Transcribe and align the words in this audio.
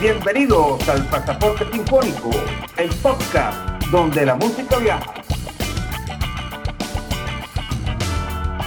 Bienvenidos 0.00 0.88
al 0.88 1.04
Pasaporte 1.10 1.64
Sinfónico, 1.72 2.30
el 2.76 2.88
podcast 3.02 3.82
donde 3.90 4.24
la 4.24 4.36
música 4.36 4.78
viaja. 4.78 5.12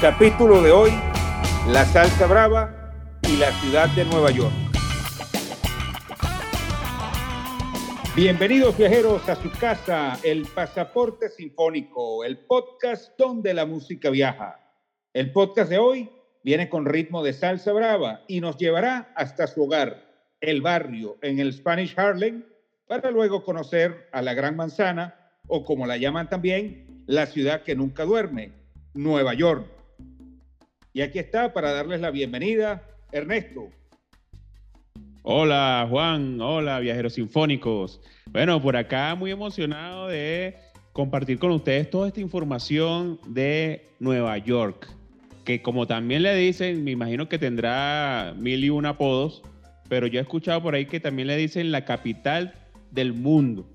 Capítulo 0.01 0.61
de 0.61 0.73
hoy, 0.73 0.91
la 1.69 1.85
salsa 1.85 2.27
brava 2.27 2.91
y 3.21 3.37
la 3.37 3.49
ciudad 3.61 3.87
de 3.95 4.03
Nueva 4.03 4.31
York. 4.31 4.51
Bienvenidos 8.13 8.77
viajeros 8.77 9.29
a 9.29 9.37
su 9.37 9.49
casa, 9.51 10.19
el 10.23 10.45
Pasaporte 10.53 11.29
Sinfónico, 11.29 12.25
el 12.25 12.39
podcast 12.39 13.17
donde 13.17 13.53
la 13.53 13.65
música 13.65 14.09
viaja. 14.09 14.59
El 15.13 15.31
podcast 15.31 15.69
de 15.69 15.77
hoy 15.77 16.11
viene 16.43 16.67
con 16.67 16.85
ritmo 16.85 17.23
de 17.23 17.31
salsa 17.31 17.71
brava 17.71 18.19
y 18.27 18.41
nos 18.41 18.57
llevará 18.57 19.13
hasta 19.15 19.47
su 19.47 19.63
hogar 19.63 20.10
el 20.41 20.61
barrio 20.61 21.17
en 21.21 21.39
el 21.39 21.53
Spanish 21.53 21.93
Harlem 21.97 22.43
para 22.87 23.11
luego 23.11 23.43
conocer 23.43 24.09
a 24.11 24.21
la 24.21 24.33
Gran 24.33 24.55
Manzana 24.55 25.15
o 25.47 25.63
como 25.63 25.85
la 25.85 25.97
llaman 25.97 26.29
también, 26.29 27.03
la 27.05 27.25
ciudad 27.27 27.63
que 27.63 27.75
nunca 27.75 28.03
duerme, 28.03 28.51
Nueva 28.93 29.33
York. 29.33 29.65
Y 30.93 31.01
aquí 31.01 31.19
está 31.19 31.53
para 31.53 31.71
darles 31.71 32.01
la 32.01 32.11
bienvenida, 32.11 32.83
Ernesto. 33.11 33.69
Hola 35.23 35.87
Juan, 35.89 36.41
hola 36.41 36.79
viajeros 36.79 37.13
sinfónicos. 37.13 38.01
Bueno, 38.31 38.61
por 38.61 38.75
acá 38.75 39.13
muy 39.15 39.31
emocionado 39.31 40.07
de 40.07 40.57
compartir 40.93 41.37
con 41.37 41.51
ustedes 41.51 41.89
toda 41.89 42.07
esta 42.07 42.19
información 42.19 43.19
de 43.27 43.89
Nueva 43.99 44.37
York, 44.39 44.87
que 45.45 45.61
como 45.61 45.85
también 45.85 46.23
le 46.23 46.35
dicen, 46.35 46.83
me 46.83 46.91
imagino 46.91 47.29
que 47.29 47.37
tendrá 47.37 48.33
mil 48.37 48.63
y 48.63 48.69
un 48.69 48.85
apodos, 48.85 49.43
pero 49.91 50.07
yo 50.07 50.19
he 50.19 50.21
escuchado 50.21 50.63
por 50.63 50.73
ahí 50.73 50.85
que 50.85 51.01
también 51.01 51.27
le 51.27 51.35
dicen 51.35 51.69
la 51.69 51.83
capital 51.83 52.53
del 52.91 53.11
mundo. 53.11 53.69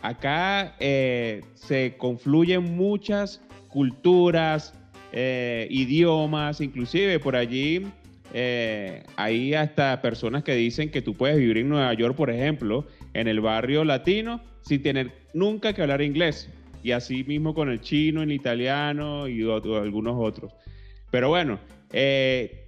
Acá 0.00 0.76
eh, 0.78 1.42
se 1.54 1.96
confluyen 1.96 2.76
muchas 2.76 3.42
culturas, 3.66 4.74
eh, 5.10 5.66
idiomas, 5.70 6.60
inclusive 6.60 7.18
por 7.18 7.34
allí 7.34 7.84
eh, 8.32 9.02
hay 9.16 9.54
hasta 9.54 10.00
personas 10.00 10.44
que 10.44 10.54
dicen 10.54 10.88
que 10.92 11.02
tú 11.02 11.14
puedes 11.14 11.36
vivir 11.36 11.58
en 11.58 11.68
Nueva 11.68 11.92
York, 11.94 12.14
por 12.14 12.30
ejemplo, 12.30 12.86
en 13.12 13.26
el 13.26 13.40
barrio 13.40 13.82
latino, 13.82 14.40
sin 14.60 14.84
tener 14.84 15.10
nunca 15.34 15.72
que 15.72 15.82
hablar 15.82 16.00
inglés. 16.00 16.48
Y 16.84 16.92
así 16.92 17.24
mismo 17.24 17.54
con 17.54 17.70
el 17.70 17.80
chino, 17.80 18.22
el 18.22 18.30
italiano 18.30 19.26
y 19.26 19.42
algunos 19.50 20.14
otros. 20.16 20.52
Pero 21.10 21.28
bueno, 21.28 21.58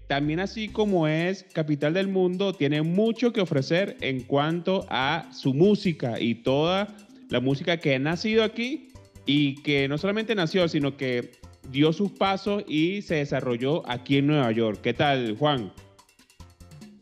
también 0.08 0.40
así 0.40 0.68
como 0.68 1.06
es 1.06 1.44
capital 1.52 1.92
del 1.94 2.08
mundo, 2.08 2.54
tiene 2.54 2.82
mucho 2.82 3.32
que 3.32 3.42
ofrecer 3.42 3.96
en 4.00 4.22
cuanto 4.22 4.86
a 4.88 5.28
su 5.32 5.52
música 5.52 6.18
y 6.18 6.36
toda 6.36 6.88
la 7.28 7.40
música 7.40 7.76
que 7.76 7.94
ha 7.94 7.98
nacido 7.98 8.42
aquí 8.42 8.88
y 9.26 9.62
que 9.62 9.86
no 9.86 9.98
solamente 9.98 10.34
nació, 10.34 10.66
sino 10.66 10.96
que 10.96 11.32
dio 11.70 11.92
sus 11.92 12.10
pasos 12.10 12.64
y 12.66 13.02
se 13.02 13.16
desarrolló 13.16 13.86
aquí 13.88 14.16
en 14.16 14.28
Nueva 14.28 14.50
York. 14.50 14.80
¿Qué 14.82 14.94
tal, 14.94 15.36
Juan? 15.36 15.70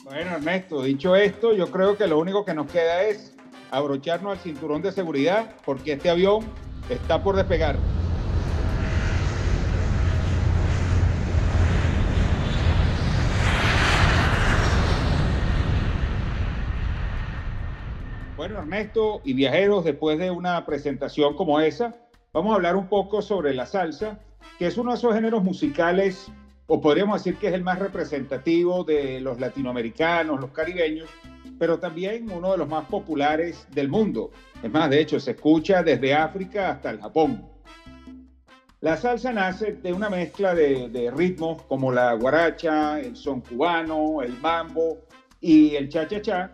Bueno, 0.02 0.32
Ernesto, 0.32 0.82
dicho 0.82 1.14
esto, 1.14 1.54
yo 1.54 1.70
creo 1.70 1.96
que 1.96 2.08
lo 2.08 2.18
único 2.18 2.44
que 2.44 2.54
nos 2.54 2.70
queda 2.70 3.04
es 3.04 3.36
abrocharnos 3.70 4.32
al 4.32 4.38
cinturón 4.42 4.82
de 4.82 4.90
seguridad 4.90 5.54
porque 5.64 5.92
este 5.92 6.10
avión 6.10 6.44
está 6.90 7.22
por 7.22 7.36
despegar. 7.36 7.76
Bueno, 18.46 18.60
Ernesto 18.60 19.22
y 19.24 19.32
viajeros, 19.32 19.82
después 19.82 20.20
de 20.20 20.30
una 20.30 20.64
presentación 20.64 21.34
como 21.34 21.58
esa, 21.58 21.96
vamos 22.32 22.52
a 22.52 22.54
hablar 22.54 22.76
un 22.76 22.86
poco 22.86 23.20
sobre 23.20 23.52
la 23.52 23.66
salsa, 23.66 24.20
que 24.56 24.68
es 24.68 24.78
uno 24.78 24.92
de 24.92 24.98
esos 24.98 25.12
géneros 25.12 25.42
musicales, 25.42 26.30
o 26.68 26.80
podríamos 26.80 27.24
decir 27.24 27.40
que 27.40 27.48
es 27.48 27.54
el 27.54 27.64
más 27.64 27.80
representativo 27.80 28.84
de 28.84 29.20
los 29.20 29.40
latinoamericanos, 29.40 30.40
los 30.40 30.52
caribeños, 30.52 31.10
pero 31.58 31.80
también 31.80 32.30
uno 32.30 32.52
de 32.52 32.58
los 32.58 32.68
más 32.68 32.84
populares 32.84 33.66
del 33.72 33.88
mundo. 33.88 34.30
Es 34.62 34.70
más, 34.70 34.90
de 34.90 35.00
hecho, 35.00 35.18
se 35.18 35.32
escucha 35.32 35.82
desde 35.82 36.14
África 36.14 36.70
hasta 36.70 36.90
el 36.90 37.00
Japón. 37.00 37.44
La 38.80 38.96
salsa 38.96 39.32
nace 39.32 39.72
de 39.72 39.92
una 39.92 40.08
mezcla 40.08 40.54
de, 40.54 40.88
de 40.88 41.10
ritmos 41.10 41.62
como 41.62 41.90
la 41.90 42.12
guaracha, 42.12 43.00
el 43.00 43.16
son 43.16 43.40
cubano, 43.40 44.22
el 44.22 44.38
mambo 44.38 44.98
y 45.40 45.74
el 45.74 45.88
cha-cha-cha, 45.88 46.52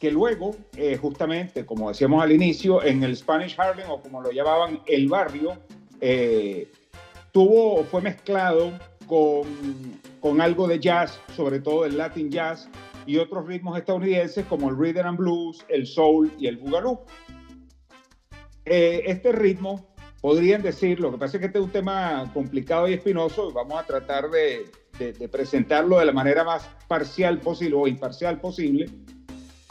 que 0.00 0.10
luego, 0.10 0.56
eh, 0.76 0.96
justamente, 0.96 1.66
como 1.66 1.90
decíamos 1.90 2.22
al 2.22 2.32
inicio, 2.32 2.82
en 2.82 3.04
el 3.04 3.14
Spanish 3.14 3.54
Harlem, 3.58 3.88
o 3.90 4.00
como 4.00 4.22
lo 4.22 4.32
llamaban 4.32 4.80
el 4.86 5.08
barrio, 5.08 5.58
eh, 6.00 6.68
tuvo, 7.32 7.84
fue 7.84 8.00
mezclado 8.00 8.72
con, 9.06 9.44
con, 10.20 10.40
algo 10.40 10.66
de 10.66 10.80
jazz, 10.80 11.20
sobre 11.36 11.60
todo 11.60 11.84
el 11.84 11.98
Latin 11.98 12.30
jazz, 12.30 12.70
y 13.04 13.18
otros 13.18 13.46
ritmos 13.46 13.76
estadounidenses 13.78 14.46
como 14.46 14.70
el 14.70 14.78
rhythm 14.78 15.06
and 15.06 15.18
blues, 15.18 15.66
el 15.68 15.86
soul 15.86 16.32
y 16.38 16.46
el 16.46 16.56
boogaloo. 16.56 17.04
Eh, 18.64 19.02
este 19.04 19.32
ritmo, 19.32 19.86
podrían 20.22 20.62
decir, 20.62 20.98
lo 20.98 21.12
que 21.12 21.18
pasa 21.18 21.36
es 21.36 21.40
que 21.40 21.46
este 21.48 21.58
es 21.58 21.64
un 21.64 21.72
tema 21.72 22.30
complicado 22.32 22.88
y 22.88 22.94
espinoso, 22.94 23.50
y 23.50 23.52
vamos 23.52 23.78
a 23.78 23.84
tratar 23.84 24.30
de, 24.30 24.64
de, 24.98 25.12
de 25.12 25.28
presentarlo 25.28 25.98
de 25.98 26.06
la 26.06 26.12
manera 26.12 26.42
más 26.42 26.70
parcial 26.88 27.38
posible 27.38 27.76
o 27.76 27.86
imparcial 27.86 28.40
posible, 28.40 28.86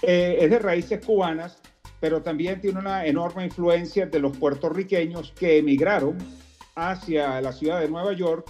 eh, 0.01 0.37
es 0.41 0.49
de 0.49 0.59
raíces 0.59 1.05
cubanas, 1.05 1.61
pero 1.99 2.21
también 2.21 2.61
tiene 2.61 2.79
una 2.79 3.05
enorme 3.05 3.45
influencia 3.45 4.05
de 4.05 4.19
los 4.19 4.37
puertorriqueños 4.37 5.33
que 5.37 5.57
emigraron 5.57 6.17
hacia 6.75 7.41
la 7.41 7.51
ciudad 7.51 7.81
de 7.81 7.89
Nueva 7.89 8.13
York 8.13 8.49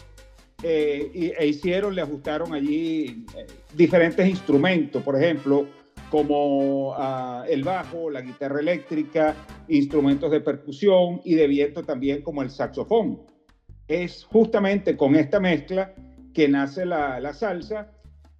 eh, 0.61 1.09
y, 1.13 1.25
e 1.31 1.47
hicieron, 1.47 1.95
le 1.95 2.01
ajustaron 2.01 2.53
allí 2.53 3.25
eh, 3.35 3.47
diferentes 3.73 4.27
instrumentos, 4.27 5.01
por 5.01 5.15
ejemplo, 5.15 5.67
como 6.11 6.89
uh, 6.89 7.43
el 7.47 7.63
bajo, 7.63 8.09
la 8.09 8.21
guitarra 8.21 8.59
eléctrica, 8.59 9.35
instrumentos 9.67 10.31
de 10.31 10.41
percusión 10.41 11.21
y 11.23 11.35
de 11.35 11.47
viento 11.47 11.83
también 11.83 12.23
como 12.23 12.41
el 12.41 12.49
saxofón. 12.49 13.21
Es 13.87 14.23
justamente 14.25 14.97
con 14.97 15.15
esta 15.15 15.39
mezcla 15.39 15.93
que 16.33 16.47
nace 16.47 16.85
la 16.85 17.33
salsa 17.33 17.91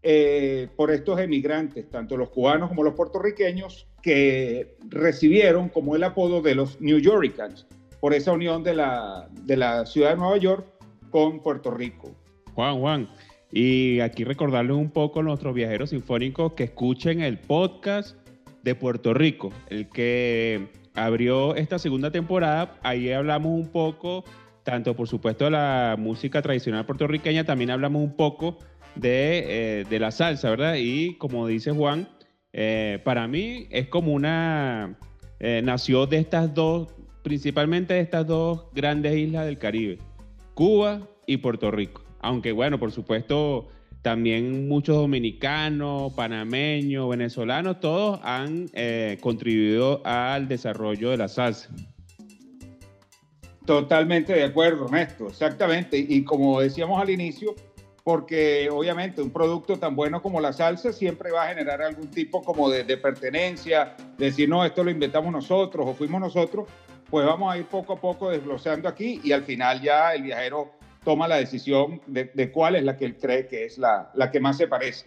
eh, 0.01 0.69
por 0.75 0.91
estos 0.91 1.19
emigrantes, 1.19 1.89
tanto 1.89 2.15
los 2.15 2.29
cubanos 2.29 2.69
como 2.69 2.83
los 2.83 2.93
puertorriqueños, 2.93 3.87
que 4.01 4.77
recibieron 4.87 5.69
como 5.69 5.95
el 5.95 6.03
apodo 6.03 6.41
de 6.41 6.55
los 6.55 6.79
New 6.79 6.99
Yorkers, 6.99 7.67
por 7.99 8.13
esa 8.13 8.31
unión 8.31 8.63
de 8.63 8.75
la, 8.75 9.27
de 9.43 9.57
la 9.57 9.85
ciudad 9.85 10.11
de 10.11 10.17
Nueva 10.17 10.38
York 10.38 10.65
con 11.09 11.41
Puerto 11.41 11.71
Rico. 11.71 12.15
Juan, 12.53 12.79
Juan, 12.79 13.09
y 13.51 13.99
aquí 13.99 14.23
recordarles 14.23 14.77
un 14.77 14.91
poco 14.91 15.19
a 15.19 15.23
nuestros 15.23 15.53
viajeros 15.53 15.89
sinfónicos 15.89 16.53
que 16.53 16.65
escuchen 16.65 17.21
el 17.21 17.38
podcast 17.38 18.15
de 18.63 18.75
Puerto 18.75 19.13
Rico, 19.13 19.51
el 19.69 19.89
que 19.89 20.69
abrió 20.93 21.55
esta 21.55 21.79
segunda 21.79 22.11
temporada. 22.11 22.77
Ahí 22.83 23.11
hablamos 23.11 23.51
un 23.51 23.67
poco, 23.69 24.23
tanto 24.63 24.95
por 24.95 25.07
supuesto 25.07 25.45
de 25.45 25.51
la 25.51 25.95
música 25.97 26.41
tradicional 26.41 26.85
puertorriqueña, 26.85 27.43
también 27.43 27.71
hablamos 27.71 28.01
un 28.01 28.15
poco 28.15 28.59
de, 28.99 29.79
eh, 29.79 29.85
de 29.89 29.99
la 29.99 30.11
salsa, 30.11 30.49
¿verdad? 30.49 30.75
Y 30.77 31.15
como 31.15 31.47
dice 31.47 31.71
Juan, 31.71 32.07
eh, 32.53 32.99
para 33.03 33.27
mí 33.27 33.67
es 33.69 33.87
como 33.87 34.13
una... 34.13 34.97
Eh, 35.39 35.61
nació 35.63 36.05
de 36.05 36.17
estas 36.17 36.53
dos, 36.53 36.93
principalmente 37.23 37.93
de 37.93 38.01
estas 38.01 38.27
dos 38.27 38.65
grandes 38.73 39.15
islas 39.15 39.45
del 39.45 39.57
Caribe, 39.57 39.97
Cuba 40.53 41.07
y 41.27 41.38
Puerto 41.38 41.71
Rico. 41.71 42.03
Aunque 42.19 42.51
bueno, 42.51 42.77
por 42.77 42.91
supuesto, 42.91 43.69
también 44.01 44.68
muchos 44.68 44.97
dominicanos, 44.97 46.13
panameños, 46.13 47.09
venezolanos, 47.09 47.79
todos 47.79 48.19
han 48.24 48.69
contribuido 49.21 50.01
al 50.03 50.50
desarrollo 50.50 51.12
de 51.12 51.18
la 51.18 51.29
salsa. 51.29 51.69
Totalmente 53.69 54.33
de 54.33 54.44
acuerdo, 54.45 54.85
Ernesto, 54.85 55.27
exactamente. 55.27 55.95
Y 55.95 56.24
como 56.24 56.59
decíamos 56.59 57.00
al 57.00 57.12
inicio, 57.12 57.53
porque 58.09 58.67
obviamente 58.71 59.21
un 59.21 59.29
producto 59.29 59.77
tan 59.77 59.95
bueno 59.95 60.19
como 60.19 60.41
la 60.41 60.51
salsa 60.51 60.91
siempre 60.91 61.31
va 61.31 61.44
a 61.44 61.50
generar 61.50 61.79
algún 61.83 62.07
tipo 62.07 62.41
como 62.41 62.67
de, 62.67 62.83
de, 62.83 62.97
pertenencia, 62.97 63.95
decir, 64.17 64.50
no, 64.50 64.65
esto 64.65 64.83
lo 64.83 64.89
inventamos 64.89 65.31
nosotros 65.31 65.85
o 65.88 65.94
fuimos 65.94 66.19
nosotros, 66.19 66.67
pues 67.07 67.23
vamos 67.23 67.53
a 67.53 67.59
ir 67.59 67.65
poco 67.65 67.94
a 67.94 68.01
poco 68.01 68.31
desglosando 68.31 68.89
aquí 68.89 69.21
y 69.23 69.31
al 69.31 69.44
final 69.44 69.79
ya 69.83 70.15
el 70.15 70.23
viajero 70.23 70.71
toma 71.06 71.27
la 71.27 71.35
decisión 71.35 72.01
de, 72.07 72.31
de 72.33 72.51
cuál 72.51 72.77
es 72.77 72.83
la 72.83 72.97
que 72.97 73.06
él 73.06 73.15
cree 73.15 73.45
que 73.45 73.65
es 73.65 73.77
la, 73.77 74.09
la, 74.15 74.31
que 74.31 74.39
más 74.39 74.57
se 74.57 74.67
parece. 74.67 75.05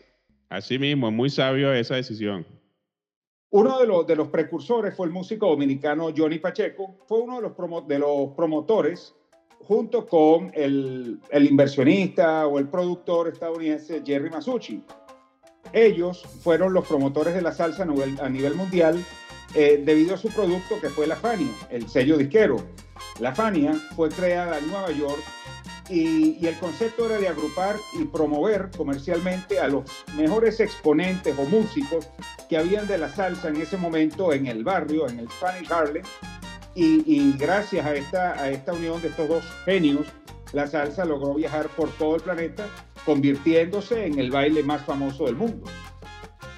Así 0.49 0.79
mismo, 0.79 1.09
es 1.09 1.13
muy 1.13 1.29
sabio 1.29 1.73
esa 1.73 1.97
decisión. 1.97 2.47
Uno 3.51 3.81
de 3.81 3.87
los, 3.89 4.07
de 4.07 4.15
los 4.15 4.29
precursores 4.29 4.95
fue 4.95 5.09
el 5.09 5.13
músico 5.13 5.49
dominicano 5.49 6.11
Johnny 6.17 6.39
Pacheco, 6.39 6.99
fue 7.09 7.19
uno 7.19 7.35
de 7.39 7.43
los, 7.43 7.53
promo, 7.55 7.81
de 7.81 7.99
los 7.99 8.29
promotores 8.37 9.13
junto 9.67 10.07
con 10.07 10.51
el, 10.55 11.21
inversionista 11.33 12.47
o 12.47 12.59
el 12.59 12.69
productor 12.69 13.29
estadounidense 13.29 14.03
Jerry 14.05 14.31
Masucci. 14.31 14.83
ellos 15.73 16.23
fueron 16.43 16.73
los 16.73 16.87
promotores 16.87 17.35
de 17.35 17.43
la 17.43 17.53
salsa 17.53 17.85
a 17.85 18.29
nivel, 18.29 18.55
mundial 18.55 19.03
eh, 19.55 19.83
debido 19.85 20.15
a 20.15 20.19
su 20.19 20.29
producto 20.29 20.81
que 20.81 20.89
fue 20.89 21.07
la 21.07 21.17
Fania, 21.17 21.53
el 21.71 21.89
sello 21.89 22.17
disquero. 22.17 22.57
La 23.21 23.35
Fania 23.35 23.75
fue 23.95 24.09
creada 24.09 24.59
en 24.59 24.69
Nueva 24.69 24.91
York 24.91 25.23
y, 25.89 26.47
el 26.47 26.59
concepto 26.59 27.07
era 27.07 27.19
de 27.19 27.29
agrupar 27.29 27.77
y 27.99 28.05
promover 28.05 28.71
comercialmente 28.77 29.61
a 29.61 29.69
los 29.69 29.85
mejores 30.17 30.61
exponentes 30.61 31.35
o 31.39 31.45
músicos 31.45 32.09
que 32.49 32.57
habían 32.57 32.87
de 32.87 32.99
la 32.99 33.09
salsa 33.09 33.49
en 33.49 33.61
ese 33.61 33.77
momento 33.77 34.33
en 34.33 34.47
el 34.47 34.65
barrio, 34.65 35.09
en 35.09 35.21
el 35.21 35.29
Spanish 35.31 35.71
Harlem. 35.71 36.05
Y, 36.75 37.33
gracias 37.37 37.85
a 37.85 37.95
esta, 37.95 38.33
a 38.33 38.49
esta 38.49 38.73
unión 38.73 39.01
de 39.03 39.09
estos 39.09 39.29
dos 39.29 39.45
genios, 39.65 40.07
la 40.53 40.67
salsa 40.67 41.05
logró 41.05 41.35
viajar 41.35 41.69
por 41.69 41.91
todo 41.91 42.17
el 42.17 42.23
planeta, 42.23 42.67
convirtiéndose 43.05 44.07
en 44.07 44.19
el 44.19 44.31
baile 44.31 44.63
más 44.63 44.83
famoso 44.83 45.27
del 45.27 45.37
mundo. 45.37 45.67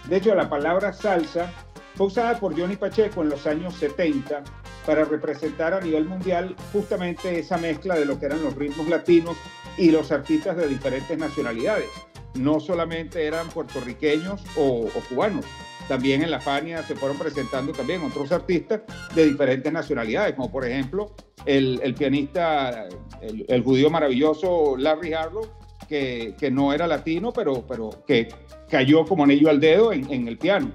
De 0.08 0.16
hecho, 0.16 0.34
la 0.34 0.49
palabra 0.49 0.93
salsa 0.93 1.50
fue 1.94 2.06
usada 2.06 2.38
por 2.38 2.58
Johnny 2.58 2.76
Pacheco 2.76 3.22
en 3.22 3.31
los 3.31 3.46
años 3.46 3.75
70 3.75 4.43
para 4.84 5.05
representar 5.05 5.72
a 5.72 5.81
nivel 5.81 6.05
mundial 6.05 6.55
justamente 6.72 7.38
esa 7.38 7.56
mezcla 7.56 7.94
de 7.94 8.05
lo 8.05 8.19
que 8.19 8.26
eran 8.26 8.43
los 8.43 8.55
ritmos 8.55 8.88
latinos 8.88 9.37
y 9.78 9.90
los 9.90 10.12
artistas 10.12 10.56
de 10.56 10.69
diferentes 10.69 11.16
nacionalidades. 11.16 11.88
No 12.34 12.61
solamente 12.61 13.26
eran 13.26 13.49
puertorriqueños 13.49 14.43
o, 14.56 14.88
cubanos, 15.08 15.46
también 15.89 16.23
en 16.23 16.31
la 16.31 16.41
Fania 16.41 16.83
se 16.83 16.95
fueron 16.95 17.19
presentando 17.19 17.73
también 17.73 18.03
otros 18.03 18.33
artistas 18.33 18.83
de 19.15 19.27
diferentes 19.27 19.73
nacionalidades, 19.73 20.35
como 20.35 20.51
por 20.51 20.67
ejemplo 20.67 21.15
el, 21.47 21.95
pianista, 21.95 22.89
el, 23.21 23.63
judío 23.63 23.91
maravilloso 23.91 24.77
Larry 24.77 25.13
Harlow, 25.13 25.47
que, 25.89 26.35
no 26.51 26.73
era 26.73 26.87
latino, 26.87 27.33
pero, 27.33 27.65
pero 27.67 27.91
que 28.07 28.29
cayó 28.69 29.05
como 29.05 29.25
anillo 29.25 29.51
al 29.51 29.61
dedo 29.61 29.93
en 29.93 30.29
el 30.29 30.39
piano. 30.39 30.73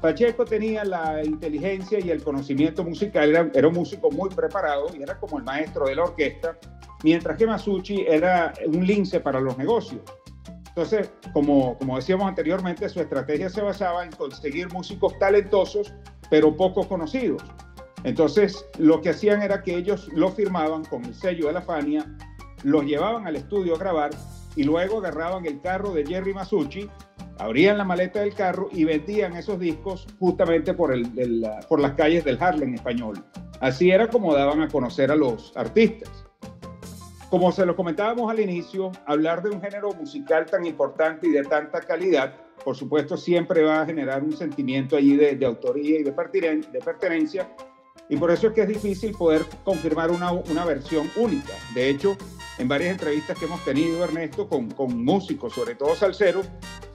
Pacheco 0.00 0.44
tenía 0.44 0.84
la 0.84 1.24
inteligencia 1.24 1.98
y 1.98 2.10
el 2.10 2.22
conocimiento 2.22 2.84
musical, 2.84 3.50
era, 3.52 3.68
un 3.68 3.74
músico 3.74 4.10
muy 4.10 4.28
preparado 4.30 4.86
y 4.96 5.02
era 5.02 5.18
como 5.18 5.38
el 5.38 5.44
maestro 5.44 5.86
de 5.86 5.96
la 5.96 6.04
orquesta, 6.04 6.58
mientras 7.02 7.36
que 7.36 7.46
Masucci 7.46 8.04
era 8.06 8.52
un 8.66 8.86
lince 8.86 9.20
para 9.20 9.40
los 9.40 9.56
negocios. 9.56 10.02
Entonces, 10.76 11.10
como, 11.32 11.78
como 11.78 11.96
decíamos 11.96 12.28
anteriormente, 12.28 12.86
su 12.90 13.00
estrategia 13.00 13.48
se 13.48 13.62
basaba 13.62 14.04
en 14.04 14.12
conseguir 14.12 14.70
músicos 14.72 15.18
talentosos, 15.18 15.94
pero 16.28 16.54
poco 16.54 16.86
conocidos. 16.86 17.42
Entonces, 18.04 18.62
lo 18.78 19.00
que 19.00 19.08
hacían 19.08 19.40
era 19.40 19.62
que 19.62 19.74
ellos 19.74 20.08
lo 20.12 20.30
firmaban 20.30 20.84
con 20.84 21.02
el 21.06 21.14
sello 21.14 21.46
de 21.46 21.54
la 21.54 21.62
Fania, 21.62 22.04
los 22.62 22.84
llevaban 22.84 23.26
al 23.26 23.36
estudio 23.36 23.74
a 23.74 23.78
grabar 23.78 24.10
y 24.54 24.64
luego 24.64 24.98
agarraban 24.98 25.46
el 25.46 25.62
carro 25.62 25.92
de 25.92 26.04
Jerry 26.04 26.34
Masucci 26.34 26.90
abrían 27.38 27.78
la 27.78 27.84
maleta 27.84 28.20
del 28.20 28.34
carro 28.34 28.68
y 28.72 28.84
vendían 28.84 29.36
esos 29.36 29.58
discos 29.58 30.06
justamente 30.18 30.74
por, 30.74 30.92
el, 30.92 31.46
por 31.68 31.80
las 31.80 31.92
calles 31.92 32.24
del 32.24 32.38
Harlem 32.40 32.74
español. 32.74 33.22
Así 33.60 33.90
era 33.90 34.08
como 34.08 34.34
daban 34.34 34.62
a 34.62 34.68
conocer 34.68 35.10
a 35.10 35.16
los 35.16 35.56
artistas. 35.56 36.25
Como 37.30 37.50
se 37.50 37.66
lo 37.66 37.74
comentábamos 37.74 38.30
al 38.30 38.38
inicio, 38.38 38.92
hablar 39.04 39.42
de 39.42 39.50
un 39.50 39.60
género 39.60 39.92
musical 39.92 40.46
tan 40.46 40.64
importante 40.64 41.26
y 41.26 41.32
de 41.32 41.42
tanta 41.42 41.80
calidad, 41.80 42.34
por 42.64 42.76
supuesto, 42.76 43.16
siempre 43.16 43.62
va 43.62 43.82
a 43.82 43.86
generar 43.86 44.22
un 44.22 44.36
sentimiento 44.36 44.96
allí 44.96 45.16
de, 45.16 45.44
autoría 45.44 46.00
y 46.00 46.02
de, 46.04 46.12
de 46.12 46.80
pertenencia, 46.80 47.48
y 48.08 48.16
por 48.16 48.30
eso 48.30 48.48
es 48.48 48.52
que 48.52 48.62
es 48.62 48.68
difícil 48.68 49.12
poder 49.12 49.44
confirmar 49.64 50.10
una, 50.10 50.30
una 50.32 50.64
versión 50.64 51.10
única. 51.16 51.52
De 51.74 51.88
hecho, 51.88 52.16
en 52.58 52.68
varias 52.68 52.92
entrevistas 52.92 53.38
que 53.38 53.46
hemos 53.46 53.64
tenido, 53.64 54.04
Ernesto, 54.04 54.48
con, 54.48 54.70
con 54.70 55.04
músicos, 55.04 55.54
sobre 55.54 55.74
todo 55.74 55.94
salseros, 55.96 56.46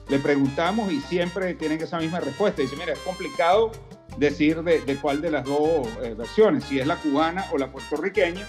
le 0.08 0.18
preguntamos 0.18 0.90
y 0.90 1.00
siempre 1.00 1.54
tienen 1.54 1.80
esa 1.82 1.98
misma 1.98 2.20
respuesta. 2.20 2.62
Dice, 2.62 2.76
mira, 2.76 2.94
es 2.94 2.98
complicado 3.00 3.70
decir 4.16 4.62
de, 4.62 4.96
cuál 5.00 5.20
de 5.20 5.30
las 5.30 5.44
dos 5.44 5.86
eh, 6.02 6.14
versiones, 6.14 6.64
si 6.64 6.80
es 6.80 6.86
la 6.86 6.96
cubana 6.96 7.46
o 7.52 7.58
la 7.58 7.70
puertorriqueña. 7.70 8.46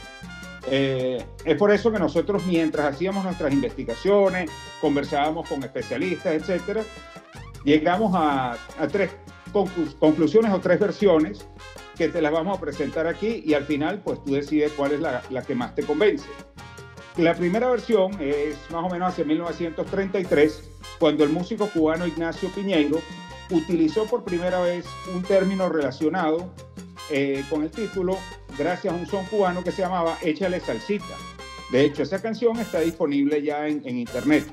Eh, 0.67 1.23
es 1.43 1.57
por 1.57 1.71
eso 1.71 1.91
que 1.91 1.99
nosotros 1.99 2.45
mientras 2.45 2.93
hacíamos 2.93 3.23
nuestras 3.23 3.51
investigaciones, 3.53 4.49
conversábamos 4.79 5.47
con 5.47 5.63
especialistas, 5.63 6.33
etcétera, 6.33 6.83
llegamos 7.63 8.13
a, 8.15 8.57
tres 8.91 9.11
conclusiones 9.99 10.51
o 10.51 10.59
tres 10.59 10.79
versiones 10.79 11.47
que 11.95 12.07
te 12.07 12.21
las 12.21 12.31
vamos 12.31 12.57
a 12.57 12.61
presentar 12.61 13.05
aquí 13.05 13.43
y 13.45 13.53
al 13.53 13.65
final 13.65 14.01
pues 14.03 14.23
tú 14.23 14.33
decides 14.33 14.71
cuál 14.71 14.93
es 14.93 14.99
la, 14.99 15.21
la 15.29 15.43
que 15.43 15.53
más 15.53 15.75
te 15.75 15.83
convence. 15.83 16.27
La 17.17 17.35
primera 17.35 17.69
versión 17.69 18.19
es 18.19 18.55
más 18.71 18.83
o 18.83 18.89
menos 18.89 19.09
hacia 19.09 19.23
1933 19.25 20.71
cuando 20.97 21.23
el 21.23 21.29
músico 21.29 21.67
cubano 21.67 22.07
Ignacio 22.07 22.49
Piñeiro 22.49 22.99
utilizó 23.53 24.05
por 24.05 24.23
primera 24.23 24.59
vez 24.61 24.85
un 25.13 25.23
término 25.23 25.69
relacionado 25.69 26.53
eh, 27.11 27.43
con 27.49 27.63
el 27.63 27.71
título 27.71 28.17
gracias 28.57 28.93
a 28.93 28.97
un 28.97 29.05
son 29.05 29.25
cubano 29.25 29.63
que 29.63 29.71
se 29.71 29.81
llamaba 29.81 30.17
Échale 30.21 30.59
Salsita. 30.59 31.15
De 31.71 31.85
hecho, 31.85 32.03
esa 32.03 32.21
canción 32.21 32.57
está 32.59 32.79
disponible 32.79 33.41
ya 33.41 33.67
en, 33.67 33.81
en 33.85 33.97
internet. 33.97 34.45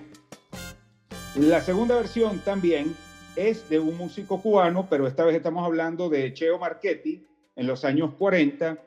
La 1.36 1.60
segunda 1.60 1.96
versión 1.96 2.38
también 2.40 2.94
es 3.36 3.68
de 3.68 3.78
un 3.78 3.96
músico 3.96 4.40
cubano, 4.40 4.86
pero 4.88 5.06
esta 5.06 5.24
vez 5.24 5.36
estamos 5.36 5.64
hablando 5.64 6.08
de 6.08 6.32
Cheo 6.34 6.58
Marchetti 6.58 7.26
en 7.56 7.66
los 7.66 7.84
años 7.84 8.14
40, 8.18 8.78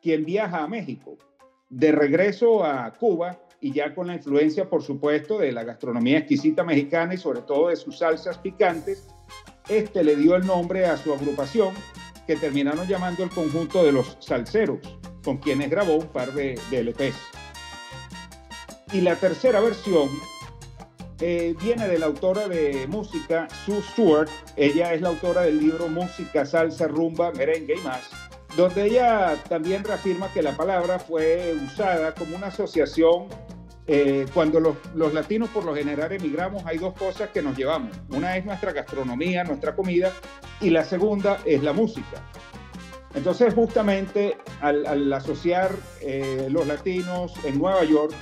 quien 0.00 0.24
viaja 0.24 0.62
a 0.62 0.68
México. 0.68 1.16
De 1.68 1.92
regreso 1.92 2.64
a 2.64 2.94
Cuba, 2.94 3.38
y 3.60 3.72
ya 3.72 3.94
con 3.94 4.06
la 4.06 4.14
influencia, 4.14 4.68
por 4.68 4.82
supuesto, 4.82 5.38
de 5.38 5.52
la 5.52 5.64
gastronomía 5.64 6.18
exquisita 6.18 6.62
mexicana 6.62 7.14
y 7.14 7.18
sobre 7.18 7.42
todo 7.42 7.68
de 7.68 7.76
sus 7.76 7.98
salsas 7.98 8.38
picantes, 8.38 9.08
este 9.68 10.04
le 10.04 10.16
dio 10.16 10.36
el 10.36 10.46
nombre 10.46 10.86
a 10.86 10.96
su 10.96 11.12
agrupación, 11.12 11.74
que 12.26 12.36
terminaron 12.36 12.86
llamando 12.86 13.24
el 13.24 13.30
conjunto 13.30 13.84
de 13.84 13.92
los 13.92 14.16
salseros, 14.20 14.78
con 15.24 15.38
quienes 15.38 15.70
grabó 15.70 15.96
un 15.96 16.08
par 16.08 16.32
de, 16.32 16.60
de 16.70 16.84
LPs. 16.84 17.16
Y 18.92 19.00
la 19.00 19.16
tercera 19.16 19.60
versión 19.60 20.08
eh, 21.20 21.56
viene 21.60 21.88
de 21.88 21.98
la 21.98 22.06
autora 22.06 22.46
de 22.46 22.86
música, 22.86 23.48
Sue 23.64 23.82
Stewart. 23.82 24.30
Ella 24.56 24.94
es 24.94 25.00
la 25.00 25.08
autora 25.08 25.42
del 25.42 25.58
libro 25.58 25.88
Música, 25.88 26.46
Salsa, 26.46 26.86
Rumba, 26.86 27.32
Merengue 27.32 27.74
y 27.76 27.80
más, 27.80 28.02
donde 28.56 28.86
ella 28.86 29.36
también 29.48 29.82
reafirma 29.82 30.32
que 30.32 30.42
la 30.42 30.56
palabra 30.56 30.98
fue 31.00 31.56
usada 31.66 32.14
como 32.14 32.36
una 32.36 32.46
asociación 32.48 33.26
eh, 33.88 34.26
cuando 34.34 34.60
los, 34.60 34.76
los, 34.94 35.14
latinos 35.14 35.48
por 35.48 35.64
lo 35.64 35.74
general 35.74 36.12
emigramos, 36.12 36.64
hay 36.66 36.76
dos 36.76 36.92
cosas 36.94 37.30
que 37.30 37.40
nos 37.40 37.56
llevamos. 37.56 37.96
Una 38.10 38.36
es 38.36 38.44
nuestra 38.44 38.72
gastronomía, 38.72 39.44
nuestra 39.44 39.74
comida, 39.74 40.12
y 40.60 40.70
la 40.70 40.84
segunda 40.84 41.38
es 41.46 41.62
la 41.62 41.72
música. 41.72 42.22
Entonces, 43.14 43.54
justamente 43.54 44.36
al, 44.60 45.12
asociar 45.12 45.70
eh, 46.02 46.48
los 46.50 46.66
latinos 46.66 47.32
en 47.44 47.58
Nueva 47.58 47.82
York, 47.84 48.12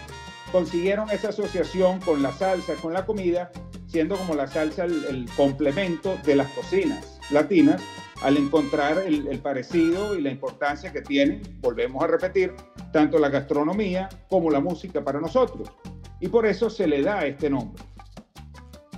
consiguieron 0.53 1.11
esa 1.11 1.31
asociación 1.31 2.01
con 2.01 2.23
la 2.23 2.31
salsa, 2.33 2.75
con 2.77 2.93
la 2.93 3.05
comida, 3.05 3.51
siendo 3.89 4.17
como 4.17 4.35
la 4.37 4.47
salsa 4.47 4.85
el 4.85 5.29
complemento 5.37 6.17
de 6.25 6.37
las 6.37 6.49
cocinas 6.53 7.19
latinas 7.31 7.83
al 8.23 8.37
encontrar 8.37 8.99
el, 9.07 9.39
parecido 9.41 10.17
y 10.17 10.23
la 10.23 10.31
importancia 10.31 10.93
que 10.93 11.03
tiene, 11.03 11.43
volvemos 11.61 12.03
a 12.03 12.07
repetir, 12.07 12.55
tanto 12.97 13.19
la 13.19 13.29
gastronomía 13.29 14.09
como 14.27 14.51
la 14.51 14.59
música 14.59 15.05
para 15.05 15.21
nosotros. 15.21 15.71
Y 16.19 16.29
por 16.29 16.47
eso 16.47 16.71
se 16.71 16.87
le 16.87 17.03
da 17.03 17.27
este 17.27 17.51
nombre. 17.51 17.85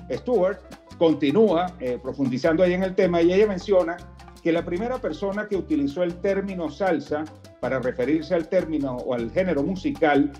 Stewart 0.08 0.60
continúa 0.98 1.74
eh, 1.80 1.98
profundizando 2.00 2.62
ahí 2.62 2.74
en 2.74 2.84
el 2.84 2.94
tema 2.94 3.20
y 3.22 3.32
ella 3.32 3.48
menciona 3.48 3.96
que 4.40 4.52
la 4.52 4.64
primera 4.64 4.98
persona 4.98 5.48
que 5.48 5.56
utilizó 5.56 6.04
el 6.04 6.14
término 6.20 6.70
salsa 6.70 7.24
para 7.60 7.80
referirse 7.80 8.36
al 8.36 8.48
término 8.48 8.98
o 8.98 9.14
al 9.14 9.32
género 9.32 9.64
musical 9.64 10.30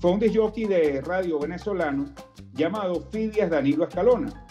fue 0.00 0.10
un 0.10 0.18
disjockey 0.18 0.64
de 0.64 1.00
radio 1.00 1.38
venezolano 1.38 2.06
llamado 2.52 3.00
Fidias 3.12 3.48
Danilo 3.48 3.84
Escalona 3.84 4.44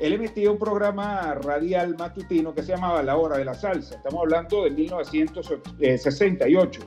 él 0.00 0.12
emitía 0.12 0.50
un 0.50 0.58
programa 0.58 1.34
radial 1.34 1.96
matutino 1.96 2.52
que 2.54 2.62
se 2.62 2.72
llamaba 2.72 3.02
La 3.02 3.16
Hora 3.16 3.38
de 3.38 3.44
la 3.44 3.54
Salsa. 3.54 3.94
Estamos 3.94 4.22
hablando 4.22 4.64
de 4.64 4.70
1968, 4.70 6.80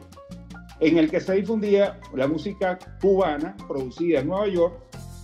en 0.79 0.97
el 0.97 1.09
que 1.09 1.19
se 1.19 1.33
difundía 1.33 1.99
la 2.13 2.27
música 2.27 2.77
cubana 3.01 3.55
producida 3.67 4.19
en 4.19 4.27
Nueva 4.27 4.47
York 4.47 4.75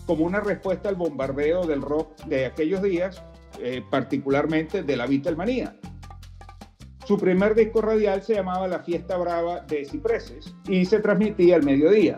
como 0.05 0.25
una 0.25 0.39
respuesta 0.39 0.89
al 0.89 0.95
bombardeo 0.95 1.65
del 1.65 1.81
rock 1.81 2.17
de 2.25 2.45
aquellos 2.45 2.81
días, 2.81 3.23
eh, 3.59 3.81
particularmente 3.89 4.83
de 4.83 4.97
la 4.97 5.07
Beatlemanía. 5.07 5.75
Su 7.05 7.17
primer 7.17 7.53
disco 7.53 7.81
radial 7.81 8.21
se 8.21 8.35
llamaba 8.35 8.67
La 8.67 8.79
Fiesta 8.79 9.17
Brava 9.17 9.59
de 9.61 9.85
Cipreses 9.85 10.55
y 10.67 10.85
se 10.85 10.99
transmitía 10.99 11.55
al 11.55 11.63
mediodía. 11.63 12.17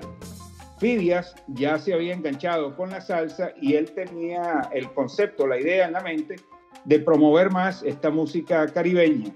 Fidias 0.77 1.33
ya 1.47 1.79
se 1.79 1.93
había 1.93 2.13
enganchado 2.13 2.75
con 2.75 2.91
la 2.91 3.01
salsa 3.01 3.51
y 3.59 3.75
él 3.75 3.91
tenía 3.91 4.69
el 4.73 4.91
concepto, 4.93 5.47
la 5.47 5.59
idea 5.59 5.87
en 5.87 5.93
la 5.93 6.01
mente 6.01 6.35
de 6.83 6.99
promover 6.99 7.49
más 7.49 7.81
esta 7.83 8.11
música 8.11 8.67
caribeña. 8.67 9.33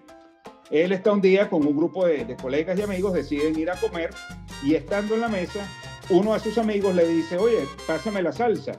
Él 0.71 0.91
está 0.91 1.11
un 1.11 1.21
día 1.21 1.49
con 1.49 1.65
un 1.65 1.75
grupo 1.75 2.05
de, 2.05 2.35
colegas 2.35 2.77
y 2.77 2.83
amigos, 2.83 3.13
deciden 3.13 3.57
ir 3.57 3.71
a 3.71 3.79
comer 3.79 4.11
y 4.63 4.75
estando 4.75 5.15
en 5.15 5.21
la 5.21 5.27
mesa, 5.27 5.67
uno 6.09 6.33
de 6.33 6.39
sus 6.39 6.57
amigos 6.57 6.93
le 6.95 7.07
dice, 7.07 7.37
oye, 7.37 7.65
pásame 7.87 8.21
la 8.21 8.31
salsa. 8.31 8.73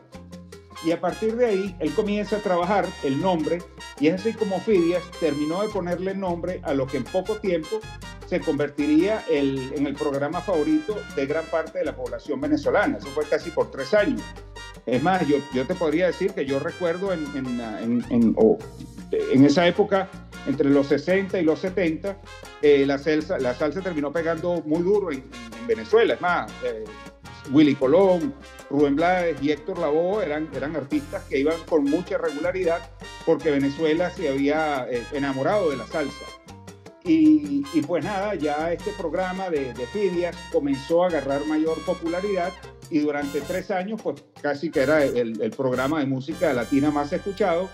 Y 0.85 0.93
a 0.93 1.01
partir 1.01 1.37
de 1.37 1.47
ahí, 1.47 1.77
él 1.79 1.93
comienza 1.93 2.37
a 2.37 2.41
trabajar 2.41 2.87
el 3.05 3.21
nombre 3.21 3.59
y 3.99 4.07
es 4.07 4.15
así 4.15 4.33
como 4.33 4.61
Fidias 4.61 5.03
terminó 5.21 5.63
de 5.63 5.69
ponerle 5.69 6.15
nombre 6.15 6.61
a 6.65 6.73
lo 6.73 6.87
que 6.87 6.97
en 6.97 7.05
poco 7.05 7.37
tiempo 7.37 7.81
se 8.27 8.41
convertiría 8.41 9.23
en 9.29 9.87
el 9.87 9.95
programa 9.95 10.41
favorito 10.41 10.97
de 11.17 11.27
gran 11.27 11.45
parte 11.47 11.81
de 11.81 11.85
la 11.85 11.97
población 11.97 12.41
venezolana. 12.41 12.99
Eso 12.99 13.09
fue 13.09 13.25
casi 13.27 13.51
por 13.51 13.71
tres 13.71 13.93
años. 13.93 14.23
Es 14.87 15.03
más, 15.03 15.27
yo, 15.27 15.37
yo 15.53 15.67
te 15.67 15.75
podría 15.75 16.07
decir 16.07 16.33
que 16.33 16.47
yo 16.47 16.61
recuerdo 16.61 17.13
en, 17.13 17.27
en, 17.37 17.61
en, 17.61 18.05
en 18.09 18.35
esa 19.45 19.67
época, 19.67 20.09
entre 20.47 20.71
los 20.71 20.87
60 20.89 21.39
y 21.39 21.45
los 21.45 21.59
70, 21.61 22.17
eh, 22.63 22.85
la, 22.87 22.99
salsa, 22.99 23.39
la 23.39 23.55
salsa 23.55 23.81
terminó 23.81 24.13
pegando 24.13 24.63
muy 24.65 24.83
duro 24.83 25.11
en, 25.13 25.25
Venezuela. 25.67 26.15
Es 26.15 26.21
más, 26.21 26.51
eh, 26.65 26.85
Willy 27.53 27.75
Colón, 27.75 28.35
Rubén 28.71 28.97
Blades 28.97 29.37
y 29.41 29.53
Héctor 29.53 29.79
Lavoe 29.79 30.25
eran, 30.25 30.49
eran 30.55 30.75
artistas 30.75 31.23
que 31.25 31.39
iban 31.39 31.57
con 31.69 31.85
mucha 31.85 32.19
regularidad 32.19 32.79
porque 33.25 33.51
Venezuela 33.51 34.11
se 34.11 34.29
había 34.29 34.87
eh, 34.91 35.05
enamorado 35.13 35.71
de 35.71 35.77
la 35.77 35.87
salsa. 35.87 36.27
Y, 37.05 37.65
y, 37.73 37.83
pues 37.83 38.05
nada, 38.05 38.35
ya 38.35 38.73
este 38.73 38.93
programa 38.93 39.49
de, 39.49 39.73
de 39.73 40.31
comenzó 40.53 41.05
a 41.05 41.07
agarrar 41.07 41.47
mayor 41.47 41.79
popularidad 41.85 42.53
y 42.91 42.99
durante 42.99 43.41
tres 43.41 43.71
años, 43.71 44.01
pues 44.03 44.23
casi 44.43 44.71
que 44.71 44.81
era 44.81 45.05
el, 45.05 45.41
el 45.41 45.51
programa 45.53 46.01
de 46.01 46.07
música 46.07 46.53
latina 46.53 46.91
más 46.91 47.13
escuchado. 47.13 47.71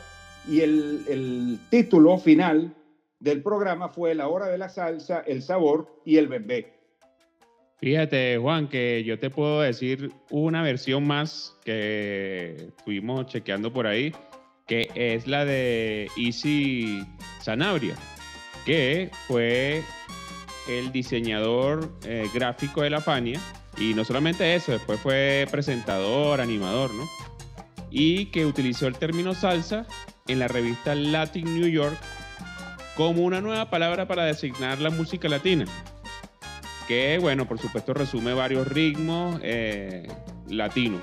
Y 0.49 0.61
el, 0.61 1.59
título 1.71 2.19
final 2.19 2.75
del 3.19 3.43
programa 3.43 3.89
fue 3.89 4.15
La 4.15 4.29
hora 4.29 4.47
de 4.47 4.59
la 4.59 4.69
salsa, 4.69 5.23
el 5.27 5.43
sabor 5.43 6.01
y 6.05 6.19
el 6.19 6.29
bebé. 6.29 6.73
Fíjate, 7.79 8.39
Juan, 8.39 8.69
que 8.69 9.05
yo 9.05 9.19
te 9.19 9.29
puedo 9.29 9.61
decir 9.61 10.11
una 10.31 10.63
versión 10.63 11.07
más 11.07 11.57
que 11.65 12.55
estuvimos 12.69 13.27
chequeando 13.27 13.73
por 13.73 13.87
ahí, 13.87 14.15
que 14.67 14.89
es 14.95 15.27
la 15.27 15.45
de 15.45 16.09
Easy 16.17 17.05
Sanabria, 17.41 17.95
que 18.65 19.11
fue 19.27 19.83
el 20.69 20.91
diseñador 20.91 21.91
eh, 22.05 22.29
gráfico 22.33 22.83
de 22.83 22.91
la 22.91 23.01
Fania. 23.01 23.41
Y 23.79 23.93
no 23.95 24.05
solamente 24.05 24.55
eso, 24.55 24.73
después 24.73 24.99
fue 25.01 25.47
presentador, 25.51 26.41
animador, 26.41 26.95
¿no? 26.95 27.05
Y 27.91 28.27
que 28.27 28.47
utilizó 28.47 28.87
el 28.87 28.97
término 28.97 29.35
salsa 29.35 29.87
en 30.29 30.39
la 30.39 30.49
revista 30.49 30.95
Latin 30.95 31.45
New 31.59 31.69
York 31.69 31.97
como 32.97 33.23
una 33.23 33.41
nueva 33.41 33.71
palabra 33.71 34.07
para 34.09 34.25
designar 34.25 34.81
la 34.81 34.91
música 34.91 35.29
latina 35.29 35.67
que 36.87 37.19
bueno, 37.19 37.47
por 37.47 37.59
supuesto 37.59 37.95
resume 37.95 38.33
varios 38.33 38.67
ritmos 38.69 39.41
eh, 39.43 40.07
latinos. 40.49 41.03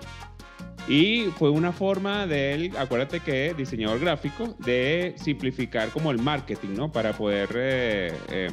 Y 0.87 1.27
fue 1.37 1.49
una 1.49 1.71
forma 1.71 2.27
de 2.27 2.53
él, 2.53 2.73
acuérdate 2.77 3.21
que 3.21 3.53
diseñador 3.53 3.99
gráfico, 3.99 4.55
de 4.59 5.15
simplificar 5.17 5.89
como 5.89 6.11
el 6.11 6.19
marketing, 6.19 6.75
¿no? 6.75 6.91
Para 6.91 7.13
poder 7.13 7.49
eh, 7.55 8.13
eh, 8.29 8.51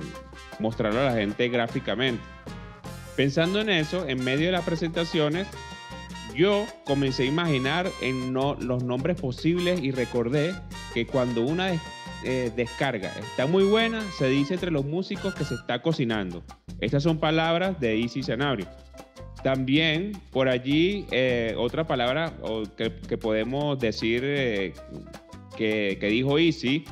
mostrarlo 0.61 1.01
a 1.01 1.05
la 1.07 1.13
gente 1.15 1.49
gráficamente. 1.49 2.23
Pensando 3.17 3.61
en 3.61 3.69
eso, 3.69 4.07
en 4.09 4.23
medio 4.23 4.47
de 4.47 4.53
las 4.53 4.65
presentaciones, 4.65 5.49
yo 6.35 6.67
comencé 6.85 7.25
a 7.25 7.27
imaginar 7.27 7.91
en 8.01 8.33
los 8.33 8.83
nombres 8.85 9.21
posibles 9.21 9.81
y 9.83 9.91
recordé 9.91 10.55
que 10.95 11.07
cuando 11.07 11.43
una 11.43 11.73
descarga 12.55 13.11
está 13.19 13.47
muy 13.47 13.65
buena, 13.65 14.03
se 14.19 14.29
dice 14.29 14.55
entre 14.55 14.71
los 14.71 14.85
músicos 14.85 15.35
que 15.35 15.45
se 15.45 15.55
está 15.55 15.81
cocinando. 15.81 16.43
Estas 16.81 17.03
son 17.03 17.19
palabras 17.19 17.79
de 17.81 18.01
Easy 18.01 18.23
Sanabria. 18.23 18.69
También 19.43 20.13
por 20.31 20.49
allí 20.49 21.07
eh, 21.11 21.55
otra 21.57 21.87
palabra 21.87 22.33
que, 22.77 22.91
podemos 23.17 23.79
decir 23.79 24.23
eh, 24.25 24.75
que, 25.57 25.97
dijo 26.01 26.39
Easy 26.39 26.85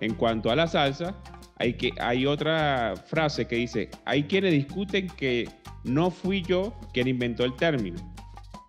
en 0.00 0.14
cuanto 0.14 0.50
a 0.50 0.56
la 0.56 0.66
salsa, 0.66 1.14
hay, 1.56 1.74
que, 1.74 1.92
hay 1.98 2.26
otra 2.26 2.94
frase 3.06 3.46
que 3.46 3.56
dice, 3.56 3.90
hay 4.04 4.24
quienes 4.24 4.52
discuten 4.52 5.06
que 5.08 5.48
no 5.84 6.10
fui 6.10 6.42
yo 6.42 6.74
quien 6.92 7.08
inventó 7.08 7.44
el 7.44 7.54
término. 7.54 8.13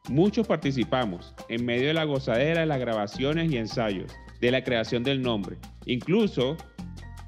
Muchos 0.10 0.46
participamos 0.48 1.34
en 1.50 1.66
medio 1.66 1.88
de 1.88 1.94
la 1.94 2.04
gozadera 2.04 2.62
de 2.62 2.66
las 2.68 2.80
grabaciones 2.80 3.52
y 3.52 3.58
ensayos, 3.58 4.12
de 4.40 4.52
la 4.52 4.64
creación 4.64 5.04
del 5.04 5.22
nombre. 5.22 5.58
Incluso 5.86 6.58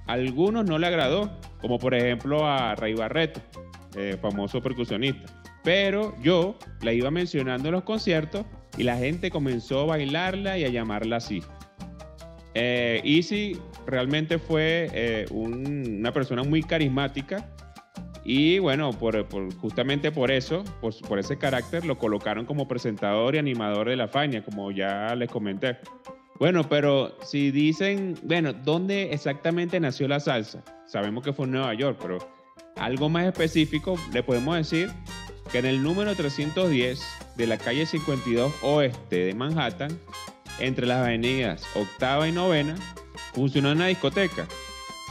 algunos 0.05 0.65
no 0.65 0.77
le 0.77 0.87
agradó, 0.87 1.31
como 1.59 1.79
por 1.79 1.95
ejemplo 1.95 2.45
a 2.47 2.75
Ray 2.75 2.93
Barreto, 2.93 3.41
eh, 3.95 4.15
famoso 4.21 4.61
percusionista. 4.61 5.41
Pero 5.63 6.15
yo 6.21 6.57
la 6.81 6.93
iba 6.93 7.09
mencionando 7.09 7.69
en 7.69 7.73
los 7.73 7.83
conciertos 7.83 8.45
y 8.77 8.83
la 8.83 8.95
gente 8.95 9.31
comenzó 9.31 9.81
a 9.81 9.85
bailarla 9.85 10.57
y 10.57 10.63
a 10.63 10.69
llamarla 10.69 11.17
así. 11.17 11.41
Eh, 12.53 13.01
Easy 13.03 13.59
realmente 13.87 14.37
fue 14.37 14.89
eh, 14.93 15.25
una 15.31 16.13
persona 16.13 16.43
muy 16.43 16.61
carismática 16.61 17.49
y 18.29 18.59
bueno, 18.59 18.91
por, 18.91 19.25
justamente 19.55 20.11
por 20.11 20.31
eso, 20.31 20.65
por 21.07 21.17
ese 21.17 21.37
carácter, 21.37 21.85
lo 21.85 21.97
colocaron 21.97 22.45
como 22.45 22.67
presentador 22.67 23.35
y 23.35 23.37
animador 23.37 23.87
de 23.87 23.95
la 23.95 24.09
Faña, 24.09 24.43
como 24.43 24.69
ya 24.69 25.15
les 25.15 25.29
comenté. 25.29 25.77
Bueno, 26.37 26.67
pero 26.67 27.17
si 27.23 27.51
dicen, 27.51 28.15
bueno, 28.23 28.51
¿dónde 28.51 29.13
exactamente 29.13 29.79
nació 29.79 30.09
la 30.09 30.19
salsa? 30.19 30.61
Sabemos 30.87 31.23
que 31.23 31.31
fue 31.31 31.45
en 31.45 31.53
Nueva 31.53 31.73
York, 31.73 31.99
pero 32.01 32.17
algo 32.75 33.07
más 33.07 33.27
específico 33.27 33.95
le 34.11 34.21
podemos 34.23 34.57
decir 34.57 34.89
que 35.49 35.59
en 35.59 35.65
el 35.65 35.81
número 35.81 36.13
310 36.13 37.01
de 37.37 37.47
la 37.47 37.57
calle 37.57 37.85
52 37.85 38.53
oeste 38.61 39.23
de 39.23 39.35
Manhattan, 39.35 39.97
entre 40.59 40.85
las 40.85 40.97
avenidas 40.97 41.63
octava 41.77 42.27
y 42.27 42.33
novena, 42.33 42.75
funcionó 43.33 43.71
una 43.71 43.87
discoteca 43.87 44.45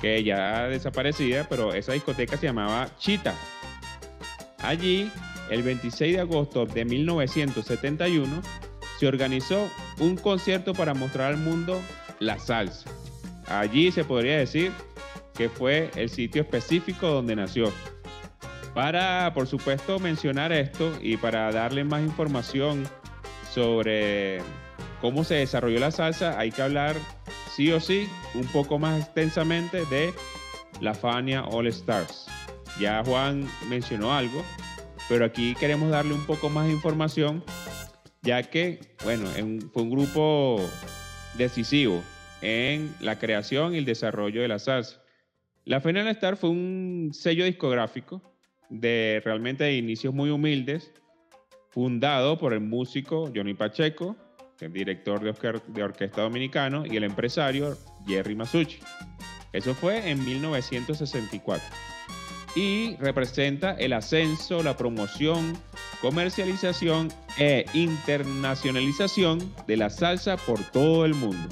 que 0.00 0.22
ya 0.22 0.68
desaparecida, 0.68 1.46
pero 1.48 1.72
esa 1.72 1.92
discoteca 1.92 2.36
se 2.36 2.46
llamaba 2.46 2.88
Chita. 2.98 3.34
Allí, 4.58 5.10
el 5.50 5.62
26 5.62 6.16
de 6.16 6.20
agosto 6.20 6.66
de 6.66 6.84
1971, 6.84 8.42
se 8.98 9.06
organizó 9.06 9.68
un 10.00 10.16
concierto 10.16 10.74
para 10.74 10.94
mostrar 10.94 11.32
al 11.32 11.38
mundo 11.38 11.80
la 12.18 12.38
salsa. 12.38 12.90
Allí 13.46 13.92
se 13.92 14.04
podría 14.04 14.38
decir 14.38 14.72
que 15.34 15.48
fue 15.48 15.90
el 15.96 16.08
sitio 16.08 16.42
específico 16.42 17.08
donde 17.08 17.36
nació. 17.36 17.72
Para, 18.74 19.32
por 19.34 19.46
supuesto, 19.46 19.98
mencionar 19.98 20.52
esto 20.52 20.92
y 21.00 21.16
para 21.16 21.50
darle 21.52 21.84
más 21.84 22.02
información 22.02 22.86
sobre 23.52 24.40
cómo 25.00 25.24
se 25.24 25.36
desarrolló 25.36 25.78
la 25.78 25.90
salsa, 25.90 26.38
hay 26.38 26.50
que 26.50 26.62
hablar 26.62 26.96
sí 27.56 27.72
o 27.72 27.80
sí 27.80 28.06
un 28.34 28.46
poco 28.48 28.78
más 28.78 29.00
extensamente 29.00 29.86
de 29.86 30.12
la 30.82 30.92
Fania 30.92 31.42
All 31.44 31.66
Stars. 31.68 32.26
Ya 32.78 33.02
Juan 33.02 33.48
mencionó 33.70 34.12
algo, 34.12 34.42
pero 35.08 35.24
aquí 35.24 35.54
queremos 35.54 35.90
darle 35.90 36.12
un 36.12 36.26
poco 36.26 36.50
más 36.50 36.66
de 36.66 36.72
información 36.72 37.42
ya 38.20 38.42
que, 38.42 38.80
bueno, 39.04 39.26
fue 39.72 39.82
un 39.82 39.90
grupo 39.90 40.60
decisivo 41.38 42.02
en 42.42 42.92
la 43.00 43.18
creación 43.18 43.74
y 43.74 43.78
el 43.78 43.84
desarrollo 43.86 44.42
de 44.42 44.48
la 44.48 44.58
salsa. 44.58 45.00
La 45.64 45.80
Final 45.80 46.08
Star 46.08 46.36
fue 46.36 46.50
un 46.50 47.10
sello 47.14 47.44
discográfico 47.44 48.20
de 48.68 49.22
realmente 49.24 49.64
de 49.64 49.76
inicios 49.76 50.12
muy 50.12 50.28
humildes, 50.28 50.92
fundado 51.70 52.36
por 52.36 52.52
el 52.52 52.60
músico 52.60 53.30
Johnny 53.34 53.54
Pacheco, 53.54 54.16
el 54.60 54.72
director 54.72 55.20
de, 55.20 55.82
orquesta 55.82 56.22
dominicano, 56.22 56.84
y 56.86 56.96
el 56.96 57.04
empresario 57.04 57.76
Jerry 58.06 58.34
Masucci. 58.34 58.78
Eso 59.52 59.74
fue 59.74 60.10
en 60.10 60.24
1964 60.24 61.64
y 62.54 62.96
representa 62.96 63.72
el 63.72 63.92
ascenso, 63.92 64.62
la 64.62 64.76
promoción, 64.76 65.56
comercialización 66.00 67.12
e 67.38 67.66
internacionalización 67.74 69.54
de 69.66 69.76
la 69.76 69.90
salsa 69.90 70.36
por 70.38 70.58
todo 70.70 71.04
el 71.04 71.14
mundo. 71.14 71.48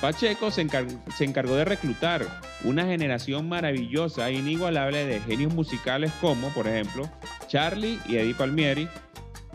Pacheco 0.00 0.50
se, 0.50 0.62
encargó 0.62 1.56
de 1.56 1.64
reclutar 1.64 2.26
una 2.64 2.84
generación 2.84 3.48
maravillosa 3.48 4.30
e 4.30 4.34
inigualable 4.34 5.04
de 5.04 5.20
genios 5.20 5.54
musicales 5.54 6.10
como, 6.22 6.48
por 6.50 6.66
ejemplo, 6.66 7.10
Charlie 7.48 7.98
y 8.06 8.16
Eddie 8.16 8.34
Palmieri, 8.34 8.88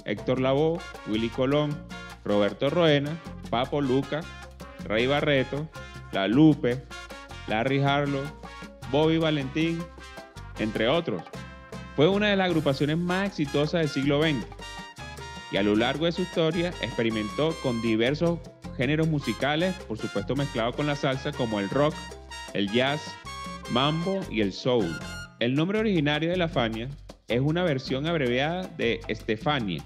Héctor 0.06 0.40
Lavoe, 0.40 0.80
Willy 1.08 1.30
Colón, 1.30 1.76
Roberto 2.26 2.70
Roena, 2.70 3.18
Papo 3.50 3.80
Luca, 3.80 4.22
Rey 4.86 5.08
Barreto, 5.08 5.70
La 6.12 6.28
Lupe, 6.28 6.84
Larry 7.48 7.82
Harlow, 7.82 8.24
Bobby 8.92 9.18
Valentín, 9.18 9.82
entre 10.60 10.88
otros. 10.88 11.24
Fue 11.96 12.10
una 12.10 12.30
de 12.30 12.36
las 12.36 12.48
agrupaciones 12.48 12.98
más 12.98 13.28
exitosas 13.28 13.82
del 13.82 13.90
siglo 13.90 14.22
XX 14.22 14.46
y 15.52 15.58
a 15.58 15.64
lo 15.64 15.76
largo 15.76 16.06
de 16.06 16.12
su 16.12 16.24
historia 16.24 16.70
experimentó 16.82 17.56
con 17.62 17.82
diversos 17.82 18.40
géneros 18.76 19.08
musicales, 19.08 19.74
por 19.88 19.98
supuesto 19.98 20.36
mezclado 20.36 20.74
con 20.74 20.88
la 20.88 20.96
salsa 20.96 21.32
como 21.32 21.60
el 21.60 21.70
rock, 21.70 21.94
el 22.54 22.70
jazz, 22.72 23.02
mambo 23.70 24.20
y 24.30 24.42
el 24.42 24.52
soul. 24.52 25.00
El 25.40 25.54
nombre 25.54 25.80
originario 25.80 26.30
de 26.30 26.38
la 26.38 26.50
Fania 26.50 26.90
es 27.28 27.40
una 27.40 27.64
versión 27.64 28.08
abreviada 28.08 28.68
de 28.78 29.00
Estefania 29.08 29.84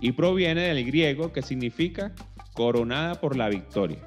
y 0.00 0.12
proviene 0.12 0.62
del 0.62 0.84
griego 0.84 1.32
que 1.32 1.42
significa 1.42 2.12
Coronada 2.54 3.14
por 3.16 3.36
la 3.36 3.48
Victoria. 3.48 3.98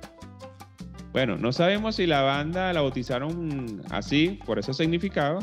Bueno, 1.11 1.37
no 1.37 1.51
sabemos 1.51 1.95
si 1.95 2.05
la 2.05 2.21
banda 2.21 2.71
la 2.73 2.81
bautizaron 2.81 3.81
así, 3.89 4.39
por 4.45 4.59
ese 4.59 4.73
significado, 4.73 5.39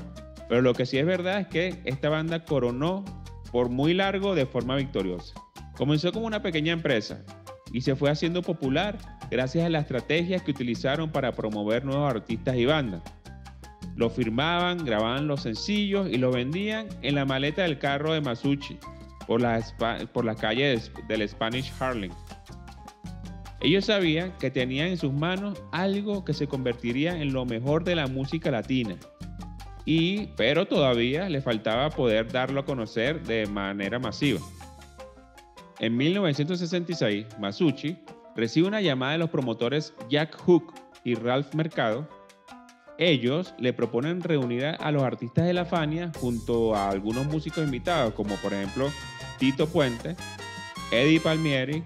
pero 0.48 0.62
lo 0.62 0.74
que 0.74 0.86
sí 0.86 0.98
es 0.98 1.06
verdad 1.06 1.40
es 1.40 1.46
que 1.48 1.80
esta 1.84 2.08
banda 2.08 2.44
coronó 2.44 3.04
por 3.50 3.68
muy 3.68 3.94
largo 3.94 4.34
de 4.34 4.46
forma 4.46 4.76
victoriosa. 4.76 5.34
Comenzó 5.76 6.12
como 6.12 6.26
una 6.26 6.42
pequeña 6.42 6.72
empresa 6.72 7.22
y 7.72 7.80
se 7.80 7.96
fue 7.96 8.10
haciendo 8.10 8.42
popular 8.42 8.96
gracias 9.30 9.66
a 9.66 9.68
las 9.68 9.82
estrategias 9.82 10.42
que 10.42 10.52
utilizaron 10.52 11.10
para 11.10 11.32
promover 11.32 11.84
nuevos 11.84 12.08
artistas 12.10 12.56
y 12.56 12.64
bandas. 12.64 13.02
Lo 13.96 14.08
firmaban, 14.08 14.84
grababan 14.84 15.26
los 15.26 15.42
sencillos 15.42 16.08
y 16.10 16.18
los 16.18 16.34
vendían 16.34 16.88
en 17.02 17.14
la 17.16 17.24
maleta 17.24 17.62
del 17.62 17.78
carro 17.78 18.12
de 18.12 18.20
Masucci 18.20 18.78
por 19.26 19.40
la, 19.40 19.60
por 20.12 20.24
la 20.24 20.34
calle 20.34 20.80
del 21.08 21.28
Spanish 21.28 21.72
Harlem. 21.78 22.12
Ellos 23.60 23.86
sabían 23.86 24.32
que 24.38 24.50
tenían 24.50 24.88
en 24.88 24.98
sus 24.98 25.12
manos 25.12 25.60
algo 25.72 26.24
que 26.24 26.34
se 26.34 26.46
convertiría 26.46 27.20
en 27.20 27.32
lo 27.32 27.44
mejor 27.46 27.84
de 27.84 27.96
la 27.96 28.06
música 28.06 28.50
latina. 28.50 28.96
Y, 29.84 30.28
pero 30.36 30.66
todavía 30.66 31.28
le 31.28 31.40
faltaba 31.40 31.90
poder 31.90 32.30
darlo 32.30 32.60
a 32.60 32.64
conocer 32.64 33.22
de 33.22 33.46
manera 33.46 33.98
masiva. 33.98 34.40
En 35.78 35.96
1966, 35.96 37.26
Masucci 37.38 37.96
recibe 38.34 38.68
una 38.68 38.80
llamada 38.80 39.12
de 39.12 39.18
los 39.18 39.30
promotores 39.30 39.94
Jack 40.08 40.36
Hook 40.42 40.74
y 41.04 41.14
Ralph 41.14 41.54
Mercado. 41.54 42.08
Ellos 42.98 43.54
le 43.58 43.72
proponen 43.72 44.22
reunir 44.22 44.64
a 44.64 44.90
los 44.90 45.02
artistas 45.02 45.46
de 45.46 45.52
la 45.52 45.64
Fania 45.64 46.10
junto 46.18 46.74
a 46.74 46.88
algunos 46.88 47.26
músicos 47.26 47.64
invitados, 47.64 48.14
como 48.14 48.34
por 48.36 48.54
ejemplo 48.54 48.90
Tito 49.38 49.66
Puente, 49.66 50.16
Eddie 50.90 51.20
Palmieri, 51.20 51.82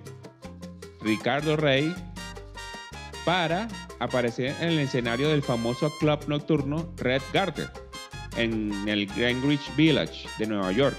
Ricardo 1.01 1.57
Rey, 1.57 1.95
para 3.25 3.69
aparecer 3.99 4.57
en 4.61 4.71
el 4.71 4.79
escenario 4.79 5.29
del 5.29 5.43
famoso 5.43 5.91
club 5.99 6.21
nocturno 6.27 6.93
Red 6.97 7.23
Garter 7.33 7.71
en 8.37 8.89
el 8.89 9.07
Greenwich 9.07 9.75
Village 9.77 10.29
de 10.39 10.47
Nueva 10.47 10.73
York 10.73 10.97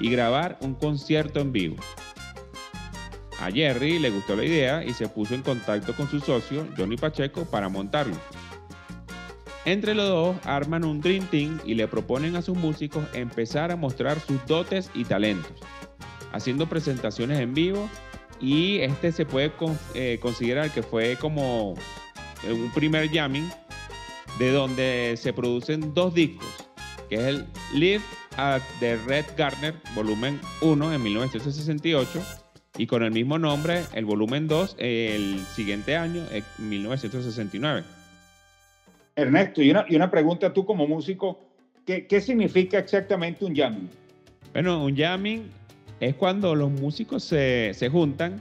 y 0.00 0.10
grabar 0.10 0.58
un 0.60 0.74
concierto 0.74 1.40
en 1.40 1.52
vivo. 1.52 1.76
A 3.40 3.50
Jerry 3.50 3.98
le 3.98 4.10
gustó 4.10 4.34
la 4.34 4.44
idea 4.44 4.84
y 4.84 4.94
se 4.94 5.08
puso 5.08 5.34
en 5.34 5.42
contacto 5.42 5.94
con 5.94 6.08
su 6.08 6.20
socio 6.20 6.66
Johnny 6.76 6.96
Pacheco 6.96 7.44
para 7.44 7.68
montarlo. 7.68 8.16
Entre 9.64 9.94
los 9.94 10.08
dos 10.08 10.36
arman 10.44 10.84
un 10.84 11.00
Dream 11.00 11.26
Team 11.26 11.60
y 11.64 11.74
le 11.74 11.88
proponen 11.88 12.36
a 12.36 12.42
sus 12.42 12.56
músicos 12.56 13.04
empezar 13.14 13.72
a 13.72 13.76
mostrar 13.76 14.20
sus 14.20 14.44
dotes 14.46 14.90
y 14.94 15.04
talentos, 15.04 15.52
haciendo 16.36 16.68
presentaciones 16.68 17.40
en 17.40 17.54
vivo 17.54 17.88
y 18.40 18.78
este 18.78 19.12
se 19.12 19.24
puede 19.24 19.52
eh, 19.94 20.18
considerar 20.20 20.70
que 20.70 20.82
fue 20.82 21.16
como 21.16 21.72
un 21.72 22.70
primer 22.74 23.10
jamming 23.10 23.48
de 24.38 24.50
donde 24.52 25.14
se 25.16 25.32
producen 25.32 25.94
dos 25.94 26.14
discos, 26.14 26.46
que 27.08 27.16
es 27.16 27.22
el 27.22 27.46
Live 27.74 28.02
at 28.36 28.60
the 28.80 28.96
Red 29.06 29.24
Garner, 29.36 29.74
volumen 29.94 30.38
1 30.60 30.92
en 30.92 31.02
1968, 31.02 32.22
y 32.76 32.86
con 32.86 33.02
el 33.02 33.12
mismo 33.12 33.38
nombre, 33.38 33.84
el 33.94 34.04
volumen 34.04 34.46
2, 34.46 34.76
el 34.78 35.40
siguiente 35.54 35.96
año, 35.96 36.22
en 36.30 36.44
1969. 36.68 37.84
Ernesto, 39.16 39.62
y 39.62 39.70
una, 39.70 39.86
y 39.88 39.96
una 39.96 40.10
pregunta 40.10 40.52
tú 40.52 40.66
como 40.66 40.86
músico, 40.86 41.40
¿qué, 41.86 42.06
¿qué 42.06 42.20
significa 42.20 42.78
exactamente 42.78 43.46
un 43.46 43.56
jamming? 43.56 43.88
Bueno, 44.52 44.84
un 44.84 44.94
jamming 44.94 45.50
es 46.00 46.14
cuando 46.14 46.54
los 46.54 46.70
músicos 46.70 47.24
se, 47.24 47.72
se 47.74 47.88
juntan 47.88 48.40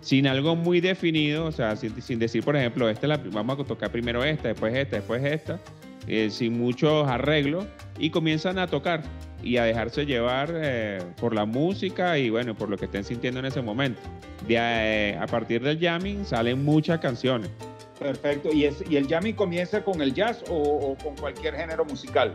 sin 0.00 0.26
algo 0.26 0.56
muy 0.56 0.80
definido, 0.80 1.46
o 1.46 1.52
sea, 1.52 1.76
sin, 1.76 2.00
sin 2.00 2.18
decir, 2.18 2.44
por 2.44 2.56
ejemplo, 2.56 2.88
esta 2.88 3.06
la, 3.06 3.16
vamos 3.16 3.58
a 3.60 3.64
tocar 3.64 3.90
primero 3.90 4.24
esta, 4.24 4.48
después 4.48 4.74
esta, 4.74 4.96
después 4.96 5.24
esta, 5.24 5.60
eh, 6.06 6.30
sin 6.30 6.58
muchos 6.58 7.06
arreglos, 7.08 7.66
y 7.98 8.10
comienzan 8.10 8.58
a 8.58 8.66
tocar 8.66 9.02
y 9.42 9.56
a 9.56 9.64
dejarse 9.64 10.06
llevar 10.06 10.52
eh, 10.54 11.00
por 11.20 11.34
la 11.34 11.44
música 11.44 12.18
y 12.18 12.30
bueno, 12.30 12.54
por 12.54 12.68
lo 12.68 12.76
que 12.76 12.86
estén 12.86 13.04
sintiendo 13.04 13.40
en 13.40 13.46
ese 13.46 13.60
momento. 13.60 14.00
De, 14.46 14.56
eh, 14.56 15.18
a 15.20 15.26
partir 15.26 15.62
del 15.62 15.78
jamming 15.78 16.24
salen 16.24 16.64
muchas 16.64 17.00
canciones. 17.00 17.50
Perfecto. 17.98 18.52
¿Y, 18.52 18.64
es, 18.64 18.82
y 18.88 18.96
el 18.96 19.08
jamming 19.08 19.34
comienza 19.34 19.82
con 19.82 20.00
el 20.00 20.14
jazz 20.14 20.44
o, 20.48 20.54
o 20.54 20.96
con 21.02 21.16
cualquier 21.16 21.54
género 21.56 21.84
musical? 21.84 22.34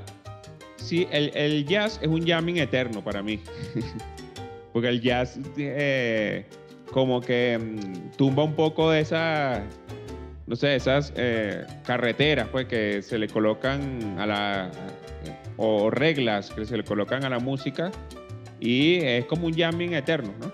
Sí, 0.75 1.07
el, 1.11 1.31
el, 1.33 1.65
jazz 1.65 1.99
es 2.01 2.09
un 2.09 2.27
jamming 2.27 2.57
eterno 2.57 3.01
para 3.01 3.23
mí. 3.23 3.39
Porque 4.73 4.89
el 4.89 5.01
jazz 5.01 5.39
eh, 5.57 6.45
como 6.91 7.21
que 7.21 7.57
mm, 7.57 8.17
tumba 8.17 8.43
un 8.43 8.53
poco 8.53 8.91
de 8.91 9.01
esas, 9.01 9.62
no 10.47 10.55
sé, 10.55 10.75
esas 10.75 11.13
eh, 11.15 11.65
carreteras 11.86 12.47
pues 12.49 12.65
que 12.65 13.01
se 13.01 13.17
le 13.17 13.27
colocan 13.27 14.19
a 14.19 14.25
la, 14.25 14.71
o 15.57 15.89
reglas 15.89 16.49
que 16.49 16.65
se 16.65 16.77
le 16.77 16.83
colocan 16.83 17.23
a 17.23 17.29
la 17.29 17.39
música 17.39 17.91
y 18.59 18.97
es 18.97 19.25
como 19.25 19.47
un 19.47 19.53
jamming 19.53 19.93
eterno, 19.93 20.33
¿no? 20.41 20.51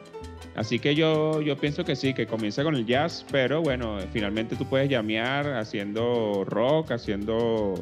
Así 0.55 0.77
que 0.77 0.93
yo, 0.93 1.41
yo 1.41 1.55
pienso 1.55 1.86
que 1.86 1.95
sí, 1.95 2.13
que 2.13 2.27
comienza 2.27 2.63
con 2.63 2.75
el 2.75 2.86
jazz, 2.86 3.25
pero 3.32 3.62
bueno, 3.62 3.97
finalmente 4.12 4.58
tú 4.58 4.65
puedes 4.65 4.89
llamear 4.89 5.53
haciendo 5.53 6.43
rock, 6.45 6.91
haciendo 6.91 7.75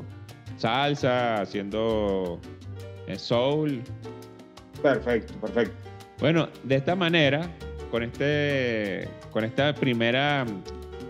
salsa, 0.58 1.42
haciendo 1.42 2.40
eh, 3.08 3.18
soul. 3.18 3.82
Perfecto, 4.84 5.34
perfecto. 5.40 5.87
Bueno, 6.20 6.50
de 6.64 6.76
esta 6.76 6.96
manera, 6.96 7.50
con 7.92 8.04
este 8.04 9.08
con 9.32 9.44
esta 9.44 9.74
primera 9.76 10.46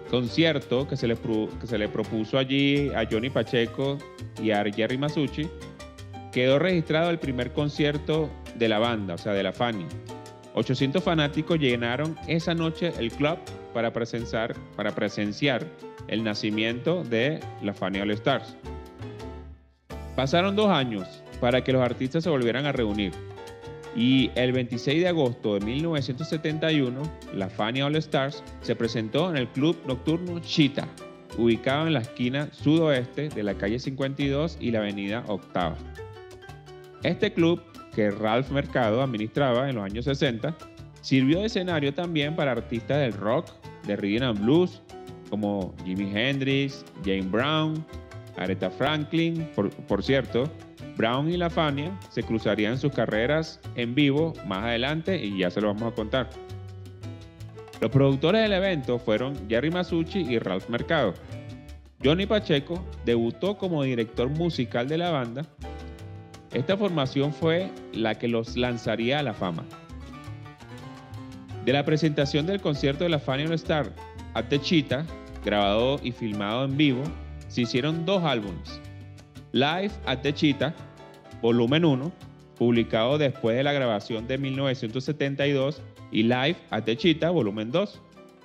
concierto 0.10 0.88
que 0.88 0.96
se, 0.98 1.08
le, 1.08 1.16
que 1.16 1.68
se 1.68 1.78
le 1.78 1.88
propuso 1.88 2.38
allí 2.38 2.90
a 2.90 3.08
Johnny 3.10 3.30
Pacheco 3.30 3.98
y 4.42 4.52
a 4.52 4.64
Jerry 4.64 4.98
Masucci, 4.98 5.50
quedó 6.32 6.60
registrado 6.60 7.10
el 7.10 7.20
primer 7.20 7.52
concierto 7.52 8.30
de 8.56 8.70
la 8.70 8.80
banda, 8.80 9.16
o 9.16 9.18
sea, 9.18 9.34
de 9.34 9.44
la 9.44 9.54
Fania. 9.54 9.88
800 10.54 11.04
fanáticos 11.04 11.60
llenaron 11.60 12.16
esa 12.28 12.54
noche 12.54 12.92
el 12.98 13.12
club 13.12 13.38
para 13.74 13.94
presenciar, 13.94 14.56
para 14.76 14.94
presenciar 14.96 15.66
el 16.08 16.24
nacimiento 16.24 17.04
de 17.04 17.40
la 17.62 17.74
Fania 17.74 18.04
All 18.04 18.12
Stars. 18.12 18.56
Pasaron 20.16 20.56
dos 20.56 20.70
años 20.70 21.24
para 21.40 21.64
que 21.64 21.72
los 21.74 21.82
artistas 21.82 22.24
se 22.24 22.30
volvieran 22.30 22.66
a 22.66 22.72
reunir. 22.72 23.27
Y 23.98 24.30
el 24.36 24.52
26 24.52 25.02
de 25.02 25.08
agosto 25.08 25.56
de 25.56 25.66
1971, 25.66 27.02
la 27.34 27.50
Fania 27.50 27.88
All 27.88 27.96
Stars 27.96 28.44
se 28.62 28.76
presentó 28.76 29.32
en 29.32 29.38
el 29.38 29.48
club 29.48 29.76
nocturno 29.88 30.40
Cheetah, 30.40 30.88
ubicado 31.36 31.88
en 31.88 31.94
la 31.94 32.02
esquina 32.02 32.48
sudoeste 32.52 33.30
de 33.30 33.42
la 33.42 33.56
calle 33.56 33.80
52 33.80 34.60
y 34.62 34.70
la 34.70 34.80
avenida 34.80 35.24
Octava. 35.28 35.76
Este 37.02 37.34
club, 37.34 37.60
que 37.96 38.12
Ralph 38.12 38.52
Mercado 38.52 39.02
administraba 39.02 39.68
en 39.68 39.78
los 39.78 39.86
años 39.86 40.06
60, 40.06 40.56
sirvió 41.02 41.40
de 41.40 41.48
escenario 41.48 41.92
también 41.92 42.36
para 42.36 42.52
artistas 42.52 43.00
del 43.00 43.14
rock, 43.14 43.50
de 43.88 43.96
rhythm 43.96 44.26
and 44.26 44.40
blues, 44.40 44.80
como 45.32 45.74
Jimi 45.86 46.12
Hendrix, 46.14 46.86
Jane 47.04 47.24
Brown, 47.24 47.84
Aretha 48.38 48.70
Franklin, 48.70 49.50
por 49.88 50.04
cierto, 50.04 50.48
Brown 50.98 51.32
y 51.32 51.38
La 51.38 51.50
Fania 51.50 51.98
se 52.10 52.24
cruzarían 52.24 52.78
sus 52.78 52.92
carreras 52.92 53.60
en 53.76 53.96
vivo 53.96 54.34
más 54.46 54.64
adelante 54.64 55.24
y 55.24 55.38
ya 55.38 55.50
se 55.50 55.62
lo 55.62 55.68
vamos 55.68 55.94
a 55.94 55.96
contar. 55.96 56.30
Los 57.80 57.92
productores 57.92 58.42
del 58.42 58.54
evento 58.54 58.98
fueron 58.98 59.48
Jerry 59.48 59.70
Masucci 59.70 60.20
y 60.20 60.40
Ralph 60.40 60.68
Mercado. 60.70 61.14
Johnny 62.04 62.26
Pacheco 62.26 62.84
debutó 63.06 63.58
como 63.58 63.84
director 63.84 64.30
musical 64.30 64.88
de 64.88 64.98
la 64.98 65.12
banda 65.12 65.44
esta 66.54 66.78
formación 66.78 67.34
fue 67.34 67.70
la 67.94 68.16
que 68.16 68.28
los 68.28 68.56
lanzaría 68.56 69.20
a 69.20 69.24
la 69.24 69.34
fama. 69.34 69.66
De 71.66 71.74
la 71.74 71.84
presentación 71.84 72.46
del 72.46 72.62
concierto 72.62 73.04
de 73.04 73.10
la 73.10 73.20
Fanny 73.20 73.44
All 73.44 73.54
Star 73.54 73.92
a 74.34 74.44
Techita, 74.44 75.06
grabado 75.44 76.00
y 76.02 76.12
filmado 76.12 76.66
en 76.66 76.78
vivo, 76.78 77.04
se 77.50 77.62
hicieron 77.62 78.06
dos 78.06 78.24
álbumes. 78.24 78.82
Live 79.58 79.92
at 80.06 80.22
Techita, 80.22 80.76
volumen 81.42 81.84
1, 81.84 82.12
publicado 82.60 83.18
después 83.18 83.58
de 83.58 83.64
la 83.64 83.74
grabación 83.74 84.28
de 84.28 84.38
1972, 84.38 85.82
y 86.12 86.22
Live 86.24 86.58
at 86.70 86.84
Techita, 86.84 87.32
volumen 87.32 87.72
2, 87.72 88.00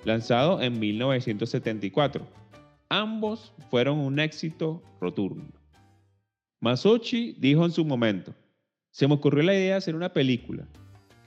lanzado 0.05 0.59
en 0.59 0.79
1974. 0.79 2.27
Ambos 2.89 3.53
fueron 3.69 3.99
un 3.99 4.19
éxito 4.19 4.81
rotundo. 4.99 5.45
Masucci 6.61 7.35
dijo 7.37 7.63
en 7.63 7.71
su 7.71 7.85
momento, 7.85 8.33
se 8.89 9.07
me 9.07 9.13
ocurrió 9.13 9.43
la 9.43 9.53
idea 9.53 9.73
de 9.73 9.77
hacer 9.77 9.95
una 9.95 10.13
película. 10.13 10.67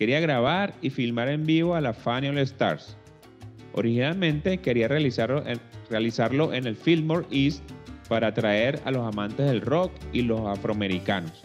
Quería 0.00 0.18
grabar 0.18 0.74
y 0.82 0.90
filmar 0.90 1.28
en 1.28 1.46
vivo 1.46 1.76
a 1.76 1.80
la 1.80 1.92
Fanny 1.92 2.26
All 2.26 2.38
Stars. 2.38 2.96
Originalmente 3.72 4.58
quería 4.58 4.88
realizarlo 4.88 5.46
en, 5.46 5.60
realizarlo 5.90 6.52
en 6.52 6.66
el 6.66 6.74
Fillmore 6.74 7.26
East 7.30 7.62
para 8.08 8.28
atraer 8.28 8.80
a 8.84 8.90
los 8.90 9.06
amantes 9.06 9.46
del 9.46 9.60
rock 9.60 9.92
y 10.12 10.22
los 10.22 10.40
afroamericanos. 10.46 11.42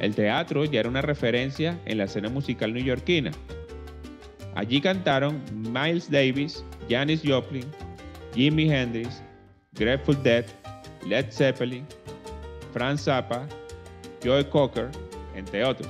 El 0.00 0.14
teatro 0.14 0.64
ya 0.64 0.80
era 0.80 0.88
una 0.88 1.02
referencia 1.02 1.78
en 1.84 1.98
la 1.98 2.04
escena 2.04 2.28
musical 2.28 2.72
neoyorquina. 2.72 3.30
Allí 4.54 4.80
cantaron 4.80 5.42
Miles 5.52 6.10
Davis, 6.10 6.64
Janis 6.88 7.22
Joplin, 7.24 7.64
Jimi 8.34 8.70
Hendrix, 8.70 9.22
Grateful 9.72 10.20
Dead, 10.22 10.44
Led 11.06 11.30
Zeppelin, 11.30 11.86
Franz 12.72 13.02
Zappa, 13.04 13.46
Joe 14.22 14.48
Cocker, 14.48 14.90
entre 15.34 15.64
otros. 15.64 15.88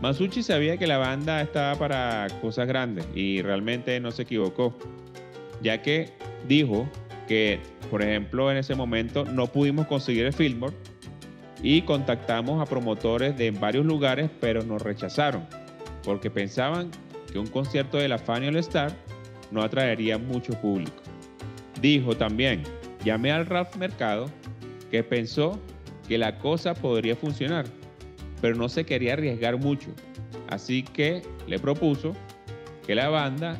Masucci 0.00 0.42
sabía 0.42 0.76
que 0.76 0.86
la 0.86 0.98
banda 0.98 1.40
estaba 1.40 1.74
para 1.74 2.26
cosas 2.42 2.68
grandes 2.68 3.06
y 3.14 3.40
realmente 3.40 3.98
no 3.98 4.10
se 4.10 4.22
equivocó, 4.22 4.74
ya 5.62 5.80
que 5.80 6.10
dijo 6.46 6.86
que, 7.26 7.60
por 7.90 8.02
ejemplo, 8.02 8.50
en 8.50 8.58
ese 8.58 8.74
momento 8.74 9.24
no 9.24 9.46
pudimos 9.46 9.86
conseguir 9.86 10.26
el 10.26 10.32
Fillmore 10.32 10.74
y 11.62 11.82
contactamos 11.82 12.60
a 12.60 12.66
promotores 12.66 13.36
de 13.36 13.50
varios 13.50 13.84
lugares, 13.84 14.30
pero 14.40 14.62
nos 14.62 14.82
rechazaron 14.82 15.46
porque 16.06 16.30
pensaban 16.30 16.90
que 17.30 17.38
un 17.38 17.48
concierto 17.48 17.98
de 17.98 18.08
la 18.08 18.16
Fanny 18.16 18.56
Star 18.58 18.92
no 19.50 19.60
atraería 19.62 20.16
mucho 20.16 20.52
público. 20.60 21.02
Dijo 21.82 22.16
también, 22.16 22.62
llamé 23.04 23.32
al 23.32 23.44
Ralph 23.44 23.74
Mercado 23.76 24.30
que 24.90 25.02
pensó 25.02 25.60
que 26.08 26.16
la 26.16 26.38
cosa 26.38 26.74
podría 26.74 27.16
funcionar, 27.16 27.66
pero 28.40 28.54
no 28.54 28.68
se 28.68 28.86
quería 28.86 29.14
arriesgar 29.14 29.58
mucho. 29.58 29.88
Así 30.48 30.84
que 30.84 31.22
le 31.48 31.58
propuso 31.58 32.14
que 32.86 32.94
la 32.94 33.08
banda 33.08 33.58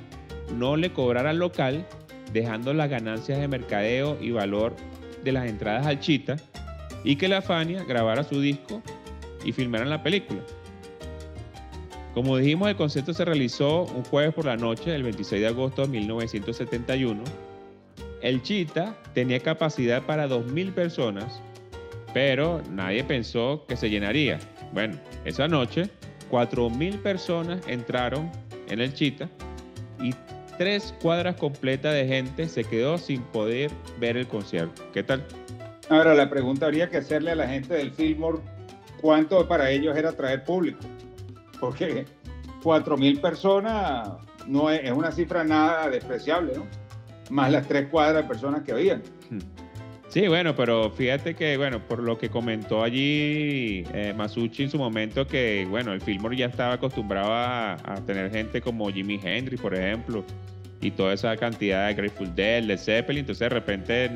no 0.55 0.76
le 0.76 0.92
cobrara 0.92 1.31
al 1.31 1.38
local, 1.38 1.85
dejando 2.33 2.75
las 2.75 2.91
ganancias 2.91 3.39
de 3.39 3.49
mercadeo 3.49 4.19
y 4.21 4.31
valor 4.31 4.75
de 5.25 5.33
las 5.33 5.47
entradas 5.47 5.87
al 5.87 6.01
Chita, 6.01 6.37
y 7.05 7.17
que 7.17 7.29
la 7.29 7.43
Fania 7.43 7.85
grabara 7.85 8.25
su 8.25 8.41
disco 8.41 8.83
y 9.45 9.53
filmaran 9.53 9.91
la 9.91 10.03
película. 10.03 10.41
Como 12.15 12.37
dijimos, 12.39 12.69
el 12.69 12.77
concierto 12.77 13.12
se 13.12 13.25
realizó 13.25 13.85
un 13.85 14.03
jueves 14.05 14.35
por 14.35 14.47
la 14.47 14.57
noche, 14.57 14.95
el 14.95 15.03
26 15.03 15.41
de 15.41 15.49
agosto 15.49 15.83
de 15.83 15.89
1971. 15.89 17.23
El 18.23 18.43
Chita 18.43 18.97
tenía 19.12 19.39
capacidad 19.41 20.03
para 20.03 20.27
2.000 20.27 20.73
personas, 20.73 21.43
pero 22.15 22.62
nadie 22.71 23.05
pensó 23.05 23.65
que 23.69 23.77
se 23.77 23.91
llenaría. 23.91 24.39
Bueno, 24.73 24.97
esa 25.25 25.47
noche 25.47 25.91
4.000 26.31 27.03
personas 27.03 27.61
entraron 27.69 28.31
en 28.69 28.81
el 28.81 28.95
Chita 28.95 29.29
y 30.03 30.15
tres 30.59 30.95
cuadras 31.01 31.37
completas 31.37 31.95
de 31.95 32.07
gente 32.07 32.49
se 32.49 32.64
quedó 32.64 32.99
sin 32.99 33.23
poder 33.23 33.71
ver 33.99 34.16
el 34.16 34.27
concierto. 34.27 34.83
¿Qué 34.92 35.03
tal? 35.03 35.25
Ahora, 35.88 36.14
la 36.14 36.29
pregunta 36.29 36.66
habría 36.66 36.88
que 36.88 36.97
hacerle 36.97 37.31
a 37.33 37.37
la 37.37 37.49
gente 37.49 37.75
del 37.75 37.92
Fillmore 37.92 38.38
cuánto 39.01 39.47
para 39.47 39.71
ellos 39.71 39.97
era 39.97 40.12
traer 40.12 40.45
público 40.45 40.81
porque 41.59 42.07
4.000 42.62 43.21
personas 43.21 44.09
no 44.47 44.71
es, 44.71 44.90
una 44.90 45.11
cifra 45.11 45.45
nada 45.45 45.88
despreciable, 45.90 46.55
¿no? 46.57 46.66
Más 47.31 47.51
las 47.51 47.66
tres 47.66 47.88
cuadras 47.88 48.23
de 48.23 48.29
personas 48.29 48.62
que 48.62 48.73
habían. 48.73 49.03
Hmm. 49.31 49.38
Sí, 50.09 50.29
bueno, 50.29 50.55
pero 50.55 50.90
fíjate 50.90 51.35
que, 51.35 51.57
bueno, 51.57 51.81
por 51.81 52.03
lo 52.03 52.16
que 52.16 52.31
comentó 52.31 52.83
allí 52.83 53.85
eh, 53.92 54.14
Masucci 54.16 54.62
en 54.62 54.71
su 54.71 54.79
momento, 54.79 55.27
que, 55.27 55.66
bueno, 55.69 55.92
el 55.92 56.01
Fillmore 56.01 56.37
ya 56.37 56.47
estaba 56.47 56.75
acostumbrado 56.75 57.33
a, 57.33 57.77
tener 58.07 58.31
gente 58.31 58.61
como 58.61 58.90
Jimi 58.90 59.21
Hendrix, 59.23 59.61
por 59.61 59.75
ejemplo, 59.75 60.25
y 60.81 60.90
toda 60.92 61.12
esa 61.12 61.37
cantidad 61.37 61.88
de 61.88 61.95
Grateful 61.95 62.35
Dead, 62.35 62.62
de 62.64 62.79
Zeppelin, 62.79 63.21
entonces 63.21 63.40
de 63.40 63.49
repente 63.49 64.11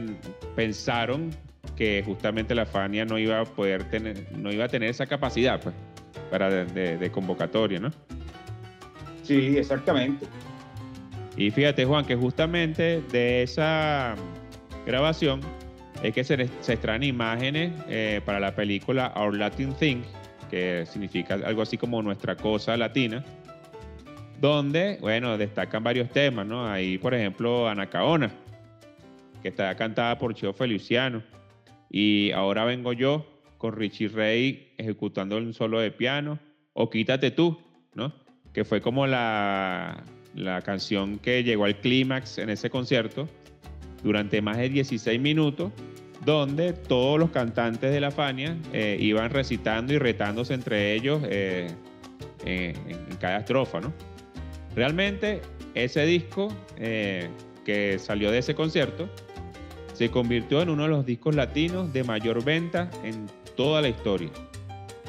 pensaron 0.55 1.31
que 1.77 2.03
justamente 2.07 2.55
la 2.55 2.67
Fania 2.67 3.05
no 3.05 3.19
iba 3.19 3.41
a 3.41 3.45
poder 3.45 3.85
tener, 3.91 4.27
no 4.37 4.53
iba 4.53 4.67
a 4.67 4.69
tener 4.69 4.91
esa 4.91 5.07
capacidad, 5.07 5.61
pues 5.61 5.75
para 6.31 6.65
de, 6.65 7.11
convocatoria, 7.11 7.81
¿no? 7.81 7.91
Sí, 9.23 9.59
exactamente. 9.59 10.27
Y 11.37 11.51
fíjate, 11.51 11.85
Juan, 11.85 12.05
que 12.05 12.17
justamente 12.17 13.03
de 13.11 13.43
esa 13.43 14.15
grabación 14.87 15.41
es 16.03 16.15
que 16.15 16.25
se, 16.25 16.49
se 16.61 16.73
extraen 16.73 17.03
imágenes 17.03 17.73
eh, 17.89 18.21
para 18.25 18.41
la 18.41 18.55
película 18.55 19.13
Our 19.17 19.37
Latin 19.37 19.75
Thing, 19.75 20.03
que 20.51 20.85
significa 20.87 21.35
algo 21.35 21.63
así 21.63 21.77
como 21.77 22.03
nuestra 22.03 22.37
cosa 22.37 22.77
latina, 22.77 23.25
donde, 24.41 24.99
bueno, 25.01 25.37
destacan 25.37 25.85
varios 25.85 26.09
temas, 26.11 26.47
¿no? 26.47 26.67
Ahí, 26.67 26.97
por 26.97 27.13
ejemplo, 27.13 27.69
Anacaona, 27.69 28.31
que 29.43 29.49
está 29.49 29.75
cantada 29.77 30.19
por 30.19 30.35
Cheo 30.35 30.53
Feliciano, 30.55 31.23
y 31.91 32.31
Ahora 32.33 32.65
vengo 32.65 32.93
yo, 32.93 33.27
con 33.59 33.75
Richie 33.75 34.09
Ray 34.09 34.73
ejecutando 34.79 35.37
un 35.37 35.53
solo 35.53 35.81
de 35.81 35.91
piano, 35.91 36.39
o 36.73 36.89
Quítate 36.89 37.31
tú, 37.31 37.61
¿no? 37.95 38.15
Que 38.55 38.65
fue 38.65 38.81
como 38.81 39.07
la, 39.07 40.03
la 40.35 40.63
canción 40.63 41.19
que 41.19 41.45
llegó 41.45 41.67
al 41.67 41.77
clímax 41.77 42.39
en 42.39 42.49
ese 42.49 42.71
concierto 42.71 43.29
durante 44.03 44.41
más 44.43 44.57
de 44.57 44.69
16 44.69 45.21
minutos, 45.21 45.73
donde 46.25 46.73
todos 46.73 47.19
los 47.19 47.31
cantantes 47.31 47.93
de 47.93 48.01
la 48.01 48.11
Fania 48.11 48.57
eh, 48.73 48.97
iban 49.01 49.31
recitando 49.31 49.93
y 49.93 49.99
retándose 49.99 50.55
entre 50.55 50.95
ellos 50.95 51.21
eh, 51.25 51.73
en, 52.45 52.77
cada 53.19 53.39
estrofa, 53.39 53.81
¿no? 53.81 53.93
Realmente 54.75 55.41
ese 55.75 56.05
disco 56.07 56.53
eh, 56.77 57.29
que 57.65 57.99
salió 57.99 58.31
de 58.31 58.39
ese 58.39 58.55
concierto 58.55 59.09
se 59.95 60.11
convirtió 60.11 60.63
en 60.63 60.71
uno 60.71 60.85
de 60.85 60.89
los 60.89 61.05
discos 61.05 61.35
latinos 61.35 61.93
de 61.93 62.05
mayor 62.05 62.43
venta 62.43 62.91
en 63.05 63.27
toda 63.57 63.83
la 63.83 63.89
historia. 63.89 64.31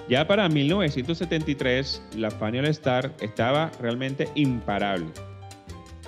Ya 0.10 0.28
para 0.28 0.50
1973, 0.50 2.04
la 2.18 2.32
Fania 2.32 2.60
All 2.60 2.68
Star 2.68 3.14
estaba 3.22 3.72
realmente 3.80 4.28
imparable. 4.36 5.08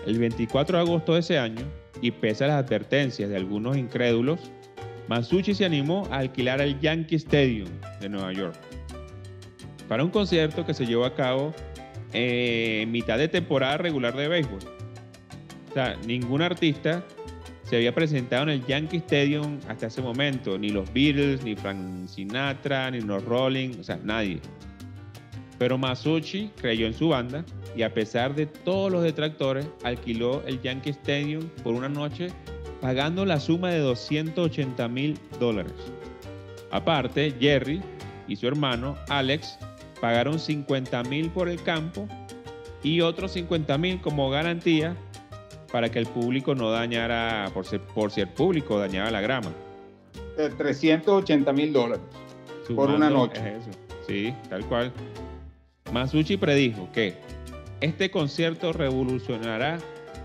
El 0.06 0.20
24 0.20 0.78
de 0.78 0.84
agosto 0.84 1.14
de 1.14 1.22
ese 1.22 1.38
año, 1.38 1.66
y 2.04 2.12
pese 2.12 2.44
a 2.44 2.48
las 2.48 2.66
advertencias 2.66 3.30
de 3.30 3.38
algunos 3.38 3.78
incrédulos, 3.78 4.52
Masucci 5.08 5.54
se 5.54 5.64
animó 5.64 6.06
a 6.12 6.18
alquilar 6.18 6.60
el 6.60 6.78
Yankee 6.82 7.16
Stadium 7.16 7.70
de 8.02 8.10
Nueva 8.10 8.34
York 8.34 8.56
para 9.88 10.04
un 10.04 10.10
concierto 10.10 10.66
que 10.66 10.74
se 10.74 10.86
llevó 10.86 11.06
a 11.06 11.16
cabo 11.16 11.54
en 12.12 12.92
mitad 12.92 13.18
de 13.18 13.30
temporada 13.30 13.78
regular 13.78 14.16
de 14.18 14.28
béisbol. 14.28 14.60
O 15.70 15.74
sea, 15.74 15.96
ningún 16.06 16.42
artista 16.42 17.06
se 17.64 17.78
había 17.78 17.96
presentado 17.96 18.44
en 18.44 18.50
el 18.50 18.66
Yankee 18.66 18.98
Stadium 18.98 19.60
hasta 19.70 19.88
ese 19.88 20.02
momento. 20.02 20.58
Ni 20.58 20.70
los 20.70 20.92
Beatles, 20.94 21.42
ni 21.44 21.56
Frank 21.56 22.08
Sinatra, 22.08 22.92
ni 22.92 23.00
los 23.00 23.24
Rolling, 23.24 23.80
o 23.80 23.84
sea, 23.84 23.98
nadie. 24.04 24.42
Pero 25.58 25.78
Masucci 25.78 26.52
creyó 26.60 26.88
en 26.88 26.94
su 26.94 27.10
banda 27.10 27.46
y 27.76 27.84
a 27.84 27.94
pesar 27.94 28.36
de 28.36 28.46
todos 28.46 28.92
los 28.92 29.04
detractores, 29.04 29.68
alquiló 29.84 30.44
el 30.46 30.62
Yankee 30.62 30.90
Stadium 30.90 31.48
por 31.64 31.74
una 31.74 31.90
noche 31.90 32.28
pagando 32.82 33.26
la 33.26 33.40
suma 33.40 33.70
de 33.70 33.80
280 33.80 34.88
mil 34.90 35.18
dólares. 35.40 35.74
Aparte, 36.72 37.34
Jerry 37.40 37.82
y 38.28 38.36
su 38.36 38.48
hermano 38.48 38.96
Alex 39.10 39.58
pagaron 40.02 40.40
50 40.40 41.04
mil 41.04 41.30
por 41.30 41.48
el 41.48 41.62
campo 41.64 42.08
y 42.84 43.00
otros 43.02 43.32
50 43.32 43.78
mil 43.78 44.02
como 44.02 44.30
garantía 44.30 44.96
para 45.72 45.90
que 45.90 46.00
el 46.00 46.06
público 46.06 46.54
no 46.56 46.72
dañara, 46.72 47.50
por 47.54 47.66
ser, 47.66 47.82
por 47.82 48.12
ser 48.12 48.34
público, 48.34 48.78
dañaba 48.78 49.10
la 49.12 49.22
grama. 49.22 49.52
380 50.58 51.54
mil 51.54 51.74
dólares 51.74 52.02
por 52.76 52.90
una 52.90 53.10
noche. 53.10 53.58
Sí, 54.08 54.34
tal 54.50 54.66
cual. 54.66 54.92
Masucci 55.94 56.38
predijo 56.38 56.90
que 56.92 57.14
este 57.80 58.10
concierto 58.10 58.74
revolucionará 58.74 59.78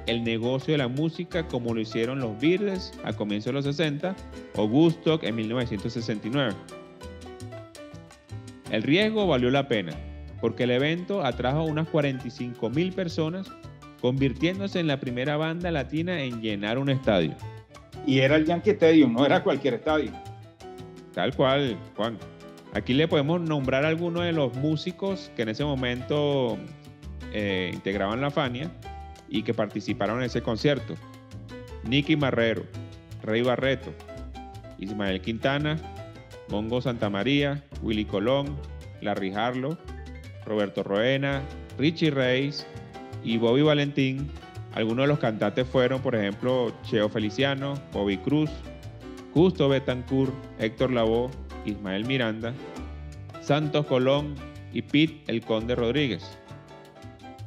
el 0.06 0.24
negocio 0.24 0.72
de 0.72 0.78
la 0.78 0.88
música 0.88 1.46
como 1.46 1.74
lo 1.74 1.80
hicieron 1.82 2.20
los 2.20 2.40
Beatles 2.40 2.90
a 3.04 3.12
comienzos 3.12 3.48
de 3.48 3.52
los 3.52 3.64
60 3.66 4.16
o 4.56 4.64
Woodstock 4.64 5.24
en 5.24 5.36
1969. 5.36 6.54
El 8.70 8.82
riesgo 8.82 9.26
valió 9.26 9.50
la 9.50 9.68
pena 9.68 9.92
porque 10.40 10.64
el 10.64 10.70
evento 10.70 11.22
atrajo 11.22 11.64
unas 11.64 11.86
45 11.88 12.70
mil 12.70 12.94
personas 12.94 13.52
convirtiéndose 14.00 14.80
en 14.80 14.86
la 14.86 14.98
primera 15.00 15.36
banda 15.36 15.70
latina 15.70 16.22
en 16.22 16.40
llenar 16.40 16.78
un 16.78 16.88
estadio. 16.88 17.34
Y 18.06 18.20
era 18.20 18.36
el 18.36 18.46
Yankee 18.46 18.70
Stadium, 18.70 19.12
no 19.12 19.26
era 19.26 19.42
cualquier 19.42 19.74
estadio. 19.74 20.12
Tal 21.12 21.34
cual, 21.34 21.76
Juan. 21.94 22.16
Aquí 22.74 22.94
le 22.94 23.08
podemos 23.08 23.40
nombrar 23.40 23.84
algunos 23.84 24.24
de 24.24 24.32
los 24.32 24.54
músicos 24.56 25.30
que 25.36 25.42
en 25.42 25.48
ese 25.48 25.64
momento 25.64 26.58
eh, 27.32 27.70
integraban 27.72 28.20
la 28.20 28.30
Fania 28.30 28.70
y 29.28 29.42
que 29.42 29.54
participaron 29.54 30.18
en 30.18 30.24
ese 30.24 30.42
concierto. 30.42 30.94
Nicky 31.84 32.16
Marrero, 32.16 32.64
Rey 33.22 33.42
Barreto, 33.42 33.92
Ismael 34.78 35.20
Quintana, 35.20 35.76
Mongo 36.50 36.80
Santamaría, 36.80 37.64
Willy 37.82 38.04
Colón, 38.04 38.56
Larry 39.00 39.32
Harlow, 39.32 39.76
Roberto 40.44 40.82
Roena, 40.82 41.42
Richie 41.78 42.10
Reis, 42.10 42.66
y 43.24 43.38
Bobby 43.38 43.62
Valentín. 43.62 44.30
Algunos 44.74 45.04
de 45.04 45.08
los 45.08 45.18
cantantes 45.18 45.66
fueron, 45.66 46.00
por 46.00 46.14
ejemplo, 46.14 46.72
Cheo 46.84 47.08
Feliciano, 47.08 47.74
Bobby 47.92 48.18
Cruz, 48.18 48.50
Justo 49.34 49.68
Betancourt, 49.68 50.32
Héctor 50.58 50.92
Lavoe, 50.92 51.30
Ismael 51.64 52.04
Miranda, 52.04 52.54
Santos 53.40 53.86
Colón 53.86 54.34
y 54.72 54.82
Pete 54.82 55.22
El 55.26 55.40
Conde 55.42 55.74
Rodríguez. 55.74 56.38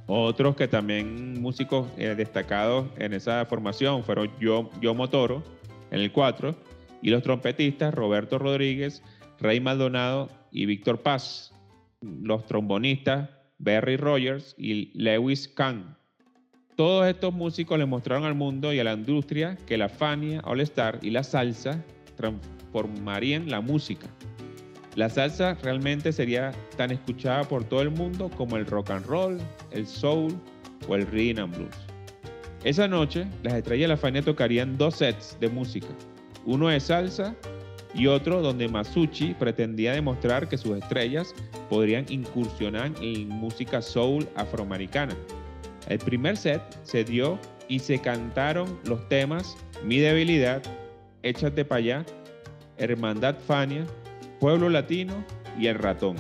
Otros 0.07 0.55
que 0.55 0.67
también 0.67 1.41
músicos 1.41 1.87
eh, 1.97 2.15
destacados 2.15 2.87
en 2.97 3.13
esa 3.13 3.45
formación 3.45 4.03
fueron 4.03 4.29
Yo, 4.39 4.69
Yo 4.81 4.93
Motoro 4.93 5.43
en 5.91 6.01
el 6.01 6.11
4 6.11 6.55
y 7.01 7.09
los 7.09 7.23
trompetistas 7.23 7.93
Roberto 7.93 8.37
Rodríguez, 8.37 9.01
Rey 9.39 9.59
Maldonado 9.59 10.29
y 10.51 10.65
Víctor 10.65 11.01
Paz. 11.01 11.53
Los 12.01 12.45
trombonistas 12.45 13.29
Berry 13.61 13.95
Rogers 13.95 14.55
y 14.57 14.91
Lewis 14.99 15.47
Kahn. 15.47 15.95
Todos 16.75 17.07
estos 17.07 17.33
músicos 17.33 17.77
le 17.77 17.85
mostraron 17.85 18.25
al 18.25 18.33
mundo 18.33 18.73
y 18.73 18.79
a 18.79 18.83
la 18.83 18.93
industria 18.93 19.55
que 19.67 19.77
la 19.77 19.87
Fania, 19.87 20.41
All 20.45 20.61
Star 20.61 20.99
y 21.03 21.11
la 21.11 21.23
salsa 21.23 21.83
transformarían 22.71 23.49
la 23.49 23.61
música. 23.61 24.07
La 24.95 25.09
salsa 25.09 25.57
realmente 25.61 26.11
sería 26.11 26.51
tan 26.75 26.91
escuchada 26.91 27.43
por 27.43 27.63
todo 27.63 27.81
el 27.81 27.91
mundo 27.91 28.29
como 28.35 28.57
el 28.57 28.65
rock 28.65 28.91
and 28.91 29.05
roll, 29.05 29.39
el 29.71 29.87
soul 29.87 30.33
o 30.87 30.95
el 30.95 31.07
rhythm 31.07 31.39
and 31.43 31.55
blues. 31.55 31.75
Esa 32.63 32.87
noche, 32.87 33.25
las 33.43 33.53
estrellas 33.53 33.85
de 33.85 33.87
la 33.87 33.97
Fania 33.97 34.21
tocarían 34.21 34.77
dos 34.77 34.95
sets 34.95 35.37
de 35.39 35.49
música, 35.49 35.87
uno 36.45 36.67
de 36.67 36.79
salsa 36.79 37.35
y 37.93 38.07
otro 38.07 38.41
donde 38.41 38.67
Masucci 38.67 39.33
pretendía 39.33 39.93
demostrar 39.93 40.47
que 40.47 40.57
sus 40.57 40.77
estrellas 40.77 41.33
podrían 41.69 42.05
incursionar 42.09 42.91
en 43.01 43.29
música 43.29 43.81
soul 43.81 44.27
afroamericana. 44.35 45.15
El 45.87 45.99
primer 45.99 46.37
set 46.37 46.61
se 46.83 47.03
dio 47.03 47.39
y 47.67 47.79
se 47.79 47.99
cantaron 47.99 48.79
los 48.85 49.07
temas 49.07 49.57
Mi 49.83 49.97
debilidad, 49.97 50.61
Échate 51.23 51.63
para 51.63 51.79
allá, 51.79 52.05
Hermandad 52.81 53.37
Fania, 53.45 53.85
Pueblo 54.39 54.69
Latino 54.69 55.23
y 55.57 55.67
El 55.67 55.75
Ratón. 55.75 56.17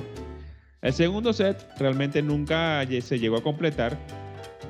El 0.81 0.93
segundo 0.93 1.33
set 1.33 1.67
realmente 1.77 2.21
nunca 2.21 2.85
se 3.01 3.19
llegó 3.19 3.37
a 3.37 3.43
completar, 3.43 3.97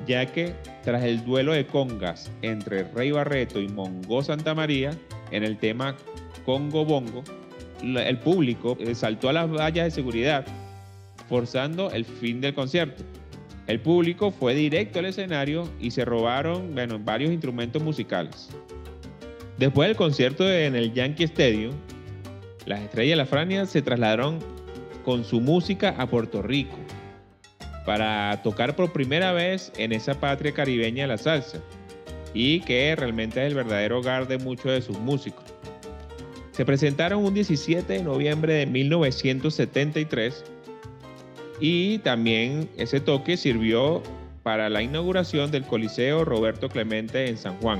ya 0.06 0.26
que 0.26 0.54
tras 0.82 1.04
el 1.04 1.24
duelo 1.24 1.52
de 1.52 1.66
congas 1.66 2.30
entre 2.42 2.84
Rey 2.92 3.12
Barreto 3.12 3.60
y 3.60 3.68
Mongo 3.68 4.22
Santa 4.22 4.54
María 4.54 4.90
en 5.30 5.44
el 5.44 5.58
tema 5.58 5.96
Congo 6.44 6.84
Bongo, 6.84 7.22
el 7.82 8.18
público 8.18 8.76
saltó 8.94 9.28
a 9.28 9.32
las 9.32 9.50
vallas 9.50 9.84
de 9.86 9.90
seguridad, 9.90 10.46
forzando 11.28 11.90
el 11.90 12.04
fin 12.04 12.40
del 12.40 12.54
concierto. 12.54 13.02
El 13.66 13.80
público 13.80 14.30
fue 14.30 14.54
directo 14.54 14.98
al 14.98 15.06
escenario 15.06 15.68
y 15.80 15.92
se 15.92 16.04
robaron 16.04 16.74
bueno, 16.74 16.98
varios 16.98 17.30
instrumentos 17.30 17.82
musicales. 17.82 18.50
Después 19.62 19.88
del 19.88 19.96
concierto 19.96 20.50
en 20.50 20.74
el 20.74 20.92
Yankee 20.92 21.22
Stadium, 21.22 21.72
las 22.66 22.80
estrellas 22.80 23.12
de 23.12 23.16
la 23.16 23.26
Frania 23.26 23.64
se 23.64 23.80
trasladaron 23.80 24.40
con 25.04 25.24
su 25.24 25.40
música 25.40 25.94
a 25.98 26.08
Puerto 26.08 26.42
Rico 26.42 26.76
para 27.86 28.42
tocar 28.42 28.74
por 28.74 28.92
primera 28.92 29.30
vez 29.30 29.72
en 29.76 29.92
esa 29.92 30.18
patria 30.18 30.50
caribeña 30.50 31.06
la 31.06 31.16
salsa 31.16 31.60
y 32.34 32.58
que 32.62 32.96
realmente 32.96 33.40
es 33.40 33.50
el 33.50 33.54
verdadero 33.54 34.00
hogar 34.00 34.26
de 34.26 34.38
muchos 34.38 34.72
de 34.72 34.82
sus 34.82 34.98
músicos. 34.98 35.44
Se 36.50 36.64
presentaron 36.64 37.24
un 37.24 37.32
17 37.32 37.92
de 37.92 38.02
noviembre 38.02 38.54
de 38.54 38.66
1973 38.66 40.42
y 41.60 41.98
también 41.98 42.68
ese 42.76 42.98
toque 42.98 43.36
sirvió 43.36 44.02
para 44.42 44.68
la 44.68 44.82
inauguración 44.82 45.52
del 45.52 45.62
Coliseo 45.62 46.24
Roberto 46.24 46.68
Clemente 46.68 47.28
en 47.28 47.38
San 47.38 47.56
Juan. 47.58 47.78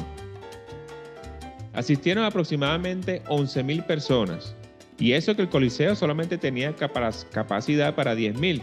Asistieron 1.72 2.24
aproximadamente 2.24 3.22
11.000 3.24 3.86
personas 3.86 4.54
y 4.98 5.12
eso 5.12 5.34
que 5.34 5.42
el 5.42 5.48
Coliseo 5.48 5.96
solamente 5.96 6.38
tenía 6.38 6.74
capacidad 6.76 7.94
para 7.94 8.14
10.000, 8.14 8.62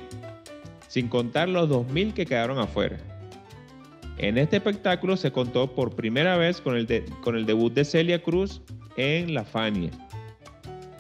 sin 0.88 1.08
contar 1.08 1.50
los 1.50 1.69
2.000 1.69 2.13
que 2.13 2.26
quedaron 2.26 2.60
afuera. 2.60 2.98
En 4.17 4.38
este 4.38 4.58
espectáculo 4.58 5.17
se 5.17 5.32
contó 5.32 5.74
por 5.74 5.95
primera 5.95 6.38
vez 6.38 6.62
con 6.62 6.76
el, 6.76 7.06
con 7.22 7.36
el 7.36 7.45
debut 7.45 7.74
de 7.74 7.86
Celia 7.86 8.22
Cruz 8.22 8.62
en 8.98 9.34
la 9.34 9.43
Fania. 9.43 9.91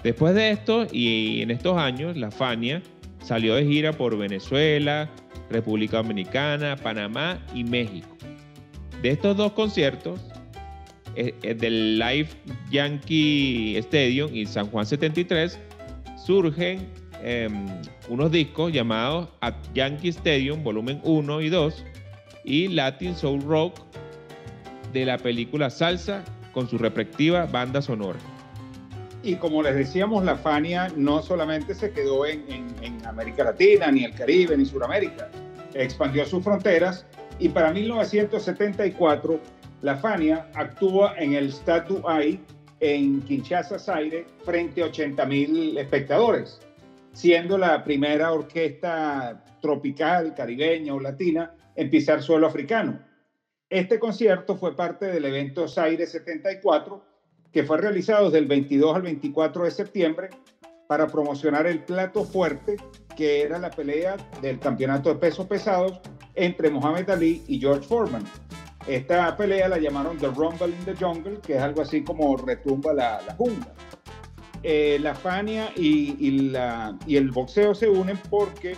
Después 0.03 0.33
de 0.33 0.51
esto 0.51 0.87
y 0.91 1.41
en 1.41 1.51
estos 1.51 1.77
años, 1.77 2.15
la 2.15 2.31
Fania 2.31 2.81
salió 3.21 3.55
de 3.55 3.65
gira 3.65 3.91
por 3.91 4.17
Venezuela, 4.17 5.09
República 5.49 5.97
Dominicana, 5.97 6.77
Panamá 6.77 7.39
y 7.53 7.65
México. 7.65 8.07
De 9.01 9.09
estos 9.09 9.35
dos 9.35 9.51
conciertos, 9.51 10.21
del 11.41 11.99
Live 11.99 12.29
Yankee 12.71 13.77
Stadium 13.77 14.33
y 14.33 14.45
San 14.45 14.67
Juan 14.67 14.85
73, 14.85 15.59
surgen 16.17 16.87
em, 17.23 17.65
unos 18.07 18.31
discos 18.31 18.71
llamados 18.71 19.27
At 19.41 19.55
Yankee 19.73 20.09
Stadium, 20.09 20.63
volumen 20.63 21.01
1 21.03 21.41
y 21.41 21.49
2, 21.49 21.85
y 22.43 22.67
Latin 22.69 23.15
Soul 23.15 23.41
Rock 23.41 23.79
de 24.93 25.05
la 25.05 25.17
película 25.17 25.69
Salsa 25.69 26.23
con 26.53 26.67
su 26.67 26.77
respectiva 26.77 27.45
banda 27.45 27.81
sonora. 27.81 28.19
Y 29.21 29.35
como 29.35 29.61
les 29.61 29.75
decíamos, 29.75 30.23
la 30.23 30.35
Fania 30.37 30.87
no 30.95 31.21
solamente 31.21 31.75
se 31.75 31.91
quedó 31.91 32.25
en, 32.25 32.39
América 33.05 33.43
Latina, 33.43 33.91
ni 33.91 34.03
el 34.03 34.13
Caribe, 34.13 34.55
ni 34.55 34.65
Sudamérica, 34.65 35.29
expandió 35.73 36.25
sus 36.25 36.43
fronteras 36.43 37.05
y 37.37 37.49
para 37.49 37.73
1974 37.73 39.39
la 39.81 39.97
Fania 39.97 40.49
actúa 40.55 41.15
en 41.17 41.33
el 41.33 41.51
Stade 41.51 42.01
AI 42.05 42.39
en 42.81 43.21
Kinshasa, 43.21 43.79
Zaire, 43.79 44.25
frente 44.43 44.81
a 44.81 44.85
80 44.85 45.25
mil 45.25 45.77
espectadores, 45.77 46.59
siendo 47.13 47.57
la 47.57 47.83
primera 47.83 48.31
orquesta 48.31 49.43
tropical, 49.61 50.33
caribeña 50.35 50.93
o 50.93 50.99
latina 50.99 51.53
en 51.75 51.89
pisar 51.89 52.21
suelo 52.21 52.47
africano. 52.47 52.99
Este 53.69 53.99
concierto 53.99 54.55
fue 54.55 54.75
parte 54.75 55.05
del 55.05 55.25
evento 55.25 55.67
Zaire 55.67 56.05
74, 56.05 57.03
que 57.51 57.63
fue 57.63 57.77
realizado 57.77 58.25
desde 58.25 58.39
el 58.39 58.47
22 58.47 58.95
al 58.95 59.01
24 59.01 59.63
de 59.63 59.71
septiembre 59.71 60.29
para 60.87 61.07
promocionar 61.07 61.67
el 61.67 61.83
plato 61.83 62.23
fuerte, 62.23 62.77
que 63.15 63.41
era 63.41 63.59
la 63.59 63.69
pelea 63.69 64.17
del 64.41 64.59
campeonato 64.59 65.09
de 65.09 65.15
pesos 65.19 65.45
pesados 65.45 65.99
entre 66.35 66.69
Mohamed 66.69 67.09
Ali 67.09 67.43
y 67.47 67.59
George 67.59 67.87
Foreman. 67.87 68.23
Esta 68.89 69.37
pelea 69.37 69.67
la 69.69 69.77
llamaron 69.77 70.17
The 70.17 70.29
Rumble 70.29 70.69
in 70.69 70.83
the 70.83 70.95
Jungle, 70.95 71.39
que 71.45 71.57
es 71.57 71.61
algo 71.61 71.83
así 71.83 72.03
como 72.03 72.35
retumba 72.35 72.91
la, 72.91 73.21
la 73.21 73.35
jungla. 73.35 73.71
Eh, 74.63 74.97
la 74.99 75.13
Fania 75.13 75.71
y, 75.75 76.49
la, 76.49 76.97
y 77.05 77.15
el 77.15 77.29
boxeo 77.29 77.75
se 77.75 77.87
unen 77.87 78.19
porque 78.31 78.75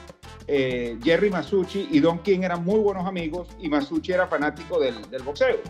eh, 0.47 0.99
Jerry 1.01 1.29
Masucci 1.29 1.87
y 1.91 2.01
Don 2.01 2.19
King 2.19 2.41
eran 2.41 2.65
muy 2.65 2.79
buenos 2.81 3.07
amigos 3.07 3.47
y 3.57 3.69
Masucci 3.69 4.11
era 4.11 4.27
fanático 4.27 4.81
del, 4.81 4.95
boxeo. 5.23 5.61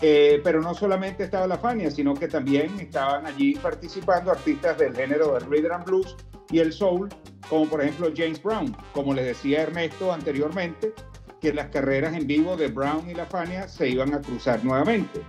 Eh, 0.00 0.40
pero 0.42 0.62
no 0.62 0.72
solamente 0.72 1.22
estaba 1.22 1.46
la 1.46 1.58
Fania, 1.58 1.90
sino 1.90 2.14
que 2.14 2.28
también 2.28 2.80
estaban 2.80 3.26
allí 3.26 3.54
participando 3.56 4.30
artistas 4.30 4.78
del 4.78 4.96
género 4.96 5.34
del 5.34 5.44
rhythm 5.44 5.72
and 5.72 5.84
blues 5.84 6.16
y 6.50 6.58
el 6.60 6.72
soul, 6.72 7.10
como 7.50 7.66
por 7.66 7.82
ejemplo 7.82 8.10
James 8.16 8.42
Brown. 8.42 8.74
Como 8.94 9.12
les 9.12 9.26
decía 9.26 9.60
Ernesto 9.60 10.10
anteriormente, 10.10 10.94
que 11.42 11.52
las 11.52 11.66
carreras 11.66 12.14
en 12.14 12.26
vivo 12.26 12.56
de 12.56 12.68
Brown 12.68 13.10
y 13.10 13.14
la 13.14 13.26
Fania 13.26 13.68
se 13.68 13.88
iban 13.88 14.14
a 14.14 14.20
cruzar 14.20 14.64
nuevamente. 14.64 15.20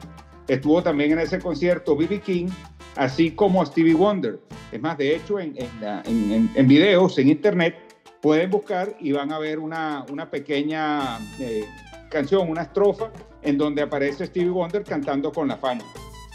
Estuvo 0.48 0.82
también 0.84 1.12
en 1.12 1.20
ese 1.20 1.40
concierto 1.40 1.98
B.B. 1.98 2.22
King, 2.22 2.48
así 2.96 3.32
como 3.32 3.66
Stevie 3.66 3.96
Wonder. 3.96 4.40
Es 4.72 4.80
más, 4.80 4.98
de 4.98 5.16
hecho, 5.16 5.40
en, 5.40 5.56
en, 5.58 6.52
en 6.54 6.68
videos 6.68 7.18
en 7.18 7.30
internet 7.30 7.76
pueden 8.24 8.50
buscar 8.50 8.96
y 9.02 9.12
van 9.12 9.34
a 9.34 9.40
ver 9.40 9.60
una, 9.60 10.06
una 10.10 10.32
pequeña 10.32 11.20
eh, 11.40 11.66
canción, 12.10 12.50
una 12.50 12.62
estrofa, 12.62 13.12
en 13.42 13.58
donde 13.58 13.82
aparece 13.82 14.28
Stevie 14.28 14.50
Wonder 14.50 14.84
cantando 14.84 15.30
con 15.32 15.50
la 15.50 15.58
Fania. 15.58 15.86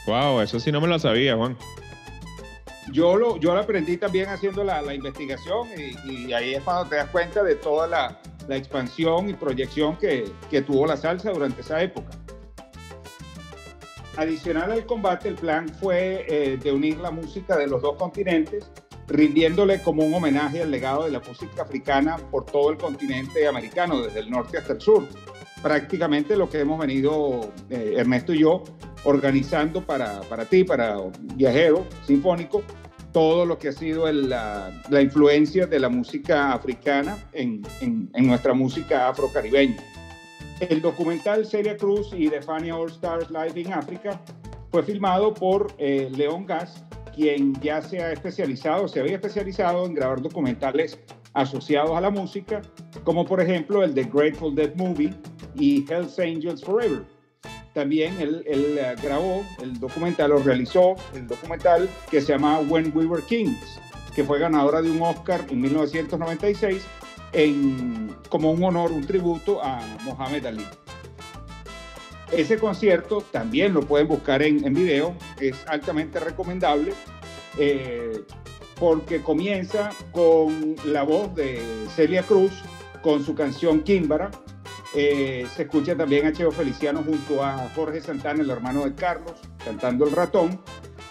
Wow, 0.07 0.43
eso 0.43 0.61
sí 0.61 0.71
no 0.71 0.81
me 0.83 0.89
lo 0.89 0.99
sabía, 0.99 1.35
Juan. 1.35 1.57
Yo 2.93 3.17
lo, 3.17 3.39
yo 3.39 3.55
lo 3.55 3.61
aprendí 3.61 3.97
también 3.97 4.29
haciendo 4.29 4.65
la, 4.65 4.83
la 4.83 4.95
investigación 4.95 5.69
y, 6.05 6.33
ahí 6.33 6.55
es 6.55 6.63
cuando 6.63 6.87
te 6.89 6.97
das 6.97 7.09
cuenta 7.09 7.43
de 7.43 7.55
toda 7.55 7.87
la, 7.87 8.21
la 8.49 8.57
expansión 8.57 9.29
y 9.29 9.35
proyección 9.35 9.97
que, 9.97 10.25
que, 10.51 10.63
tuvo 10.63 10.87
la 10.87 10.97
salsa 10.97 11.31
durante 11.31 11.61
esa 11.61 11.81
época. 11.83 12.11
Adicional 14.17 14.73
al 14.73 14.85
combate, 14.87 15.29
el 15.29 15.37
plan 15.37 15.69
fue 15.69 16.27
eh, 16.29 16.57
de 16.57 16.73
unir 16.73 16.99
la 16.99 17.13
música 17.13 17.57
de 17.57 17.69
los 17.69 17.81
dos 17.83 17.97
continentes 17.97 18.69
rindiéndole 19.09 19.81
como 19.81 20.05
un 20.05 20.15
homenaje 20.15 20.63
al 20.63 20.71
legado 20.71 21.05
de 21.05 21.11
la 21.11 21.21
música 21.21 21.63
africana 21.63 22.19
por 22.31 22.45
todo 22.45 22.71
el 22.71 22.77
continente 22.77 23.49
americano, 23.49 24.03
desde 24.03 24.21
el 24.21 24.31
norte 24.31 24.59
hasta 24.59 24.75
el 24.75 24.81
sur. 24.81 25.05
Prácticamente 25.63 26.37
lo 26.37 26.49
que 26.49 26.61
hemos 26.61 26.79
venido, 26.79 27.53
eh, 27.71 27.95
Ernesto 27.97 28.33
y 28.33 28.41
yo, 28.41 28.63
organizando 29.05 29.85
para, 29.85 30.21
para 30.23 30.45
ti, 30.45 30.63
para 30.63 30.99
Viajero 31.35 31.87
Sinfónico, 32.07 32.63
todo 33.13 33.45
lo 33.47 33.59
que 33.59 33.69
ha 33.69 33.73
sido 33.73 34.11
la, 34.11 34.73
influencia 35.01 35.67
de 35.67 35.79
la 35.79 35.89
música 35.89 36.53
africana 36.53 37.17
en, 37.33 37.63
nuestra 38.19 38.55
música 38.55 39.09
afrocaribeña. 39.09 39.77
El 40.61 40.83
documental 40.83 41.47
Celia 41.47 41.77
Cruz 41.77 42.11
y 42.17 42.29
The 42.29 42.43
Funny 42.43 42.71
All 42.71 42.91
Stars 42.91 43.31
Live 43.31 43.61
in 43.61 43.73
Africa 43.73 44.21
fue 44.71 44.83
filmado 44.83 45.33
por 45.33 45.73
eh, 45.79 46.11
León 46.15 46.47
Gas 46.47 46.85
quien 47.19 47.53
ya 47.61 47.83
se 47.83 48.01
ha 48.01 48.13
especializado, 48.13 48.87
se 48.87 49.01
había 49.01 49.15
especializado 49.15 49.85
en 49.87 49.95
grabar 49.95 50.23
documentales 50.23 51.01
asociados 51.35 51.91
a 51.97 52.01
la 52.01 52.11
música, 52.11 52.63
como 53.03 53.25
por 53.25 53.41
ejemplo 53.41 53.83
el 53.83 53.93
de 53.93 54.05
Grateful 54.05 54.55
Dead 54.55 54.73
Movie 54.77 55.13
y 55.57 55.85
Hells 55.91 56.17
Angels 56.21 56.63
Forever. 56.63 57.05
También 57.75 58.21
él, 58.21 58.45
eh, 58.47 58.97
grabó 59.03 59.45
el 59.63 59.79
documental, 59.79 60.33
o 60.33 60.39
realizó 60.39 60.97
el 61.15 61.27
documental 61.27 61.89
que 62.11 62.21
se 62.21 62.33
llama 62.33 62.59
When 62.61 62.93
We 62.95 63.07
Were 63.07 63.23
Kings, 63.23 63.79
que 64.15 64.25
fue 64.25 64.39
ganadora 64.39 64.83
de 64.83 64.91
un 64.91 65.01
Oscar 65.03 65.45
en 65.49 65.61
1996 65.61 66.83
en, 67.33 68.15
como 68.29 68.51
un 68.51 68.65
honor, 68.65 68.91
un 68.91 69.07
tributo 69.07 69.63
a 69.63 69.81
Mohamed 70.05 70.47
Ali. 70.47 70.67
Ese 72.33 72.59
concierto 72.59 73.23
también 73.33 73.73
lo 73.73 73.83
pueden 73.83 74.09
buscar 74.09 74.43
en, 74.43 74.65
en 74.65 74.75
video, 74.75 75.15
es 75.41 75.57
altamente 75.67 76.21
recomendable 76.21 76.93
eh, 77.59 78.23
porque 78.79 79.23
comienza 79.23 79.91
con 80.13 80.77
la 80.85 81.03
voz 81.03 81.35
de 81.35 81.61
Celia 81.97 82.23
Cruz 82.23 82.53
con 83.03 83.25
su 83.25 83.35
canción 83.35 83.81
Kimbara. 83.81 84.31
Eh, 84.95 85.47
se 85.55 85.63
escucha 85.63 85.97
también 85.97 86.27
a 86.27 86.33
Cheo 86.33 86.51
Feliciano 86.51 87.03
junto 87.03 87.45
a 87.45 87.69
Jorge 87.75 88.01
Santana, 88.01 88.43
el 88.43 88.51
hermano 88.51 88.85
de 88.85 88.95
Carlos, 88.95 89.35
cantando 89.65 90.07
El 90.07 90.13
ratón. 90.13 90.61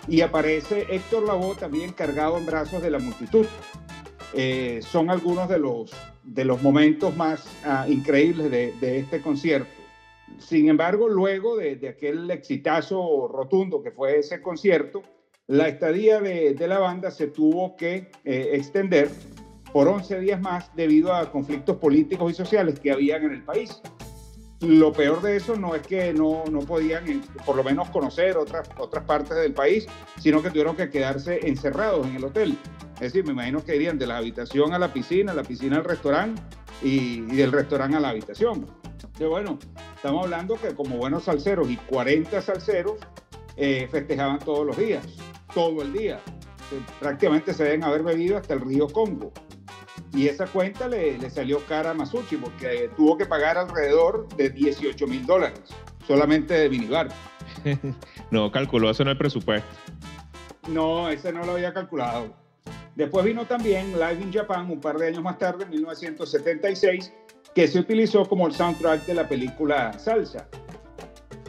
Y 0.07 0.21
aparece 0.21 0.87
Héctor 0.89 1.27
Lavoe 1.27 1.55
también 1.55 1.91
cargado 1.91 2.37
en 2.37 2.45
brazos 2.45 2.81
de 2.81 2.89
la 2.89 2.99
multitud. 2.99 3.45
Eh, 4.33 4.79
son 4.81 5.09
algunos 5.09 5.49
de 5.49 5.59
los, 5.59 5.91
de 6.23 6.45
los 6.45 6.61
momentos 6.61 7.15
más 7.15 7.45
ah, 7.65 7.85
increíbles 7.87 8.49
de, 8.51 8.99
este 8.99 9.21
concierto. 9.21 9.69
Sin 10.39 10.69
embargo, 10.69 11.07
luego 11.09 11.57
de, 11.57 11.75
de, 11.75 11.89
aquel 11.89 12.29
exitazo 12.31 13.27
rotundo 13.27 13.81
que 13.81 13.91
fue 13.91 14.19
ese 14.19 14.41
concierto, 14.41 15.03
la 15.47 15.67
estadía 15.67 16.19
de, 16.19 16.53
de 16.53 16.67
la 16.67 16.79
banda 16.79 17.09
se 17.09 17.27
tuvo 17.27 17.75
que 17.77 18.09
eh, 18.25 18.49
extender 18.53 19.09
por 19.73 19.87
11 19.87 20.19
días 20.19 20.41
más 20.41 20.73
debido 20.75 21.13
a 21.13 21.31
conflictos 21.31 21.77
políticos 21.77 22.31
y 22.31 22.35
sociales 22.35 22.79
que 22.79 22.91
habían 22.91 23.23
en 23.23 23.33
el 23.33 23.43
país. 23.43 23.81
Lo 24.61 24.91
peor 24.91 25.21
de 25.21 25.37
eso 25.37 25.55
no 25.55 25.75
es 25.75 25.85
que 25.85 26.13
no, 26.13 26.43
no 26.49 26.59
podían, 26.59 27.07
eh, 27.07 27.21
por 27.45 27.55
lo 27.55 27.63
menos, 27.63 27.89
conocer 27.89 28.37
otras, 28.37 28.67
otras 28.77 29.03
partes 29.03 29.37
del 29.37 29.53
país, 29.53 29.85
sino 30.19 30.41
que 30.41 30.49
tuvieron 30.49 30.75
que 30.75 30.89
quedarse 30.89 31.47
encerrados 31.47 32.07
en 32.07 32.15
el 32.15 32.23
hotel. 32.23 32.57
Es 32.95 33.13
decir, 33.13 33.23
me 33.23 33.33
imagino 33.33 33.63
que 33.63 33.75
irían 33.75 33.99
de 33.99 34.07
la 34.07 34.17
habitación 34.17 34.73
a 34.73 34.79
la 34.79 34.91
piscina, 34.91 35.33
la 35.33 35.43
piscina 35.43 35.77
al 35.77 35.83
restaurante 35.83 36.41
y, 36.81 37.21
y 37.31 37.35
del 37.35 37.51
restaurante 37.51 37.97
a 37.97 37.99
la 37.99 38.09
habitación. 38.09 38.65
Pero 39.17 39.31
bueno, 39.31 39.59
estamos 39.95 40.23
hablando 40.23 40.55
que 40.55 40.73
como 40.75 40.97
buenos 40.97 41.25
salseros 41.25 41.69
y 41.69 41.75
40 41.77 42.41
salseros 42.41 42.97
eh, 43.55 43.87
festejaban 43.89 44.37
todos 44.37 44.65
los 44.65 44.77
días, 44.77 45.03
todo 45.53 45.81
el 45.81 45.91
día. 45.91 46.19
Prácticamente 46.99 47.53
se 47.53 47.63
deben 47.63 47.83
haber 47.83 48.03
bebido 48.03 48.37
hasta 48.37 48.53
el 48.53 48.61
río 48.61 48.87
Congo. 48.87 49.31
Y 50.13 50.27
esa 50.27 50.45
cuenta 50.47 50.87
le, 50.87 51.17
le 51.17 51.29
salió 51.29 51.59
cara 51.65 51.91
a 51.91 51.93
Masucci 51.93 52.37
porque 52.37 52.89
tuvo 52.95 53.17
que 53.17 53.25
pagar 53.25 53.57
alrededor 53.57 54.27
de 54.35 54.49
18 54.49 55.05
mil 55.07 55.25
dólares 55.25 55.61
solamente 56.07 56.53
de 56.53 56.69
minibar. 56.69 57.09
no, 58.31 58.51
calculó 58.51 58.89
eso 58.89 59.03
en 59.03 59.09
el 59.09 59.17
presupuesto. 59.17 59.67
No, 60.69 61.09
ese 61.09 61.31
no 61.31 61.45
lo 61.45 61.53
había 61.53 61.73
calculado. 61.73 62.33
Después 62.95 63.25
vino 63.25 63.45
también 63.45 63.93
Live 63.93 64.21
in 64.21 64.33
Japan 64.33 64.71
un 64.71 64.79
par 64.79 64.97
de 64.97 65.07
años 65.07 65.21
más 65.21 65.37
tarde, 65.37 65.65
en 65.65 65.69
1976, 65.69 67.13
que 67.53 67.67
se 67.67 67.79
utilizó 67.79 68.25
como 68.25 68.47
el 68.47 68.53
soundtrack 68.53 69.05
de 69.05 69.13
la 69.13 69.27
película 69.27 69.93
Salsa. 69.99 70.47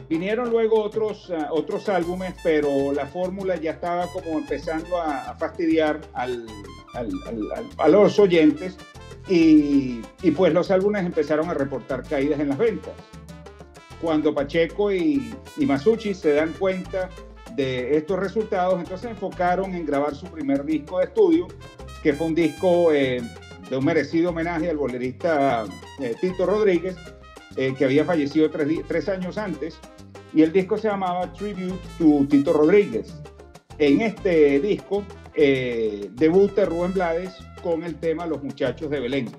Vinieron 0.09 0.49
luego 0.49 0.83
otros, 0.83 1.29
uh, 1.29 1.53
otros 1.53 1.87
álbumes, 1.87 2.33
pero 2.43 2.91
la 2.91 3.05
fórmula 3.05 3.55
ya 3.57 3.71
estaba 3.71 4.07
como 4.07 4.39
empezando 4.39 4.99
a, 4.99 5.35
fastidiar 5.35 6.01
a 6.13 7.87
los 7.87 8.17
oyentes 8.17 8.75
y, 9.27 10.01
y, 10.23 10.31
pues 10.31 10.51
los 10.51 10.71
álbumes 10.71 11.05
empezaron 11.05 11.49
a 11.49 11.53
reportar 11.53 12.03
caídas 12.03 12.39
en 12.39 12.49
las 12.49 12.57
ventas. 12.57 12.93
Cuando 14.01 14.33
Pacheco 14.33 14.91
y, 14.91 15.35
y 15.57 15.65
Masucci 15.65 16.13
se 16.13 16.33
dan 16.33 16.53
cuenta 16.53 17.09
de 17.55 17.97
estos 17.97 18.17
resultados, 18.17 18.79
entonces 18.79 19.01
se 19.01 19.09
enfocaron 19.09 19.75
en 19.75 19.85
grabar 19.85 20.15
su 20.15 20.25
primer 20.27 20.63
disco 20.63 20.99
de 20.99 21.05
estudio, 21.05 21.47
que 22.01 22.13
fue 22.13 22.27
un 22.27 22.35
disco 22.35 22.91
eh, 22.93 23.21
de 23.69 23.77
un 23.77 23.85
merecido 23.85 24.29
homenaje 24.29 24.69
al 24.69 24.77
bolerista 24.77 25.65
eh, 25.99 26.15
Tito 26.19 26.45
Rodríguez, 26.45 26.95
eh, 27.55 27.73
que 27.77 27.85
había 27.85 28.05
fallecido 28.05 28.49
tres, 28.49 28.67
tres, 28.87 29.09
años 29.09 29.37
antes, 29.37 29.77
y 30.33 30.41
el 30.41 30.51
disco 30.51 30.77
se 30.77 30.87
llamaba 30.87 31.31
Tribute 31.33 31.79
to 31.97 32.25
Tito 32.29 32.53
Rodríguez. 32.53 33.13
En 33.77 34.01
este 34.01 34.59
disco 34.59 35.03
eh, 35.33 36.09
debuta 36.13 36.65
Rubén 36.65 36.93
Blades 36.93 37.33
con 37.63 37.83
el 37.83 37.95
tema 37.95 38.25
Los 38.25 38.43
Muchachos 38.43 38.89
de 38.89 38.99
Belén. 38.99 39.29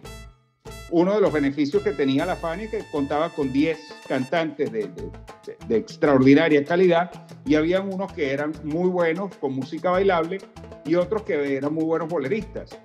Uno 0.91 1.15
de 1.15 1.21
los 1.21 1.33
beneficios 1.33 1.83
que 1.83 1.93
tenía 1.93 2.27
la 2.27 2.35
Fania 2.35 2.65
es 2.65 2.71
que 2.71 2.91
contaba 2.91 3.29
con 3.29 3.53
10 3.53 3.79
cantantes 4.09 4.73
de, 4.73 4.89
de, 4.89 5.57
de, 5.69 5.77
extraordinaria 5.77 6.65
calidad 6.65 7.11
y 7.47 7.55
habían 7.55 7.93
unos 7.93 8.13
que 8.13 8.33
eran 8.33 8.53
muy 8.65 8.89
buenos 8.89 9.37
con 9.37 9.55
música 9.55 9.91
bailable 9.91 10.39
y 10.85 10.97
otros 10.97 11.23
que 11.23 11.57
eran 11.57 11.75
muy 11.75 11.85
buenos 11.85 12.09
boleristas. 12.09 12.77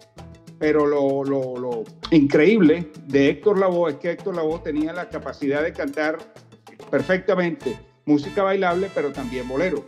Pero 0.60 0.86
lo, 0.86 1.24
lo, 1.24 1.58
lo 1.58 1.84
increíble 2.12 2.92
de 3.08 3.30
Héctor 3.30 3.60
Lavoe 3.60 3.92
es 3.92 3.98
que 3.98 4.12
Héctor 4.12 4.36
Lavoe 4.36 4.60
tenía 4.60 4.94
la 4.94 5.10
capacidad 5.10 5.64
de 5.64 5.74
cantar 5.74 6.18
perfectamente 6.92 7.76
música 8.06 8.44
bailable, 8.44 8.90
pero 8.94 9.12
también 9.12 9.48
boleros. 9.48 9.82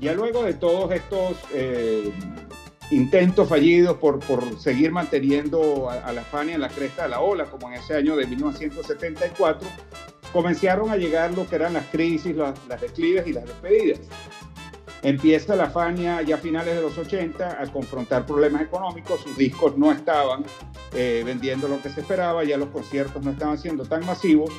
Ya 0.00 0.12
luego 0.12 0.44
de 0.44 0.54
todos 0.54 0.92
estos 0.92 1.36
eh, 1.52 2.12
intentos 2.90 3.48
fallidos 3.48 3.96
por, 3.98 4.20
por 4.20 4.58
seguir 4.60 4.92
manteniendo 4.92 5.88
a, 5.90 5.94
a, 5.94 6.12
la 6.12 6.22
Fania 6.22 6.54
en 6.54 6.60
la 6.60 6.68
cresta 6.68 7.04
de 7.04 7.10
la 7.10 7.20
ola, 7.20 7.46
como 7.46 7.68
en 7.68 7.74
ese 7.74 7.94
año 7.94 8.16
de 8.16 8.26
1974, 8.26 9.68
comenzaron 10.32 10.90
a 10.90 10.96
llegar 10.96 11.32
lo 11.32 11.48
que 11.48 11.56
eran 11.56 11.72
las 11.72 11.86
crisis, 11.86 12.36
las, 12.36 12.58
las 12.68 12.80
declives 12.80 13.26
y 13.26 13.32
las 13.32 13.46
despedidas. 13.46 14.00
Empieza 15.04 15.54
la 15.54 15.68
Fania 15.68 16.22
ya 16.22 16.36
a 16.36 16.38
finales 16.38 16.74
de 16.74 16.80
los 16.80 16.96
80 16.96 17.62
a 17.62 17.66
confrontar 17.70 18.24
problemas 18.24 18.62
económicos, 18.62 19.20
sus 19.20 19.36
discos 19.36 19.76
no 19.76 19.92
estaban 19.92 20.44
eh, 20.94 21.22
vendiendo 21.26 21.68
lo 21.68 21.80
que 21.82 21.90
se 21.90 22.00
esperaba, 22.00 22.42
ya 22.42 22.56
los 22.56 22.70
conciertos 22.70 23.22
no 23.22 23.32
estaban 23.32 23.58
siendo 23.58 23.84
tan 23.84 24.06
masivos 24.06 24.50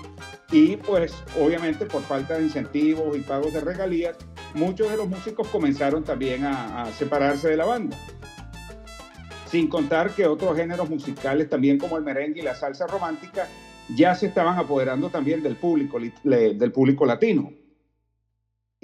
y 0.51 0.77
pues 0.77 1.15
obviamente 1.41 1.87
por 1.87 2.03
falta 2.03 2.37
de 2.37 2.43
incentivos 2.43 3.17
y 3.17 3.21
pagos 3.21 3.53
de 3.53 3.61
regalías, 3.61 4.17
muchos 4.53 4.91
de 4.91 4.97
los 4.97 5.09
músicos 5.09 5.47
comenzaron 5.47 6.03
también 6.03 6.45
a, 6.45 6.83
a 6.83 6.91
separarse 6.91 7.49
de 7.49 7.57
la 7.57 7.65
banda. 7.65 7.97
Sin 9.47 9.67
contar 9.67 10.11
que 10.11 10.27
otros 10.27 10.55
géneros 10.55 10.87
musicales 10.87 11.49
también 11.49 11.79
como 11.79 11.97
el 11.97 12.03
merengue 12.03 12.41
y 12.41 12.43
la 12.43 12.53
salsa 12.53 12.85
romántica 12.85 13.47
ya 13.95 14.13
se 14.13 14.27
estaban 14.27 14.59
apoderando 14.59 15.09
también 15.09 15.41
del 15.41 15.55
público, 15.55 15.97
del 16.23 16.71
público 16.71 17.03
latino. 17.07 17.51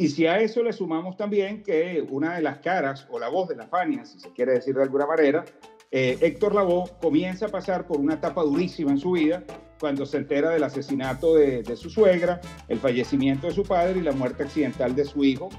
Y 0.02 0.10
si 0.10 0.26
a 0.26 0.40
eso 0.40 0.64
le 0.64 0.74
sumamos 0.74 1.16
también 1.16 1.62
que 1.62 2.04
una 2.10 2.34
de 2.34 2.42
las 2.42 2.58
caras 2.58 3.06
o 3.12 3.20
la 3.20 3.30
voz 3.30 3.50
de 3.50 3.56
la 3.56 3.68
Fania, 3.68 4.04
si 4.04 4.20
se 4.20 4.32
quiere 4.32 4.54
decir 4.54 4.74
de 4.74 4.82
alguna 4.82 5.06
manera, 5.06 5.46
eh, 5.92 6.18
Héctor 6.22 6.56
Lavoe 6.56 6.90
comienza 7.00 7.46
a 7.46 7.50
pasar 7.50 7.86
por 7.86 8.00
una 8.00 8.16
etapa 8.16 8.42
durísima 8.42 8.90
en 8.90 8.98
su 8.98 9.12
vida 9.12 9.44
cuando 9.80 10.08
se 10.08 10.18
entera 10.18 10.50
del 10.50 10.64
asesinato 10.64 11.36
de, 11.36 11.64
su 11.76 11.92
suegra, 11.92 12.42
el 12.68 12.80
fallecimiento 12.80 13.46
de 13.46 13.54
su 13.54 13.62
padre 13.62 14.00
y 14.00 14.02
la 14.02 14.12
muerte 14.12 14.42
accidental 14.42 14.96
de 14.96 15.06
su 15.06 15.24
hijo. 15.24 15.50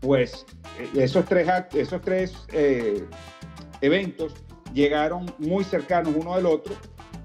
Pues 0.00 0.46
eh, 0.78 1.02
esos 1.02 1.24
tres, 1.24 1.48
esos 1.74 2.00
tres 2.00 2.46
eh, 2.52 3.04
eventos 3.80 4.34
llegaron 4.72 5.26
muy 5.38 5.64
cercanos 5.64 6.14
uno 6.16 6.36
del 6.36 6.46
otro 6.46 6.76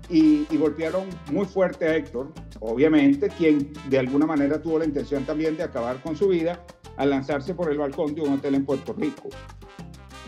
y, 0.10 0.46
golpearon 0.58 1.08
muy 1.32 1.46
fuerte 1.46 1.88
a 1.88 1.96
Héctor, 1.96 2.32
obviamente, 2.60 3.30
quien 3.30 3.72
de 3.90 4.00
alguna 4.00 4.26
manera 4.26 4.62
tuvo 4.62 4.80
la 4.80 4.86
intención 4.86 5.24
también 5.24 5.56
de 5.56 5.64
acabar 5.64 6.02
con 6.02 6.16
su 6.16 6.28
vida 6.30 6.64
al 6.98 7.12
lanzarse 7.12 7.54
por 7.54 7.72
el 7.72 7.78
balcón 7.78 8.16
de 8.16 8.22
un 8.22 8.34
hotel 8.34 8.56
en 8.56 8.66
Puerto 8.66 8.94
Rico. 8.94 9.30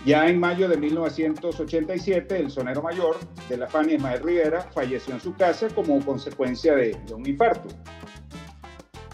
Ya 0.06 0.28
en 0.28 0.40
mayo 0.40 0.68
de 0.68 0.78
1987, 0.78 2.40
el 2.40 2.50
sonero 2.50 2.82
mayor 2.82 3.18
de 3.50 3.58
la 3.58 3.68
Fania 3.68 3.96
Ismael 3.96 4.24
Rivera 4.24 4.62
falleció 4.74 5.14
en 5.14 5.20
su 5.20 5.36
casa 5.36 5.68
como 5.70 6.04
consecuencia 6.04 6.76
de, 6.76 6.98
de 7.06 7.14
un 7.14 7.28
infarto. 7.28 7.70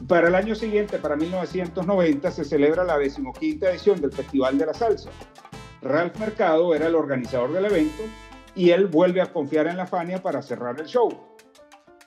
Para 0.07 0.27
el 0.27 0.35
año 0.35 0.55
siguiente, 0.55 0.97
para 0.99 1.15
1990, 1.15 2.31
se 2.31 2.45
celebra 2.45 2.83
la 2.83 2.97
decimoquinta 2.97 3.71
edición 3.71 3.99
del 3.99 4.11
Festival 4.11 4.57
de 4.57 4.65
la 4.67 4.73
Salsa. 4.73 5.09
Ralph 5.81 6.17
Mercado 6.19 6.73
era 6.73 6.87
el 6.87 6.95
organizador 6.95 7.51
del 7.51 7.65
evento 7.65 8.03
y 8.57 8.71
él 8.71 8.87
vuelve 8.87 9.21
a 9.21 9.27
confiar 9.27 9.67
en 9.67 9.77
la 9.77 9.85
Fania 9.85 10.21
para 10.21 10.41
cerrar 10.41 10.81
el 10.81 10.87
show. 10.87 11.09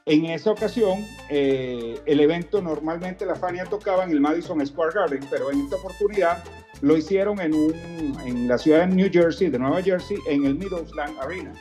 En 0.04 0.24
esa 0.24 0.50
ocasión, 0.50 1.06
eh, 1.28 2.00
el 2.04 2.20
evento 2.20 2.60
normalmente 2.60 3.24
la 3.24 3.36
Fania 3.36 3.64
tocaba 3.64 4.02
en 4.02 4.10
el 4.10 4.20
Madison 4.20 4.66
Square 4.66 4.92
Garden, 4.92 5.20
pero 5.30 5.52
en 5.52 5.60
esta 5.60 5.76
oportunidad 5.76 6.42
lo 6.80 6.96
hicieron 6.96 7.40
en, 7.40 7.54
un, 7.54 8.16
en 8.24 8.48
la 8.48 8.58
ciudad 8.58 8.80
de 8.80 8.88
New 8.88 9.08
Jersey, 9.12 9.48
de 9.48 9.58
Nueva 9.60 9.80
Jersey, 9.80 10.18
en 10.26 10.44
el 10.44 10.56
Middlesland 10.56 11.16
Arena. 11.20 11.54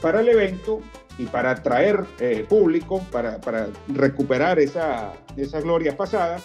Para 0.00 0.20
el 0.20 0.28
evento 0.28 0.80
y 1.18 1.26
para 1.26 1.50
atraer 1.50 2.04
eh, 2.20 2.46
público, 2.48 3.02
para, 3.10 3.40
para 3.40 3.66
recuperar 3.88 4.60
esa, 4.60 5.14
esa 5.36 5.60
gloria 5.60 5.96
pasada, 5.96 6.38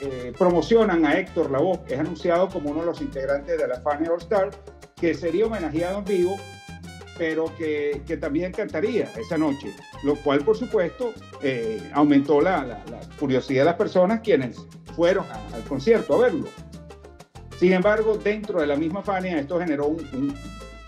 eh, 0.00 0.32
promocionan 0.38 1.04
a 1.04 1.18
Héctor 1.18 1.50
Lavoe, 1.50 1.80
es 1.88 1.98
anunciado 1.98 2.48
como 2.48 2.70
uno 2.70 2.80
de 2.80 2.86
los 2.86 3.02
integrantes 3.02 3.58
de 3.58 3.68
la 3.68 3.80
Fania 3.80 4.10
All 4.10 4.18
Star, 4.18 4.50
que 4.96 5.12
sería 5.12 5.44
homenajeado 5.44 5.98
en 5.98 6.04
vivo 6.04 6.36
pero 7.18 7.54
que, 7.56 8.02
que, 8.06 8.16
también 8.16 8.52
cantaría 8.52 9.10
esa 9.16 9.38
noche, 9.38 9.72
lo 10.02 10.16
cual 10.16 10.44
por 10.44 10.56
supuesto 10.56 11.12
eh, 11.42 11.80
aumentó 11.92 12.40
la, 12.40 12.64
la, 12.64 13.00
curiosidad 13.18 13.60
de 13.60 13.66
las 13.66 13.76
personas 13.76 14.20
quienes 14.20 14.66
fueron 14.96 15.24
al 15.52 15.62
concierto 15.64 16.14
a 16.14 16.18
verlo. 16.22 16.46
Sin 17.58 17.72
embargo, 17.72 18.16
dentro 18.16 18.60
de 18.60 18.66
la 18.66 18.76
misma 18.76 19.02
Fania 19.02 19.38
esto 19.38 19.58
generó 19.60 19.86
un, 19.86 20.00
un 20.12 20.34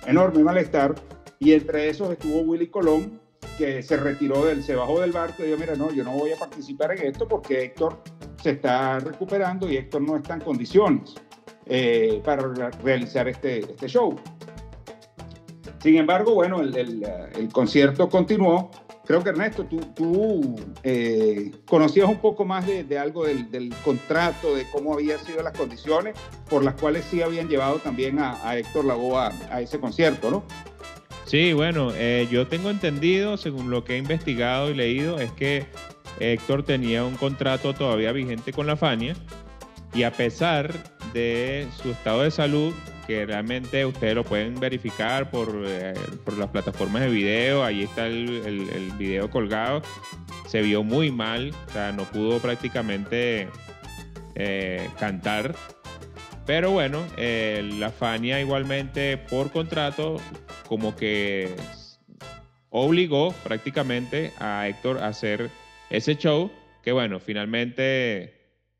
enorme 0.06 0.42
malestar 0.42 0.94
y 1.38 1.52
entre 1.52 1.88
esos 1.88 2.10
estuvo 2.10 2.40
Willy 2.40 2.68
Colón, 2.68 3.20
que 3.58 3.82
se 3.82 3.96
retiró 3.96 4.44
del, 4.44 4.62
se 4.62 4.74
bajó 4.74 5.00
del 5.00 5.12
barco 5.12 5.42
y 5.42 5.46
dijo, 5.46 5.58
mira, 5.58 5.74
no, 5.76 5.90
yo 5.92 6.04
no 6.04 6.12
voy 6.12 6.32
a 6.32 6.36
participar 6.36 6.92
en 6.92 7.06
esto 7.06 7.26
porque 7.28 7.64
Héctor 7.64 8.02
se 8.42 8.50
está 8.50 8.98
recuperando 8.98 9.68
y 9.70 9.76
Héctor 9.76 10.02
no 10.02 10.16
está 10.16 10.34
en 10.34 10.40
condiciones 10.40 11.14
eh, 11.66 12.20
para 12.24 12.70
realizar 12.82 13.28
este, 13.28 13.60
este 13.60 13.88
show. 13.88 14.16
Sin 15.86 15.94
embargo, 15.98 16.34
bueno, 16.34 16.62
el, 16.62 17.48
concierto 17.52 18.08
continuó. 18.08 18.72
Creo 19.04 19.22
que 19.22 19.28
Ernesto, 19.28 19.64
tú, 19.94 20.56
eh, 20.82 21.52
conocías 21.64 22.08
un 22.08 22.16
poco 22.16 22.44
más 22.44 22.66
de, 22.66 22.98
algo 22.98 23.24
del, 23.24 23.72
contrato, 23.84 24.56
de 24.56 24.68
cómo 24.72 24.94
habían 24.94 25.20
sido 25.20 25.44
las 25.44 25.56
condiciones 25.56 26.16
por 26.50 26.64
las 26.64 26.74
cuales 26.74 27.04
sí 27.08 27.22
habían 27.22 27.48
llevado 27.48 27.76
también 27.76 28.18
a, 28.18 28.58
Héctor 28.58 28.84
Lagó 28.84 29.16
a, 29.16 29.32
a 29.48 29.60
ese 29.60 29.78
concierto, 29.78 30.28
¿no? 30.28 30.42
Sí, 31.24 31.52
bueno, 31.52 31.92
eh, 31.94 32.26
yo 32.32 32.48
tengo 32.48 32.70
entendido, 32.70 33.36
según 33.36 33.70
lo 33.70 33.84
que 33.84 33.94
he 33.94 33.98
investigado 33.98 34.72
y 34.72 34.74
leído, 34.74 35.20
es 35.20 35.30
que 35.30 35.66
Héctor 36.18 36.64
tenía 36.64 37.04
un 37.04 37.14
contrato 37.14 37.74
todavía 37.74 38.10
vigente 38.10 38.52
con 38.52 38.66
la 38.66 38.74
Fania 38.74 39.14
y 39.94 40.02
a 40.02 40.10
pesar 40.10 40.95
de 41.16 41.66
su 41.82 41.90
estado 41.90 42.22
de 42.22 42.30
salud, 42.30 42.74
que 43.06 43.24
realmente 43.24 43.86
ustedes 43.86 44.14
lo 44.14 44.22
pueden 44.22 44.60
verificar 44.60 45.30
por, 45.30 45.64
eh, 45.66 45.94
por 46.24 46.36
las 46.36 46.50
plataformas 46.50 47.00
de 47.02 47.08
video, 47.08 47.64
ahí 47.64 47.84
está 47.84 48.06
el, 48.06 48.42
el, 48.44 48.92
video 48.98 49.30
colgado, 49.30 49.80
se 50.46 50.60
vio 50.60 50.82
muy 50.82 51.10
mal, 51.10 51.54
o 51.68 51.72
sea, 51.72 51.90
no 51.92 52.04
pudo 52.04 52.38
prácticamente 52.38 53.48
eh, 54.34 54.90
cantar. 54.98 55.54
Pero 56.44 56.70
bueno, 56.70 57.02
la 57.16 57.90
Fania 57.90 58.40
igualmente 58.40 59.16
por 59.16 59.50
contrato 59.50 60.18
como 60.68 60.94
que 60.94 61.56
obligó 62.70 63.32
prácticamente 63.42 64.32
a 64.38 64.68
Héctor 64.68 64.98
a 64.98 65.08
hacer 65.08 65.50
ese 65.90 66.14
show, 66.14 66.52
que 66.84 66.92
bueno, 66.92 67.18
finalmente 67.18 68.35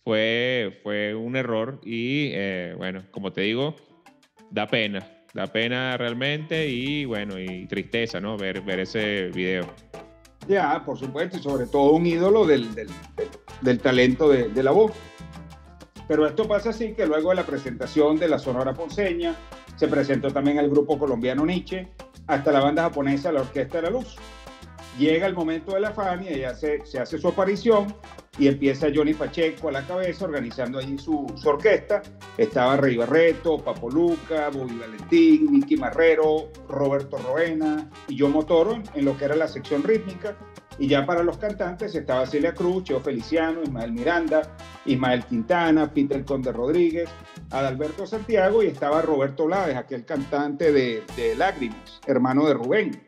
fue, 0.07 0.78
fue 0.84 1.16
un 1.16 1.34
error 1.34 1.80
y 1.84 2.30
eh, 2.32 2.74
bueno, 2.76 3.02
como 3.11 3.32
te 3.32 3.40
digo, 3.40 3.74
da 4.52 4.68
pena, 4.68 5.04
da 5.34 5.48
pena 5.48 5.96
realmente 5.96 6.68
y 6.68 7.04
bueno, 7.04 7.40
y 7.40 7.66
tristeza, 7.66 8.20
¿no? 8.20 8.36
Ver, 8.38 8.61
ver 8.61 8.78
ese 8.78 9.30
video. 9.34 9.66
Ya, 10.46 10.80
por 10.86 10.96
supuesto, 10.96 11.38
y 11.38 11.42
sobre 11.42 11.66
todo 11.66 11.90
un 11.90 12.07
ídolo 12.07 12.46
del, 12.46 12.72
del, 12.76 12.86
del 13.62 13.80
talento 13.80 14.28
de, 14.28 14.48
de 14.48 14.62
la 14.62 14.70
voz. 14.70 14.92
Pero 16.07 16.24
esto 16.24 16.46
pasa 16.46 16.70
así 16.70 16.92
que 16.92 17.04
luego 17.04 17.30
de 17.30 17.36
la 17.36 17.44
presentación 17.44 18.16
de 18.16 18.28
la 18.28 18.38
Sonora 18.38 18.74
Ponceña, 18.74 19.34
se 19.74 19.88
presentó 19.88 20.30
también 20.30 20.59
el 20.59 20.70
grupo 20.70 21.00
colombiano 21.00 21.44
Nietzsche, 21.44 21.88
hasta 22.28 22.52
la 22.52 22.61
banda 22.61 22.84
japonesa 22.84 23.32
La 23.32 23.40
Orquesta 23.40 23.78
de 23.78 23.82
la 23.82 23.90
Luz. 23.90 24.14
Llega 25.00 25.26
el 25.26 25.34
momento 25.34 25.74
de 25.74 25.80
la 25.80 25.90
Fania 25.90 26.30
y 26.30 26.54
se, 26.54 26.86
se 26.86 27.00
hace 27.00 27.18
su 27.18 27.26
aparición 27.26 27.92
y 28.39 28.49
empieza 28.49 28.89
Johnny 28.95 29.14
Pacheco 29.14 29.68
a 29.68 29.72
la 29.72 29.87
cabeza 29.87 30.24
organizando 30.24 30.78
allí 30.78 30.99
su, 30.99 31.26
orquesta. 31.45 32.03
Estaba 32.37 32.76
Rey 32.76 32.97
Barreto, 32.97 33.59
Papo 33.59 33.91
Luca, 33.91 34.51
Bobby 34.51 34.76
Valentín, 34.78 35.53
Nicky 35.53 35.76
Marrero, 35.76 36.51
Roberto 36.68 37.16
Roena 37.18 37.91
y 38.09 38.16
yo 38.16 38.28
Motoro 38.28 38.82
en 38.95 39.05
lo 39.05 39.16
que 39.16 39.24
era 39.24 39.37
la 39.37 39.49
sección 39.49 39.82
rítmica. 39.82 40.37
Y 40.78 40.89
ya 40.89 41.07
para 41.07 41.22
los 41.22 41.39
cantantes 41.39 41.95
estaba 41.95 42.26
Celia 42.26 42.53
Cruz, 42.53 42.84
Cheo 42.84 43.01
Feliciano, 43.01 43.62
Ismael 43.62 43.93
Miranda, 43.93 44.43
Ismael 44.84 45.24
Quintana, 45.24 45.91
Peter 45.91 46.22
Conde 46.22 46.53
Rodríguez, 46.53 47.09
Adalberto 47.51 48.07
Santiago 48.07 48.62
y 48.62 48.66
estaba 48.66 49.01
Roberto 49.01 49.47
Blades, 49.47 49.74
aquel 49.74 50.05
cantante 50.05 50.72
de 50.72 51.34
Lágrimas, 51.39 52.01
hermano 52.07 52.47
de 52.47 52.53
Rubén. 52.53 53.07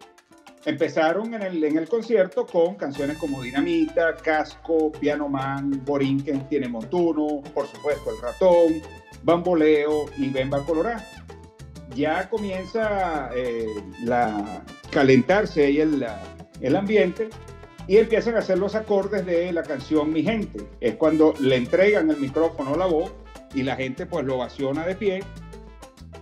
Empezaron 0.64 1.34
en 1.34 1.42
el, 1.42 1.64
en 1.64 1.78
el 1.78 1.88
concierto 1.88 2.46
con 2.46 2.74
canciones 2.74 3.16
como 3.18 3.42
Dinamita, 3.42 4.14
Casco, 4.16 4.92
Piano 4.92 5.28
Man, 5.28 5.82
Borinquen 5.84 6.48
tiene 6.48 6.68
Montuno, 6.68 7.42
por 7.54 7.66
supuesto 7.66 8.11
El 8.11 8.20
Ratón, 8.20 8.82
Bamboleo 9.22 10.06
y 10.16 10.28
Bemba 10.28 10.64
Colorá. 10.64 11.04
Ya 11.94 12.28
comienza 12.28 13.30
eh, 13.34 13.66
la 14.04 14.62
calentarse 14.90 15.80
el, 15.80 16.06
el 16.61 16.76
ambiente 16.76 17.30
y 17.86 17.96
empiezan 17.96 18.36
a 18.36 18.40
hacer 18.40 18.59
los 18.59 18.74
acordes 18.74 19.24
de 19.24 19.50
la 19.52 19.62
canción 19.62 20.12
Mi 20.12 20.22
Gente. 20.22 20.68
Es 20.80 20.96
cuando 20.96 21.32
le 21.40 21.56
entregan 21.56 22.11
el 22.11 22.18
micrófono 22.18 22.74
a 22.74 22.76
la 22.76 22.86
voz 22.86 23.12
y 23.54 23.62
la 23.62 23.76
gente 23.76 24.04
pues 24.04 24.26
lo 24.26 24.36
ovaciona 24.36 24.86
de 24.86 24.94
pie. 24.94 25.22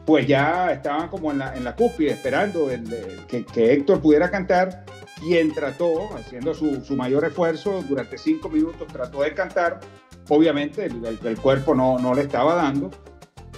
Pues 0.06 0.26
ya 0.26 0.70
estaban 0.70 1.08
como 1.08 1.32
en 1.32 1.38
la, 1.38 1.54
en 1.56 1.64
la 1.64 1.74
cúspide 1.74 2.12
esperando 2.12 2.70
el, 2.70 2.88
que, 3.26 3.44
que, 3.44 3.72
Héctor 3.72 4.00
pudiera 4.00 4.30
cantar, 4.30 4.84
quien 5.20 5.52
trató, 5.52 6.14
haciendo 6.16 6.54
su, 6.54 6.84
su, 6.84 6.94
mayor 6.94 7.24
esfuerzo, 7.24 7.82
durante 7.88 8.16
cinco 8.16 8.48
minutos 8.48 8.86
trató 8.86 9.22
de 9.22 9.34
cantar. 9.34 9.80
Obviamente 10.28 10.86
el, 10.86 11.04
el, 11.04 11.18
el 11.24 11.36
cuerpo 11.36 11.74
no, 11.74 11.98
no 11.98 12.14
le 12.14 12.22
estaba 12.22 12.54
dando, 12.54 12.90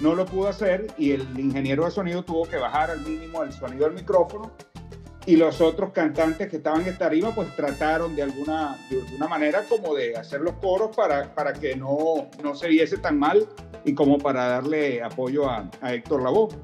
no 0.01 0.15
lo 0.15 0.25
pudo 0.25 0.47
hacer 0.47 0.87
y 0.97 1.11
el 1.11 1.39
ingeniero 1.39 1.85
de 1.85 1.91
sonido 1.91 2.23
tuvo 2.23 2.47
que 2.47 2.57
bajar 2.57 2.89
al 2.91 3.01
mínimo 3.01 3.43
el 3.43 3.53
sonido 3.53 3.85
del 3.85 3.93
micrófono 3.93 4.51
y 5.29 5.35
los 5.35 5.61
otros 5.61 5.91
cantantes 5.91 6.49
que 6.49 6.57
estaban 6.57 6.87
en 6.87 6.97
tarima 6.97 7.35
pues 7.35 7.55
trataron 7.55 8.15
de 8.15 8.23
alguna, 8.23 8.75
de 8.89 8.99
alguna 8.99 9.27
manera 9.27 9.63
como 9.69 9.93
de 9.93 10.15
hacer 10.15 10.41
los 10.41 10.55
coros 10.55 10.95
para, 10.95 11.35
para 11.35 11.53
que 11.53 11.75
no, 11.75 12.31
no 12.43 12.55
se 12.55 12.67
viese 12.67 12.97
tan 12.97 13.19
mal 13.19 13.47
y 13.85 13.93
como 13.93 14.17
para 14.17 14.47
darle 14.47 15.03
apoyo 15.03 15.47
a, 15.47 15.69
a 15.81 15.93
Héctor 15.93 16.23
Lavoe. 16.23 16.55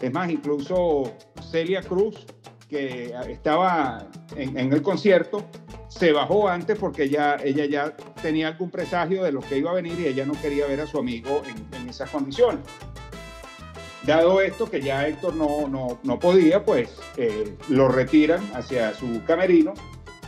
Es 0.00 0.12
más, 0.12 0.30
incluso 0.30 1.12
Celia 1.50 1.82
Cruz, 1.82 2.24
que 2.68 3.12
estaba 3.28 4.06
en, 4.36 4.56
en, 4.56 4.72
el 4.72 4.80
concierto, 4.80 5.44
se 5.88 6.12
bajó 6.12 6.48
antes 6.48 6.78
porque 6.78 7.08
ya, 7.08 7.34
ella 7.42 7.64
ya 7.66 7.96
tenía 8.22 8.46
algún 8.46 8.70
presagio 8.70 9.24
de 9.24 9.32
lo 9.32 9.40
que 9.40 9.58
iba 9.58 9.72
a 9.72 9.74
venir 9.74 9.98
y 9.98 10.06
ella 10.06 10.24
no 10.24 10.34
quería 10.40 10.68
ver 10.68 10.82
a 10.82 10.86
su 10.86 10.98
amigo 10.98 11.42
en, 11.48 11.80
en 11.80 11.88
esas 11.88 12.10
condiciones. 12.10 12.60
Dado 14.06 14.40
esto 14.42 14.70
que 14.70 14.82
ya 14.82 15.06
Héctor 15.08 15.34
no, 15.34 15.66
no, 15.68 15.98
no 16.02 16.18
podía, 16.18 16.62
pues 16.62 16.94
eh, 17.16 17.56
lo 17.68 17.88
retiran 17.88 18.42
hacia 18.54 18.92
su 18.94 19.22
camerino 19.26 19.72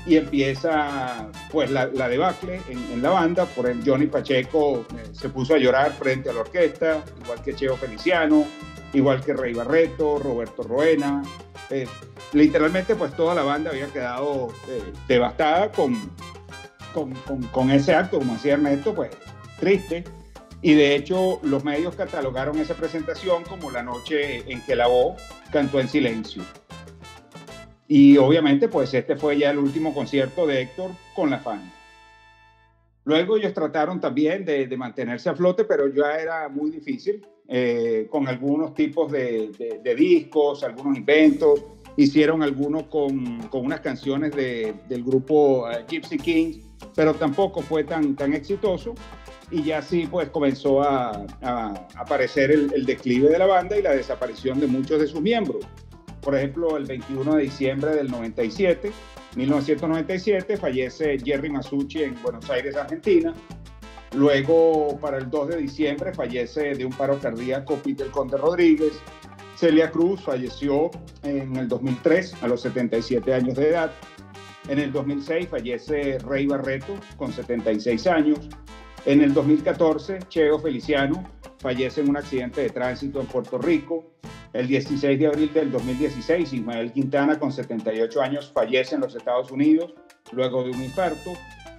y 0.06 0.16
empieza 0.16 1.30
pues 1.50 1.70
la, 1.70 1.86
la 1.86 2.08
debacle 2.08 2.62
en, 2.68 3.02
la 3.02 3.10
banda. 3.10 3.44
Por 3.44 3.66
ejemplo, 3.66 3.92
Johnny 3.92 4.06
Pacheco 4.06 4.86
eh, 4.96 5.08
se 5.12 5.28
puso 5.28 5.54
a 5.54 5.58
llorar 5.58 5.92
frente 5.92 6.30
a 6.30 6.32
la 6.32 6.40
orquesta, 6.40 7.04
igual 7.22 7.42
que 7.42 7.54
Cheo 7.54 7.76
Feliciano, 7.76 8.46
igual 8.94 9.22
que 9.22 9.34
Rey 9.34 9.52
Barreto, 9.52 10.18
Roberto 10.18 10.62
Roena. 10.62 11.22
Eh, 11.68 11.86
literalmente 12.32 12.94
pues 12.94 13.14
toda 13.14 13.34
la 13.34 13.42
banda 13.42 13.70
había 13.70 13.88
quedado 13.88 14.48
devastada 15.06 15.70
con, 15.72 15.94
con, 16.94 17.12
con, 17.12 17.42
con, 17.48 17.70
ese 17.70 17.94
acto, 17.94 18.18
como 18.18 18.34
decía 18.34 18.54
Ernesto, 18.54 18.94
pues 18.94 19.10
triste. 19.58 20.04
Y 20.66 20.74
de 20.74 20.96
hecho, 20.96 21.38
los 21.44 21.62
medios 21.62 21.94
catalogaron 21.94 22.58
esa 22.58 22.74
presentación 22.74 23.44
como 23.44 23.70
la 23.70 23.84
noche 23.84 24.42
en 24.50 24.60
que 24.62 24.74
la 24.74 24.88
voz 24.88 25.22
cantó 25.52 25.78
en 25.78 25.86
silencio. 25.86 26.42
Y 27.86 28.16
obviamente, 28.16 28.66
pues 28.66 28.92
este 28.92 29.14
fue 29.14 29.38
ya 29.38 29.52
el 29.52 29.58
último 29.58 29.94
concierto 29.94 30.44
de 30.44 30.62
Héctor 30.62 30.90
con 31.14 31.30
la 31.30 31.38
Fania. 31.38 31.72
Luego 33.04 33.36
ellos 33.36 33.54
trataron 33.54 34.00
también 34.00 34.44
de, 34.44 34.76
mantenerse 34.76 35.28
a 35.28 35.36
flote, 35.36 35.66
pero 35.66 35.86
ya 35.86 36.18
era 36.18 36.48
muy 36.48 36.72
difícil, 36.72 37.24
eh, 37.46 38.08
con 38.10 38.26
algunos 38.26 38.74
tipos 38.74 39.12
de, 39.12 39.94
discos, 39.96 40.64
algunos 40.64 40.98
inventos. 40.98 41.62
Hicieron 41.96 42.42
algunos 42.42 42.88
con, 42.88 43.38
con 43.50 43.66
unas 43.66 43.78
canciones 43.82 44.34
del 44.34 45.04
grupo 45.04 45.68
uh, 45.68 45.86
Gypsy 45.88 46.18
Kings, 46.18 46.58
pero 46.96 47.14
tampoco 47.14 47.62
fue 47.62 47.84
tan, 47.84 48.16
tan 48.16 48.34
exitoso 48.34 48.96
y 49.50 49.62
ya 49.62 49.82
sí 49.82 50.08
pues 50.10 50.28
comenzó 50.30 50.82
a, 50.82 51.24
aparecer 51.94 52.50
el, 52.50 52.86
declive 52.86 53.28
de 53.28 53.38
la 53.38 53.46
banda 53.46 53.76
y 53.78 53.82
la 53.82 53.92
desaparición 53.92 54.60
de 54.60 54.66
muchos 54.66 55.00
de 55.00 55.06
sus 55.06 55.20
miembros. 55.20 55.64
Por 56.20 56.34
ejemplo, 56.34 56.76
el 56.76 56.86
21 56.86 57.36
de 57.36 57.42
diciembre 57.44 57.94
del 57.94 58.10
97, 58.10 58.90
1997, 59.36 60.56
fallece 60.56 61.18
Jerry 61.24 61.50
Masucci 61.50 62.02
en 62.02 62.20
Buenos 62.22 62.50
Aires, 62.50 62.74
Argentina. 62.74 63.32
Luego, 64.16 64.98
para 65.00 65.18
el 65.18 65.30
2 65.30 65.48
de 65.48 65.56
diciembre, 65.58 66.12
fallece 66.12 66.74
de 66.74 66.84
un 66.84 66.92
paro 66.92 67.18
cardíaco 67.20 67.76
Peter 67.76 68.08
Conde 68.08 68.38
Rodríguez. 68.38 68.94
Celia 69.56 69.90
Cruz 69.90 70.22
falleció 70.22 70.90
en 71.22 71.54
el 71.56 71.68
2003 71.68 72.42
a 72.42 72.48
los 72.48 72.62
77 72.62 73.32
años 73.32 73.54
de 73.56 73.68
edad. 73.68 73.92
En 74.68 74.80
el 74.80 74.92
2006 74.92 75.48
fallece 75.48 76.18
Rey 76.18 76.46
Barreto 76.46 76.94
con 77.16 77.32
76 77.32 78.06
años. 78.06 78.48
En 79.06 79.20
el 79.20 79.32
2014, 79.32 80.18
Cheo 80.28 80.58
Feliciano 80.58 81.22
fallece 81.60 82.00
en 82.00 82.10
un 82.10 82.16
accidente 82.16 82.62
de 82.62 82.70
tránsito 82.70 83.20
en 83.20 83.26
Puerto 83.28 83.56
Rico. 83.56 84.04
El 84.52 84.66
16 84.66 85.16
de 85.16 85.28
abril 85.28 85.52
del 85.54 85.70
2016, 85.70 86.52
Ismael 86.52 86.92
Quintana, 86.92 87.38
con 87.38 87.52
78 87.52 88.20
años, 88.20 88.50
fallece 88.52 88.96
en 88.96 89.02
los 89.02 89.14
Estados 89.14 89.52
Unidos 89.52 89.94
luego 90.32 90.64
de 90.64 90.70
un 90.70 90.82
infarto. 90.82 91.34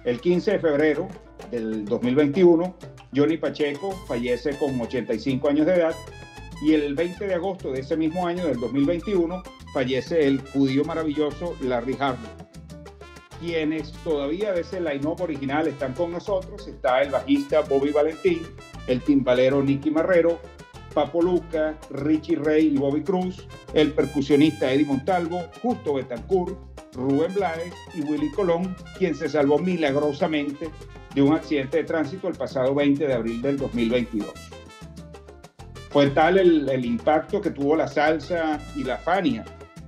El 0.06 0.22
15 0.22 0.52
de 0.52 0.58
febrero 0.58 1.08
del 1.50 1.84
2021, 1.84 2.74
Johnny 3.14 3.36
Pacheco 3.36 3.92
fallece 4.06 4.56
con 4.56 4.80
85 4.80 5.50
años 5.50 5.66
de 5.66 5.74
edad. 5.74 5.94
Y 6.62 6.72
el 6.72 6.94
20 6.94 7.26
de 7.26 7.34
agosto 7.34 7.72
de 7.72 7.80
ese 7.80 7.94
mismo 7.98 8.26
año, 8.26 8.46
del 8.46 8.58
2021, 8.58 9.42
fallece 9.74 10.26
el 10.26 10.40
judío 10.40 10.82
maravilloso 10.82 11.54
Larry 11.60 11.94
Harlow. 12.00 12.47
Quienes 13.40 13.92
todavía 14.04 14.52
de 14.52 14.62
ese 14.62 14.80
line-up 14.80 15.20
original 15.20 15.68
están 15.68 15.92
con 15.94 16.10
nosotros, 16.10 16.66
está 16.66 17.02
el 17.02 17.10
bajista 17.10 17.60
Bobby 17.60 17.90
Valentín, 17.90 18.42
el 18.88 19.00
timbalero 19.00 19.62
Nicky 19.62 19.90
Marrero, 19.92 20.40
Papo 20.92 21.22
Luca, 21.22 21.78
Richie 21.90 22.36
Rey 22.36 22.74
y 22.74 22.78
Bobby 22.78 23.02
Cruz, 23.02 23.46
el 23.74 23.92
percusionista 23.92 24.72
Eddie 24.72 24.86
Montalvo, 24.86 25.40
Justo 25.62 25.94
Betancourt, 25.94 26.58
Rubén 26.94 27.32
Blades 27.34 27.72
y 27.94 28.00
Willy 28.00 28.30
Colón, 28.32 28.74
quien 28.98 29.14
se 29.14 29.28
salvó 29.28 29.58
milagrosamente 29.58 30.70
de 31.14 31.22
un 31.22 31.34
accidente 31.34 31.76
de 31.76 31.84
tránsito 31.84 32.26
el 32.26 32.34
pasado 32.34 32.74
20 32.74 33.06
de 33.06 33.14
abril 33.14 33.40
del 33.40 33.56
2022. 33.56 34.32
Fue 35.90 36.10
tal 36.10 36.38
el 36.38 36.84
impacto 36.84 37.40
que 37.40 37.50
tuvo 37.50 37.76
la 37.76 37.86
salsa 37.86 38.58
y 38.74 38.82
la 38.82 38.96
Fania 38.98 39.44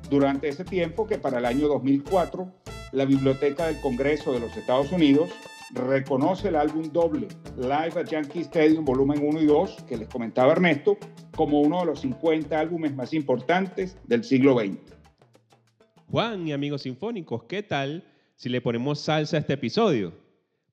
durante 0.09 0.49
ese 0.49 0.65
tiempo 0.65 1.07
que 1.07 1.19
para 1.19 1.39
el 1.39 1.47
año 1.47 1.69
2004 1.69 2.60
la 2.93 3.05
Biblioteca 3.05 3.67
del 3.67 3.81
Congreso 3.81 4.33
de 4.33 4.41
los 4.41 4.57
Estados 4.57 4.91
Unidos 4.91 5.31
reconoce 5.73 6.49
el 6.49 6.57
álbum 6.57 6.91
doble 6.93 7.29
Live 7.57 8.01
at 8.01 8.09
Yankee 8.09 8.41
Stadium 8.41 8.85
volumen 8.85 9.25
1 9.25 9.41
y 9.41 9.47
2 9.47 9.85
que 9.89 9.97
les 9.97 10.09
comentaba 10.09 10.53
Ernesto 10.53 10.99
como 11.37 11.61
uno 11.61 11.81
de 11.81 11.87
los 11.87 12.01
50 12.01 12.59
álbumes 12.59 12.95
más 12.95 13.15
importantes 13.15 13.97
del 14.05 14.25
siglo 14.25 14.59
XX. 14.59 14.79
Juan 16.11 16.49
y 16.49 16.53
amigos 16.53 16.83
sinfónicos, 16.83 17.45
¿qué 17.45 17.63
tal 17.63 18.05
si 18.35 18.49
le 18.49 18.61
ponemos 18.61 18.99
salsa 18.99 19.37
a 19.37 19.41
este 19.41 19.53
episodio? 19.53 20.13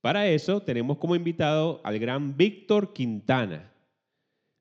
Para 0.02 0.28
eso 0.28 0.62
tenemos 0.62 0.98
como 0.98 1.16
invitado 1.16 1.82
al 1.84 2.00
gran 2.00 2.36
Víctor 2.36 2.94
Quintana. 2.94 3.72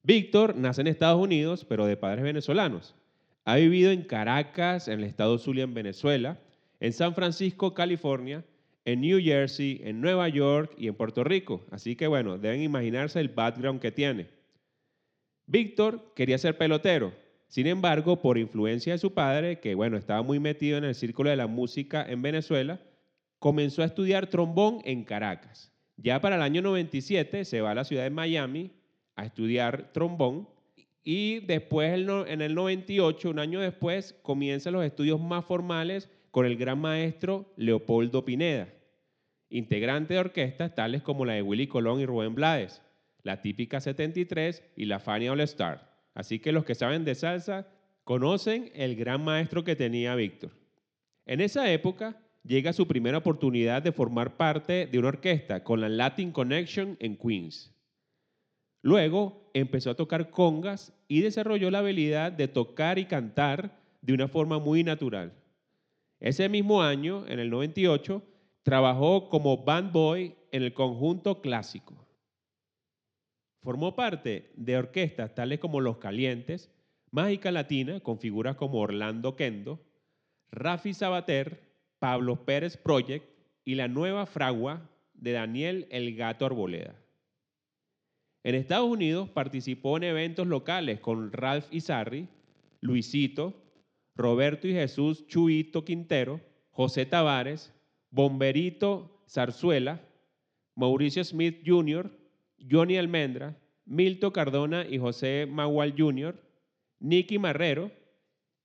Víctor 0.02 0.54
nace 0.56 0.82
en 0.82 0.88
Estados 0.88 1.20
Unidos, 1.20 1.64
pero 1.64 1.86
de 1.86 1.96
padres 1.96 2.22
venezolanos. 2.22 2.94
Ha 3.46 3.56
vivido 3.56 3.90
en 3.90 4.02
Caracas, 4.02 4.88
en 4.88 5.00
el 5.00 5.04
estado 5.04 5.38
Zulia, 5.38 5.64
en 5.64 5.72
Venezuela, 5.72 6.38
en 6.80 6.92
San 6.92 7.14
Francisco, 7.14 7.74
California, 7.74 8.44
en 8.84 9.00
New 9.00 9.20
Jersey, 9.20 9.80
en 9.84 10.00
Nueva 10.00 10.28
York 10.28 10.72
y 10.78 10.88
en 10.88 10.94
Puerto 10.94 11.24
Rico. 11.24 11.64
Así 11.70 11.96
que 11.96 12.06
bueno, 12.06 12.38
deben 12.38 12.62
imaginarse 12.62 13.20
el 13.20 13.28
background 13.28 13.80
que 13.80 13.92
tiene. 13.92 14.28
Víctor 15.46 16.12
quería 16.14 16.38
ser 16.38 16.56
pelotero, 16.56 17.12
sin 17.48 17.66
embargo, 17.66 18.20
por 18.20 18.38
influencia 18.38 18.92
de 18.92 18.98
su 18.98 19.14
padre, 19.14 19.60
que 19.60 19.74
bueno, 19.74 19.96
estaba 19.96 20.22
muy 20.22 20.40
metido 20.40 20.78
en 20.78 20.84
el 20.84 20.94
círculo 20.94 21.30
de 21.30 21.36
la 21.36 21.46
música 21.46 22.04
en 22.08 22.22
Venezuela, 22.22 22.80
comenzó 23.38 23.82
a 23.82 23.86
estudiar 23.86 24.26
trombón 24.26 24.80
en 24.84 25.04
Caracas. 25.04 25.72
Ya 25.96 26.20
para 26.20 26.36
el 26.36 26.42
año 26.42 26.62
97 26.62 27.44
se 27.44 27.60
va 27.60 27.70
a 27.70 27.74
la 27.74 27.84
ciudad 27.84 28.02
de 28.02 28.10
Miami 28.10 28.72
a 29.14 29.24
estudiar 29.24 29.92
trombón 29.92 30.48
y 31.02 31.40
después 31.40 31.94
en 31.94 32.42
el 32.42 32.54
98, 32.54 33.30
un 33.30 33.38
año 33.38 33.60
después, 33.60 34.14
comienza 34.22 34.72
los 34.72 34.84
estudios 34.84 35.20
más 35.20 35.44
formales 35.44 36.10
con 36.36 36.44
el 36.44 36.58
gran 36.58 36.78
maestro 36.78 37.50
Leopoldo 37.56 38.26
Pineda, 38.26 38.68
integrante 39.48 40.12
de 40.12 40.20
orquestas 40.20 40.74
tales 40.74 41.00
como 41.00 41.24
la 41.24 41.32
de 41.32 41.40
Willy 41.40 41.66
Colón 41.66 41.98
y 41.98 42.04
Rubén 42.04 42.34
Blades, 42.34 42.82
la 43.22 43.40
típica 43.40 43.80
73 43.80 44.62
y 44.76 44.84
la 44.84 45.00
Fania 45.00 45.32
All 45.32 45.40
Star. 45.40 45.96
Así 46.12 46.38
que 46.38 46.52
los 46.52 46.66
que 46.66 46.74
saben 46.74 47.06
de 47.06 47.14
salsa 47.14 47.66
conocen 48.04 48.70
el 48.74 48.96
gran 48.96 49.24
maestro 49.24 49.64
que 49.64 49.76
tenía 49.76 50.14
Víctor. 50.14 50.50
En 51.24 51.40
esa 51.40 51.72
época 51.72 52.20
llega 52.44 52.74
su 52.74 52.86
primera 52.86 53.16
oportunidad 53.16 53.80
de 53.80 53.92
formar 53.92 54.36
parte 54.36 54.86
de 54.86 54.98
una 54.98 55.08
orquesta 55.08 55.64
con 55.64 55.80
la 55.80 55.88
Latin 55.88 56.32
Connection 56.32 56.98
en 57.00 57.16
Queens. 57.16 57.74
Luego 58.82 59.50
empezó 59.54 59.88
a 59.88 59.96
tocar 59.96 60.28
congas 60.28 60.92
y 61.08 61.22
desarrolló 61.22 61.70
la 61.70 61.78
habilidad 61.78 62.30
de 62.30 62.46
tocar 62.46 62.98
y 62.98 63.06
cantar 63.06 63.80
de 64.02 64.12
una 64.12 64.28
forma 64.28 64.58
muy 64.58 64.84
natural. 64.84 65.32
Ese 66.20 66.48
mismo 66.48 66.82
año, 66.82 67.26
en 67.28 67.38
el 67.38 67.50
98, 67.50 68.22
trabajó 68.62 69.28
como 69.28 69.64
band 69.64 69.92
boy 69.92 70.34
en 70.50 70.62
el 70.62 70.72
conjunto 70.72 71.40
clásico. 71.40 71.94
Formó 73.62 73.94
parte 73.94 74.50
de 74.56 74.76
orquestas 74.76 75.34
tales 75.34 75.58
como 75.58 75.80
Los 75.80 75.98
Calientes, 75.98 76.70
Mágica 77.10 77.50
Latina, 77.50 78.00
con 78.00 78.18
figuras 78.18 78.56
como 78.56 78.80
Orlando 78.80 79.36
Kendo, 79.36 79.80
Rafi 80.50 80.94
Sabater, 80.94 81.60
Pablo 81.98 82.44
Pérez 82.44 82.76
Project 82.76 83.26
y 83.64 83.74
la 83.74 83.88
nueva 83.88 84.26
fragua 84.26 84.88
de 85.14 85.32
Daniel 85.32 85.86
El 85.90 86.14
Gato 86.14 86.46
Arboleda. 86.46 86.94
En 88.44 88.54
Estados 88.54 88.88
Unidos 88.88 89.28
participó 89.28 89.96
en 89.96 90.04
eventos 90.04 90.46
locales 90.46 91.00
con 91.00 91.32
Ralph 91.32 91.66
Izarri, 91.72 92.28
Luisito, 92.80 93.54
Roberto 94.16 94.66
y 94.66 94.72
Jesús 94.72 95.26
Chuito 95.26 95.84
Quintero, 95.84 96.40
José 96.70 97.06
Tavares, 97.06 97.72
Bomberito 98.10 99.22
Zarzuela, 99.28 100.00
Mauricio 100.74 101.22
Smith 101.24 101.62
Jr., 101.64 102.10
Johnny 102.70 102.96
Almendra, 102.96 103.56
Milto 103.84 104.32
Cardona 104.32 104.86
y 104.88 104.98
José 104.98 105.46
Magual 105.48 105.94
Jr., 105.96 106.34
Nicky 106.98 107.38
Marrero, 107.38 107.90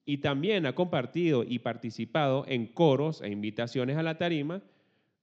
y 0.05 0.17
también 0.17 0.65
ha 0.65 0.73
compartido 0.73 1.43
y 1.43 1.59
participado 1.59 2.45
en 2.47 2.67
coros 2.67 3.21
e 3.21 3.29
invitaciones 3.29 3.97
a 3.97 4.03
la 4.03 4.17
tarima 4.17 4.61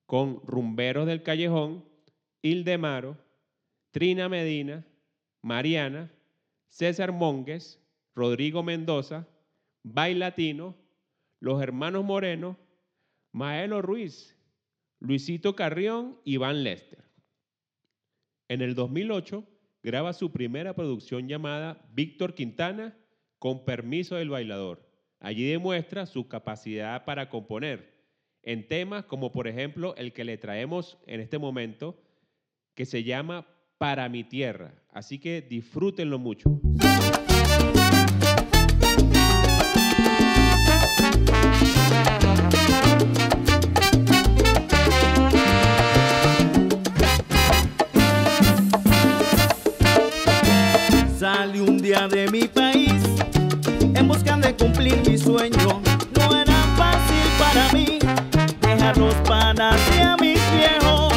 con 0.06 0.40
Rumberos 0.44 1.06
del 1.06 1.22
Callejón, 1.22 1.84
Ildemaro, 2.42 3.16
Trina 3.90 4.28
Medina, 4.28 4.86
Mariana, 5.42 6.10
César 6.68 7.12
Mongues, 7.12 7.80
Rodrigo 8.14 8.62
Mendoza, 8.62 9.26
Latino, 9.94 10.76
los 11.40 11.62
hermanos 11.62 12.04
Moreno, 12.04 12.58
Maelo 13.32 13.82
Ruiz, 13.82 14.36
Luisito 15.00 15.54
Carrión 15.54 16.20
y 16.24 16.36
Van 16.36 16.64
Lester. 16.64 17.04
En 18.48 18.62
el 18.62 18.74
2008 18.74 19.44
graba 19.82 20.12
su 20.12 20.32
primera 20.32 20.74
producción 20.74 21.28
llamada 21.28 21.86
Víctor 21.92 22.34
Quintana 22.34 22.96
con 23.38 23.64
permiso 23.64 24.16
del 24.16 24.30
bailador. 24.30 24.88
Allí 25.20 25.48
demuestra 25.48 26.06
su 26.06 26.28
capacidad 26.28 27.04
para 27.04 27.28
componer 27.28 27.98
en 28.42 28.66
temas 28.66 29.04
como 29.04 29.32
por 29.32 29.48
ejemplo 29.48 29.94
el 29.96 30.12
que 30.12 30.24
le 30.24 30.38
traemos 30.38 30.98
en 31.06 31.20
este 31.20 31.38
momento 31.38 32.00
que 32.74 32.86
se 32.86 33.04
llama 33.04 33.46
Para 33.78 34.08
mi 34.08 34.24
tierra. 34.24 34.74
Así 34.90 35.18
que 35.18 35.42
disfrútenlo 35.42 36.18
mucho. 36.18 36.60
De 52.06 52.30
mi 52.30 52.46
país 52.46 52.94
en 53.94 54.06
busca 54.06 54.36
de 54.36 54.54
cumplir 54.54 55.02
mi 55.04 55.18
sueño. 55.18 55.82
No 56.16 56.36
era 56.36 56.54
fácil 56.76 57.26
para 57.38 57.72
mí 57.72 57.98
dejar 58.60 58.96
los 58.96 59.14
panas 59.26 59.76
y 59.96 60.00
a 60.00 60.16
mis 60.16 60.38
viejos, 60.52 61.12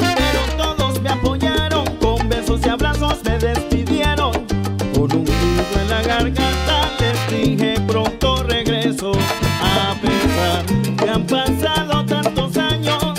pero 0.00 0.40
todos 0.58 1.00
me 1.00 1.08
apoyaron 1.08 1.86
con 1.96 2.28
besos 2.28 2.60
y 2.66 2.68
abrazos 2.68 3.24
me 3.24 3.38
despidieron. 3.38 4.32
Con 4.92 5.12
un 5.16 5.24
nudo 5.24 5.80
en 5.80 5.88
la 5.88 6.02
garganta 6.02 6.90
les 7.00 7.30
dije 7.30 7.80
pronto 7.86 8.42
regreso 8.42 9.12
a 9.62 9.94
pesar 10.02 10.66
que 10.96 11.08
han 11.08 11.26
pasado 11.26 12.04
tantos 12.04 12.54
años. 12.58 13.14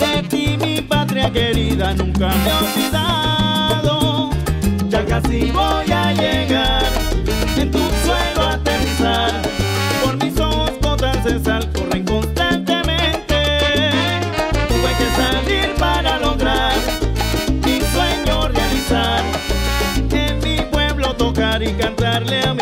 De 0.00 0.22
ti 0.28 0.58
mi 0.60 0.82
patria 0.82 1.32
querida 1.32 1.94
nunca 1.94 2.28
me 2.28 2.52
olvidado 2.52 3.35
casi 5.26 5.50
voy 5.50 5.92
a 5.92 6.12
llegar, 6.12 6.84
en 7.56 7.70
tu 7.70 7.78
suelo 8.04 8.42
a 8.42 8.52
aterrizar, 8.52 9.32
por 10.04 10.22
mis 10.22 10.38
ojos 10.38 10.70
gotas 10.80 11.24
de 11.24 11.40
sal 11.40 11.70
corren 11.72 12.04
constantemente, 12.04 13.60
tuve 14.68 14.90
que 14.98 15.08
salir 15.16 15.74
para 15.78 16.18
lograr 16.18 16.72
mi 17.64 17.80
sueño 17.80 18.48
realizar, 18.48 19.24
en 20.12 20.38
mi 20.40 20.60
pueblo 20.70 21.14
tocar 21.16 21.62
y 21.62 21.72
cantarle 21.72 22.42
a 22.42 22.55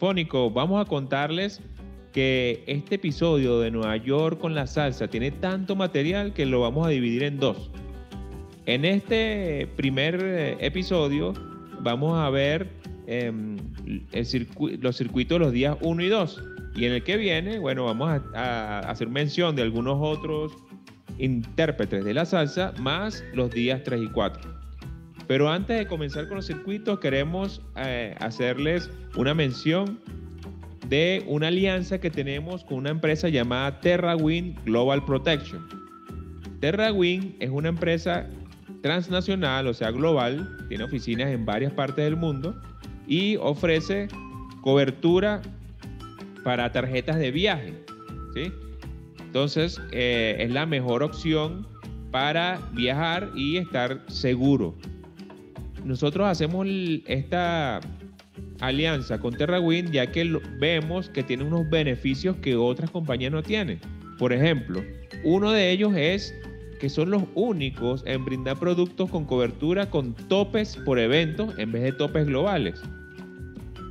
vamos 0.00 0.80
a 0.80 0.88
contarles 0.88 1.60
que 2.12 2.64
este 2.66 2.96
episodio 2.96 3.60
de 3.60 3.70
Nueva 3.70 3.96
York 3.96 4.40
con 4.40 4.54
la 4.54 4.66
salsa 4.66 5.08
tiene 5.08 5.30
tanto 5.30 5.76
material 5.76 6.32
que 6.32 6.46
lo 6.46 6.60
vamos 6.60 6.86
a 6.86 6.90
dividir 6.90 7.22
en 7.22 7.38
dos. 7.38 7.70
En 8.66 8.84
este 8.84 9.68
primer 9.76 10.20
eh, 10.22 10.56
episodio 10.60 11.32
vamos 11.80 12.18
a 12.18 12.28
ver 12.30 12.68
em, 13.06 13.56
los 14.80 14.96
circuitos 14.96 15.38
de 15.38 15.44
los 15.44 15.52
días 15.52 15.76
1 15.80 16.02
y 16.02 16.08
2. 16.08 16.42
Y 16.76 16.84
en 16.84 16.92
el 16.92 17.02
que 17.02 17.16
viene, 17.16 17.58
bueno, 17.58 17.84
vamos 17.84 18.20
a, 18.34 18.80
hacer 18.80 19.08
mención 19.08 19.56
de 19.56 19.62
algunos 19.62 19.96
otros 20.00 20.52
intérpretes 21.18 22.04
de 22.04 22.14
la 22.14 22.24
salsa, 22.24 22.72
más 22.78 23.24
los 23.34 23.50
días 23.50 23.82
3 23.82 24.02
y 24.02 24.08
4. 24.08 24.57
Pero 25.28 25.50
antes 25.50 25.78
de 25.78 25.86
comenzar 25.86 26.26
con 26.26 26.38
los 26.38 26.46
circuitos, 26.46 26.98
queremos 27.00 27.60
eh, 27.76 28.16
hacerles 28.18 28.90
una 29.14 29.34
mención 29.34 30.00
de 30.88 31.22
una 31.26 31.48
alianza 31.48 32.00
que 32.00 32.10
tenemos 32.10 32.64
con 32.64 32.78
una 32.78 32.90
empresa 32.90 33.28
llamada 33.28 33.78
TerraWind 33.80 34.64
Global 34.64 35.04
Protection. 35.04 35.68
TerraWind 36.60 37.36
es 37.40 37.50
una 37.50 37.68
empresa 37.68 38.26
transnacional, 38.80 39.66
o 39.66 39.74
sea, 39.74 39.90
global, 39.90 40.56
tiene 40.68 40.84
oficinas 40.84 41.28
en 41.28 41.44
varias 41.44 41.72
partes 41.74 42.04
del 42.04 42.16
mundo 42.16 42.58
y 43.06 43.36
ofrece 43.36 44.08
cobertura 44.62 45.42
para 46.42 46.72
tarjetas 46.72 47.18
de 47.18 47.30
viaje. 47.30 47.74
¿sí? 48.34 48.50
Entonces, 49.20 49.78
eh, 49.92 50.36
es 50.38 50.50
la 50.50 50.64
mejor 50.64 51.02
opción 51.02 51.66
para 52.10 52.58
viajar 52.72 53.30
y 53.34 53.58
estar 53.58 54.02
seguro. 54.08 54.74
Nosotros 55.84 56.26
hacemos 56.26 56.66
esta 57.06 57.80
alianza 58.60 59.18
con 59.18 59.34
TerraWind 59.34 59.90
ya 59.90 60.10
que 60.10 60.40
vemos 60.58 61.08
que 61.08 61.22
tiene 61.22 61.44
unos 61.44 61.68
beneficios 61.70 62.36
que 62.36 62.56
otras 62.56 62.90
compañías 62.90 63.32
no 63.32 63.42
tienen. 63.42 63.80
Por 64.18 64.32
ejemplo, 64.32 64.82
uno 65.24 65.52
de 65.52 65.70
ellos 65.70 65.92
es 65.96 66.34
que 66.80 66.88
son 66.88 67.10
los 67.10 67.24
únicos 67.34 68.02
en 68.06 68.24
brindar 68.24 68.58
productos 68.58 69.10
con 69.10 69.24
cobertura 69.24 69.90
con 69.90 70.14
topes 70.14 70.76
por 70.84 70.98
evento 70.98 71.52
en 71.58 71.72
vez 71.72 71.82
de 71.82 71.92
topes 71.92 72.26
globales. 72.26 72.80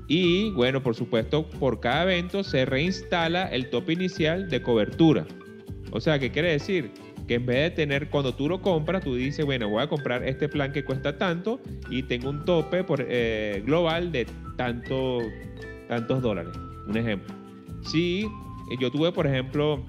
Y 0.07 0.51
bueno, 0.51 0.81
por 0.81 0.95
supuesto, 0.95 1.49
por 1.49 1.81
cada 1.81 2.03
evento 2.03 2.43
se 2.43 2.65
reinstala 2.65 3.47
el 3.47 3.69
tope 3.69 3.93
inicial 3.93 4.49
de 4.49 4.61
cobertura. 4.61 5.25
O 5.91 5.99
sea, 5.99 6.17
¿qué 6.17 6.31
quiere 6.31 6.51
decir? 6.51 6.91
Que 7.27 7.35
en 7.35 7.45
vez 7.45 7.57
de 7.57 7.71
tener, 7.71 8.09
cuando 8.09 8.33
tú 8.33 8.47
lo 8.47 8.61
compras, 8.61 9.03
tú 9.03 9.15
dices, 9.15 9.45
bueno, 9.45 9.69
voy 9.69 9.83
a 9.83 9.87
comprar 9.87 10.23
este 10.23 10.47
plan 10.47 10.71
que 10.71 10.85
cuesta 10.85 11.17
tanto 11.17 11.59
y 11.89 12.03
tengo 12.03 12.29
un 12.29 12.45
tope 12.45 12.83
por, 12.83 13.05
eh, 13.07 13.61
global 13.65 14.11
de 14.11 14.27
tanto, 14.55 15.19
tantos 15.87 16.21
dólares. 16.21 16.53
Un 16.87 16.97
ejemplo. 16.97 17.35
Si 17.83 18.25
yo 18.79 18.91
tuve, 18.91 19.11
por 19.11 19.27
ejemplo, 19.27 19.85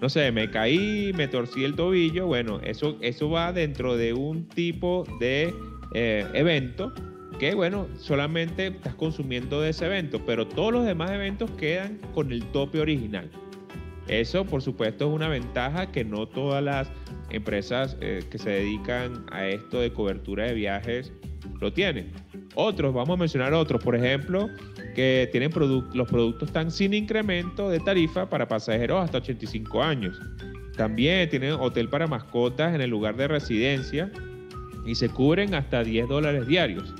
no 0.00 0.08
sé, 0.08 0.32
me 0.32 0.50
caí, 0.50 1.12
me 1.14 1.28
torcí 1.28 1.62
el 1.62 1.76
tobillo, 1.76 2.26
bueno, 2.26 2.60
eso, 2.64 2.96
eso 3.00 3.30
va 3.30 3.52
dentro 3.52 3.96
de 3.96 4.12
un 4.12 4.48
tipo 4.48 5.04
de 5.20 5.54
eh, 5.94 6.26
evento 6.34 6.92
que, 7.38 7.54
bueno, 7.54 7.86
solamente 7.98 8.68
estás 8.68 8.94
consumiendo 8.96 9.60
de 9.60 9.70
ese 9.70 9.86
evento, 9.86 10.20
pero 10.26 10.46
todos 10.46 10.72
los 10.72 10.86
demás 10.86 11.10
eventos 11.10 11.50
quedan 11.52 11.98
con 12.14 12.32
el 12.32 12.44
tope 12.46 12.80
original. 12.80 13.30
Eso, 14.08 14.44
por 14.44 14.62
supuesto, 14.62 15.08
es 15.08 15.14
una 15.14 15.28
ventaja 15.28 15.90
que 15.90 16.04
no 16.04 16.26
todas 16.26 16.62
las 16.62 16.90
empresas 17.30 17.96
eh, 18.00 18.24
que 18.30 18.38
se 18.38 18.50
dedican 18.50 19.24
a 19.30 19.46
esto 19.46 19.80
de 19.80 19.92
cobertura 19.92 20.46
de 20.46 20.54
viajes 20.54 21.12
lo 21.60 21.72
tienen. 21.72 22.12
Otros, 22.54 22.92
vamos 22.92 23.16
a 23.16 23.20
mencionar 23.20 23.54
otros, 23.54 23.82
por 23.82 23.96
ejemplo, 23.96 24.48
que 24.94 25.28
tienen 25.32 25.50
los 25.94 26.08
productos 26.08 26.48
están 26.48 26.70
sin 26.70 26.92
incremento 26.92 27.70
de 27.70 27.80
tarifa 27.80 28.28
para 28.28 28.46
pasajeros 28.46 29.02
hasta 29.02 29.18
85 29.18 29.82
años. 29.82 30.20
También 30.76 31.28
tienen 31.28 31.52
hotel 31.52 31.88
para 31.88 32.06
mascotas 32.06 32.74
en 32.74 32.80
el 32.80 32.90
lugar 32.90 33.16
de 33.16 33.28
residencia 33.28 34.10
y 34.84 34.94
se 34.94 35.08
cubren 35.08 35.54
hasta 35.54 35.82
10 35.82 36.08
dólares 36.08 36.46
diarios. 36.46 36.94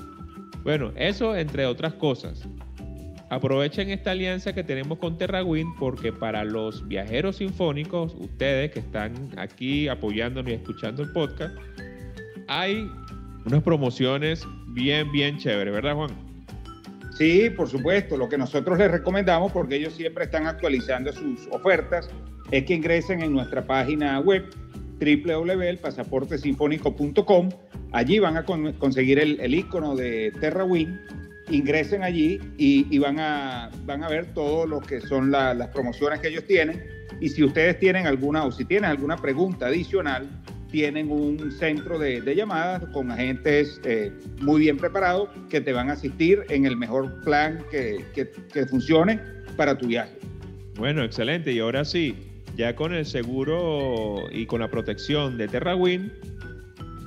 Bueno, 0.63 0.93
eso 0.95 1.35
entre 1.35 1.65
otras 1.65 1.93
cosas. 1.93 2.47
Aprovechen 3.29 3.89
esta 3.89 4.11
alianza 4.11 4.53
que 4.53 4.63
tenemos 4.63 4.99
con 4.99 5.17
TerraWind 5.17 5.75
porque 5.79 6.13
para 6.13 6.43
los 6.43 6.87
viajeros 6.87 7.37
sinfónicos, 7.37 8.15
ustedes 8.19 8.71
que 8.71 8.79
están 8.79 9.13
aquí 9.37 9.87
apoyándonos 9.87 10.51
y 10.51 10.55
escuchando 10.55 11.03
el 11.03 11.11
podcast, 11.11 11.55
hay 12.47 12.87
unas 13.45 13.63
promociones 13.63 14.45
bien, 14.67 15.11
bien 15.11 15.37
chéveres, 15.37 15.73
¿verdad 15.73 15.95
Juan? 15.95 16.11
Sí, 17.17 17.49
por 17.49 17.67
supuesto. 17.69 18.17
Lo 18.17 18.29
que 18.29 18.37
nosotros 18.37 18.77
les 18.77 18.91
recomendamos, 18.91 19.51
porque 19.51 19.75
ellos 19.75 19.93
siempre 19.93 20.25
están 20.25 20.45
actualizando 20.47 21.13
sus 21.13 21.47
ofertas, 21.51 22.09
es 22.51 22.65
que 22.65 22.73
ingresen 22.73 23.21
en 23.21 23.31
nuestra 23.33 23.65
página 23.65 24.19
web 24.19 24.43
www.pasaportesinfónico.com. 24.99 27.49
Allí 27.91 28.19
van 28.19 28.37
a 28.37 28.45
conseguir 28.45 29.19
el, 29.19 29.53
icono 29.53 29.95
de 29.95 30.31
TerraWin. 30.39 30.99
Ingresen 31.49 32.03
allí 32.03 32.39
y, 32.57 32.97
van, 32.99 33.19
a, 33.19 33.69
van 33.85 34.03
a 34.03 34.09
ver 34.09 34.33
todo 34.33 34.65
lo 34.65 34.79
que 34.79 35.01
son 35.01 35.31
las 35.31 35.67
promociones 35.69 36.19
que 36.19 36.29
ellos 36.29 36.45
tienen. 36.45 36.83
Y 37.19 37.29
si 37.29 37.43
ustedes 37.43 37.79
tienen 37.79 38.07
alguna 38.07 38.45
o 38.45 38.51
si 38.51 38.65
tienen 38.65 38.89
alguna 38.89 39.17
pregunta 39.17 39.67
adicional, 39.67 40.29
tienen 40.73 41.11
un 41.11 41.51
centro 41.51 41.99
de, 41.99 42.35
llamadas 42.35 42.83
con 42.93 43.11
agentes 43.11 43.79
eh, 43.83 44.11
muy 44.41 44.61
bien 44.61 44.77
preparados 44.77 45.29
que 45.47 45.61
te 45.61 45.71
van 45.71 45.91
a 45.91 45.93
asistir 45.93 46.43
en 46.49 46.65
el 46.65 46.75
mejor 46.75 47.21
plan 47.21 47.63
que, 47.69 48.03
que, 48.15 48.65
funcione 48.65 49.19
para 49.55 49.77
tu 49.77 49.85
viaje. 49.85 50.17
Bueno, 50.75 51.03
excelente. 51.03 51.51
Y 51.51 51.59
ahora 51.59 51.85
sí, 51.85 52.15
ya 52.55 52.75
con 52.75 52.91
el 52.91 53.05
seguro 53.05 54.23
y 54.31 54.47
con 54.47 54.61
la 54.61 54.71
protección 54.71 55.37
de 55.37 55.47
TerraWind, 55.47 56.11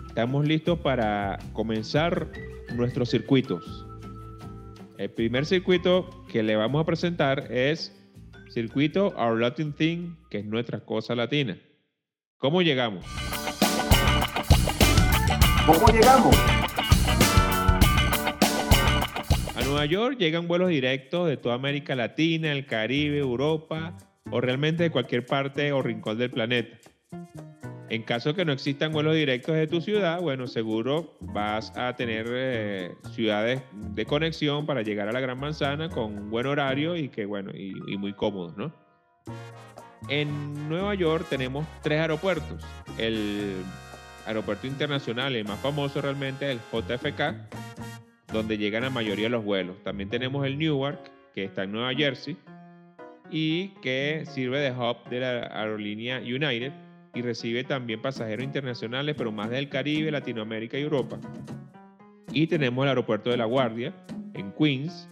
estamos 0.07 0.47
listos 0.47 0.79
para 0.79 1.37
comenzar 1.53 2.29
nuestros 2.75 3.11
circuitos. 3.11 3.86
El 4.99 5.11
primer 5.11 5.45
circuito 5.45 6.09
que 6.33 6.43
le 6.43 6.57
vamos 6.57 6.81
a 6.81 6.87
presentar 6.87 7.53
es 7.53 7.95
circuito 8.49 9.09
Our 9.19 9.39
Latin 9.39 9.75
Thing, 9.75 10.17
que 10.31 10.39
es 10.39 10.45
nuestra 10.47 10.81
cosa 10.81 11.15
latina. 11.15 11.59
¿Cómo 12.39 12.63
llegamos? 12.63 13.05
¿Cómo 15.67 15.87
llegamos? 15.89 16.35
A 19.55 19.63
Nueva 19.65 19.85
York 19.85 20.17
llegan 20.19 20.49
vuelos 20.49 20.71
directos 20.71 21.29
de 21.29 21.37
toda 21.37 21.57
América 21.57 21.95
Latina, 21.95 22.51
el 22.51 22.65
Caribe, 22.65 23.19
Europa 23.19 23.99
o 24.31 24.41
realmente 24.41 24.85
de 24.85 24.91
cualquier 24.91 25.27
parte 25.27 25.73
o 25.73 25.83
rincón 25.83 26.17
del 26.17 26.31
planeta. 26.31 26.79
En 27.89 28.03
caso 28.03 28.35
que 28.35 28.45
no 28.45 28.53
existan 28.53 28.93
vuelos 28.93 29.15
directos 29.15 29.55
de 29.55 29.69
tu 29.69 29.81
ciudad, 29.81 30.21
bueno, 30.21 30.49
seguro 30.49 31.17
vas 31.21 31.73
a 31.77 31.95
tener 31.95 32.27
eh, 32.29 32.95
ciudades 33.13 33.63
de 33.73 34.05
conexión 34.05 34.67
para 34.67 34.83
llegar 34.83 35.09
a 35.09 35.13
la 35.13 35.21
Gran 35.21 35.39
Manzana 35.39 35.89
con 35.89 36.19
un 36.19 36.31
buen 36.31 36.47
horario 36.47 36.97
y 36.97 37.09
que 37.09 37.27
bueno 37.27 37.53
y, 37.55 37.75
y 37.87 37.97
muy 37.97 38.13
cómodos, 38.13 38.57
¿no? 38.57 38.73
En 40.09 40.69
Nueva 40.69 40.95
York 40.95 41.27
tenemos 41.29 41.65
tres 41.83 42.01
aeropuertos. 42.01 42.65
El 42.99 43.55
aeropuerto 44.27 44.67
internacional, 44.67 45.37
el 45.37 45.45
más 45.45 45.61
famoso 45.61 46.01
realmente 46.01 46.51
es 46.51 46.59
el 46.59 46.83
JFK, 46.83 48.33
donde 48.33 48.59
llegan 48.59 48.83
la 48.83 48.91
mayoría 48.91 49.27
de 49.27 49.31
los 49.31 49.45
vuelos. 49.45 49.77
También 49.85 50.11
tenemos 50.11 50.45
el 50.45 50.59
Newark, 50.59 51.11
que 51.35 51.45
está 51.45 51.63
en 51.65 51.73
Nueva 51.73 51.95
Jersey, 51.95 52.37
y 53.31 53.69
que 53.83 54.25
sirve 54.27 54.61
de 54.61 54.73
hub 54.73 55.09
de 55.09 55.21
la 55.21 55.47
aerolínea 55.53 56.19
United 56.19 56.73
y 57.17 57.23
recibe 57.23 57.65
también 57.65 58.03
pasajeros 58.03 58.45
internacionales, 58.45 59.15
pero 59.17 59.33
más 59.33 59.49
del 59.49 59.71
Caribe, 59.71 60.11
Latinoamérica 60.11 60.79
y 60.79 60.83
Europa. 60.83 61.19
Y 62.31 62.47
tenemos 62.47 62.83
el 62.83 62.91
aeropuerto 62.91 63.31
de 63.31 63.39
La 63.39 63.47
Guardia, 63.47 63.95
en 64.35 64.53
Queens, 64.53 65.09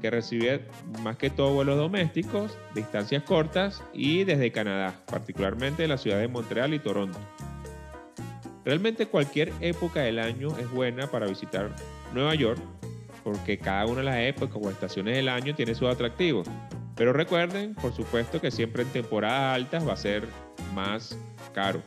que 0.00 0.10
recibe 0.10 0.68
más 1.02 1.16
que 1.16 1.30
todo 1.30 1.52
vuelos 1.52 1.76
domésticos, 1.76 2.56
distancias 2.76 3.24
cortas 3.24 3.82
y 3.92 4.22
desde 4.22 4.52
Canadá, 4.52 4.94
particularmente 5.06 5.82
de 5.82 5.88
la 5.88 5.98
ciudad 5.98 6.20
de 6.20 6.28
Montreal 6.28 6.74
y 6.74 6.78
Toronto. 6.78 7.18
Realmente 8.64 9.06
cualquier 9.06 9.52
época 9.60 10.02
del 10.02 10.20
año 10.20 10.56
es 10.58 10.70
buena 10.70 11.08
para 11.08 11.26
visitar 11.26 11.74
Nueva 12.14 12.36
York 12.36 12.60
porque 13.24 13.58
cada 13.58 13.86
una 13.86 13.98
de 13.98 14.04
las 14.04 14.18
épocas 14.18 14.58
o 14.62 14.70
estaciones 14.70 15.16
del 15.16 15.28
año 15.28 15.54
tiene 15.54 15.74
sus 15.74 15.88
atractivos. 15.88 16.48
Pero 16.96 17.12
recuerden, 17.12 17.74
por 17.74 17.92
supuesto, 17.92 18.40
que 18.40 18.50
siempre 18.50 18.82
en 18.82 18.90
temporadas 18.90 19.56
altas 19.56 19.86
va 19.86 19.94
a 19.94 19.96
ser 19.96 20.26
más 20.72 21.16
caro. 21.52 21.82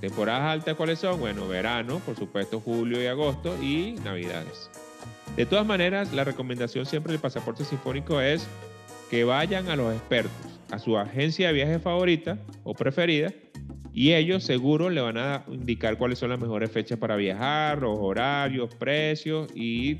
Temporadas 0.00 0.42
altas, 0.42 0.76
¿cuáles 0.76 0.98
son? 0.98 1.20
Bueno, 1.20 1.46
verano, 1.46 2.00
por 2.00 2.16
supuesto, 2.16 2.60
julio 2.60 3.02
y 3.02 3.06
agosto 3.06 3.54
y 3.62 3.92
navidades. 4.04 4.70
De 5.36 5.46
todas 5.46 5.66
maneras, 5.66 6.12
la 6.12 6.24
recomendación 6.24 6.86
siempre 6.86 7.12
del 7.12 7.20
pasaporte 7.20 7.64
sinfónico 7.64 8.20
es 8.20 8.46
que 9.10 9.24
vayan 9.24 9.68
a 9.68 9.76
los 9.76 9.94
expertos, 9.94 10.32
a 10.70 10.78
su 10.78 10.96
agencia 10.96 11.48
de 11.48 11.52
viajes 11.52 11.82
favorita 11.82 12.38
o 12.64 12.74
preferida, 12.74 13.32
y 13.92 14.12
ellos 14.12 14.44
seguro 14.44 14.88
le 14.88 15.00
van 15.00 15.18
a 15.18 15.44
indicar 15.48 15.98
cuáles 15.98 16.18
son 16.18 16.30
las 16.30 16.40
mejores 16.40 16.70
fechas 16.70 16.98
para 16.98 17.16
viajar, 17.16 17.82
los 17.82 17.98
horarios, 17.98 18.74
precios 18.76 19.50
y 19.54 19.98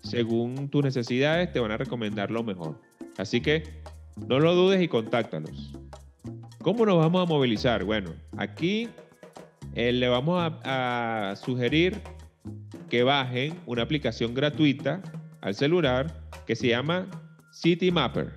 según 0.00 0.68
tus 0.68 0.84
necesidades 0.84 1.52
te 1.52 1.60
van 1.60 1.72
a 1.72 1.76
recomendar 1.76 2.30
lo 2.30 2.42
mejor. 2.42 2.80
Así 3.18 3.40
que 3.40 3.64
no 4.28 4.38
lo 4.38 4.54
dudes 4.54 4.80
y 4.80 4.88
contáctalos. 4.88 5.72
¿Cómo 6.62 6.86
nos 6.86 6.96
vamos 6.96 7.22
a 7.22 7.26
movilizar? 7.26 7.82
Bueno, 7.82 8.14
aquí 8.36 8.88
eh, 9.74 9.90
le 9.90 10.08
vamos 10.08 10.52
a, 10.62 11.34
sugerir 11.36 12.00
que 12.88 13.02
bajen 13.02 13.58
una 13.66 13.82
aplicación 13.82 14.32
gratuita 14.32 15.02
al 15.40 15.56
celular 15.56 16.14
que 16.46 16.54
se 16.54 16.68
llama 16.68 17.08
City 17.50 17.90
Mapper. 17.90 18.34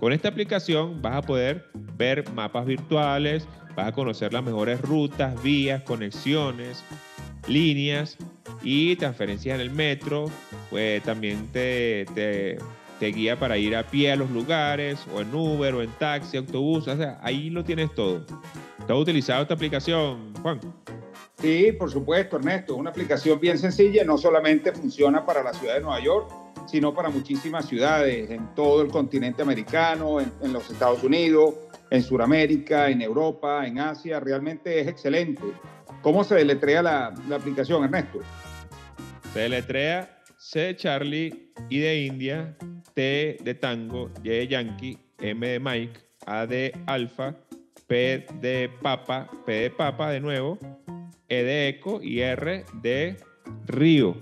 Con 0.00 0.12
esta 0.12 0.28
aplicación 0.28 1.00
vas 1.00 1.14
a 1.14 1.22
poder 1.22 1.70
ver 1.96 2.28
mapas 2.32 2.66
virtuales, 2.66 3.46
vas 3.76 3.86
a 3.86 3.92
conocer 3.92 4.32
las 4.32 4.42
mejores 4.42 4.80
rutas, 4.80 5.40
vías, 5.40 5.82
conexiones, 5.82 6.82
líneas 7.46 8.18
y 8.64 8.96
transferencias 8.96 9.54
en 9.54 9.60
el 9.60 9.70
metro. 9.70 10.24
Pues 10.68 11.00
también 11.04 11.46
te, 11.52 12.58
te 13.02 13.08
guía 13.08 13.36
para 13.36 13.58
ir 13.58 13.74
a 13.74 13.84
pie 13.84 14.12
a 14.12 14.16
los 14.16 14.30
lugares, 14.30 15.08
o 15.12 15.20
en 15.20 15.34
Uber, 15.34 15.74
o 15.74 15.82
en 15.82 15.90
taxi, 15.98 16.36
autobús. 16.36 16.86
O 16.86 16.96
sea, 16.96 17.18
ahí 17.20 17.50
lo 17.50 17.64
tienes 17.64 17.92
todo. 17.96 18.24
¿Te 18.86 18.92
has 18.92 18.96
utilizado 18.96 19.42
esta 19.42 19.54
aplicación, 19.54 20.32
Juan? 20.40 20.60
Sí, 21.36 21.72
por 21.76 21.90
supuesto, 21.90 22.36
Ernesto. 22.36 22.76
Una 22.76 22.90
aplicación 22.90 23.40
bien 23.40 23.58
sencilla, 23.58 24.04
no 24.04 24.16
solamente 24.16 24.70
funciona 24.70 25.26
para 25.26 25.42
la 25.42 25.52
ciudad 25.52 25.74
de 25.74 25.80
Nueva 25.80 25.98
York, 25.98 26.30
sino 26.68 26.94
para 26.94 27.10
muchísimas 27.10 27.66
ciudades 27.66 28.30
en 28.30 28.54
todo 28.54 28.82
el 28.82 28.88
continente 28.92 29.42
americano, 29.42 30.20
en, 30.20 30.32
en 30.40 30.52
los 30.52 30.70
Estados 30.70 31.02
Unidos, 31.02 31.56
en 31.90 32.04
Sudamérica, 32.04 32.88
en 32.88 33.02
Europa, 33.02 33.66
en 33.66 33.80
Asia. 33.80 34.20
Realmente 34.20 34.78
es 34.78 34.86
excelente. 34.86 35.42
¿Cómo 36.02 36.22
se 36.22 36.36
deletrea 36.36 36.80
la, 36.84 37.12
la 37.28 37.34
aplicación, 37.34 37.82
Ernesto? 37.82 38.20
Se 39.32 39.40
deletrea 39.40 40.21
C 40.44 40.58
de 40.58 40.76
Charlie, 40.76 41.52
I 41.70 41.78
de 41.78 42.04
India, 42.04 42.56
T 42.94 43.38
de 43.44 43.54
Tango, 43.54 44.10
Y 44.24 44.30
de 44.30 44.48
Yankee, 44.48 44.98
M 45.20 45.46
de 45.46 45.60
Mike, 45.60 46.00
A 46.26 46.46
de 46.46 46.76
Alfa, 46.86 47.36
P 47.86 48.26
de 48.40 48.68
Papa, 48.82 49.30
P 49.46 49.52
de 49.52 49.70
Papa 49.70 50.10
de 50.10 50.18
nuevo, 50.18 50.58
E 51.28 51.44
de 51.44 51.68
Eco 51.68 52.02
y 52.02 52.22
R 52.22 52.64
de 52.82 53.16
Río. 53.68 54.16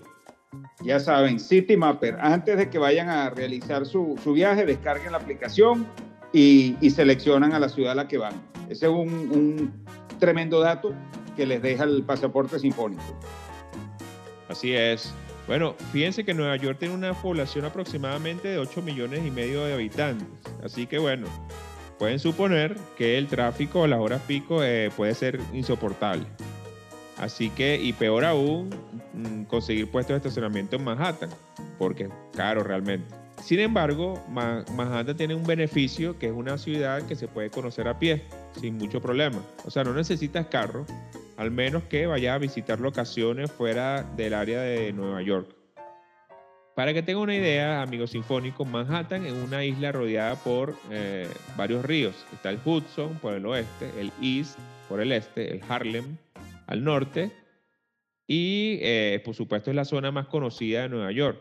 Ya 0.84 1.00
saben, 1.00 1.40
City 1.40 1.78
Mapper. 1.78 2.18
Antes 2.20 2.58
de 2.58 2.68
que 2.68 2.78
vayan 2.78 3.08
a 3.08 3.30
realizar 3.30 3.86
su, 3.86 4.20
su 4.22 4.34
viaje, 4.34 4.66
descarguen 4.66 5.12
la 5.12 5.18
aplicación 5.18 5.86
y, 6.34 6.76
y, 6.82 6.90
seleccionan 6.90 7.54
a 7.54 7.58
la 7.58 7.70
ciudad 7.70 7.92
a 7.92 7.94
la 7.94 8.08
que 8.08 8.18
van. 8.18 8.34
Ese 8.68 8.86
es 8.86 8.92
un, 8.92 9.08
un 9.08 9.86
tremendo 10.18 10.60
dato 10.60 10.94
que 11.34 11.46
les 11.46 11.62
deja 11.62 11.84
el 11.84 12.02
pasaporte 12.02 12.58
sinfónico. 12.58 13.18
Así 14.48 14.74
es. 14.74 15.14
Bueno, 15.51 15.74
fíjense 15.90 16.22
que 16.22 16.32
Nueva 16.32 16.55
York 16.55 16.78
tiene 16.78 16.94
una 16.94 17.12
población 17.12 17.64
aproximadamente 17.64 18.46
de 18.46 18.59
8 18.59 18.82
millones 18.82 19.26
y 19.26 19.32
medio 19.32 19.64
de 19.64 19.74
habitantes. 19.74 20.28
Así 20.62 20.86
que 20.86 20.96
bueno, 20.96 21.26
pueden 21.98 22.20
suponer 22.20 22.76
que 22.96 23.18
el 23.18 23.26
tráfico 23.26 23.82
a 23.82 23.88
las 23.88 23.98
horas 23.98 24.22
pico 24.28 24.62
eh, 24.62 24.92
puede 24.96 25.12
ser 25.12 25.40
insoportable. 25.53 26.24
Así 27.16 27.51
que, 27.51 27.74
y 27.82 27.92
peor 27.92 28.24
aún, 28.24 28.70
mmm, 29.12 29.42
conseguir 29.42 29.90
puestos 29.90 30.14
de 30.14 30.18
estacionamiento 30.18 30.76
en 30.76 30.84
Manhattan, 30.84 31.30
porque 31.80 32.05
es 32.05 32.11
caro 32.32 32.62
realmente. 32.62 33.12
Sin 33.42 33.59
embargo, 33.59 34.22
Manhattan 34.28 35.16
tiene 35.16 35.34
un 35.34 35.44
beneficio 35.44 36.16
que 36.16 36.26
es 36.26 36.32
una 36.32 36.59
ciudad 36.59 37.03
que 37.09 37.16
se 37.16 37.26
puede 37.26 37.51
conocer 37.51 37.88
a 37.88 37.98
pie, 37.98 38.22
sin 38.61 38.78
mucho 38.78 39.01
problema. 39.01 39.42
O 39.64 39.70
sea, 39.72 39.82
no 39.82 39.94
necesitas 39.94 40.46
carro, 40.46 40.86
al 41.41 41.51
menos 41.51 41.84
que 41.84 42.07
vayas 42.07 42.34
a 42.34 42.38
visitar 42.38 42.80
locaciones 42.80 43.51
fuera 43.51 44.03
del 44.14 44.34
área 44.34 44.61
de 44.61 44.93
Nueva 44.93 45.22
York. 45.22 45.57
Para 46.76 46.93
que 46.93 47.03
tengan 47.03 47.22
una 47.22 47.34
idea, 47.34 47.80
amigos 47.80 48.11
sinfónicos, 48.11 48.68
Manhattan 48.68 49.24
es 49.24 49.32
una 49.32 49.64
isla 49.64 49.91
rodeada 49.91 50.34
por 50.34 50.76
eh, 50.91 51.26
varios 51.57 51.82
ríos. 51.82 52.14
Está 52.34 52.51
el 52.51 52.59
Hudson 52.62 53.18
por 53.20 53.32
el 53.32 53.47
oeste, 53.47 53.91
el 53.99 54.12
East 54.20 54.59
por 54.86 55.01
el 55.01 55.12
este, 55.12 55.55
el 55.55 55.62
Harlem 55.66 56.18
al 56.66 56.84
norte 56.84 57.32
y 58.26 58.78
eh, 58.82 59.22
por 59.24 59.34
supuesto 59.34 59.70
es 59.70 59.76
la 59.76 59.86
zona 59.86 60.11
más 60.11 60.26
conocida 60.26 60.82
de 60.82 60.91
Nueva 60.91 61.11
York. 61.11 61.41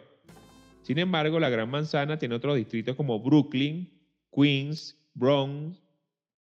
Sin 0.82 0.98
embargo, 0.98 1.42
la 1.42 1.50
Gran 1.50 1.70
Manzana 1.70 2.18
tiene 2.18 2.36
otros 2.36 2.56
distritos 2.56 2.96
como 2.96 3.20
Brooklyn, 3.20 3.92
Queens, 4.34 4.98
Bronx 5.14 5.78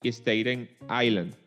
y 0.02 0.08
Staten 0.08 0.68
Island. 0.90 1.43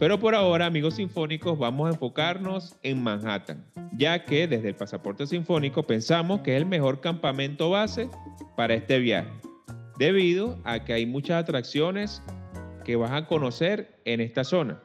Pero 0.00 0.18
por 0.18 0.34
ahora, 0.34 0.64
amigos 0.64 0.94
sinfónicos, 0.94 1.58
vamos 1.58 1.86
a 1.86 1.92
enfocarnos 1.92 2.74
en 2.82 3.02
Manhattan, 3.02 3.66
ya 3.92 4.24
que 4.24 4.48
desde 4.48 4.68
el 4.68 4.74
pasaporte 4.74 5.26
sinfónico 5.26 5.86
pensamos 5.86 6.40
que 6.40 6.56
es 6.56 6.62
el 6.62 6.64
mejor 6.64 7.02
campamento 7.02 7.68
base 7.68 8.08
para 8.56 8.72
este 8.72 8.98
viaje, 8.98 9.28
debido 9.98 10.58
a 10.64 10.82
que 10.82 10.94
hay 10.94 11.04
muchas 11.04 11.42
atracciones 11.42 12.22
que 12.82 12.96
vas 12.96 13.10
a 13.10 13.26
conocer 13.26 14.00
en 14.06 14.22
esta 14.22 14.42
zona. 14.42 14.80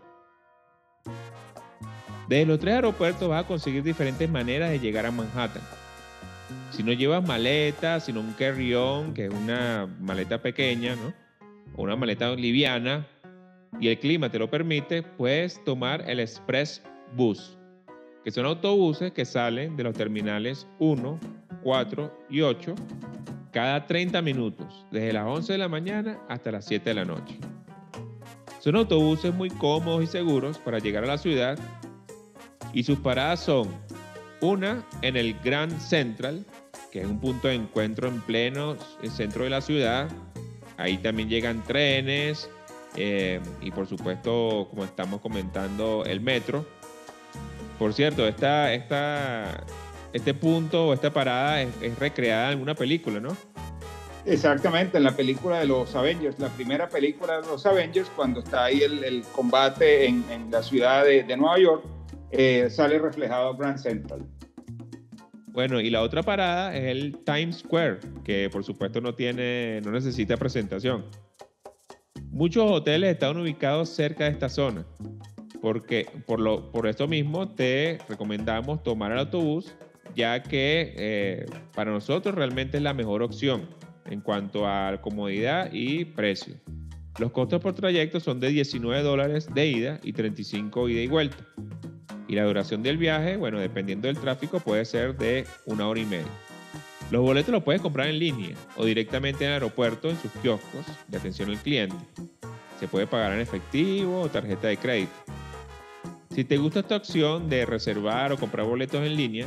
Desde 2.27 2.45
los 2.45 2.59
tres 2.59 2.75
aeropuertos 2.75 3.29
vas 3.29 3.45
a 3.45 3.47
conseguir 3.47 3.83
diferentes 3.83 4.29
maneras 4.29 4.69
de 4.69 4.81
llegar 4.81 5.05
a 5.05 5.11
Manhattan. 5.11 5.63
Si 6.71 6.83
no 6.83 6.91
llevas 6.91 7.25
maleta, 7.25 8.01
sino 8.01 8.19
un 8.19 8.33
carry-on, 8.33 9.13
que 9.13 9.27
es 9.27 9.33
una 9.33 9.87
maleta 10.01 10.41
pequeña, 10.41 10.97
¿no? 10.97 11.13
Una 11.77 11.95
maleta 11.95 12.35
liviana, 12.35 13.07
y 13.79 13.89
el 13.89 13.99
clima 13.99 14.29
te 14.29 14.39
lo 14.39 14.49
permite, 14.49 15.03
puedes 15.03 15.63
tomar 15.63 16.07
el 16.09 16.19
Express 16.19 16.81
Bus, 17.15 17.57
que 18.23 18.31
son 18.31 18.45
autobuses 18.45 19.11
que 19.11 19.25
salen 19.25 19.75
de 19.75 19.83
los 19.83 19.93
terminales 19.93 20.67
1, 20.79 21.19
4 21.63 22.19
y 22.29 22.41
8 22.41 22.75
cada 23.51 23.87
30 23.87 24.21
minutos, 24.21 24.85
desde 24.91 25.13
las 25.13 25.25
11 25.25 25.53
de 25.53 25.57
la 25.59 25.69
mañana 25.69 26.19
hasta 26.27 26.51
las 26.51 26.65
7 26.65 26.89
de 26.89 26.93
la 26.93 27.05
noche. 27.05 27.39
Son 28.59 28.75
autobuses 28.75 29.33
muy 29.33 29.49
cómodos 29.49 30.03
y 30.03 30.07
seguros 30.07 30.57
para 30.57 30.79
llegar 30.79 31.03
a 31.03 31.07
la 31.07 31.17
ciudad 31.17 31.57
y 32.73 32.83
sus 32.83 32.99
paradas 32.99 33.39
son 33.39 33.69
una 34.41 34.85
en 35.01 35.15
el 35.15 35.35
Grand 35.43 35.79
Central, 35.79 36.45
que 36.91 37.01
es 37.01 37.07
un 37.07 37.19
punto 37.19 37.47
de 37.47 37.55
encuentro 37.55 38.09
en 38.09 38.19
pleno 38.21 38.75
centro 39.09 39.45
de 39.45 39.51
la 39.51 39.61
ciudad. 39.61 40.09
Ahí 40.77 40.97
también 40.97 41.29
llegan 41.29 41.63
trenes 41.63 42.49
eh, 42.95 43.39
y 43.61 43.71
por 43.71 43.87
supuesto, 43.87 44.67
como 44.69 44.83
estamos 44.83 45.21
comentando, 45.21 46.03
el 46.05 46.21
metro. 46.21 46.65
Por 47.77 47.93
cierto, 47.93 48.27
esta, 48.27 48.73
esta, 48.73 49.63
este 50.13 50.33
punto 50.33 50.87
o 50.87 50.93
esta 50.93 51.11
parada 51.11 51.61
es, 51.61 51.69
es 51.81 51.99
recreada 51.99 52.45
en 52.45 52.51
alguna 52.51 52.75
película, 52.75 53.19
¿no? 53.19 53.35
Exactamente, 54.25 54.97
en 54.97 55.03
la 55.03 55.15
película 55.15 55.59
de 55.59 55.67
los 55.67 55.93
Avengers, 55.95 56.39
la 56.39 56.49
primera 56.49 56.89
película 56.89 57.41
de 57.41 57.47
los 57.47 57.63
Avengers, 57.65 58.09
cuando 58.15 58.39
está 58.39 58.65
ahí 58.65 58.81
el, 58.81 59.03
el 59.03 59.21
combate 59.31 60.07
en, 60.07 60.25
en, 60.31 60.49
la 60.49 60.63
ciudad 60.63 61.05
de, 61.05 61.23
de 61.23 61.37
Nueva 61.37 61.59
York, 61.59 61.85
eh, 62.31 62.67
sale 62.71 62.97
reflejado 62.97 63.55
Grand 63.55 63.77
Central. 63.77 64.25
Bueno, 65.47 65.79
y 65.79 65.89
la 65.89 66.01
otra 66.01 66.23
parada 66.23 66.75
es 66.75 66.85
el 66.85 67.19
Times 67.23 67.59
Square, 67.59 67.99
que 68.23 68.49
por 68.51 68.63
supuesto 68.63 68.99
no 68.99 69.13
tiene, 69.13 69.79
no 69.85 69.91
necesita 69.91 70.35
presentación. 70.37 71.05
Muchos 72.35 72.69
hoteles 72.69 73.13
están 73.13 73.37
ubicados 73.37 73.87
cerca 73.87 74.25
de 74.25 74.31
esta 74.31 74.49
zona, 74.49 74.85
porque 75.61 76.05
por, 76.25 76.41
lo, 76.41 76.69
por 76.69 76.85
esto 76.85 77.07
mismo 77.07 77.47
te 77.47 77.97
recomendamos 78.09 78.83
tomar 78.83 79.13
el 79.13 79.19
autobús, 79.19 79.73
ya 80.17 80.43
que 80.43 80.93
eh, 80.97 81.45
para 81.73 81.91
nosotros 81.91 82.35
realmente 82.35 82.75
es 82.75 82.83
la 82.83 82.93
mejor 82.93 83.23
opción 83.23 83.69
en 84.03 84.19
cuanto 84.19 84.67
a 84.67 84.99
comodidad 85.01 85.69
y 85.71 86.03
precio. 86.03 86.55
Los 87.19 87.31
costos 87.31 87.61
por 87.61 87.73
trayecto 87.73 88.19
son 88.19 88.41
de 88.41 88.49
19 88.49 89.01
dólares 89.01 89.47
de 89.53 89.67
ida 89.67 89.99
y 90.03 90.11
35 90.11 90.89
ida 90.89 90.99
y 91.03 91.07
vuelta. 91.07 91.37
Y 92.27 92.35
la 92.35 92.43
duración 92.43 92.83
del 92.83 92.97
viaje, 92.97 93.37
bueno, 93.37 93.61
dependiendo 93.61 94.09
del 94.09 94.19
tráfico, 94.19 94.59
puede 94.59 94.83
ser 94.83 95.15
de 95.15 95.45
una 95.67 95.87
hora 95.87 96.01
y 96.01 96.05
media. 96.05 96.27
Los 97.11 97.21
boletos 97.21 97.51
los 97.51 97.63
puedes 97.63 97.81
comprar 97.81 98.07
en 98.07 98.17
línea 98.17 98.55
o 98.77 98.85
directamente 98.85 99.43
en 99.43 99.51
el 99.51 99.55
aeropuerto 99.55 100.09
en 100.09 100.17
sus 100.17 100.31
kioscos 100.41 100.85
de 101.07 101.17
atención 101.17 101.49
al 101.49 101.57
cliente. 101.57 101.97
Se 102.79 102.87
puede 102.87 103.07
pagar 103.07 103.33
en 103.33 103.41
efectivo 103.41 104.21
o 104.21 104.29
tarjeta 104.29 104.67
de 104.67 104.77
crédito. 104.77 105.11
Si 106.31 106.43
te 106.43 106.57
gusta 106.57 106.79
esta 106.79 106.95
opción 106.97 107.47
de 107.47 107.65
reservar 107.65 108.33
o 108.33 108.37
comprar 108.37 108.65
boletos 108.65 109.05
en 109.05 109.15
línea, 109.15 109.45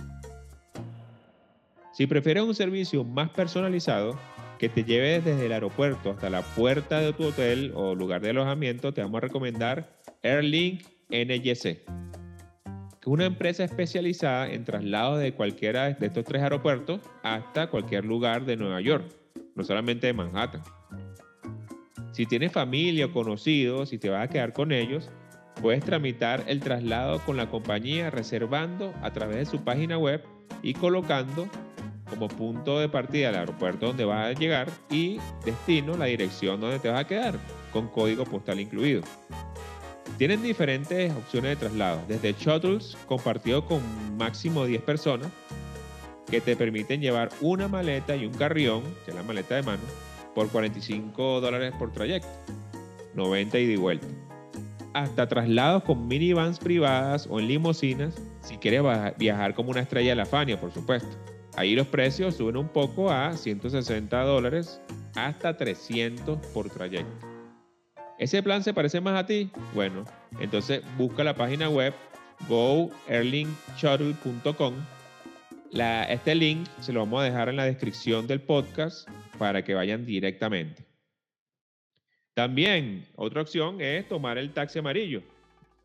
Si 1.92 2.06
prefieres 2.06 2.42
un 2.42 2.54
servicio 2.54 3.04
más 3.04 3.28
personalizado, 3.30 4.18
que 4.60 4.68
te 4.68 4.84
lleve 4.84 5.22
desde 5.22 5.46
el 5.46 5.52
aeropuerto 5.52 6.10
hasta 6.10 6.28
la 6.28 6.42
puerta 6.42 7.00
de 7.00 7.14
tu 7.14 7.28
hotel 7.28 7.72
o 7.74 7.94
lugar 7.94 8.20
de 8.20 8.28
alojamiento, 8.28 8.92
te 8.92 9.00
vamos 9.00 9.16
a 9.16 9.20
recomendar 9.22 9.98
Airlink 10.22 10.82
NYC, 11.08 11.62
que 11.62 11.80
es 13.00 13.06
una 13.06 13.24
empresa 13.24 13.64
especializada 13.64 14.52
en 14.52 14.66
traslados 14.66 15.18
de 15.18 15.32
cualquiera 15.32 15.90
de 15.90 16.06
estos 16.06 16.26
tres 16.26 16.42
aeropuertos 16.42 17.00
hasta 17.22 17.68
cualquier 17.68 18.04
lugar 18.04 18.44
de 18.44 18.58
Nueva 18.58 18.82
York, 18.82 19.10
no 19.54 19.64
solamente 19.64 20.08
de 20.08 20.12
Manhattan. 20.12 20.62
Si 22.12 22.26
tienes 22.26 22.52
familia 22.52 23.06
o 23.06 23.12
conocidos 23.12 23.94
y 23.94 23.98
te 23.98 24.10
vas 24.10 24.24
a 24.24 24.28
quedar 24.28 24.52
con 24.52 24.72
ellos, 24.72 25.10
puedes 25.62 25.82
tramitar 25.82 26.44
el 26.46 26.60
traslado 26.60 27.20
con 27.20 27.38
la 27.38 27.48
compañía 27.48 28.10
reservando 28.10 28.92
a 29.00 29.10
través 29.10 29.36
de 29.36 29.46
su 29.46 29.64
página 29.64 29.96
web 29.96 30.22
y 30.62 30.74
colocando 30.74 31.48
como 32.10 32.28
punto 32.28 32.78
de 32.78 32.88
partida 32.88 33.30
el 33.30 33.36
aeropuerto 33.36 33.86
donde 33.86 34.04
vas 34.04 34.26
a 34.26 34.38
llegar 34.38 34.68
y 34.90 35.18
destino 35.44 35.96
la 35.96 36.06
dirección 36.06 36.60
donde 36.60 36.78
te 36.78 36.88
vas 36.88 37.00
a 37.00 37.06
quedar, 37.06 37.38
con 37.72 37.88
código 37.88 38.24
postal 38.24 38.60
incluido. 38.60 39.02
Tienen 40.18 40.42
diferentes 40.42 41.12
opciones 41.12 41.50
de 41.50 41.56
traslado, 41.56 42.02
desde 42.06 42.34
shuttles 42.34 42.96
compartidos 43.06 43.64
con 43.64 43.80
máximo 44.18 44.66
10 44.66 44.82
personas, 44.82 45.28
que 46.30 46.40
te 46.40 46.56
permiten 46.56 47.00
llevar 47.00 47.30
una 47.40 47.68
maleta 47.68 48.14
y 48.14 48.26
un 48.26 48.34
carrión, 48.34 48.82
que 49.04 49.12
es 49.12 49.16
la 49.16 49.22
maleta 49.22 49.54
de 49.54 49.62
mano, 49.62 49.82
por 50.34 50.48
45 50.48 51.40
dólares 51.40 51.72
por 51.78 51.92
trayecto, 51.92 52.28
90 53.14 53.58
y 53.58 53.66
de 53.66 53.76
vuelta. 53.76 54.06
Hasta 54.92 55.28
traslados 55.28 55.84
con 55.84 56.06
minivans 56.06 56.58
privadas 56.58 57.26
o 57.30 57.40
en 57.40 57.48
limusinas, 57.48 58.20
si 58.42 58.58
quieres 58.58 58.82
viajar 59.18 59.54
como 59.54 59.70
una 59.70 59.80
estrella 59.80 60.10
de 60.10 60.16
la 60.16 60.26
Fania, 60.26 60.60
por 60.60 60.72
supuesto. 60.72 61.16
Ahí 61.56 61.74
los 61.74 61.88
precios 61.88 62.36
suben 62.36 62.56
un 62.56 62.68
poco 62.68 63.10
a 63.10 63.36
160 63.36 64.22
dólares 64.22 64.80
hasta 65.14 65.56
300 65.56 66.38
por 66.48 66.68
trayecto. 66.70 67.26
¿Ese 68.18 68.42
plan 68.42 68.62
se 68.62 68.74
parece 68.74 69.00
más 69.00 69.18
a 69.18 69.26
ti? 69.26 69.50
Bueno, 69.74 70.04
entonces 70.40 70.82
busca 70.96 71.24
la 71.24 71.34
página 71.34 71.68
web 71.68 71.92
goerlingshuttle.com. 72.48 74.74
Este 76.08 76.34
link 76.34 76.66
se 76.80 76.92
lo 76.92 77.00
vamos 77.00 77.20
a 77.20 77.24
dejar 77.24 77.48
en 77.48 77.56
la 77.56 77.64
descripción 77.64 78.26
del 78.26 78.40
podcast 78.40 79.08
para 79.38 79.64
que 79.64 79.74
vayan 79.74 80.04
directamente. 80.04 80.84
También 82.34 83.06
otra 83.16 83.42
opción 83.42 83.80
es 83.80 84.08
tomar 84.08 84.38
el 84.38 84.52
taxi 84.52 84.78
amarillo. 84.78 85.22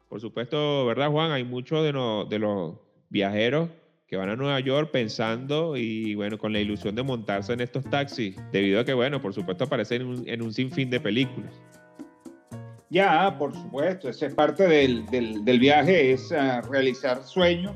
Por 0.09 0.21
supuesto, 0.21 0.85
¿verdad 0.85 1.09
Juan? 1.09 1.31
Hay 1.31 1.43
muchos 1.43 1.83
de 1.83 2.39
los 2.39 2.75
viajeros 3.09 3.69
que 4.07 4.17
van 4.17 4.29
a 4.29 4.35
Nueva 4.35 4.59
York 4.59 4.91
pensando 4.91 5.75
y 5.75 6.13
bueno, 6.15 6.37
con 6.37 6.53
la 6.53 6.59
ilusión 6.59 6.95
de 6.95 7.03
montarse 7.03 7.53
en 7.53 7.61
estos 7.61 7.83
taxis, 7.85 8.35
debido 8.51 8.79
a 8.79 8.85
que, 8.85 8.93
bueno, 8.93 9.21
por 9.21 9.33
supuesto 9.33 9.63
aparecen 9.63 10.03
en 10.03 10.07
un, 10.07 10.29
en 10.29 10.41
un 10.43 10.53
sinfín 10.53 10.89
de 10.89 10.99
películas. 10.99 11.51
Ya, 12.89 13.35
por 13.37 13.53
supuesto, 13.53 14.07
esa 14.09 14.27
es 14.27 14.33
parte 14.35 14.67
del, 14.67 15.05
del, 15.07 15.59
viaje, 15.59 16.11
es 16.11 16.31
uh, 16.31 16.61
realizar 16.69 17.23
sueños 17.23 17.73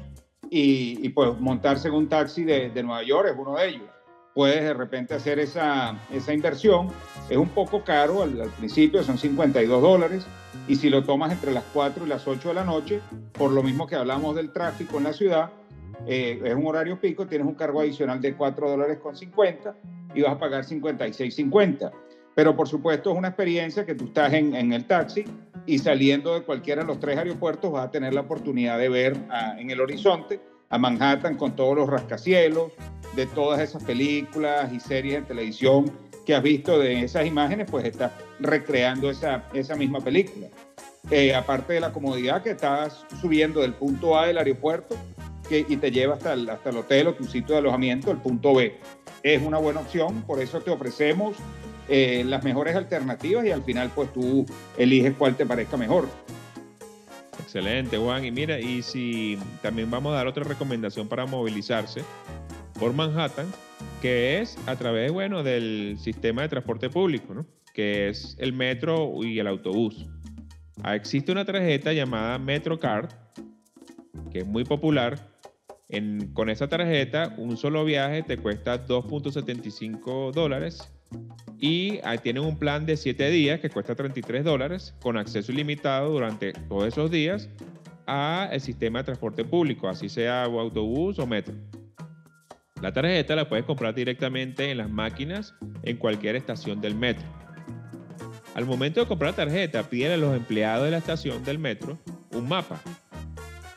y, 0.52 1.00
y, 1.06 1.10
pues 1.10 1.38
montarse 1.40 1.88
en 1.88 1.96
un 1.96 2.08
taxi 2.08 2.44
de, 2.44 2.70
de, 2.70 2.84
Nueva 2.84 3.04
York 3.04 3.30
es 3.32 3.36
uno 3.38 3.58
de 3.58 3.70
ellos. 3.70 3.90
Puedes 4.36 4.64
de 4.64 4.74
repente 4.74 5.16
hacer 5.16 5.40
esa, 5.40 6.00
esa 6.14 6.32
inversión, 6.32 6.90
es 7.28 7.38
un 7.38 7.50
poco 7.50 7.84
caro 7.84 8.22
al, 8.22 8.40
al 8.40 8.52
principio, 8.52 9.02
son 9.04 9.18
52 9.18 9.82
dólares, 9.82 10.28
y 10.68 10.76
si 10.76 10.92
lo 10.92 11.04
tomas 11.04 11.32
entre 11.32 11.52
las 11.52 11.64
4 11.74 12.06
y 12.06 12.10
las 12.10 12.28
8 12.28 12.50
de 12.50 12.54
la 12.54 12.64
noche, 12.64 13.02
por 13.34 13.52
lo 13.52 13.64
mismo 13.64 13.88
que 13.88 13.96
hablamos 13.96 14.36
del 14.36 14.52
tráfico 14.52 15.00
en 15.00 15.06
la 15.06 15.14
ciudad, 15.14 15.52
eh, 16.08 16.40
es 16.44 16.56
un 16.56 16.68
horario 16.68 17.00
pico, 17.00 17.28
tienes 17.28 17.48
un 17.48 17.56
cargo 17.56 17.82
adicional 17.82 18.22
de 18.22 18.36
4 18.36 18.70
dólares 18.70 19.00
con 19.00 19.16
50 19.16 19.76
y 20.14 20.22
vas 20.22 20.34
a 20.34 20.40
pagar 20.40 20.64
56.50. 20.64 21.92
Pero 22.36 22.56
por 22.56 22.68
supuesto 22.68 23.12
es 23.12 23.18
una 23.18 23.30
experiencia 23.30 23.86
que 23.86 23.96
tú 23.96 24.06
estás 24.06 24.34
en, 24.34 24.56
en, 24.56 24.72
el 24.72 24.86
taxi 24.86 25.26
y 25.66 25.78
saliendo 25.80 26.36
de 26.36 26.42
cualquiera 26.42 26.82
de 26.82 26.88
los 26.88 27.00
tres 27.00 27.18
aeropuertos 27.18 27.72
vas 27.72 27.88
a 27.88 27.92
tener 27.92 28.14
la 28.14 28.22
oportunidad 28.22 28.78
de 28.78 28.90
ver 28.90 29.18
en 29.58 29.70
el 29.72 29.82
horizonte 29.82 30.40
a 30.70 30.78
Manhattan 30.78 31.36
con 31.36 31.56
todos 31.56 31.76
los 31.76 31.90
rascacielos, 31.90 32.72
de 33.16 33.26
todas 33.26 33.60
esas 33.60 33.84
películas 33.84 34.72
y 34.72 34.80
series 34.80 35.22
de 35.22 35.22
televisión 35.22 35.92
que 36.26 36.36
has 36.36 36.44
visto 36.44 36.78
de 36.80 37.04
esas 37.04 37.26
imágenes, 37.26 37.70
pues 37.70 37.86
estás 37.86 38.12
recreando 38.40 39.10
esa, 39.10 39.44
esa 39.54 39.76
misma 39.76 40.00
película. 40.00 40.48
Eh, 41.10 41.34
aparte 41.34 41.74
de 41.74 41.80
la 41.80 41.92
comodidad 41.92 42.44
que 42.44 42.52
estás 42.52 43.04
subiendo 43.20 43.62
del 43.62 43.74
punto 43.74 44.18
A 44.18 44.28
del 44.28 44.38
aeropuerto 44.38 44.96
y 45.52 45.78
te 45.78 45.92
lleva 45.92 46.16
hasta 46.16 46.34
el, 46.34 46.50
hasta 46.50 46.70
el 46.70 46.78
hotel 46.78 47.08
o 47.08 47.14
tu 47.14 47.26
sitio 47.26 47.54
de 47.56 47.60
alojamiento, 47.60 48.12
el 48.12 48.18
punto 48.18 48.54
B. 48.54 48.78
Es 49.24 49.42
una 49.42 49.58
buena 49.58 49.82
opción, 49.82 50.22
por 50.24 50.42
eso 50.42 50.62
te 50.62 50.72
ofrecemos 50.72 51.36
eh, 51.88 52.24
las 52.26 52.44
mejores 52.44 52.76
alternativas 52.76 53.46
y 53.46 53.52
al 53.52 53.64
final 53.64 53.92
pues 53.94 54.14
tú 54.14 54.46
eliges 54.78 55.14
cuál 55.18 55.36
te 55.36 55.46
parezca 55.46 55.76
mejor. 55.76 56.08
Excelente, 57.42 57.98
Juan. 57.98 58.24
Y 58.26 58.32
mira, 58.32 58.60
y 58.60 58.84
si 58.84 59.40
también 59.64 59.90
vamos 59.90 60.14
a 60.14 60.18
dar 60.18 60.28
otra 60.28 60.44
recomendación 60.44 61.08
para 61.08 61.26
movilizarse 61.26 62.04
por 62.80 62.94
Manhattan, 62.94 63.48
que 64.02 64.40
es 64.40 64.56
a 64.68 64.76
través, 64.76 65.12
bueno, 65.12 65.42
del 65.42 65.98
sistema 66.00 66.44
de 66.44 66.50
transporte 66.50 66.92
público, 66.92 67.34
¿no? 67.34 67.48
Que 67.74 68.10
es 68.10 68.36
el 68.40 68.54
metro 68.54 69.24
y 69.24 69.40
el 69.40 69.48
autobús. 69.48 70.06
Ah, 70.84 70.96
existe 70.96 71.32
una 71.32 71.44
tarjeta 71.44 71.92
llamada 71.92 72.38
MetroCard, 72.38 73.10
que 74.32 74.40
es 74.40 74.46
muy 74.46 74.64
popular, 74.64 75.20
con 76.34 76.50
esa 76.50 76.68
tarjeta, 76.68 77.34
un 77.38 77.58
solo 77.58 77.84
viaje 77.84 78.22
te 78.22 78.38
cuesta 78.38 78.86
2.75 78.86 80.32
dólares 80.32 80.88
y 81.60 82.00
tienen 82.22 82.44
un 82.44 82.60
plan 82.60 82.86
de 82.86 82.96
7 82.96 83.30
días 83.32 83.60
que 83.60 83.70
cuesta 83.70 83.96
33 83.96 84.44
dólares 84.44 84.94
con 85.02 85.18
acceso 85.18 85.52
ilimitado 85.52 86.12
durante 86.12 86.54
todos 86.54 86.86
esos 86.88 87.10
días 87.10 87.50
a 88.06 88.50
el 88.52 88.62
sistema 88.62 89.00
de 89.00 89.06
transporte 89.06 89.44
público, 89.44 89.90
así 89.90 90.10
sea 90.10 90.44
autobús 90.44 91.18
o 91.18 91.26
metro. 91.26 91.56
La 92.82 92.94
tarjeta 92.94 93.36
la 93.36 93.50
puedes 93.50 93.66
comprar 93.66 93.94
directamente 93.94 94.70
en 94.70 94.78
las 94.78 94.90
máquinas 94.90 95.56
en 95.84 95.98
cualquier 95.98 96.36
estación 96.36 96.82
del 96.82 96.96
metro. 96.96 97.26
Al 98.54 98.66
momento 98.66 99.00
de 99.00 99.08
comprar 99.08 99.32
la 99.32 99.46
tarjeta, 99.46 99.90
pide 99.90 100.14
a 100.14 100.18
los 100.18 100.36
empleados 100.36 100.86
de 100.86 100.92
la 100.92 100.98
estación 100.98 101.44
del 101.44 101.60
metro 101.60 101.98
un 102.32 102.48
mapa 102.48 102.80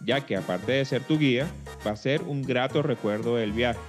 ya 0.05 0.25
que 0.25 0.37
aparte 0.37 0.73
de 0.73 0.85
ser 0.85 1.03
tu 1.03 1.19
guía, 1.19 1.47
va 1.87 1.93
a 1.93 1.97
ser 1.97 2.23
un 2.23 2.43
grato 2.43 2.83
recuerdo 2.83 3.37
del 3.37 3.53
viaje. 3.53 3.81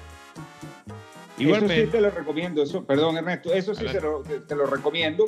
Igualmente, 1.38 1.76
eso 1.76 1.86
sí 1.86 1.92
te 1.92 2.02
lo 2.02 2.10
recomiendo, 2.12 2.62
eso, 2.62 2.86
perdón 2.86 3.18
Ernesto, 3.18 3.52
eso 3.54 3.74
sí 3.74 3.86
lo, 3.86 4.22
te 4.22 4.56
lo 4.56 4.68
recomiendo, 4.68 5.26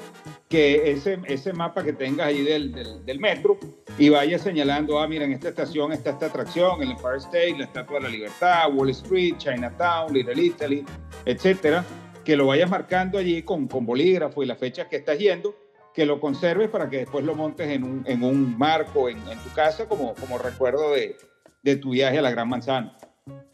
que 0.47 0.91
ese, 0.91 1.19
ese 1.25 1.51
mapa 1.51 1.83
que 1.83 1.93
tengas 1.93 2.27
ahí 2.27 2.43
del, 2.43 3.03
del, 3.03 3.19
metro 3.19 3.57
y 3.97 4.09
vayas 4.09 4.43
señalando, 4.43 4.99
ah, 4.99 5.07
mira, 5.07 5.25
en 5.25 5.31
esta 5.31 5.49
estación 5.49 5.91
está 5.93 6.11
esta 6.11 6.27
atracción, 6.27 6.83
el 6.83 6.91
Empire 6.91 7.17
State, 7.17 7.55
la 7.57 7.63
Estatua 7.65 7.95
de 7.95 8.03
la 8.03 8.09
Libertad, 8.09 8.71
Wall 8.71 8.91
Street, 8.91 9.37
Chinatown, 9.37 10.13
Little 10.13 10.43
Italy, 10.43 10.85
etcétera, 11.25 11.83
que 12.23 12.35
lo 12.35 12.45
vayas 12.45 12.69
marcando 12.69 13.17
allí 13.17 13.41
con, 13.41 13.67
con 13.67 13.83
bolígrafo 13.87 14.43
y 14.43 14.45
las 14.45 14.59
fechas 14.59 14.87
que 14.87 14.97
estás 14.97 15.17
yendo 15.17 15.55
que 15.95 16.05
lo 16.05 16.19
conserves 16.19 16.69
para 16.69 16.89
que 16.89 16.97
después 16.97 17.23
lo 17.23 17.35
montes 17.35 17.69
en 17.69 17.83
un, 17.83 18.03
en 18.05 18.21
un 18.23 18.57
marco 18.57 19.07
en, 19.09 19.17
en, 19.29 19.39
tu 19.39 19.49
casa 19.55 19.87
como, 19.87 20.13
como 20.15 20.37
recuerdo 20.37 20.91
de, 20.91 21.15
de, 21.63 21.77
tu 21.77 21.91
viaje 21.91 22.19
a 22.19 22.21
la 22.21 22.31
Gran 22.31 22.49
Manzana. 22.49 22.97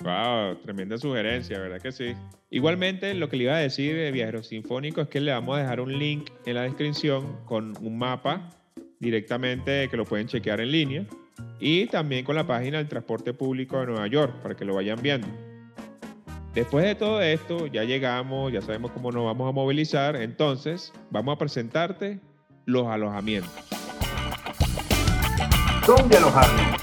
Wow, 0.03 0.55
tremenda 0.63 0.97
sugerencia, 0.97 1.59
¿verdad 1.59 1.79
que 1.79 1.91
sí? 1.91 2.13
Igualmente, 2.49 3.13
lo 3.13 3.29
que 3.29 3.37
le 3.37 3.43
iba 3.43 3.55
a 3.55 3.59
decir 3.59 3.95
de 3.95 4.11
Viajeros 4.11 4.47
Sinfónicos 4.47 5.03
es 5.03 5.09
que 5.09 5.21
le 5.21 5.31
vamos 5.31 5.55
a 5.55 5.61
dejar 5.61 5.79
un 5.79 5.97
link 5.97 6.31
en 6.45 6.55
la 6.55 6.63
descripción 6.63 7.45
con 7.45 7.77
un 7.79 7.97
mapa 7.97 8.49
directamente 8.99 9.87
que 9.87 9.95
lo 9.95 10.05
pueden 10.05 10.27
chequear 10.27 10.59
en 10.61 10.71
línea 10.71 11.05
y 11.59 11.85
también 11.85 12.25
con 12.25 12.35
la 12.35 12.45
página 12.45 12.79
del 12.79 12.87
transporte 12.87 13.33
público 13.33 13.79
de 13.79 13.85
Nueva 13.85 14.07
York 14.07 14.41
para 14.41 14.55
que 14.55 14.65
lo 14.65 14.75
vayan 14.75 14.99
viendo. 15.01 15.27
Después 16.55 16.83
de 16.83 16.95
todo 16.95 17.21
esto, 17.21 17.67
ya 17.67 17.83
llegamos, 17.83 18.51
ya 18.51 18.61
sabemos 18.61 18.91
cómo 18.91 19.11
nos 19.11 19.23
vamos 19.23 19.47
a 19.47 19.51
movilizar, 19.53 20.17
entonces 20.17 20.91
vamos 21.09 21.35
a 21.35 21.37
presentarte 21.37 22.19
los 22.65 22.87
alojamientos. 22.87 23.51
¿Dónde 25.85 26.17
alojarme? 26.17 26.77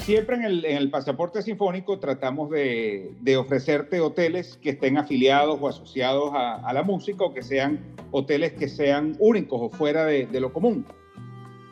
Siempre 0.00 0.36
en 0.36 0.44
el, 0.44 0.64
en 0.64 0.76
el, 0.76 0.90
pasaporte 0.90 1.40
sinfónico 1.40 2.00
tratamos 2.00 2.50
de, 2.50 3.12
de, 3.20 3.36
ofrecerte 3.36 4.00
hoteles 4.00 4.56
que 4.56 4.70
estén 4.70 4.98
afiliados 4.98 5.58
o 5.60 5.68
asociados 5.68 6.32
a, 6.34 6.56
a, 6.56 6.72
la 6.72 6.82
música 6.82 7.24
o 7.24 7.32
que 7.32 7.42
sean 7.42 7.78
hoteles 8.10 8.54
que 8.54 8.68
sean 8.68 9.14
únicos 9.20 9.60
o 9.62 9.70
fuera 9.70 10.04
de, 10.04 10.26
de 10.26 10.40
lo 10.40 10.52
común. 10.52 10.84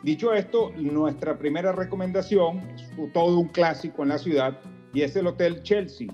Dicho 0.03 0.33
esto, 0.33 0.71
nuestra 0.77 1.37
primera 1.37 1.73
recomendación 1.73 2.59
es 2.75 2.89
todo 3.11 3.37
un 3.37 3.49
clásico 3.49 4.03
en 4.03 4.09
la 4.09 4.17
ciudad 4.17 4.57
y 4.93 5.01
es 5.01 5.15
el 5.15 5.27
Hotel 5.27 5.61
Chelsea. 5.63 6.07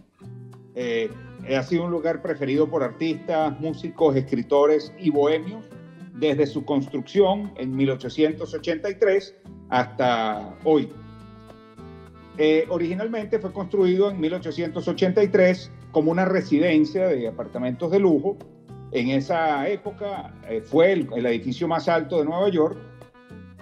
Eh, 0.74 1.10
ha 1.54 1.64
sido 1.64 1.86
un 1.86 1.92
lugar 1.92 2.22
preferido 2.22 2.68
por 2.70 2.84
artistas, 2.84 3.60
músicos, 3.60 4.16
escritores 4.16 4.94
y 4.98 5.10
bohemios 5.10 5.66
desde 6.14 6.48
su 6.48 6.64
construcción 6.66 7.52
en 7.58 7.76
1883 7.76 9.36
hasta 9.70 10.56
hoy. 10.64 10.90
Eh, 12.38 12.66
originalmente 12.70 13.40
fue 13.40 13.52
construido 13.54 14.12
en 14.12 14.20
1883 14.20 15.72
como 15.92 16.12
una 16.12 16.26
residencia 16.26 17.08
de 17.08 17.28
apartamentos 17.28 17.92
de 17.92 18.00
lujo. 18.00 18.38
En 18.92 19.10
esa 19.10 19.68
época 19.68 20.34
eh, 20.50 20.62
fue 20.62 20.94
el, 20.94 21.26
edificio 21.26 21.68
más 21.68 21.88
alto 21.88 22.20
de 22.20 22.26
Nueva 22.26 22.50
York 22.50 22.78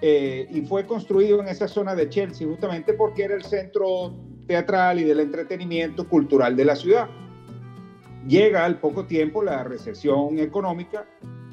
eh, 0.01 0.47
y 0.51 0.61
fue 0.61 0.85
construido 0.85 1.39
en 1.39 1.47
esa 1.47 1.67
zona 1.67 1.95
de 1.95 2.09
Chelsea 2.09 2.47
justamente 2.47 2.93
porque 2.93 3.23
era 3.23 3.35
el 3.35 3.43
centro 3.43 4.13
teatral 4.47 4.99
y 4.99 5.03
del 5.03 5.19
entretenimiento 5.19 6.07
cultural 6.07 6.55
de 6.55 6.65
la 6.65 6.75
ciudad. 6.75 7.07
Llega 8.27 8.63
al 8.63 8.79
poco 8.79 9.05
tiempo 9.05 9.43
la 9.43 9.63
recesión 9.63 10.39
económica 10.39 11.05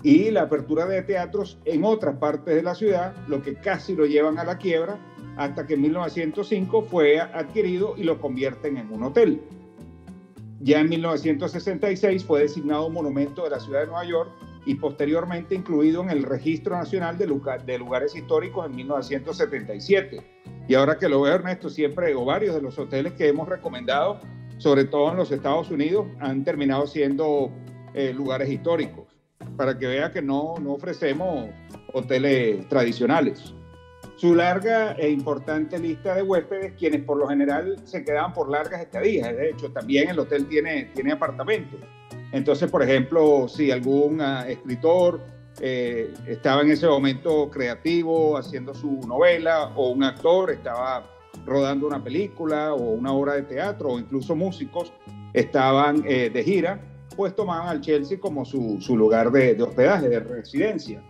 y 0.02 0.30
la 0.30 0.42
apertura 0.42 0.86
de 0.86 1.02
teatros 1.02 1.58
en 1.64 1.84
otras 1.84 2.16
partes 2.16 2.54
de 2.54 2.62
la 2.62 2.74
ciudad, 2.74 3.14
lo 3.26 3.42
que 3.42 3.54
casi 3.54 3.94
lo 3.94 4.06
llevan 4.06 4.38
a 4.38 4.44
la 4.44 4.56
quiebra, 4.56 4.98
hasta 5.36 5.66
que 5.66 5.74
en 5.74 5.82
1905 5.82 6.82
fue 6.82 7.20
adquirido 7.20 7.94
y 7.96 8.04
lo 8.04 8.20
convierten 8.20 8.76
en 8.76 8.92
un 8.92 9.02
hotel. 9.02 9.42
Ya 10.60 10.80
en 10.80 10.90
1966 10.90 12.24
fue 12.24 12.42
designado 12.42 12.90
monumento 12.90 13.44
de 13.44 13.50
la 13.50 13.60
ciudad 13.60 13.80
de 13.80 13.86
Nueva 13.86 14.04
York 14.04 14.30
y 14.66 14.74
posteriormente 14.74 15.54
incluido 15.54 16.02
en 16.02 16.10
el 16.10 16.22
Registro 16.22 16.76
Nacional 16.76 17.16
de, 17.16 17.26
Lugares 17.26 18.14
Históricos 18.14 18.66
en 18.66 18.76
1977. 18.76 20.20
Y 20.68 20.74
ahora 20.74 20.98
que 20.98 21.08
lo 21.08 21.22
veo, 21.22 21.34
Ernesto, 21.34 21.70
siempre 21.70 22.14
o 22.14 22.24
varios 22.24 22.54
de 22.54 22.62
los 22.62 22.78
hoteles 22.78 23.14
que 23.14 23.28
hemos 23.28 23.48
recomendado, 23.48 24.20
sobre 24.60 24.84
todo 24.84 25.10
en 25.10 25.16
los 25.16 25.32
Estados 25.32 25.70
Unidos, 25.70 26.06
han 26.20 26.44
terminado 26.44 26.86
siendo 26.86 27.50
eh, 27.94 28.12
lugares 28.12 28.50
históricos 28.50 29.06
para 29.56 29.76
que 29.78 29.86
vea 29.86 30.12
que 30.12 30.20
no, 30.20 30.54
no 30.60 30.74
ofrecemos 30.74 31.48
hoteles 31.94 32.68
tradicionales. 32.68 33.54
Su 34.16 34.34
larga 34.34 34.92
e 34.92 35.08
importante 35.08 35.78
lista 35.78 36.14
de 36.14 36.22
huéspedes, 36.22 36.74
quienes 36.78 37.02
por 37.04 37.16
lo 37.16 37.26
general 37.28 37.76
se 37.84 38.04
quedaban 38.04 38.34
por 38.34 38.50
largas 38.50 38.82
estadías. 38.82 39.34
De 39.34 39.48
hecho, 39.48 39.72
también 39.72 40.10
el 40.10 40.18
hotel 40.18 40.46
tiene, 40.46 40.90
tiene 40.94 41.12
apartamentos. 41.12 41.80
Entonces, 42.30 42.70
por 42.70 42.82
ejemplo, 42.82 43.48
si 43.48 43.70
algún 43.70 44.20
uh, 44.20 44.42
escritor 44.46 45.22
eh, 45.58 46.12
estaba 46.26 46.60
en 46.60 46.70
ese 46.70 46.86
momento 46.86 47.50
creativo 47.50 48.36
haciendo 48.36 48.74
su 48.74 49.00
novela 49.06 49.72
o 49.74 49.88
un 49.88 50.04
actor 50.04 50.50
estaba 50.50 51.10
rodando 51.46 51.86
una 51.86 52.02
película 52.02 52.74
o 52.74 52.90
una 52.90 53.12
obra 53.12 53.34
de 53.34 53.42
teatro 53.42 53.90
o 53.90 53.98
incluso 53.98 54.34
músicos 54.36 54.92
estaban 55.32 56.02
eh, 56.06 56.30
de 56.30 56.42
gira, 56.44 56.80
pues 57.16 57.34
tomaban 57.34 57.68
al 57.68 57.80
Chelsea 57.80 58.18
como 58.18 58.44
su, 58.44 58.78
lugar 58.96 59.30
de, 59.30 59.60
hospedaje, 59.62 60.08
de 60.08 60.20
residencia. 60.20 61.02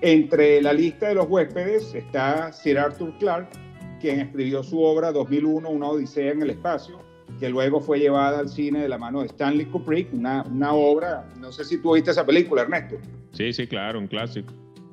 Entre 0.00 0.60
la 0.60 0.72
lista 0.72 1.08
de 1.08 1.14
los 1.14 1.28
huéspedes 1.28 1.94
está 1.94 2.52
Sir 2.52 2.78
Arthur 2.78 3.16
Clarke, 3.18 3.56
quien 4.00 4.20
escribió 4.20 4.62
su 4.62 4.82
obra 4.82 5.12
2001, 5.12 5.68
Una 5.68 5.88
Odisea 5.88 6.32
en 6.32 6.42
el 6.42 6.50
Espacio, 6.50 6.98
que 7.40 7.48
luego 7.48 7.80
fue 7.80 7.98
llevada 7.98 8.40
al 8.40 8.48
cine 8.48 8.80
de 8.80 8.88
la 8.88 8.98
mano 8.98 9.20
de 9.20 9.26
Stanley 9.26 9.66
Kubrick, 9.66 10.12
una, 10.12 10.42
una 10.42 10.72
obra, 10.72 11.28
no 11.40 11.50
sé 11.52 11.64
si 11.64 11.78
tú 11.78 11.94
viste 11.94 12.10
esa 12.10 12.26
película, 12.26 12.62
Ernesto. 12.62 12.96
Sí, 13.32 13.52
sí, 13.52 13.66
claro, 13.66 13.98
un 13.98 14.06
clásico. 14.06 14.52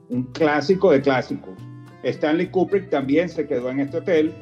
Un 0.10 0.24
clásico 0.32 0.92
de 0.92 1.02
clásicos. 1.02 1.58
Stanley 2.04 2.48
Kubrick 2.48 2.90
también 2.90 3.30
se 3.30 3.48
quedó 3.48 3.70
en 3.70 3.82
este 3.82 3.98
hotel 3.98 4.34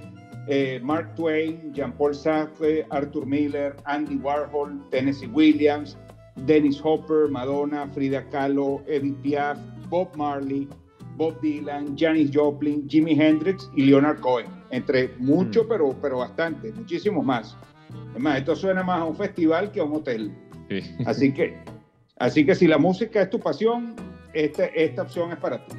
eh, 0.50 0.80
Mark 0.82 1.16
Twain, 1.16 1.72
Jean-Paul 1.74 2.16
Sartre, 2.16 2.86
Arthur 2.90 3.26
Miller, 3.26 3.76
Andy 3.86 4.18
Warhol, 4.18 4.82
Tennessee 4.90 5.28
Williams, 5.28 5.96
Dennis 6.46 6.80
Hopper, 6.84 7.28
Madonna, 7.30 7.88
Frida 7.94 8.28
Kahlo, 8.32 8.82
Edith 8.88 9.16
Piaf, 9.22 9.58
Bob 9.90 10.16
Marley, 10.16 10.68
Bob 11.18 11.40
Dylan, 11.42 11.96
Janis 11.96 12.32
Joplin, 12.34 12.90
Jimi 12.90 13.14
Hendrix 13.14 13.70
y 13.76 13.86
Leonard 13.86 14.20
Cohen, 14.22 14.48
entre 14.72 15.10
muchos, 15.20 15.66
mm. 15.66 15.70
pero, 15.70 15.96
pero 16.02 16.18
bastante, 16.18 16.72
muchísimos 16.74 17.24
más. 17.24 17.56
Es 18.16 18.22
más, 18.22 18.40
esto 18.40 18.56
suena 18.56 18.82
más 18.82 19.02
a 19.02 19.04
un 19.04 19.16
festival 19.16 19.72
que 19.72 19.80
a 19.80 19.84
un 19.84 19.98
hotel. 19.98 20.34
Así, 21.06 21.32
que, 21.32 21.58
así 22.18 22.46
que 22.46 22.56
si 22.56 22.68
la 22.68 22.78
música 22.78 23.22
es 23.22 23.30
tu 23.30 23.40
pasión, 23.40 23.96
esta, 24.34 24.66
esta 24.66 25.04
opción 25.04 25.32
es 25.32 25.38
para 25.38 25.66
ti 25.66 25.76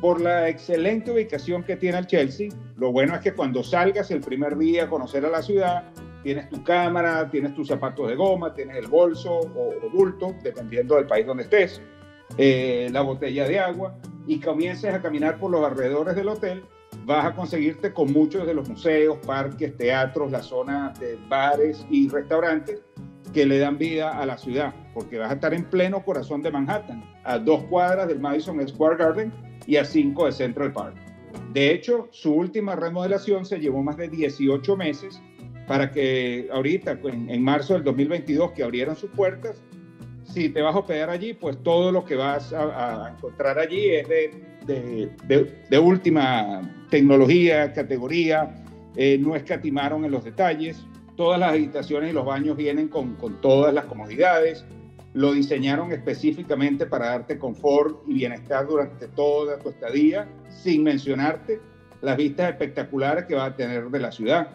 por 0.00 0.20
la 0.20 0.48
excelente 0.48 1.10
ubicación 1.10 1.62
que 1.62 1.76
tiene 1.76 1.98
el 1.98 2.06
Chelsea. 2.06 2.48
Lo 2.76 2.92
bueno 2.92 3.14
es 3.14 3.20
que 3.20 3.32
cuando 3.32 3.62
salgas 3.62 4.10
el 4.10 4.20
primer 4.20 4.56
día 4.56 4.84
a 4.84 4.88
conocer 4.88 5.24
a 5.24 5.30
la 5.30 5.42
ciudad, 5.42 5.92
tienes 6.22 6.48
tu 6.48 6.62
cámara, 6.64 7.30
tienes 7.30 7.54
tus 7.54 7.68
zapatos 7.68 8.08
de 8.08 8.16
goma, 8.16 8.54
tienes 8.54 8.76
el 8.76 8.88
bolso 8.88 9.40
o, 9.40 9.90
bulto, 9.92 10.34
dependiendo 10.42 10.96
del 10.96 11.06
país 11.06 11.26
donde 11.26 11.44
estés, 11.44 11.80
eh, 12.36 12.88
la 12.90 13.02
botella 13.02 13.46
de 13.46 13.60
agua, 13.60 13.96
y 14.26 14.40
comiences 14.40 14.92
a 14.92 15.02
caminar 15.02 15.38
por 15.38 15.50
los 15.50 15.64
alrededores 15.64 16.16
del 16.16 16.28
hotel, 16.28 16.64
vas 17.04 17.26
a 17.26 17.34
conseguirte 17.34 17.92
con 17.92 18.12
muchos 18.12 18.46
de 18.46 18.54
los 18.54 18.68
museos, 18.68 19.18
parques, 19.26 19.76
teatros, 19.76 20.30
la 20.30 20.42
zona 20.42 20.92
de 20.98 21.18
bares 21.28 21.86
y 21.90 22.08
restaurantes 22.08 22.82
que 23.32 23.44
le 23.44 23.58
dan 23.58 23.76
vida 23.78 24.18
a 24.18 24.24
la 24.24 24.38
ciudad, 24.38 24.74
porque 24.94 25.18
vas 25.18 25.30
a 25.30 25.34
estar 25.34 25.52
en 25.52 25.64
pleno 25.64 26.02
corazón 26.04 26.40
de 26.42 26.50
Manhattan, 26.50 27.04
a 27.24 27.38
dos 27.38 27.64
cuadras 27.64 28.08
del 28.08 28.20
Madison 28.20 28.66
Square 28.66 28.96
Garden 28.96 29.32
y 29.66 29.76
a 29.76 29.84
5 29.84 30.26
de 30.26 30.32
Central 30.32 30.72
Park. 30.72 30.94
De 31.52 31.72
hecho, 31.72 32.08
su 32.12 32.32
última 32.32 32.76
remodelación 32.76 33.44
se 33.44 33.58
llevó 33.58 33.82
más 33.82 33.96
de 33.96 34.08
18 34.08 34.76
meses 34.76 35.20
para 35.66 35.90
que 35.90 36.48
ahorita, 36.52 36.98
en, 37.04 37.42
marzo 37.42 37.74
del 37.74 37.84
2022, 37.84 38.52
que 38.52 38.62
abrieron 38.62 38.96
sus 38.96 39.10
puertas, 39.10 39.62
si 40.24 40.48
te 40.48 40.62
vas 40.62 40.74
a 40.74 40.78
hospedar 40.78 41.10
allí, 41.10 41.34
pues 41.34 41.62
todo 41.62 41.90
lo 41.92 42.04
que 42.04 42.16
vas 42.16 42.52
a, 42.52 43.12
encontrar 43.16 43.58
allí 43.58 43.90
es 43.90 44.08
de, 44.08 45.10
de, 45.68 45.78
última 45.78 46.60
tecnología, 46.90 47.72
categoría, 47.72 48.64
eh, 48.96 49.18
no 49.18 49.36
escatimaron 49.36 50.04
en 50.04 50.10
los 50.10 50.24
detalles, 50.24 50.84
todas 51.16 51.38
las 51.38 51.50
habitaciones 51.50 52.10
y 52.10 52.12
los 52.12 52.24
baños 52.24 52.56
vienen 52.56 52.88
con, 52.88 53.14
con 53.14 53.40
todas 53.40 53.72
las 53.72 53.84
comodidades, 53.86 54.64
lo 55.14 55.32
diseñaron 55.32 55.92
específicamente 55.92 56.86
para 56.86 57.06
darte 57.06 57.38
confort 57.38 58.02
y 58.06 58.14
bienestar 58.14 58.66
durante 58.66 59.06
toda 59.08 59.58
tu 59.58 59.70
estadía, 59.70 60.28
sin 60.48 60.82
mencionarte 60.82 61.60
las 62.02 62.16
vistas 62.16 62.50
espectaculares 62.50 63.24
que 63.24 63.36
va 63.36 63.46
a 63.46 63.56
tener 63.56 63.88
de 63.88 64.00
la 64.00 64.12
ciudad. 64.12 64.50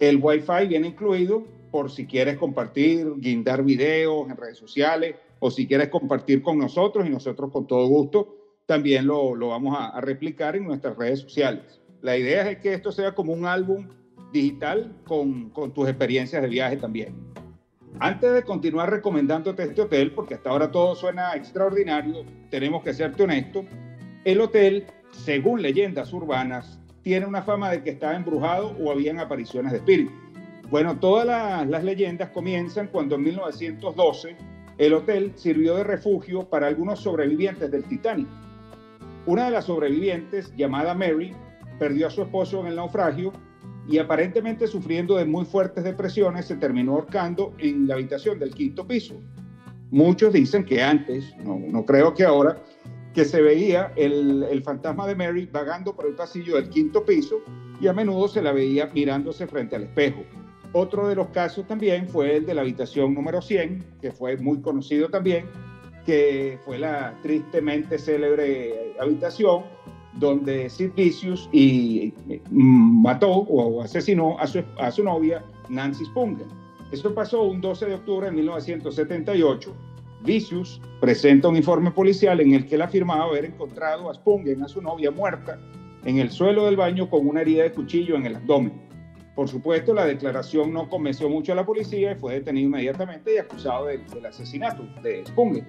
El 0.00 0.18
Wi-Fi 0.20 0.66
viene 0.68 0.88
incluido 0.88 1.44
por 1.70 1.90
si 1.90 2.06
quieres 2.06 2.36
compartir, 2.38 3.06
guindar 3.18 3.62
videos 3.62 4.28
en 4.28 4.36
redes 4.36 4.58
sociales 4.58 5.14
o 5.38 5.50
si 5.50 5.66
quieres 5.66 5.88
compartir 5.88 6.42
con 6.42 6.58
nosotros 6.58 7.06
y 7.06 7.10
nosotros 7.10 7.50
con 7.52 7.66
todo 7.66 7.86
gusto 7.86 8.34
también 8.66 9.06
lo, 9.06 9.34
lo 9.34 9.48
vamos 9.48 9.76
a, 9.78 9.88
a, 9.88 10.00
replicar 10.00 10.56
en 10.56 10.64
nuestras 10.64 10.96
redes 10.96 11.20
sociales. 11.20 11.80
La 12.02 12.18
idea 12.18 12.50
es 12.50 12.58
que 12.58 12.74
esto 12.74 12.92
sea 12.92 13.14
como 13.14 13.32
un 13.32 13.46
álbum 13.46 13.88
digital 14.32 14.94
con, 15.06 15.50
con 15.50 15.72
tus 15.72 15.88
experiencias 15.88 16.42
de 16.42 16.48
viaje 16.48 16.76
también. 16.76 17.14
Antes 18.00 18.32
de 18.32 18.42
continuar 18.44 18.90
recomendándote 18.90 19.64
este 19.64 19.82
hotel, 19.82 20.12
porque 20.12 20.34
hasta 20.34 20.50
ahora 20.50 20.70
todo 20.70 20.94
suena 20.94 21.34
extraordinario, 21.34 22.24
tenemos 22.50 22.82
que 22.84 22.94
serte 22.94 23.24
honesto, 23.24 23.64
el 24.24 24.40
hotel, 24.40 24.86
según 25.10 25.62
leyendas 25.62 26.12
urbanas, 26.12 26.78
tiene 27.02 27.26
una 27.26 27.42
fama 27.42 27.70
de 27.70 27.82
que 27.82 27.90
estaba 27.90 28.14
embrujado 28.14 28.76
o 28.80 28.92
habían 28.92 29.18
apariciones 29.18 29.72
de 29.72 29.78
espíritus. 29.78 30.12
Bueno, 30.70 30.98
todas 31.00 31.26
las, 31.66 31.82
leyendas 31.82 32.28
comienzan 32.30 32.88
cuando 32.88 33.14
en 33.14 33.22
1912 33.22 34.36
el 34.76 34.92
hotel 34.92 35.32
sirvió 35.34 35.74
de 35.76 35.84
refugio 35.84 36.48
para 36.48 36.66
algunos 36.66 37.00
sobrevivientes 37.00 37.70
del 37.70 37.84
Titanic. 37.84 38.28
Una 39.24 39.46
de 39.46 39.50
las 39.50 39.64
sobrevivientes, 39.64 40.54
llamada 40.56 40.94
Mary, 40.94 41.32
perdió 41.78 42.08
a 42.08 42.10
su 42.10 42.22
esposo 42.22 42.60
en 42.60 42.66
el 42.66 42.76
naufragio 42.76 43.32
y 43.88 43.98
aparentemente 43.98 44.66
sufriendo 44.66 45.16
de 45.16 45.24
muy 45.24 45.46
fuertes 45.46 45.82
depresiones, 45.82 46.44
se 46.44 46.56
terminó 46.56 46.92
ahorcando 46.92 47.54
en 47.58 47.88
la 47.88 47.94
habitación 47.94 48.38
del 48.38 48.54
quinto 48.54 48.86
piso. 48.86 49.14
Muchos 49.90 50.34
dicen 50.34 50.64
que 50.64 50.82
antes, 50.82 51.34
no, 51.38 51.84
creo 51.86 52.12
que 52.12 52.24
ahora, 52.24 52.62
que 53.14 53.24
se 53.24 53.40
veía 53.40 53.92
el, 53.96 54.44
el, 54.50 54.62
fantasma 54.62 55.06
de 55.06 55.14
Mary 55.14 55.48
vagando 55.50 55.96
por 55.96 56.06
el 56.06 56.14
pasillo 56.14 56.56
del 56.56 56.68
quinto 56.68 57.04
piso 57.04 57.40
y 57.80 57.86
a 57.86 57.94
menudo 57.94 58.28
se 58.28 58.42
la 58.42 58.52
veía 58.52 58.90
mirándose 58.92 59.46
frente 59.46 59.76
al 59.76 59.84
espejo. 59.84 60.22
Otro 60.74 61.08
de 61.08 61.14
los 61.14 61.28
casos 61.28 61.66
también 61.66 62.06
fue 62.06 62.36
el 62.36 62.44
de 62.46 62.52
la 62.52 62.60
habitación 62.60 63.14
número 63.14 63.40
100, 63.40 63.96
que 64.02 64.12
fue 64.12 64.36
muy 64.36 64.60
conocido 64.60 65.08
también, 65.08 65.46
que 66.04 66.58
fue 66.66 66.78
la 66.78 67.18
tristemente 67.22 67.98
célebre 67.98 68.94
habitación 69.00 69.64
donde 70.14 70.68
Sid 70.68 70.92
Vicious 70.96 71.48
y, 71.52 72.12
mm, 72.50 73.02
mató 73.02 73.30
o 73.30 73.82
asesinó 73.82 74.36
a 74.38 74.46
su, 74.46 75.04
novia 75.04 75.44
Nancy 75.68 76.04
Spungen. 76.06 76.46
Esto 76.90 77.14
pasó 77.14 77.42
un 77.42 77.60
12 77.60 77.86
de 77.86 77.94
octubre 77.94 78.26
de 78.26 78.32
1978. 78.32 79.74
Vicious 80.22 80.80
presenta 81.00 81.48
un 81.48 81.56
informe 81.56 81.90
policial 81.90 82.40
en 82.40 82.54
el 82.54 82.66
que 82.66 82.74
él 82.74 82.82
afirmaba 82.82 83.24
haber 83.24 83.44
encontrado 83.44 84.10
a 84.10 84.14
Spungen, 84.14 84.62
a 84.62 84.68
su 84.68 84.82
novia 84.82 85.10
muerta, 85.10 85.60
en 86.04 86.18
el 86.18 86.30
suelo 86.30 86.64
del 86.64 86.76
baño 86.76 87.08
con 87.08 87.26
una 87.26 87.42
herida 87.42 87.64
de 87.64 87.72
cuchillo 87.72 88.16
en 88.16 88.26
el 88.26 88.36
abdomen. 88.36 88.88
Por 89.34 89.48
supuesto, 89.48 89.94
la 89.94 90.04
declaración 90.04 90.72
no 90.72 90.88
convenció 90.88 91.28
mucho 91.28 91.52
a 91.52 91.54
la 91.54 91.64
policía 91.64 92.10
y 92.10 92.14
fue 92.16 92.34
detenido 92.34 92.66
inmediatamente 92.66 93.34
y 93.34 93.38
acusado 93.38 93.86
del 93.86 94.02
asesinato 94.26 94.82
de 95.00 95.24
Spungen. 95.26 95.64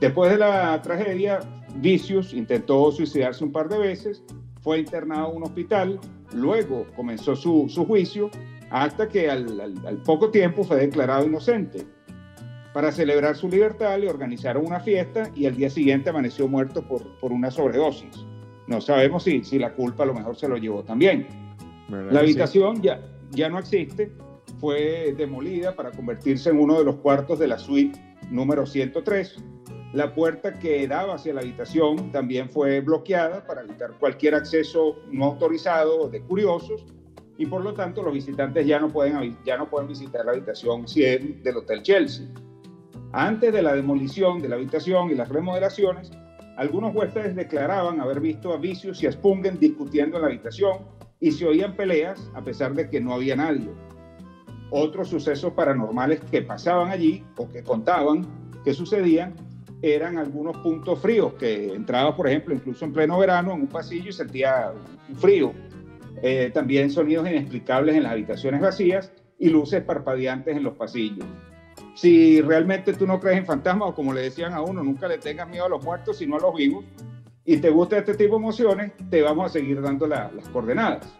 Después 0.00 0.32
de 0.32 0.38
la 0.38 0.82
tragedia, 0.82 1.38
Vicious 1.76 2.32
intentó 2.34 2.90
suicidarse 2.92 3.44
un 3.44 3.52
par 3.52 3.68
de 3.68 3.78
veces, 3.78 4.22
fue 4.60 4.78
internado 4.78 5.30
en 5.30 5.36
un 5.38 5.42
hospital, 5.44 6.00
luego 6.34 6.86
comenzó 6.94 7.34
su, 7.34 7.66
su 7.68 7.84
juicio, 7.84 8.30
hasta 8.70 9.08
que 9.08 9.30
al, 9.30 9.60
al, 9.60 10.02
poco 10.02 10.30
tiempo 10.30 10.64
fue 10.64 10.76
declarado 10.76 11.26
inocente. 11.26 11.84
Para 12.72 12.90
celebrar 12.90 13.36
su 13.36 13.48
libertad 13.48 13.98
le 13.98 14.08
organizaron 14.08 14.64
una 14.64 14.80
fiesta 14.80 15.30
y 15.34 15.44
al 15.46 15.56
día 15.56 15.68
siguiente 15.68 16.08
amaneció 16.08 16.48
muerto 16.48 16.86
por, 16.86 17.18
por 17.18 17.32
una 17.32 17.50
sobredosis. 17.50 18.24
No 18.66 18.80
sabemos 18.80 19.24
si, 19.24 19.44
si 19.44 19.58
la 19.58 19.74
culpa 19.74 20.04
a 20.04 20.06
lo 20.06 20.14
mejor 20.14 20.36
se 20.36 20.48
lo 20.48 20.56
llevó 20.56 20.82
también. 20.82 21.26
La 21.90 22.20
habitación 22.20 22.80
ya, 22.80 23.02
ya 23.32 23.50
no 23.50 23.58
existe, 23.58 24.12
fue 24.58 25.14
demolida 25.18 25.74
para 25.74 25.90
convertirse 25.90 26.48
en 26.48 26.60
uno 26.60 26.78
de 26.78 26.84
los 26.84 26.96
cuartos 26.96 27.38
de 27.38 27.48
la 27.48 27.58
suite 27.58 28.00
número 28.30 28.66
103. 28.66 29.36
La 29.92 30.14
puerta 30.14 30.58
que 30.58 30.86
daba 30.88 31.14
hacia 31.14 31.34
la 31.34 31.42
habitación 31.42 32.10
también 32.12 32.48
fue 32.48 32.80
bloqueada 32.80 33.46
para 33.46 33.62
evitar 33.62 33.92
cualquier 33.98 34.34
acceso 34.34 34.96
no 35.10 35.26
autorizado 35.26 36.08
de 36.08 36.22
curiosos 36.22 36.86
y 37.36 37.46
por 37.46 37.62
lo 37.62 37.74
tanto 37.74 38.02
los 38.02 38.14
visitantes 38.14 38.66
ya 38.66 38.78
no 38.78 38.88
pueden, 38.88 39.36
ya 39.44 39.56
no 39.56 39.68
pueden 39.68 39.88
visitar 39.88 40.24
la 40.24 40.32
habitación 40.32 40.88
100 40.88 41.42
del 41.42 41.56
Hotel 41.58 41.82
Chelsea. 41.82 42.26
Antes 43.12 43.52
de 43.52 43.62
la 43.62 43.74
demolición 43.74 44.40
de 44.40 44.48
la 44.48 44.56
habitación 44.56 45.10
y 45.10 45.14
las 45.14 45.28
remodelaciones, 45.28 46.10
algunos 46.56 46.94
huéspedes 46.94 47.34
declaraban 47.34 48.00
haber 48.00 48.20
visto 48.20 48.52
a 48.52 48.56
Vicious 48.56 49.02
y 49.02 49.06
a 49.06 49.12
Spungen 49.12 49.58
discutiendo 49.58 50.16
en 50.16 50.22
la 50.22 50.28
habitación 50.28 50.78
y 51.20 51.32
se 51.32 51.46
oían 51.46 51.76
peleas 51.76 52.30
a 52.34 52.42
pesar 52.42 52.74
de 52.74 52.88
que 52.88 53.00
no 53.00 53.14
había 53.14 53.36
nadie. 53.36 53.68
Otros 54.74 55.08
sucesos 55.08 55.52
paranormales 55.52 56.20
que 56.30 56.40
pasaban 56.40 56.90
allí 56.90 57.22
o 57.36 57.46
que 57.46 57.62
contaban 57.62 58.26
que 58.64 58.72
sucedían 58.72 59.34
eran 59.82 60.16
algunos 60.16 60.56
puntos 60.58 60.98
fríos, 60.98 61.34
que 61.34 61.74
entraba, 61.74 62.16
por 62.16 62.26
ejemplo, 62.26 62.54
incluso 62.54 62.86
en 62.86 62.92
pleno 62.94 63.18
verano 63.18 63.52
en 63.52 63.60
un 63.60 63.66
pasillo 63.66 64.08
y 64.08 64.12
sentía 64.12 64.72
frío. 65.18 65.52
Eh, 66.22 66.50
también 66.54 66.90
sonidos 66.90 67.28
inexplicables 67.28 67.96
en 67.96 68.04
las 68.04 68.12
habitaciones 68.12 68.62
vacías 68.62 69.12
y 69.38 69.50
luces 69.50 69.82
parpadeantes 69.82 70.56
en 70.56 70.62
los 70.62 70.74
pasillos. 70.74 71.26
Si 71.94 72.40
realmente 72.40 72.94
tú 72.94 73.06
no 73.06 73.20
crees 73.20 73.40
en 73.40 73.46
fantasmas 73.46 73.90
o 73.90 73.94
como 73.94 74.14
le 74.14 74.22
decían 74.22 74.54
a 74.54 74.62
uno, 74.62 74.82
nunca 74.82 75.06
le 75.06 75.18
tengas 75.18 75.50
miedo 75.50 75.66
a 75.66 75.68
los 75.68 75.84
muertos, 75.84 76.16
sino 76.16 76.36
a 76.36 76.40
los 76.40 76.54
vivos, 76.54 76.82
y 77.44 77.58
te 77.58 77.68
gusta 77.68 77.98
este 77.98 78.14
tipo 78.14 78.36
de 78.36 78.42
emociones, 78.42 78.92
te 79.10 79.20
vamos 79.20 79.46
a 79.46 79.48
seguir 79.50 79.82
dando 79.82 80.06
las 80.06 80.48
coordenadas. 80.50 81.12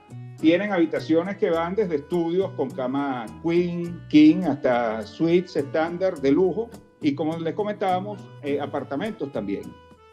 Tienen 0.43 0.73
habitaciones 0.73 1.37
que 1.37 1.51
van 1.51 1.77
desde 1.77 1.95
estudios 1.95 2.51
con 2.57 2.69
cama 2.69 3.27
queen, 3.45 4.03
king, 4.09 4.43
hasta 4.43 5.03
suites 5.03 5.55
estándar 5.55 6.21
de 6.21 6.33
lujo, 6.33 6.69
y 7.01 7.15
como 7.15 7.39
les 7.39 7.55
comentábamos, 7.55 8.21
eh, 8.43 8.61
apartamentos 8.61 9.31
también. 9.31 9.63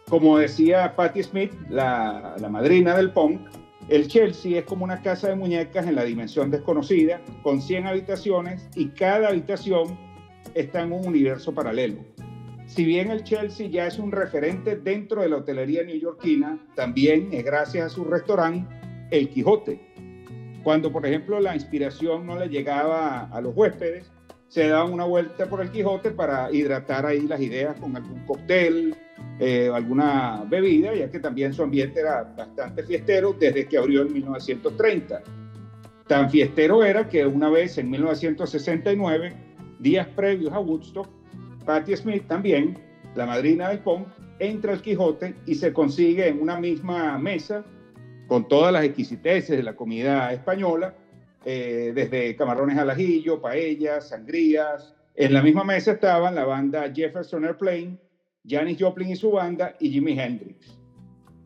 Como 0.08 0.38
decía 0.38 0.96
Patti 0.96 1.24
Smith, 1.24 1.52
la, 1.68 2.36
la 2.40 2.48
madrina 2.48 2.96
del 2.96 3.12
punk, 3.12 3.42
el 3.88 4.08
Chelsea 4.08 4.60
es 4.60 4.66
como 4.66 4.84
una 4.84 5.02
casa 5.02 5.30
de 5.30 5.36
muñecas 5.36 5.88
en 5.88 5.96
la 5.96 6.04
dimensión 6.04 6.52
desconocida, 6.52 7.20
con 7.42 7.60
100 7.60 7.88
habitaciones 7.88 8.70
y 8.76 8.90
cada 8.90 9.30
habitación 9.30 9.98
está 10.54 10.82
en 10.82 10.92
un 10.92 11.08
universo 11.08 11.56
paralelo. 11.56 12.04
Si 12.68 12.86
bien 12.86 13.10
el 13.10 13.24
Chelsea 13.24 13.68
ya 13.68 13.88
es 13.88 13.98
un 13.98 14.12
referente 14.12 14.76
dentro 14.76 15.24
de 15.24 15.30
la 15.30 15.38
hotelería 15.38 15.84
neoyorquina, 15.84 16.64
también 16.76 17.30
es 17.32 17.44
gracias 17.44 17.88
a 17.88 17.90
su 17.90 18.04
restaurante 18.04 18.72
El 19.10 19.28
Quijote. 19.30 19.89
Cuando, 20.70 20.92
por 20.92 21.04
ejemplo, 21.04 21.40
la 21.40 21.56
inspiración 21.56 22.28
no 22.28 22.38
le 22.38 22.48
llegaba 22.48 23.22
a 23.22 23.42
los 23.42 23.58
huéspedes, 23.58 24.12
se 24.50 24.68
daban 24.68 24.94
una 24.94 25.04
vuelta 25.04 25.48
por 25.48 25.62
el 25.62 25.72
Quijote 25.72 26.12
para 26.12 26.52
hidratar 26.52 27.08
ahí 27.08 27.22
las 27.22 27.42
ideas 27.42 27.80
con 27.80 27.96
algún 27.96 28.24
cóctel, 28.28 28.96
eh, 29.40 29.72
alguna 29.74 30.46
bebida, 30.48 30.94
ya 30.94 31.10
que 31.10 31.20
también 31.20 31.54
su 31.54 31.64
ambiente 31.64 32.02
era 32.02 32.22
bastante 32.38 32.84
fiestero 32.84 33.34
desde 33.34 33.66
que 33.66 33.80
abrió 33.80 34.04
en 34.04 34.14
1930. 34.14 35.24
Tan 36.06 36.30
fiestero 36.30 36.84
era 36.84 37.10
que 37.10 37.26
una 37.26 37.50
vez 37.50 37.80
en 37.80 37.90
1969, 37.90 39.34
días 39.80 40.06
previos 40.10 40.54
a 40.54 40.60
Woodstock, 40.60 41.10
Patti 41.66 41.98
Smith 41.98 42.28
también, 42.28 42.78
la 43.16 43.26
madrina 43.26 43.70
del 43.70 43.80
punk, 43.80 44.08
entra 44.38 44.74
al 44.74 44.84
Quijote 44.84 45.34
y 45.48 45.56
se 45.56 45.74
consigue 45.74 46.28
en 46.28 46.40
una 46.40 46.60
misma 46.60 47.18
mesa 47.18 47.66
con 48.30 48.48
todas 48.48 48.72
las 48.72 48.86
exquisiteces 48.86 49.58
de 49.58 49.64
la 49.64 49.76
comida 49.76 50.32
española, 50.32 50.94
eh, 51.44 51.92
desde 51.96 52.36
camarones 52.36 52.78
al 52.78 52.92
ajillo, 52.92 53.42
paellas, 53.42 54.10
sangrías. 54.10 54.94
En 55.16 55.34
la 55.34 55.42
misma 55.42 55.64
mesa 55.64 55.94
estaban 55.94 56.36
la 56.36 56.46
banda 56.46 56.90
Jefferson 56.94 57.44
Airplane, 57.44 57.98
Janis 58.48 58.78
Joplin 58.80 59.10
y 59.10 59.16
su 59.16 59.32
banda 59.32 59.76
y 59.80 59.90
Jimi 59.90 60.18
Hendrix. 60.18 60.78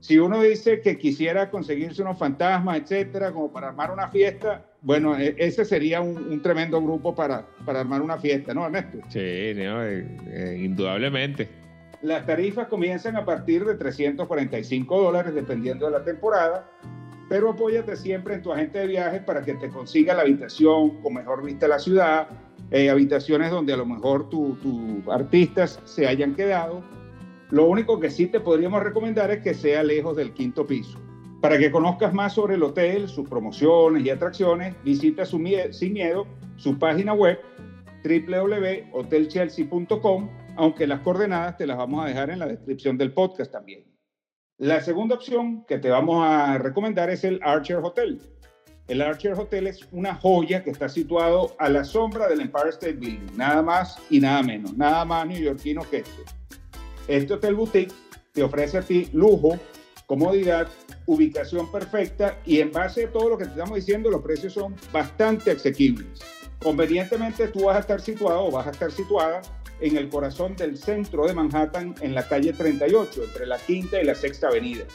Si 0.02 0.20
uno 0.20 0.42
dice 0.44 0.82
que 0.82 0.98
quisiera 0.98 1.50
conseguirse 1.50 2.02
unos 2.02 2.20
fantasmas, 2.20 2.82
etcétera, 2.82 3.32
como 3.32 3.54
para 3.54 3.70
armar 3.70 3.90
una 3.90 4.10
fiesta, 4.10 4.66
bueno, 4.82 5.18
e, 5.18 5.34
ese 5.38 5.64
sería 5.64 6.02
un, 6.02 6.42
tremendo 6.42 6.82
grupo 6.82 7.16
para, 7.16 7.48
para, 7.66 7.80
armar 7.80 8.02
una 8.02 8.18
fiesta, 8.18 8.54
¿no, 8.54 8.66
Ernesto? 8.66 8.98
Sí, 9.08 9.20
eh, 9.20 10.06
eh, 10.28 10.60
indudablemente. 10.62 11.63
Las 12.04 12.26
tarifas 12.26 12.68
comienzan 12.68 13.16
a 13.16 13.24
partir 13.24 13.64
de 13.64 13.76
345 13.76 15.02
dólares 15.02 15.34
dependiendo 15.34 15.86
de 15.86 15.94
la 15.94 16.04
temporada, 16.04 16.70
pero 17.30 17.52
apóyate 17.52 17.96
siempre 17.96 18.36
en 18.36 18.42
tu 18.42 18.52
agente 18.52 18.80
de 18.80 18.88
viajes 18.88 19.24
para 19.24 19.42
que 19.42 19.54
te 19.54 19.70
consiga 19.70 20.14
la 20.14 20.24
habitación 20.24 21.02
con 21.02 21.14
mejor 21.14 21.46
vista 21.46 21.66
a 21.66 21.70
la 21.70 21.80
ciudad, 21.80 22.28
eh, 22.72 22.90
habitaciones 22.90 23.52
donde 23.52 23.72
a 23.72 23.78
lo 23.78 23.86
mejor 23.86 24.30
tus 24.30 24.58
artistas 25.10 25.80
se 25.86 26.06
hayan 26.06 26.36
quedado. 26.36 26.84
Lo 27.52 27.68
único 27.68 28.02
que 28.02 28.10
sí 28.10 28.28
te 28.28 28.42
podríamos 28.42 28.84
recomendar 28.84 29.32
es 29.32 29.42
que 29.42 29.54
sea 29.54 29.82
lejos 29.82 30.18
del 30.18 30.34
quinto 30.34 30.68
piso. 30.68 31.00
Para 31.40 31.58
que 31.58 31.72
conozcas 31.72 32.14
más 32.14 32.34
sobre 32.34 32.56
el 32.56 32.64
hotel, 32.64 33.08
sus 33.08 33.30
promociones 33.30 34.06
y 34.06 34.10
atracciones, 34.10 34.76
visita 34.84 35.26
su 35.26 35.42
sin 35.72 35.94
miedo 35.94 36.28
su 36.58 36.78
página 36.78 37.14
web 37.14 37.40
www.hotelchelsea.com, 38.04 40.30
aunque 40.56 40.88
las 40.88 41.02
coordenadas 41.02 41.58
te 41.58 41.68
las 41.68 41.78
vamos 41.78 42.04
a 42.04 42.08
dejar 42.08 42.30
en 42.30 42.40
la 42.40 42.48
descripción 42.48 42.98
del 42.98 43.14
podcast 43.14 43.52
también. 43.52 43.86
La 44.58 44.82
segunda 44.82 45.16
opción 45.16 45.66
que 45.66 45.80
te 45.80 45.90
vamos 45.90 46.24
a 46.26 46.58
recomendar 46.58 47.10
es 47.10 47.24
el 47.24 47.40
Archer 47.44 47.78
Hotel. 47.78 48.22
El 48.88 49.02
Archer 49.02 49.34
Hotel 49.34 49.68
es 49.68 49.80
una 49.92 50.16
joya 50.16 50.64
que 50.64 50.70
está 50.70 50.90
situado 50.90 51.56
a 51.58 51.70
la 51.70 51.84
sombra 51.84 52.28
del 52.28 52.42
Empire 52.42 52.70
State 52.70 52.94
Building, 52.94 53.38
nada 53.38 53.62
más 53.62 53.98
y 54.10 54.20
nada 54.20 54.44
menos, 54.44 54.76
nada 54.78 55.06
más 55.06 55.26
neoyorquino 55.26 55.82
que 55.90 55.98
esto. 55.98 56.24
Este 57.08 57.34
hotel 57.34 57.56
boutique 57.56 57.94
te 58.34 58.44
ofrece 58.44 58.78
a 58.78 58.82
ti 58.82 59.10
lujo, 59.14 59.58
comodidad, 60.06 60.68
ubicación 61.06 61.72
perfecta 61.72 62.38
y 62.46 62.60
en 62.60 62.72
base 62.72 63.06
a 63.06 63.12
todo 63.12 63.30
lo 63.30 63.38
que 63.38 63.46
te 63.46 63.52
estamos 63.52 63.76
diciendo, 63.76 64.10
los 64.10 64.22
precios 64.22 64.54
son 64.54 64.76
bastante 64.92 65.52
asequibles. 65.52 66.22
Convenientemente 66.62 67.48
tú 67.48 67.66
vas 67.66 67.78
a 67.78 67.80
estar 67.80 68.00
situado 68.00 68.46
o 68.46 68.52
vas 68.52 68.68
a 68.68 68.72
estar 68.72 68.92
situada 68.92 69.42
en 69.80 69.98
el 69.98 70.10
corazón 70.10 70.56
del 70.56 70.78
centro 70.78 71.28
de 71.28 71.34
Manhattan, 71.34 71.96
en 72.02 72.16
la 72.16 72.28
calle 72.28 72.54
38, 72.54 73.24
entre 73.24 73.46
la 73.48 73.58
quinta 73.58 74.02
y 74.02 74.06
la 74.06 74.16
sexta 74.16 74.48
avenida. 74.48 74.86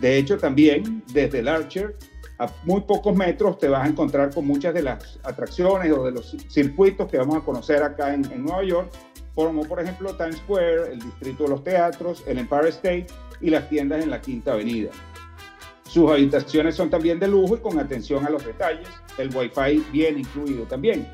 De 0.00 0.16
hecho, 0.16 0.38
también 0.38 1.02
desde 1.12 1.40
el 1.40 1.48
Archer 1.48 1.96
a 2.40 2.50
muy 2.64 2.80
pocos 2.80 3.14
metros 3.14 3.58
te 3.58 3.68
vas 3.68 3.86
a 3.86 3.88
encontrar 3.90 4.32
con 4.32 4.46
muchas 4.46 4.72
de 4.72 4.82
las 4.82 5.18
atracciones 5.22 5.92
o 5.92 6.04
de 6.04 6.12
los 6.12 6.34
circuitos 6.48 7.06
que 7.10 7.18
vamos 7.18 7.36
a 7.36 7.40
conocer 7.40 7.82
acá 7.82 8.14
en, 8.14 8.22
Nueva 8.42 8.64
York, 8.64 8.90
como 9.34 9.62
por 9.64 9.78
ejemplo 9.78 10.16
Times 10.16 10.36
Square, 10.36 10.92
el 10.94 11.00
distrito 11.00 11.44
de 11.44 11.50
los 11.50 11.62
teatros, 11.62 12.24
el 12.26 12.38
Empire 12.38 12.70
State 12.70 13.08
y 13.42 13.50
las 13.50 13.68
tiendas 13.68 14.02
en 14.02 14.08
la 14.08 14.22
Quinta 14.22 14.54
Avenida. 14.54 14.90
Sus 15.82 16.10
habitaciones 16.10 16.76
son 16.76 16.88
también 16.88 17.20
de 17.20 17.28
lujo 17.28 17.56
y 17.56 17.60
con 17.60 17.78
atención 17.78 18.24
a 18.24 18.30
los 18.30 18.42
detalles. 18.46 18.88
El 19.18 19.34
Wi-Fi 19.34 19.84
viene 19.92 20.20
incluido 20.20 20.64
también. 20.64 21.06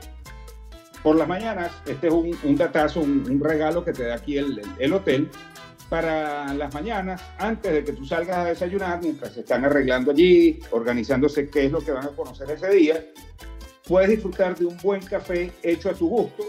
Por 1.03 1.17
las 1.17 1.29
mañanas, 1.29 1.73
este 1.87 2.09
es 2.09 2.13
un, 2.13 2.57
datazo, 2.57 3.01
un, 3.01 3.41
regalo 3.41 3.85
que 3.85 3.93
te 3.93 4.05
da 4.05 4.17
aquí 4.17 4.39
el, 4.39 4.61
el 4.79 4.93
hotel 4.93 5.31
para 5.89 6.53
las 6.55 6.73
mañanas, 6.75 7.23
antes 7.39 7.73
de 7.73 7.85
que 7.85 7.93
tú 7.93 8.05
salgas 8.05 8.39
a 8.39 8.45
desayunar, 8.45 9.01
mientras 9.01 9.33
se 9.33 9.41
están 9.41 9.65
arreglando 9.65 10.11
allí, 10.11 10.59
organizándose 10.71 11.49
qué 11.49 11.67
es 11.67 11.73
lo 11.73 11.81
que 11.81 11.93
van 11.93 12.05
a 12.05 12.09
conocer 12.09 12.51
ese 12.51 12.69
día, 12.71 13.05
puedes 13.87 14.11
disfrutar 14.11 14.57
de 14.57 14.67
un 14.67 14.77
buen 14.79 15.01
café 15.03 15.53
hecho 15.63 15.91
a 15.91 15.95
tu 15.95 16.09
gusto, 16.09 16.45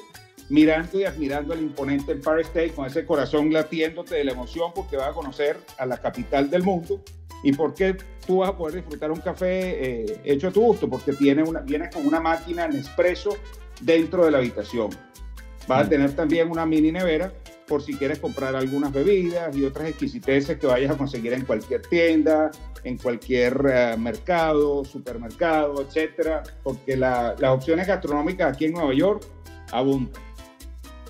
mirando 0.50 1.00
y 1.00 1.06
admirando 1.06 1.54
al 1.54 1.62
imponente 1.62 2.14
Empire 2.14 2.42
State 2.42 2.72
con 2.72 2.86
ese 2.86 3.06
corazón 3.06 3.52
latiéndote 3.52 4.16
de 4.16 4.24
la 4.24 4.32
emoción 4.32 4.72
porque 4.74 4.98
vas 4.98 5.10
a 5.10 5.14
conocer 5.14 5.58
a 5.78 5.86
la 5.86 5.98
capital 5.98 6.50
del 6.50 6.64
mundo. 6.64 7.02
¿Y 7.44 7.52
por 7.52 7.76
qué 7.76 7.96
tú 8.26 8.38
vas 8.38 8.50
a 8.50 8.58
poder 8.58 8.78
disfrutar 8.78 9.12
un 9.12 9.20
café 9.20 10.04
eh, 10.04 10.22
hecho 10.24 10.48
a 10.48 10.52
tu 10.52 10.62
gusto? 10.62 10.90
Porque 10.90 11.14
tiene 11.14 11.44
una, 11.44 11.60
viene 11.60 11.90
con 11.90 12.08
una 12.08 12.20
máquina 12.20 12.68
Nespresso 12.68 13.38
dentro 13.82 14.26
de 14.26 14.32
la 14.32 14.38
habitación. 14.40 14.90
Vas 15.68 15.82
a 15.82 15.86
mm. 15.86 15.90
tener 15.90 16.16
también 16.16 16.50
una 16.50 16.66
mini 16.66 16.92
nevera 16.92 17.32
por 17.68 17.84
si 17.84 17.96
quieres 17.96 18.20
comprar 18.20 18.56
algunas 18.56 18.94
bebidas 18.94 19.56
y 19.56 19.66
otras 19.66 19.90
exquisiteces 19.90 20.58
que 20.58 20.68
vayas 20.68 20.92
a 20.92 20.98
conseguir 20.98 21.34
en 21.34 21.44
cualquier 21.44 21.82
tienda, 21.82 22.50
en 22.84 22.98
cualquier 22.98 23.62
eh, 23.70 23.96
mercado, 23.98 24.86
supermercado, 24.86 25.82
etcétera, 25.82 26.44
porque 26.64 26.96
las 26.96 27.42
opciones 27.44 27.86
gastronómicas 27.86 28.54
aquí 28.54 28.66
en 28.66 28.74
Nueva 28.74 28.94
York 28.94 29.24
abundan. 29.72 30.22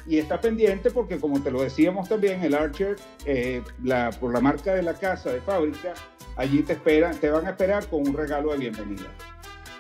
Y 0.08 0.18
está 0.18 0.40
pendiente 0.40 0.90
porque, 0.90 1.20
como 1.20 1.42
te 1.44 1.52
lo 1.52 1.62
decíamos 1.62 2.08
también, 2.10 2.42
el 2.42 2.56
Archer, 2.56 2.96
eh, 3.26 3.62
la, 3.84 4.10
por 4.10 4.34
la 4.34 4.40
marca 4.40 4.74
de 4.74 4.82
la 4.82 4.94
casa 4.94 5.32
de 5.32 5.42
fábrica, 5.42 5.94
allí 6.38 6.64
te 6.64 6.74
esperan, 6.74 7.16
te 7.18 7.30
van 7.30 7.46
a 7.46 7.50
esperar 7.52 7.86
con 7.88 8.08
un 8.08 8.14
regalo 8.16 8.54
de 8.54 8.58
bienvenida. 8.58 9.14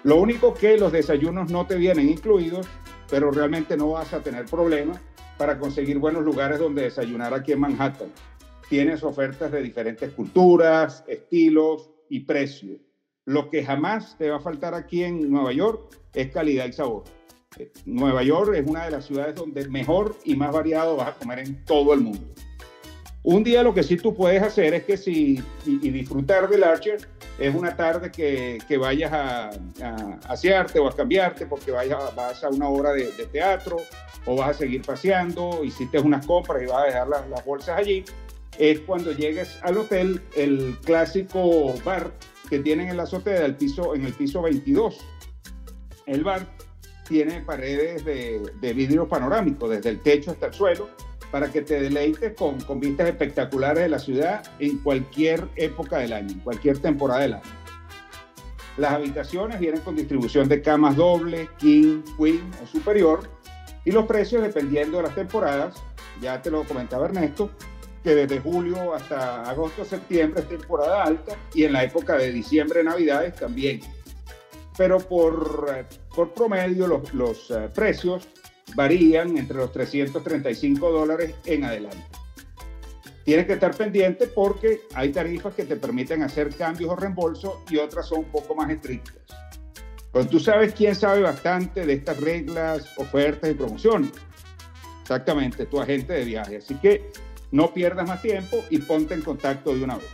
Lo 0.07 0.15
único 0.15 0.53
que 0.53 0.77
los 0.77 0.93
desayunos 0.93 1.51
no 1.51 1.67
te 1.67 1.75
vienen 1.75 2.07
incluidos, 2.07 2.65
pero 3.09 3.29
realmente 3.29 3.75
no 3.75 3.89
vas 3.89 4.13
a 4.13 4.23
tener 4.23 4.45
problema 4.45 4.93
para 5.37 5.59
conseguir 5.59 5.97
buenos 5.99 6.23
lugares 6.23 6.59
donde 6.59 6.83
desayunar 6.83 7.33
aquí 7.33 7.51
en 7.51 7.59
Manhattan. 7.59 8.07
Tienes 8.69 9.03
ofertas 9.03 9.51
de 9.51 9.61
diferentes 9.61 10.09
culturas, 10.13 11.03
estilos 11.09 11.89
y 12.09 12.21
precios. 12.21 12.79
Lo 13.25 13.49
que 13.49 13.65
jamás 13.65 14.17
te 14.17 14.29
va 14.29 14.37
a 14.37 14.39
faltar 14.39 14.75
aquí 14.75 15.03
en 15.03 15.29
Nueva 15.29 15.51
York 15.51 15.99
es 16.13 16.31
calidad 16.31 16.67
y 16.67 16.71
sabor. 16.71 17.03
Eh, 17.59 17.73
Nueva 17.83 18.23
York 18.23 18.55
es 18.55 18.65
una 18.65 18.85
de 18.85 18.91
las 18.91 19.07
ciudades 19.07 19.35
donde 19.35 19.67
mejor 19.67 20.15
y 20.23 20.37
más 20.37 20.53
variado 20.53 20.95
vas 20.95 21.09
a 21.09 21.15
comer 21.15 21.39
en 21.39 21.65
todo 21.65 21.93
el 21.93 21.99
mundo. 21.99 22.25
Un 23.29 23.43
día 23.43 23.61
lo 23.61 23.73
que 23.73 23.83
sí 23.83 23.97
tú 23.97 24.15
puedes 24.15 24.41
hacer 24.41 24.73
es 24.73 24.85
que 24.85 24.95
si, 24.95 25.43
y, 25.65 25.89
disfrutar 25.89 26.47
del 26.47 26.63
Archer, 26.63 27.05
es 27.37 27.53
una 27.53 27.75
tarde 27.75 28.09
que, 28.09 28.57
que 28.69 28.77
vayas 28.77 29.11
a, 29.11 29.49
a, 29.49 30.19
asearte 30.29 30.79
o 30.79 30.87
a 30.87 30.95
cambiarte 30.95 31.45
porque 31.45 31.71
vayas, 31.71 32.15
vas 32.15 32.41
a 32.45 32.47
una 32.47 32.69
hora 32.69 32.93
de, 32.93 33.07
teatro 33.29 33.75
o 34.25 34.37
vas 34.37 34.51
a 34.51 34.53
seguir 34.53 34.81
paseando, 34.81 35.61
hiciste 35.65 35.99
unas 35.99 36.25
compras 36.25 36.63
y 36.63 36.67
vas 36.67 36.83
a 36.83 36.85
dejar 36.85 37.07
las, 37.09 37.29
las 37.29 37.43
bolsas 37.43 37.77
allí, 37.77 38.05
es 38.57 38.79
cuando 38.79 39.11
llegues 39.11 39.59
al 39.61 39.77
hotel, 39.77 40.21
el 40.37 40.77
clásico 40.85 41.73
bar 41.83 42.13
que 42.49 42.59
tienen 42.59 42.87
en 42.87 42.95
la 42.95 43.03
azotea 43.03 43.41
del 43.41 43.57
piso, 43.57 43.93
en 43.93 44.05
el 44.05 44.13
piso 44.13 44.41
22. 44.41 45.05
El 46.05 46.23
bar 46.23 46.47
tiene 47.09 47.41
paredes 47.41 48.05
de, 48.05 48.39
de 48.61 48.73
vidrio 48.73 49.05
panorámico, 49.05 49.67
desde 49.67 49.89
el 49.89 49.99
techo 49.99 50.31
hasta 50.31 50.45
el 50.45 50.53
suelo, 50.53 50.87
para 51.31 51.51
que 51.51 51.61
te 51.61 51.79
deleites 51.81 52.33
con, 52.33 52.59
con, 52.61 52.79
vistas 52.79 53.09
espectaculares 53.09 53.83
de 53.83 53.89
la 53.89 53.99
ciudad 53.99 54.43
en 54.59 54.77
cualquier 54.77 55.47
época 55.55 55.99
del 55.99 56.13
año, 56.13 56.29
en 56.31 56.39
cualquier 56.39 56.79
temporada 56.79 57.21
del 57.21 57.33
año. 57.33 57.43
Las 58.77 58.93
habitaciones 58.93 59.59
vienen 59.59 59.81
con 59.81 59.95
distribución 59.95 60.47
de 60.47 60.61
camas 60.61 60.95
doble, 60.95 61.49
king, 61.57 62.03
queen 62.17 62.49
o 62.63 62.67
superior, 62.67 63.27
y 63.83 63.91
los 63.91 64.05
precios 64.05 64.43
dependiendo 64.43 64.97
de 64.97 65.03
las 65.03 65.15
temporadas, 65.15 65.75
ya 66.21 66.41
te 66.41 66.51
lo 66.51 66.63
comentaba 66.63 67.05
Ernesto, 67.05 67.49
que 68.03 68.15
desde 68.15 68.39
julio 68.39 68.93
hasta 68.93 69.49
agosto, 69.49 69.83
septiembre 69.83 70.41
es 70.41 70.49
temporada 70.49 71.03
alta 71.03 71.35
y 71.53 71.63
en 71.63 71.73
la 71.73 71.83
época 71.83 72.17
de 72.17 72.31
diciembre, 72.31 72.83
navidades 72.83 73.35
también. 73.35 73.81
Pero 74.77 74.99
por, 74.99 75.85
por 76.15 76.33
promedio 76.33 76.87
los, 76.87 77.13
los 77.13 77.49
uh, 77.49 77.69
precios 77.73 78.27
varían 78.75 79.37
entre 79.37 79.57
los 79.57 79.71
335 79.71 80.91
dólares 80.91 81.33
en 81.45 81.63
adelante. 81.63 82.03
Tienes 83.23 83.45
que 83.45 83.53
estar 83.53 83.75
pendiente 83.75 84.27
porque 84.27 84.81
hay 84.93 85.11
tarifas 85.11 85.53
que 85.53 85.65
te 85.65 85.75
permiten 85.75 86.23
hacer 86.23 86.55
cambios 86.55 86.91
o 86.91 86.95
reembolsos 86.95 87.55
y 87.69 87.77
otras 87.77 88.07
son 88.07 88.19
un 88.19 88.31
poco 88.31 88.55
más 88.55 88.69
estrictas. 88.69 89.17
Pero 90.13 90.27
tú 90.27 90.39
sabes 90.39 90.73
quién 90.73 90.95
sabe 90.95 91.21
bastante 91.21 91.85
de 91.85 91.93
estas 91.93 92.21
reglas, 92.21 92.87
ofertas 92.97 93.51
y 93.51 93.53
promociones. 93.53 94.11
Exactamente, 95.01 95.65
tu 95.65 95.81
agente 95.81 96.13
de 96.13 96.23
viaje. 96.23 96.55
Así 96.57 96.75
que 96.75 97.11
no 97.51 97.73
pierdas 97.73 98.07
más 98.07 98.21
tiempo 98.21 98.63
y 98.69 98.77
ponte 98.79 99.13
en 99.13 99.21
contacto 99.21 99.75
de 99.75 99.83
una 99.83 99.97
vez. 99.97 100.07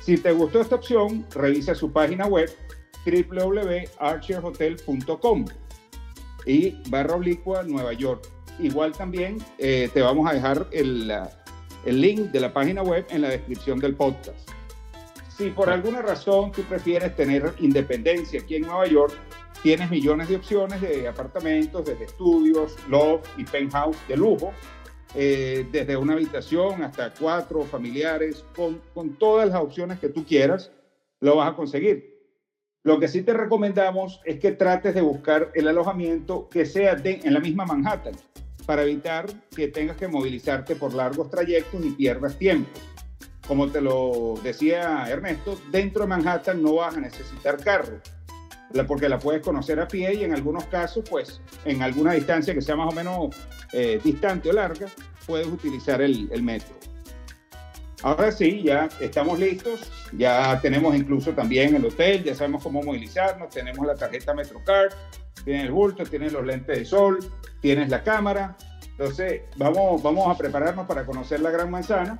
Si 0.00 0.16
te 0.16 0.30
gustó 0.32 0.60
esta 0.60 0.76
opción, 0.76 1.26
revisa 1.34 1.74
su 1.74 1.92
página 1.92 2.26
web 2.26 2.48
www.archerhotel.com 3.04 5.44
y 6.46 6.82
barra 6.88 7.16
oblicua 7.16 7.62
Nueva 7.62 7.92
York. 7.92 8.28
Igual 8.58 8.92
también 8.92 9.38
eh, 9.58 9.88
te 9.92 10.02
vamos 10.02 10.30
a 10.30 10.34
dejar 10.34 10.66
el, 10.70 11.12
el 11.84 12.00
link 12.00 12.30
de 12.30 12.40
la 12.40 12.52
página 12.52 12.82
web 12.82 13.06
en 13.10 13.22
la 13.22 13.28
descripción 13.28 13.78
del 13.78 13.94
podcast. 13.94 14.50
Si 15.36 15.50
por 15.50 15.68
alguna 15.68 16.00
razón 16.00 16.52
tú 16.52 16.62
prefieres 16.62 17.16
tener 17.16 17.54
independencia 17.58 18.40
aquí 18.40 18.56
en 18.56 18.62
Nueva 18.62 18.86
York, 18.86 19.12
tienes 19.64 19.90
millones 19.90 20.28
de 20.28 20.36
opciones 20.36 20.80
de 20.80 21.08
apartamentos, 21.08 21.84
desde 21.84 22.04
estudios, 22.04 22.76
loft 22.88 23.26
y 23.36 23.44
penthouse 23.44 23.96
de 24.06 24.16
lujo, 24.16 24.52
eh, 25.16 25.66
desde 25.72 25.96
una 25.96 26.12
habitación 26.12 26.82
hasta 26.84 27.12
cuatro 27.14 27.62
familiares, 27.62 28.44
con, 28.54 28.80
con 28.92 29.16
todas 29.16 29.48
las 29.48 29.60
opciones 29.60 29.98
que 29.98 30.08
tú 30.08 30.24
quieras, 30.24 30.70
lo 31.20 31.36
vas 31.36 31.50
a 31.50 31.56
conseguir. 31.56 32.13
Lo 32.84 33.00
que 33.00 33.08
sí 33.08 33.22
te 33.22 33.32
recomendamos 33.32 34.20
es 34.26 34.38
que 34.38 34.52
trates 34.52 34.94
de 34.94 35.00
buscar 35.00 35.50
el 35.54 35.68
alojamiento 35.68 36.50
que 36.50 36.66
sea 36.66 37.00
en 37.02 37.32
la 37.32 37.40
misma 37.40 37.64
Manhattan 37.64 38.12
para 38.66 38.82
evitar 38.82 39.24
que 39.56 39.68
tengas 39.68 39.96
que 39.96 40.06
movilizarte 40.06 40.76
por 40.76 40.92
largos 40.92 41.30
trayectos 41.30 41.82
y 41.82 41.92
pierdas 41.92 42.36
tiempo. 42.38 42.68
Como 43.48 43.70
te 43.70 43.80
lo 43.80 44.34
decía 44.44 45.06
Ernesto, 45.08 45.58
dentro 45.70 46.02
de 46.02 46.08
Manhattan 46.08 46.62
no 46.62 46.74
vas 46.74 46.94
a 46.94 47.00
necesitar 47.00 47.56
carro, 47.56 48.00
porque 48.86 49.08
la 49.08 49.18
puedes 49.18 49.40
conocer 49.40 49.80
a 49.80 49.88
pie 49.88 50.12
y 50.16 50.24
en 50.24 50.34
algunos 50.34 50.66
casos, 50.66 51.08
pues 51.08 51.40
en 51.64 51.80
alguna 51.80 52.12
distancia 52.12 52.52
que 52.52 52.60
sea 52.60 52.76
más 52.76 52.92
o 52.92 52.94
menos 52.94 53.34
eh, 53.72 53.98
distante 54.04 54.50
o 54.50 54.52
larga, 54.52 54.88
puedes 55.26 55.46
utilizar 55.46 56.02
el 56.02 56.42
metro. 56.42 56.74
Ahora 58.04 58.30
sí, 58.30 58.62
ya 58.62 58.90
estamos 59.00 59.38
listos, 59.38 59.90
ya 60.12 60.60
tenemos 60.60 60.94
incluso 60.94 61.32
también 61.32 61.74
el 61.74 61.86
hotel, 61.86 62.22
ya 62.22 62.34
sabemos 62.34 62.62
cómo 62.62 62.82
movilizarnos, 62.82 63.48
tenemos 63.48 63.86
la 63.86 63.94
tarjeta 63.94 64.34
MetroCard, 64.34 64.92
tienes 65.42 65.64
el 65.64 65.72
bulto, 65.72 66.04
tienes 66.04 66.34
los 66.34 66.44
lentes 66.44 66.80
de 66.80 66.84
sol, 66.84 67.18
tienes 67.62 67.88
la 67.88 68.02
cámara. 68.02 68.58
Entonces, 68.90 69.44
vamos, 69.56 70.02
vamos 70.02 70.28
a 70.28 70.36
prepararnos 70.36 70.86
para 70.86 71.06
conocer 71.06 71.40
la 71.40 71.50
Gran 71.50 71.70
Manzana. 71.70 72.18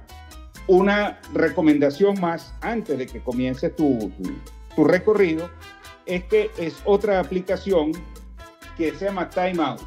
Una 0.69 1.21
recomendación 1.35 2.19
más 2.19 2.55
antes 2.63 2.97
de 2.97 3.05
que 3.05 3.21
comience 3.21 3.69
tu, 3.69 4.11
tu, 4.75 4.85
recorrido 4.85 5.51
es 6.07 6.25
que 6.25 6.51
es 6.57 6.81
otra 6.87 7.21
aplicación 7.21 7.93
que 8.79 8.95
se 8.95 9.05
llama 9.05 9.29
Time 9.29 9.63
Out. 9.63 9.83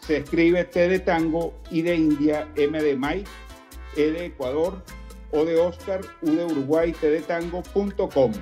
Se 0.00 0.18
escribe 0.18 0.64
T 0.64 0.86
de 0.86 0.98
Tango, 0.98 1.54
I 1.70 1.80
de 1.80 1.96
India, 1.96 2.46
M 2.56 2.78
de 2.78 2.94
Mike, 2.94 3.30
E 3.96 4.10
de 4.10 4.26
Ecuador, 4.26 4.82
o 5.32 5.44
de 5.44 5.56
Oscar, 5.56 6.00
U 6.22 6.30
de 6.30 6.44
Uruguay, 6.44 6.92
T 6.92 7.10
de 7.10 7.20
Tango.com. 7.20 8.32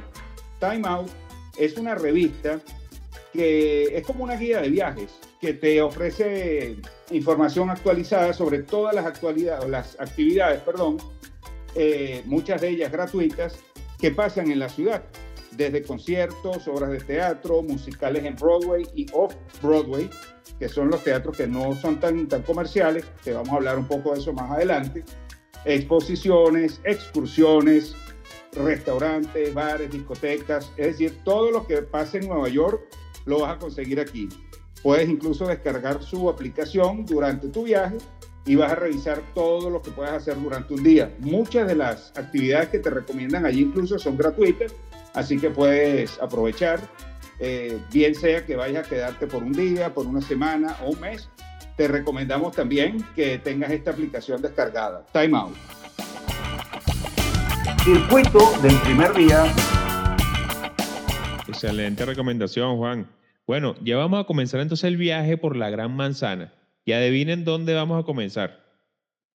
Time 0.60 0.82
Out 0.84 1.10
es 1.58 1.76
una 1.76 1.94
revista 1.94 2.60
que 3.32 3.96
es 3.96 4.06
como 4.06 4.24
una 4.24 4.36
guía 4.36 4.60
de 4.60 4.70
viajes 4.70 5.18
que 5.40 5.54
te 5.54 5.80
ofrece 5.80 6.76
información 7.10 7.70
actualizada 7.70 8.32
sobre 8.32 8.62
todas 8.62 8.94
las 8.94 9.06
actualidades, 9.06 9.68
las 9.68 10.00
actividades, 10.00 10.60
perdón, 10.62 10.98
eh, 11.74 12.22
muchas 12.26 12.60
de 12.60 12.70
ellas 12.70 12.90
gratuitas, 12.90 13.58
que 13.98 14.10
pasan 14.10 14.50
en 14.50 14.58
la 14.58 14.68
ciudad, 14.68 15.02
desde 15.52 15.82
conciertos, 15.82 16.66
obras 16.68 16.90
de 16.90 17.00
teatro, 17.00 17.62
musicales 17.62 18.24
en 18.24 18.36
Broadway 18.36 18.86
y 18.94 19.06
off-Broadway, 19.12 20.08
que 20.58 20.68
son 20.68 20.90
los 20.90 21.02
teatros 21.04 21.36
que 21.36 21.46
no 21.46 21.74
son 21.74 22.00
tan, 22.00 22.26
tan 22.26 22.42
comerciales, 22.42 23.04
que 23.22 23.32
vamos 23.32 23.50
a 23.50 23.56
hablar 23.56 23.78
un 23.78 23.86
poco 23.86 24.12
de 24.12 24.20
eso 24.20 24.32
más 24.32 24.50
adelante, 24.50 25.04
exposiciones, 25.64 26.80
excursiones, 26.84 27.94
restaurantes, 28.52 29.52
bares, 29.54 29.90
discotecas, 29.90 30.70
es 30.76 30.86
decir, 30.86 31.18
todo 31.24 31.50
lo 31.50 31.66
que 31.66 31.82
pase 31.82 32.18
en 32.18 32.28
Nueva 32.28 32.48
York 32.48 32.80
lo 33.26 33.40
vas 33.40 33.56
a 33.56 33.58
conseguir 33.58 34.00
aquí. 34.00 34.28
Puedes 34.82 35.08
incluso 35.08 35.46
descargar 35.46 36.02
su 36.02 36.28
aplicación 36.30 37.04
durante 37.04 37.48
tu 37.48 37.64
viaje 37.64 37.98
y 38.46 38.56
vas 38.56 38.72
a 38.72 38.76
revisar 38.76 39.22
todo 39.34 39.68
lo 39.68 39.82
que 39.82 39.90
puedas 39.90 40.14
hacer 40.14 40.40
durante 40.40 40.72
un 40.74 40.82
día. 40.82 41.14
Muchas 41.18 41.68
de 41.68 41.74
las 41.74 42.12
actividades 42.16 42.70
que 42.70 42.78
te 42.78 42.90
recomiendan 42.90 43.44
allí 43.44 43.62
incluso 43.62 43.98
son 43.98 44.16
gratuitas, 44.16 44.74
así 45.14 45.38
que 45.38 45.50
puedes 45.50 46.18
aprovechar, 46.20 46.80
eh, 47.40 47.78
bien 47.92 48.14
sea 48.14 48.46
que 48.46 48.56
vayas 48.56 48.86
a 48.86 48.88
quedarte 48.88 49.26
por 49.26 49.42
un 49.42 49.52
día, 49.52 49.92
por 49.92 50.06
una 50.06 50.22
semana 50.22 50.76
o 50.82 50.90
un 50.90 51.00
mes, 51.00 51.28
te 51.78 51.86
recomendamos 51.86 52.56
también 52.56 52.98
que 53.14 53.38
tengas 53.38 53.70
esta 53.70 53.92
aplicación 53.92 54.42
descargada, 54.42 55.06
Time 55.12 55.38
Out. 55.38 55.56
Circuito 57.84 58.40
del 58.60 58.74
primer 58.80 59.14
día. 59.14 59.44
Excelente 61.46 62.04
recomendación, 62.04 62.76
Juan. 62.76 63.08
Bueno, 63.46 63.76
ya 63.80 63.96
vamos 63.96 64.20
a 64.20 64.26
comenzar 64.26 64.60
entonces 64.60 64.88
el 64.88 64.96
viaje 64.96 65.36
por 65.36 65.56
la 65.56 65.70
Gran 65.70 65.94
Manzana. 65.94 66.52
Y 66.84 66.92
adivinen 66.92 67.44
dónde 67.44 67.74
vamos 67.74 68.02
a 68.02 68.04
comenzar. 68.04 68.58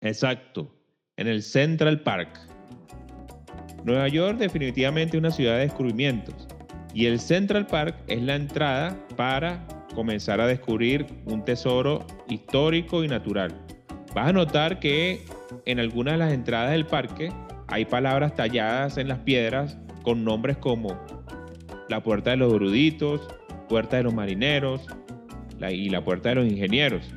Exacto, 0.00 0.68
en 1.16 1.28
el 1.28 1.44
Central 1.44 2.00
Park. 2.00 2.40
Nueva 3.84 4.08
York 4.08 4.38
definitivamente 4.38 5.16
una 5.16 5.30
ciudad 5.30 5.54
de 5.58 5.66
descubrimientos. 5.66 6.48
Y 6.92 7.06
el 7.06 7.20
Central 7.20 7.68
Park 7.68 7.96
es 8.08 8.20
la 8.20 8.34
entrada 8.34 8.98
para 9.16 9.64
comenzar 9.94 10.40
a 10.40 10.46
descubrir 10.46 11.06
un 11.26 11.44
tesoro 11.44 12.06
histórico 12.28 13.04
y 13.04 13.08
natural. 13.08 13.52
Vas 14.14 14.28
a 14.28 14.32
notar 14.32 14.80
que 14.80 15.24
en 15.64 15.80
algunas 15.80 16.14
de 16.14 16.18
las 16.18 16.32
entradas 16.32 16.70
del 16.72 16.86
parque 16.86 17.32
hay 17.68 17.84
palabras 17.84 18.34
talladas 18.34 18.98
en 18.98 19.08
las 19.08 19.20
piedras 19.20 19.78
con 20.02 20.24
nombres 20.24 20.56
como 20.58 20.98
la 21.88 22.02
puerta 22.02 22.30
de 22.30 22.36
los 22.36 22.52
eruditos, 22.52 23.20
puerta 23.68 23.96
de 23.96 24.02
los 24.02 24.14
marineros 24.14 24.86
y 25.70 25.88
la 25.88 26.04
puerta 26.04 26.30
de 26.30 26.34
los 26.36 26.46
ingenieros. 26.46 27.08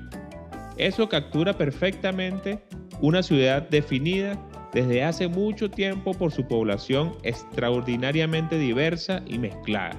Eso 0.77 1.09
captura 1.09 1.57
perfectamente 1.57 2.59
una 3.01 3.23
ciudad 3.23 3.67
definida 3.69 4.37
desde 4.73 5.03
hace 5.03 5.27
mucho 5.27 5.71
tiempo 5.71 6.13
por 6.13 6.31
su 6.31 6.47
población 6.47 7.15
extraordinariamente 7.23 8.57
diversa 8.57 9.21
y 9.25 9.39
mezclada. 9.39 9.95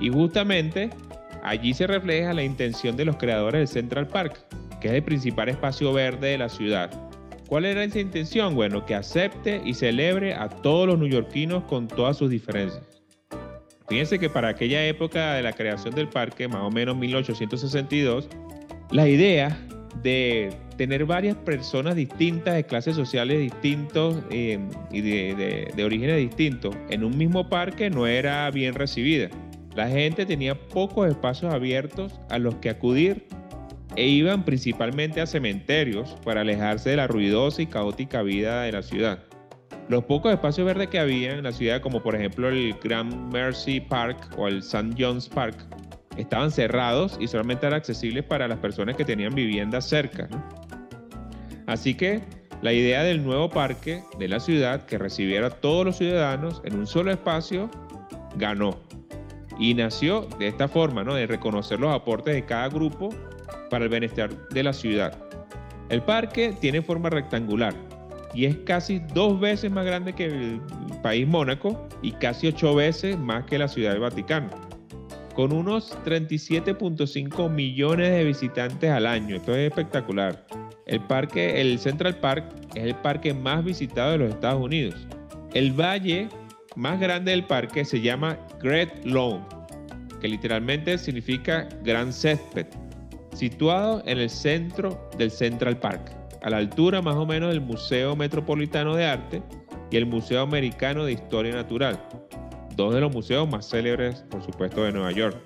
Y 0.00 0.10
justamente 0.10 0.90
allí 1.44 1.74
se 1.74 1.86
refleja 1.86 2.32
la 2.32 2.42
intención 2.42 2.96
de 2.96 3.04
los 3.04 3.16
creadores 3.16 3.60
del 3.60 3.68
Central 3.68 4.08
Park, 4.08 4.44
que 4.80 4.88
es 4.88 4.94
el 4.94 5.02
principal 5.02 5.48
espacio 5.48 5.92
verde 5.92 6.28
de 6.28 6.38
la 6.38 6.48
ciudad. 6.48 6.90
¿Cuál 7.46 7.66
era 7.66 7.84
esa 7.84 8.00
intención? 8.00 8.54
Bueno, 8.54 8.84
que 8.84 8.94
acepte 8.94 9.60
y 9.64 9.74
celebre 9.74 10.34
a 10.34 10.48
todos 10.48 10.88
los 10.88 10.98
neoyorquinos 10.98 11.64
con 11.64 11.86
todas 11.86 12.16
sus 12.16 12.30
diferencias. 12.30 12.82
Fíjense 13.88 14.18
que 14.18 14.30
para 14.30 14.48
aquella 14.48 14.84
época 14.86 15.34
de 15.34 15.42
la 15.42 15.52
creación 15.52 15.94
del 15.94 16.08
parque, 16.08 16.48
más 16.48 16.62
o 16.62 16.70
menos 16.70 16.96
1862, 16.96 18.28
la 18.90 19.06
idea 19.06 19.58
de 20.02 20.50
tener 20.78 21.04
varias 21.04 21.36
personas 21.36 21.94
distintas, 21.94 22.54
de 22.54 22.64
clases 22.64 22.96
sociales 22.96 23.38
distintos 23.38 24.16
eh, 24.30 24.58
y 24.90 25.02
de 25.02 25.84
orígenes 25.84 26.16
distintos 26.16 26.74
en 26.88 27.04
un 27.04 27.16
mismo 27.16 27.48
parque 27.48 27.90
no 27.90 28.06
era 28.06 28.50
bien 28.50 28.74
recibida. 28.74 29.28
La 29.74 29.88
gente 29.88 30.24
tenía 30.24 30.54
pocos 30.54 31.08
espacios 31.08 31.52
abiertos 31.52 32.20
a 32.30 32.38
los 32.38 32.54
que 32.56 32.70
acudir 32.70 33.26
e 33.96 34.06
iban 34.06 34.44
principalmente 34.44 35.20
a 35.20 35.26
cementerios 35.26 36.16
para 36.24 36.42
alejarse 36.42 36.90
de 36.90 36.96
la 36.96 37.06
ruidosa 37.06 37.62
y 37.62 37.66
caótica 37.66 38.22
vida 38.22 38.62
de 38.62 38.72
la 38.72 38.82
ciudad. 38.82 39.18
Los 39.88 40.04
pocos 40.04 40.32
espacios 40.32 40.66
verdes 40.66 40.88
que 40.88 40.98
había 40.98 41.32
en 41.32 41.42
la 41.42 41.52
ciudad, 41.52 41.80
como 41.80 42.02
por 42.02 42.14
ejemplo 42.14 42.48
el 42.48 42.74
Grand 42.82 43.32
Mercy 43.32 43.80
Park 43.80 44.30
o 44.38 44.48
el 44.48 44.58
St. 44.58 44.94
John's 44.98 45.28
Park, 45.28 45.56
estaban 46.16 46.50
cerrados 46.50 47.18
y 47.20 47.26
solamente 47.26 47.66
eran 47.66 47.78
accesibles 47.78 48.24
para 48.24 48.48
las 48.48 48.58
personas 48.58 48.96
que 48.96 49.04
tenían 49.04 49.34
viviendas 49.34 49.86
cerca. 49.88 50.28
Así 51.66 51.94
que 51.94 52.22
la 52.62 52.72
idea 52.72 53.02
del 53.02 53.22
nuevo 53.22 53.50
parque 53.50 54.02
de 54.18 54.28
la 54.28 54.40
ciudad 54.40 54.86
que 54.86 54.96
recibiera 54.96 55.48
a 55.48 55.50
todos 55.50 55.84
los 55.84 55.96
ciudadanos 55.98 56.62
en 56.64 56.78
un 56.78 56.86
solo 56.86 57.10
espacio 57.10 57.70
ganó. 58.36 58.78
Y 59.58 59.74
nació 59.74 60.22
de 60.38 60.48
esta 60.48 60.68
forma, 60.68 61.04
¿no? 61.04 61.14
de 61.14 61.26
reconocer 61.26 61.80
los 61.80 61.94
aportes 61.94 62.34
de 62.34 62.44
cada 62.44 62.68
grupo 62.68 63.10
para 63.70 63.84
el 63.84 63.90
bienestar 63.90 64.48
de 64.48 64.62
la 64.62 64.72
ciudad. 64.72 65.16
El 65.88 66.02
parque 66.02 66.54
tiene 66.60 66.82
forma 66.82 67.10
rectangular 67.10 67.74
y 68.34 68.46
es 68.46 68.56
casi 68.64 68.98
dos 69.12 69.38
veces 69.38 69.70
más 69.70 69.84
grande 69.86 70.12
que 70.12 70.26
el 70.26 70.60
país 71.02 71.26
Mónaco 71.26 71.88
y 72.02 72.12
casi 72.12 72.48
ocho 72.48 72.74
veces 72.74 73.18
más 73.18 73.44
que 73.44 73.58
la 73.58 73.68
ciudad 73.68 73.92
del 73.92 74.00
Vaticano. 74.00 74.50
Con 75.34 75.52
unos 75.52 75.96
37.5 76.04 77.50
millones 77.50 78.10
de 78.10 78.24
visitantes 78.24 78.90
al 78.90 79.06
año, 79.06 79.36
esto 79.36 79.54
es 79.54 79.68
espectacular. 79.68 80.46
El 80.86 81.00
parque, 81.00 81.60
el 81.60 81.78
Central 81.78 82.16
Park, 82.20 82.44
es 82.74 82.84
el 82.84 82.94
parque 82.96 83.34
más 83.34 83.64
visitado 83.64 84.12
de 84.12 84.18
los 84.18 84.30
Estados 84.30 84.62
Unidos. 84.62 84.94
El 85.52 85.72
valle 85.72 86.28
más 86.76 86.98
grande 86.98 87.30
del 87.30 87.44
parque 87.44 87.84
se 87.84 88.00
llama 88.00 88.36
Great 88.60 89.04
Lawn, 89.04 89.44
que 90.20 90.28
literalmente 90.28 90.98
significa 90.98 91.68
gran 91.82 92.12
césped, 92.12 92.66
situado 93.34 94.02
en 94.06 94.18
el 94.18 94.30
centro 94.30 95.08
del 95.18 95.30
Central 95.30 95.78
Park, 95.78 96.10
a 96.42 96.50
la 96.50 96.58
altura 96.58 97.02
más 97.02 97.16
o 97.16 97.26
menos 97.26 97.50
del 97.50 97.60
Museo 97.60 98.16
Metropolitano 98.16 98.94
de 98.96 99.06
Arte 99.06 99.42
y 99.90 99.96
el 99.96 100.06
Museo 100.06 100.42
Americano 100.42 101.04
de 101.04 101.12
Historia 101.12 101.54
Natural, 101.54 102.00
dos 102.76 102.94
de 102.94 103.00
los 103.00 103.12
museos 103.12 103.48
más 103.48 103.68
célebres, 103.68 104.24
por 104.30 104.42
supuesto, 104.42 104.84
de 104.84 104.92
Nueva 104.92 105.12
York. 105.12 105.36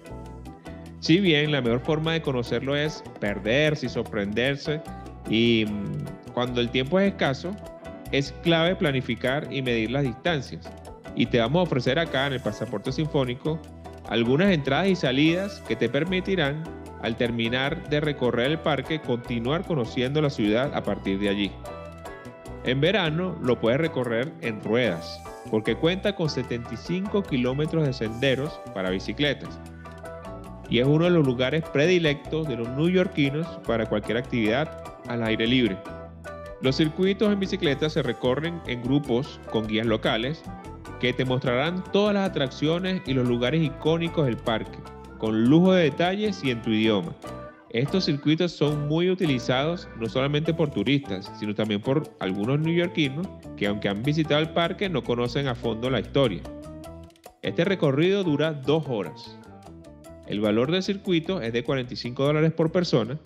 Si 1.00 1.20
bien 1.20 1.52
la 1.52 1.60
mejor 1.60 1.80
forma 1.80 2.12
de 2.14 2.22
conocerlo 2.22 2.74
es 2.74 3.04
perderse 3.20 3.86
y 3.86 3.88
sorprenderse, 3.88 4.80
y 5.28 5.64
mm, 5.68 6.32
cuando 6.32 6.60
el 6.60 6.70
tiempo 6.70 6.98
es 6.98 7.12
escaso, 7.12 7.54
es 8.10 8.32
clave 8.42 8.74
planificar 8.74 9.52
y 9.52 9.62
medir 9.62 9.90
las 9.90 10.04
distancias. 10.04 10.70
Y 11.14 11.26
te 11.26 11.38
vamos 11.38 11.60
a 11.60 11.62
ofrecer 11.62 11.98
acá 11.98 12.26
en 12.26 12.34
el 12.34 12.40
pasaporte 12.40 12.92
sinfónico 12.92 13.60
algunas 14.08 14.52
entradas 14.52 14.88
y 14.88 14.96
salidas 14.96 15.60
que 15.68 15.76
te 15.76 15.88
permitirán 15.88 16.64
al 17.02 17.16
terminar 17.16 17.88
de 17.90 18.00
recorrer 18.00 18.50
el 18.50 18.58
parque, 18.58 19.00
continuar 19.00 19.64
conociendo 19.64 20.20
la 20.20 20.30
ciudad 20.30 20.74
a 20.74 20.82
partir 20.82 21.18
de 21.18 21.28
allí. 21.28 21.52
En 22.64 22.80
verano 22.80 23.36
lo 23.40 23.60
puedes 23.60 23.80
recorrer 23.80 24.32
en 24.40 24.62
ruedas, 24.62 25.22
porque 25.50 25.76
cuenta 25.76 26.14
con 26.16 26.28
75 26.28 27.22
kilómetros 27.22 27.86
de 27.86 27.92
senderos 27.92 28.60
para 28.74 28.90
bicicletas. 28.90 29.60
Y 30.68 30.80
es 30.80 30.86
uno 30.86 31.04
de 31.04 31.10
los 31.10 31.24
lugares 31.24 31.62
predilectos 31.72 32.48
de 32.48 32.56
los 32.56 32.68
neoyorquinos 32.68 33.46
para 33.66 33.86
cualquier 33.86 34.18
actividad 34.18 34.82
al 35.06 35.22
aire 35.22 35.46
libre. 35.46 35.78
Los 36.60 36.76
circuitos 36.76 37.32
en 37.32 37.38
bicicleta 37.38 37.88
se 37.88 38.02
recorren 38.02 38.60
en 38.66 38.82
grupos 38.82 39.40
con 39.50 39.66
guías 39.66 39.86
locales 39.86 40.42
que 41.00 41.12
te 41.12 41.24
mostrarán 41.24 41.84
todas 41.92 42.14
las 42.14 42.28
atracciones 42.28 43.02
y 43.06 43.14
los 43.14 43.26
lugares 43.26 43.62
icónicos 43.62 44.26
del 44.26 44.36
parque 44.36 44.78
con 45.18 45.44
lujo 45.44 45.72
de 45.72 45.84
detalles 45.84 46.42
y 46.42 46.50
en 46.50 46.62
tu 46.62 46.70
idioma. 46.70 47.12
Estos 47.70 48.06
circuitos 48.06 48.52
son 48.52 48.88
muy 48.88 49.10
utilizados 49.10 49.88
no 50.00 50.08
solamente 50.08 50.54
por 50.54 50.70
turistas, 50.70 51.30
sino 51.38 51.54
también 51.54 51.82
por 51.82 52.04
algunos 52.18 52.60
neoyorquinos 52.60 53.26
que 53.56 53.66
aunque 53.66 53.88
han 53.88 54.02
visitado 54.02 54.40
el 54.40 54.50
parque 54.50 54.88
no 54.88 55.04
conocen 55.04 55.48
a 55.48 55.54
fondo 55.54 55.90
la 55.90 56.00
historia. 56.00 56.40
Este 57.42 57.64
recorrido 57.64 58.24
dura 58.24 58.52
dos 58.52 58.84
horas. 58.88 59.38
El 60.26 60.40
valor 60.40 60.70
del 60.70 60.82
circuito 60.82 61.42
es 61.42 61.52
de 61.52 61.62
45 61.62 62.24
dólares 62.24 62.52
por 62.52 62.72
persona. 62.72 63.18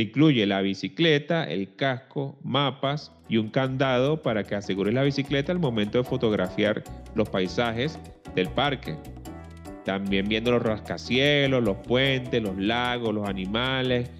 Incluye 0.00 0.46
la 0.46 0.60
bicicleta, 0.60 1.44
el 1.44 1.74
casco, 1.74 2.38
mapas 2.42 3.12
y 3.28 3.36
un 3.36 3.50
candado 3.50 4.22
para 4.22 4.44
que 4.44 4.54
asegures 4.54 4.94
la 4.94 5.02
bicicleta 5.02 5.50
al 5.52 5.58
momento 5.58 5.98
de 5.98 6.04
fotografiar 6.04 6.82
los 7.14 7.28
paisajes 7.28 7.98
del 8.34 8.48
parque. 8.48 8.96
También 9.84 10.26
viendo 10.28 10.52
los 10.52 10.62
rascacielos, 10.62 11.62
los 11.64 11.76
puentes, 11.78 12.42
los 12.42 12.56
lagos, 12.58 13.14
los 13.14 13.28
animales 13.28 14.10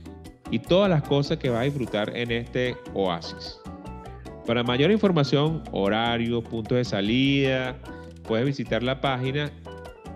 y 0.50 0.58
todas 0.58 0.90
las 0.90 1.02
cosas 1.02 1.38
que 1.38 1.48
vas 1.50 1.60
a 1.60 1.64
disfrutar 1.64 2.16
en 2.16 2.32
este 2.32 2.74
oasis. 2.94 3.60
Para 4.46 4.62
mayor 4.62 4.90
información, 4.90 5.62
horario, 5.72 6.42
puntos 6.42 6.78
de 6.78 6.84
salida, 6.84 7.76
puedes 8.26 8.46
visitar 8.46 8.82
la 8.82 8.98
página 9.00 9.50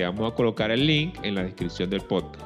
Te 0.01 0.05
vamos 0.07 0.33
a 0.33 0.35
colocar 0.35 0.71
el 0.71 0.87
link 0.87 1.15
en 1.21 1.35
la 1.35 1.43
descripción 1.43 1.87
del 1.91 2.01
podcast. 2.01 2.43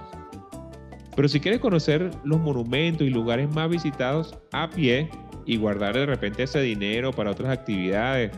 Pero 1.15 1.29
si 1.29 1.39
quieres 1.39 1.61
conocer 1.61 2.11
los 2.25 2.37
monumentos 2.41 3.07
y 3.07 3.09
lugares 3.09 3.49
más 3.55 3.69
visitados 3.69 4.35
a 4.51 4.69
pie, 4.69 5.09
y 5.45 5.55
guardar 5.55 5.93
de 5.93 6.05
repente 6.05 6.43
ese 6.43 6.59
dinero 6.59 7.13
para 7.13 7.31
otras 7.31 7.49
actividades 7.49 8.33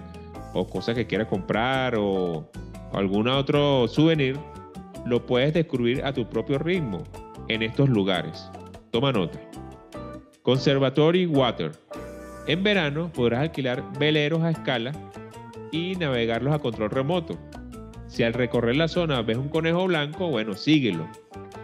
o 0.53 0.67
cosas 0.67 0.93
que 0.93 1.07
quieras 1.07 1.29
comprar 1.29 1.95
o, 1.97 2.47
algún 2.93 3.27
otro 3.27 3.87
souvenir, 3.87 4.37
lo 5.07 5.25
puedes 5.25 5.51
descubrir 5.51 6.05
a 6.05 6.13
tu 6.13 6.29
propio 6.29 6.59
ritmo 6.59 7.03
en 7.47 7.63
estos 7.63 7.89
lugares. 7.89 8.51
Toma 8.91 9.11
nota. 9.11 9.39
Conservatory 10.43 11.25
Water. 11.25 11.71
En 12.45 12.61
verano 12.61 13.11
podrás 13.11 13.41
alquilar 13.41 13.83
veleros 13.97 14.43
a 14.43 14.51
escala 14.51 14.91
y 15.71 15.95
navegarlos 15.95 16.53
a 16.53 16.59
control 16.59 16.91
remoto. 16.91 17.35
Si 18.07 18.23
al 18.23 18.33
recorrer 18.33 18.75
la 18.75 18.87
zona 18.87 19.21
ves 19.21 19.37
un 19.37 19.49
conejo 19.49 19.85
blanco, 19.85 20.29
bueno, 20.29 20.53
síguelo, 20.53 21.07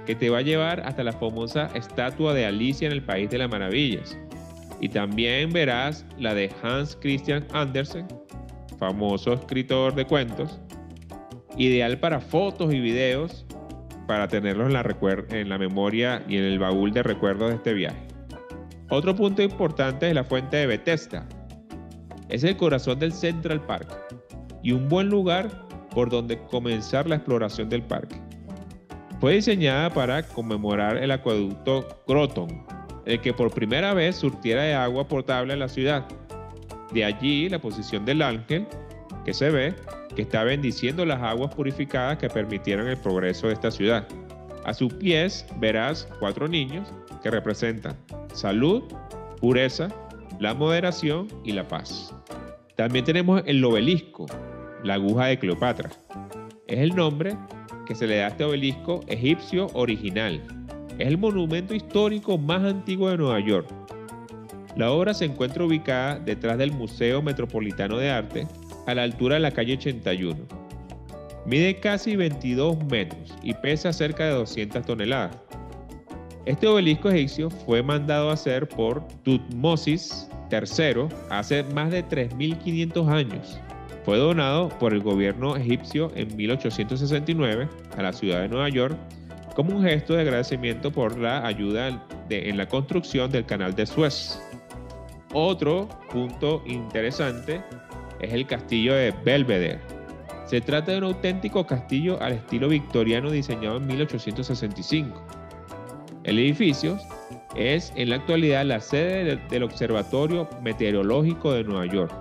que 0.05 0.15
te 0.15 0.29
va 0.29 0.39
a 0.39 0.41
llevar 0.41 0.81
hasta 0.81 1.03
la 1.03 1.13
famosa 1.13 1.69
estatua 1.73 2.33
de 2.33 2.45
Alicia 2.45 2.87
en 2.87 2.93
el 2.93 3.01
País 3.01 3.29
de 3.29 3.37
las 3.37 3.49
Maravillas. 3.49 4.17
Y 4.81 4.89
también 4.89 5.51
verás 5.51 6.05
la 6.17 6.33
de 6.33 6.51
Hans 6.61 6.97
Christian 6.99 7.45
Andersen, 7.53 8.07
famoso 8.77 9.33
escritor 9.33 9.95
de 9.95 10.05
cuentos, 10.05 10.59
ideal 11.57 11.97
para 11.99 12.19
fotos 12.19 12.73
y 12.73 12.79
videos 12.81 13.45
para 14.07 14.27
tenerlos 14.27 14.67
en 14.67 15.49
la, 15.49 15.57
memoria 15.57 16.23
y 16.27 16.37
en 16.37 16.43
el 16.43 16.59
baúl 16.59 16.91
de 16.91 17.03
recuerdos 17.03 17.49
de 17.49 17.55
este 17.55 17.73
viaje. 17.73 18.07
Otro 18.89 19.15
punto 19.15 19.41
importante 19.41 20.09
es 20.09 20.13
la 20.13 20.23
fuente 20.23 20.57
de 20.57 20.67
Bethesda. 20.67 21.27
Es 22.27 22.43
el 22.43 22.57
corazón 22.57 22.99
del 22.99 23.13
Central 23.13 23.61
Park 23.61 23.87
y 24.61 24.71
un 24.71 24.89
buen 24.89 25.09
lugar 25.09 25.62
por 25.93 26.09
donde 26.09 26.39
comenzar 26.49 27.07
la 27.07 27.15
exploración 27.15 27.69
del 27.69 27.83
parque. 27.83 28.15
Fue 29.19 29.35
diseñada 29.35 29.89
para 29.93 30.23
conmemorar 30.23 30.97
el 30.97 31.11
acueducto 31.11 32.03
Groton, 32.07 32.65
el 33.05 33.21
que 33.21 33.33
por 33.33 33.51
primera 33.51 33.93
vez 33.93 34.17
surtiera 34.17 34.63
de 34.63 34.73
agua 34.73 35.07
potable 35.07 35.53
a 35.53 35.57
la 35.57 35.69
ciudad. 35.69 36.05
De 36.91 37.05
allí 37.05 37.47
la 37.49 37.59
posición 37.59 38.05
del 38.05 38.21
ángel, 38.21 38.67
que 39.23 39.33
se 39.33 39.49
ve, 39.49 39.75
que 40.15 40.23
está 40.23 40.43
bendiciendo 40.43 41.05
las 41.05 41.21
aguas 41.21 41.53
purificadas 41.55 42.17
que 42.17 42.29
permitieron 42.29 42.87
el 42.87 42.97
progreso 42.97 43.47
de 43.47 43.53
esta 43.53 43.71
ciudad. 43.71 44.07
A 44.65 44.73
sus 44.73 44.93
pies 44.93 45.45
verás 45.59 46.07
cuatro 46.19 46.47
niños 46.47 46.87
que 47.21 47.31
representan 47.31 47.97
salud, 48.33 48.83
pureza, 49.39 49.89
la 50.39 50.53
moderación 50.53 51.27
y 51.43 51.53
la 51.53 51.67
paz. 51.67 52.13
También 52.75 53.05
tenemos 53.05 53.41
el 53.45 53.63
obelisco, 53.63 54.25
la 54.83 54.95
aguja 54.95 55.25
de 55.27 55.39
Cleopatra. 55.39 55.89
Es 56.67 56.79
el 56.79 56.95
nombre 56.95 57.35
que 57.85 57.95
se 57.95 58.07
le 58.07 58.17
da 58.17 58.25
a 58.25 58.29
este 58.29 58.43
obelisco 58.43 59.01
egipcio 59.07 59.67
original, 59.73 60.41
Es 60.99 61.07
el 61.07 61.17
monumento 61.17 61.73
histórico 61.73 62.37
más 62.37 62.63
antiguo 62.63 63.09
de 63.09 63.17
Nueva 63.17 63.39
York. 63.39 63.67
La 64.75 64.91
obra 64.91 65.13
se 65.13 65.25
encuentra 65.25 65.63
ubicada 65.63 66.19
detrás 66.19 66.57
del 66.57 66.71
Museo 66.71 67.21
Metropolitano 67.21 67.97
de 67.97 68.09
Arte, 68.09 68.47
a 68.85 68.93
la 68.93 69.03
altura 69.03 69.35
de 69.35 69.41
la 69.41 69.51
calle 69.51 69.73
81. 69.73 70.35
Mide 71.45 71.79
casi 71.79 72.15
22 72.15 72.83
metros 72.85 73.33
y 73.41 73.53
pesa 73.53 73.91
cerca 73.91 74.25
de 74.25 74.31
200 74.31 74.85
toneladas. 74.85 75.37
Este 76.45 76.67
obelisco 76.67 77.09
egipcio 77.09 77.49
fue 77.49 77.81
mandado 77.81 78.29
a 78.29 78.33
hacer 78.33 78.67
por 78.67 79.07
Tutmosis 79.23 80.29
III 80.51 81.07
hace 81.29 81.63
más 81.63 81.91
de 81.91 82.05
3.500 82.05 83.07
años. 83.09 83.59
Fue 84.05 84.17
donado 84.17 84.69
por 84.69 84.93
el 84.93 85.01
gobierno 85.01 85.55
egipcio 85.55 86.11
en 86.15 86.35
1869 86.35 87.69
a 87.97 88.01
la 88.01 88.11
ciudad 88.13 88.41
de 88.41 88.49
Nueva 88.49 88.69
York 88.69 88.97
como 89.55 89.75
un 89.75 89.83
gesto 89.83 90.15
de 90.15 90.21
agradecimiento 90.21 90.91
por 90.91 91.17
la 91.17 91.45
ayuda 91.45 92.01
en 92.29 92.57
la 92.57 92.67
construcción 92.67 93.31
del 93.31 93.45
canal 93.45 93.75
de 93.75 93.85
Suez. 93.85 94.41
Otro 95.33 95.87
punto 96.11 96.63
interesante 96.65 97.61
es 98.19 98.33
el 98.33 98.45
castillo 98.45 98.93
de 98.93 99.13
Belvedere. 99.23 99.79
Se 100.45 100.59
trata 100.61 100.91
de 100.91 100.97
un 100.97 101.05
auténtico 101.05 101.65
castillo 101.65 102.21
al 102.21 102.33
estilo 102.33 102.67
victoriano 102.67 103.31
diseñado 103.31 103.77
en 103.77 103.87
1865. 103.87 105.25
El 106.23 106.39
edificio 106.39 106.97
es 107.55 107.93
en 107.95 108.09
la 108.09 108.17
actualidad 108.17 108.65
la 108.65 108.79
sede 108.79 109.39
del 109.49 109.63
Observatorio 109.63 110.47
Meteorológico 110.61 111.53
de 111.53 111.63
Nueva 111.63 111.85
York, 111.85 112.13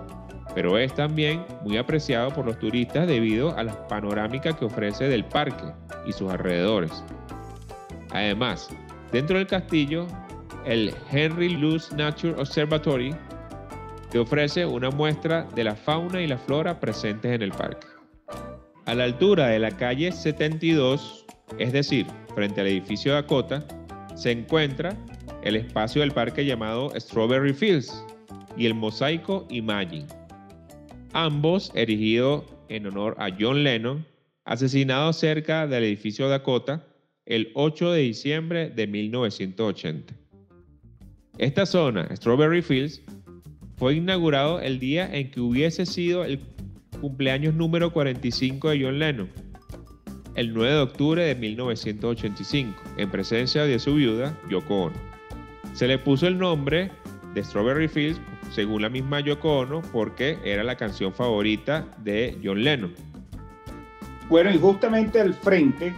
pero 0.53 0.77
es 0.77 0.93
también 0.93 1.45
muy 1.63 1.77
apreciado 1.77 2.29
por 2.31 2.45
los 2.45 2.59
turistas 2.59 3.07
debido 3.07 3.55
a 3.57 3.63
la 3.63 3.87
panorámica 3.87 4.53
que 4.53 4.65
ofrece 4.65 5.07
del 5.07 5.25
parque 5.25 5.65
y 6.05 6.11
sus 6.11 6.31
alrededores. 6.31 7.03
Además, 8.11 8.69
dentro 9.11 9.37
del 9.37 9.47
castillo, 9.47 10.07
el 10.65 10.93
Henry 11.11 11.49
Luce 11.49 11.95
Nature 11.95 12.35
Observatory 12.39 13.15
te 14.11 14.19
ofrece 14.19 14.65
una 14.65 14.91
muestra 14.91 15.47
de 15.55 15.63
la 15.63 15.75
fauna 15.75 16.21
y 16.21 16.27
la 16.27 16.37
flora 16.37 16.79
presentes 16.79 17.31
en 17.31 17.41
el 17.41 17.51
parque. 17.51 17.87
A 18.85 18.93
la 18.93 19.05
altura 19.05 19.47
de 19.47 19.59
la 19.59 19.71
calle 19.71 20.11
72, 20.11 21.25
es 21.57 21.73
decir, 21.73 22.05
frente 22.35 22.61
al 22.61 22.67
edificio 22.67 23.13
Dakota, 23.13 23.63
se 24.15 24.31
encuentra 24.31 24.95
el 25.41 25.55
espacio 25.55 26.01
del 26.01 26.11
parque 26.11 26.45
llamado 26.45 26.91
Strawberry 26.99 27.53
Fields 27.53 28.05
y 28.55 28.65
el 28.65 28.75
mosaico 28.75 29.47
Imagine, 29.49 30.05
ambos 31.13 31.71
erigidos 31.75 32.43
en 32.69 32.87
honor 32.87 33.15
a 33.19 33.29
John 33.39 33.63
Lennon, 33.63 34.05
asesinado 34.45 35.13
cerca 35.13 35.67
del 35.67 35.83
edificio 35.83 36.27
Dakota 36.27 36.85
el 37.25 37.51
8 37.53 37.91
de 37.91 38.01
diciembre 38.01 38.69
de 38.69 38.87
1980. 38.87 40.13
Esta 41.37 41.65
zona, 41.65 42.13
Strawberry 42.15 42.61
Fields, 42.61 43.01
fue 43.77 43.95
inaugurado 43.95 44.59
el 44.59 44.79
día 44.79 45.09
en 45.13 45.31
que 45.31 45.39
hubiese 45.39 45.85
sido 45.85 46.25
el 46.25 46.39
cumpleaños 46.99 47.53
número 47.53 47.91
45 47.91 48.69
de 48.69 48.83
John 48.83 48.99
Lennon, 48.99 49.29
el 50.35 50.53
9 50.53 50.73
de 50.73 50.79
octubre 50.79 51.23
de 51.23 51.35
1985, 51.35 52.81
en 52.97 53.09
presencia 53.09 53.63
de 53.63 53.79
su 53.79 53.95
viuda, 53.95 54.37
Yoko 54.49 54.83
Ono. 54.85 54.95
Se 55.73 55.87
le 55.87 55.97
puso 55.97 56.27
el 56.27 56.37
nombre 56.37 56.91
de 57.33 57.43
Strawberry 57.43 57.87
Fields, 57.87 58.19
según 58.53 58.83
la 58.83 58.89
misma 58.89 59.19
Yoko 59.19 59.59
Ono, 59.59 59.81
porque 59.91 60.37
era 60.43 60.63
la 60.63 60.75
canción 60.75 61.11
favorita 61.11 61.87
de 61.97 62.37
John 62.43 62.63
Lennon. 62.63 62.93
Bueno, 64.29 64.51
y 64.51 64.59
justamente 64.59 65.19
al 65.19 65.33
frente 65.33 65.93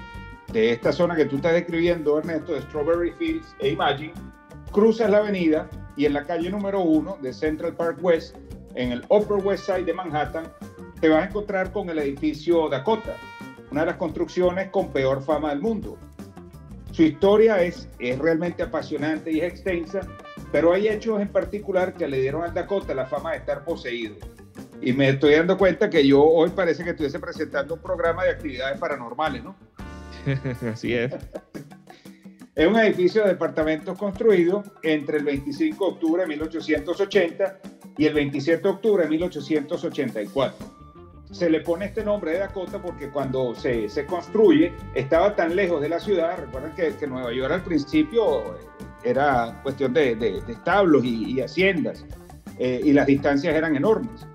de 0.54 0.72
esta 0.72 0.92
zona 0.94 1.16
que 1.16 1.26
tú 1.26 1.36
estás 1.36 1.54
describiendo, 1.54 2.18
Ernesto, 2.18 2.54
de 2.54 2.62
Strawberry 2.62 3.12
Fields 3.12 3.56
e 3.60 3.70
Imagine, 3.70 4.14
cruzas 4.72 5.10
la 5.10 5.18
avenida 5.18 5.70
y 5.98 6.06
en 6.06 6.14
la 6.14 6.24
calle 6.24 6.50
número 6.50 6.80
uno 6.82 7.18
de 7.22 7.34
Central 7.34 7.76
Park 7.76 7.98
West, 8.02 8.38
en 8.76 8.92
el 8.92 9.04
Upper 9.10 9.46
West 9.46 9.66
Side 9.66 9.84
de 9.84 9.94
Manhattan, 9.94 10.46
te 11.02 11.10
vas 11.10 11.24
a 11.24 11.28
encontrar 11.28 11.72
con 11.72 11.90
el 11.90 12.00
edificio 12.00 12.70
Dakota, 12.70 13.16
una 13.72 13.82
de 13.82 13.88
las 13.88 13.98
construcciones 13.98 14.70
con 14.70 14.92
peor 14.92 15.22
fama 15.22 15.50
del 15.50 15.60
mundo. 15.60 15.98
Su 16.92 17.04
historia 17.04 17.62
es, 17.62 17.90
es 18.00 18.18
realmente 18.18 18.64
apasionante 18.64 19.32
y 19.32 19.40
es 19.40 19.52
extensa, 19.52 20.02
pero 20.56 20.72
hay 20.72 20.88
hechos 20.88 21.20
en 21.20 21.28
particular 21.28 21.96
que 21.96 22.08
le 22.08 22.22
dieron 22.22 22.42
al 22.42 22.54
Dakota 22.54 22.94
la 22.94 23.06
fama 23.06 23.32
de 23.32 23.40
estar 23.40 23.66
poseído. 23.66 24.16
Y 24.82 24.94
me 24.94 25.10
estoy 25.10 25.34
dando 25.34 25.58
cuenta 25.58 25.90
que 25.90 26.08
yo 26.08 26.24
hoy 26.24 26.50
parece 26.52 26.86
que 26.86 26.92
estuviese 26.92 27.20
presentando 27.20 27.74
un 27.74 27.82
programa 27.82 28.24
de 28.24 28.30
actividades 28.30 28.80
paranormales, 28.80 29.44
¿no? 29.44 29.58
Así 30.72 30.94
es. 30.94 31.14
Es 32.56 32.66
un 32.66 32.78
edificio 32.78 33.24
de 33.24 33.32
departamentos 33.32 33.98
construido 33.98 34.64
entre 34.82 35.18
el 35.18 35.26
25 35.26 35.86
de 35.86 35.92
octubre 35.92 36.22
de 36.22 36.30
1880 36.30 37.60
y 37.98 38.06
el 38.06 38.14
27 38.14 38.64
de 38.64 38.70
octubre 38.70 39.04
de 39.04 39.10
1884 39.10 40.76
se 41.32 41.50
le 41.50 41.60
pone 41.60 41.88
este 41.88 42.02
nombre 42.02 42.32
de 42.32 42.40
Dakota 42.40 42.82
porque 42.82 43.10
cuando 43.10 43.54
se, 43.56 43.90
se 43.90 44.06
construye 44.06 44.72
estaba 44.94 45.36
tan 45.36 45.54
lejos 45.54 45.82
de 45.82 45.90
la 45.90 46.00
ciudad, 46.00 46.38
recuerden 46.40 46.72
que, 46.76 46.96
que 46.96 47.08
Nueva 47.08 47.34
York 47.34 47.52
al 47.52 47.64
principio 47.64 48.56
era 49.06 49.60
cuestión 49.64 49.94
de, 49.94 50.16
de, 50.16 50.40
establos 50.48 51.06
y, 51.06 51.40
haciendas 51.42 52.06
eh, 52.60 52.82
y 52.84 52.94
las 52.94 53.06
distancias 53.06 53.56
eran 53.56 53.76
enormes. 53.76 54.26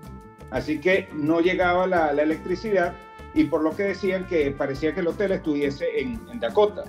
Así 0.49 0.79
que 0.79 1.07
no 1.13 1.39
llegaba 1.41 1.87
la, 1.87 2.13
la, 2.13 2.23
electricidad 2.23 2.93
y 3.33 3.45
por 3.45 3.61
lo 3.61 3.75
que 3.75 3.83
decían 3.83 4.25
que 4.27 4.51
parecía 4.51 4.93
que 4.93 4.99
el 5.01 5.07
hotel 5.07 5.31
estuviese 5.31 5.85
en, 5.99 6.19
en 6.31 6.39
Dakota. 6.39 6.83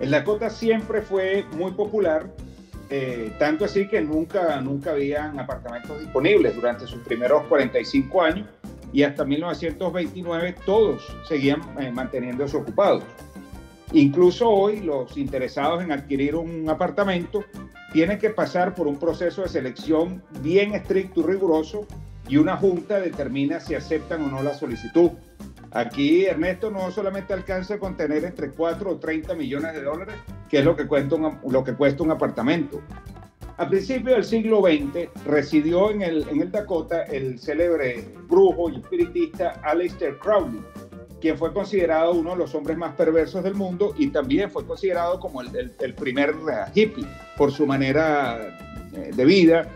El 0.00 0.10
Dakota 0.10 0.48
siempre 0.48 1.02
fue 1.02 1.44
muy 1.56 1.72
popular, 1.72 2.26
eh, 2.88 3.32
tanto 3.38 3.66
así 3.66 3.86
que 3.86 4.00
nunca, 4.00 4.60
nunca 4.60 4.92
habían 4.92 5.38
apartamentos 5.38 6.00
disponibles 6.00 6.56
durante 6.56 6.86
sus 6.86 7.00
primeros 7.02 7.44
45 7.44 8.22
años 8.22 8.48
y 8.92 9.02
hasta 9.02 9.24
1929 9.24 10.56
todos 10.66 11.16
seguían 11.28 11.60
eh, 11.78 11.92
manteniéndose 11.92 12.56
ocupados. 12.56 13.04
Incluso 13.92 14.48
hoy 14.48 14.80
los 14.80 15.16
interesados 15.16 15.82
en 15.82 15.90
adquirir 15.90 16.36
un 16.36 16.68
apartamento 16.68 17.44
tienen 17.92 18.18
que 18.18 18.30
pasar 18.30 18.74
por 18.74 18.86
un 18.86 18.98
proceso 18.98 19.42
de 19.42 19.48
selección 19.48 20.22
bien 20.40 20.74
estricto 20.74 21.20
y 21.20 21.24
riguroso 21.24 21.86
y 22.28 22.36
una 22.36 22.56
junta 22.56 23.00
determina 23.00 23.58
si 23.58 23.74
aceptan 23.74 24.22
o 24.22 24.28
no 24.28 24.42
la 24.42 24.54
solicitud. 24.54 25.10
Aquí 25.72 26.24
Ernesto 26.26 26.70
no 26.70 26.90
solamente 26.90 27.32
alcanza 27.32 27.74
a 27.74 27.78
contener 27.78 28.24
entre 28.24 28.50
4 28.50 28.90
o 28.90 28.96
30 28.98 29.34
millones 29.34 29.74
de 29.74 29.82
dólares, 29.82 30.14
que 30.48 30.58
es 30.60 30.64
lo 30.64 30.76
que, 30.76 30.86
cuesta 30.86 31.16
lo 31.48 31.64
que 31.64 31.74
cuesta 31.74 32.02
un 32.02 32.10
apartamento, 32.12 32.80
a 33.60 33.68
principios 33.68 34.16
del 34.16 34.24
siglo 34.24 34.62
XX 34.62 35.10
residió 35.26 35.90
en 35.90 36.00
el, 36.00 36.26
en 36.30 36.40
el 36.40 36.50
Dakota 36.50 37.02
el 37.02 37.38
célebre 37.38 38.08
brujo 38.26 38.70
y 38.70 38.76
espiritista 38.76 39.60
Aleister 39.62 40.16
Crowley, 40.18 40.62
quien 41.20 41.36
fue 41.36 41.52
considerado 41.52 42.12
uno 42.12 42.30
de 42.30 42.36
los 42.36 42.54
hombres 42.54 42.76
más 42.76 42.94
perversos 42.94 43.44
del 43.44 43.54
mundo 43.54 43.94
y 43.96 44.08
también 44.08 44.50
fue 44.50 44.66
considerado 44.66 45.20
como 45.20 45.42
el, 45.42 45.94
primer 45.94 46.34
hippie 46.74 47.06
por 47.36 47.52
su 47.52 47.66
manera 47.66 48.58
eh, 48.94 49.10
de 49.14 49.24
vida. 49.24 49.68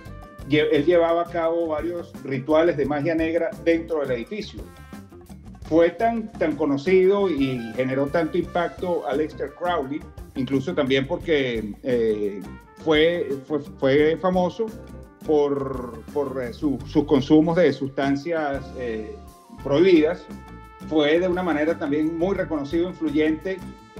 Él 0.51 0.85
llevaba 0.85 1.23
a 1.23 1.31
cabo 1.31 1.69
varios 1.69 2.13
rituales 2.23 2.77
de 2.77 2.87
magia 2.87 3.15
negra 3.15 3.51
dentro 3.65 4.01
del 4.01 4.13
edificio. 4.13 4.63
Fue 5.63 5.91
tan, 5.91 6.31
tan 6.33 6.57
conocido 6.57 7.31
y 7.31 7.59
generó 7.75 8.07
tanto 8.07 8.37
impacto 8.37 9.07
Aleister 9.07 9.55
Crowley, 9.55 10.01
incluso 10.35 10.75
también 10.75 11.07
porque 11.07 11.75
eh, 11.83 12.43
fue, 12.85 13.29
fue, 13.79 14.19
famoso 14.19 14.67
por, 15.27 16.03
por 16.13 16.43
eh, 16.43 16.53
sus 16.53 17.05
consumos 17.07 17.57
de 17.57 17.73
sustancias 17.73 18.63
prohibidas. 19.63 20.27
Fue 20.89 21.19
de 21.19 21.29
una 21.29 21.43
manera 21.43 21.79
también 21.79 22.17
muy 22.19 22.37
reconocido, 22.37 22.89
influyente 22.89 23.59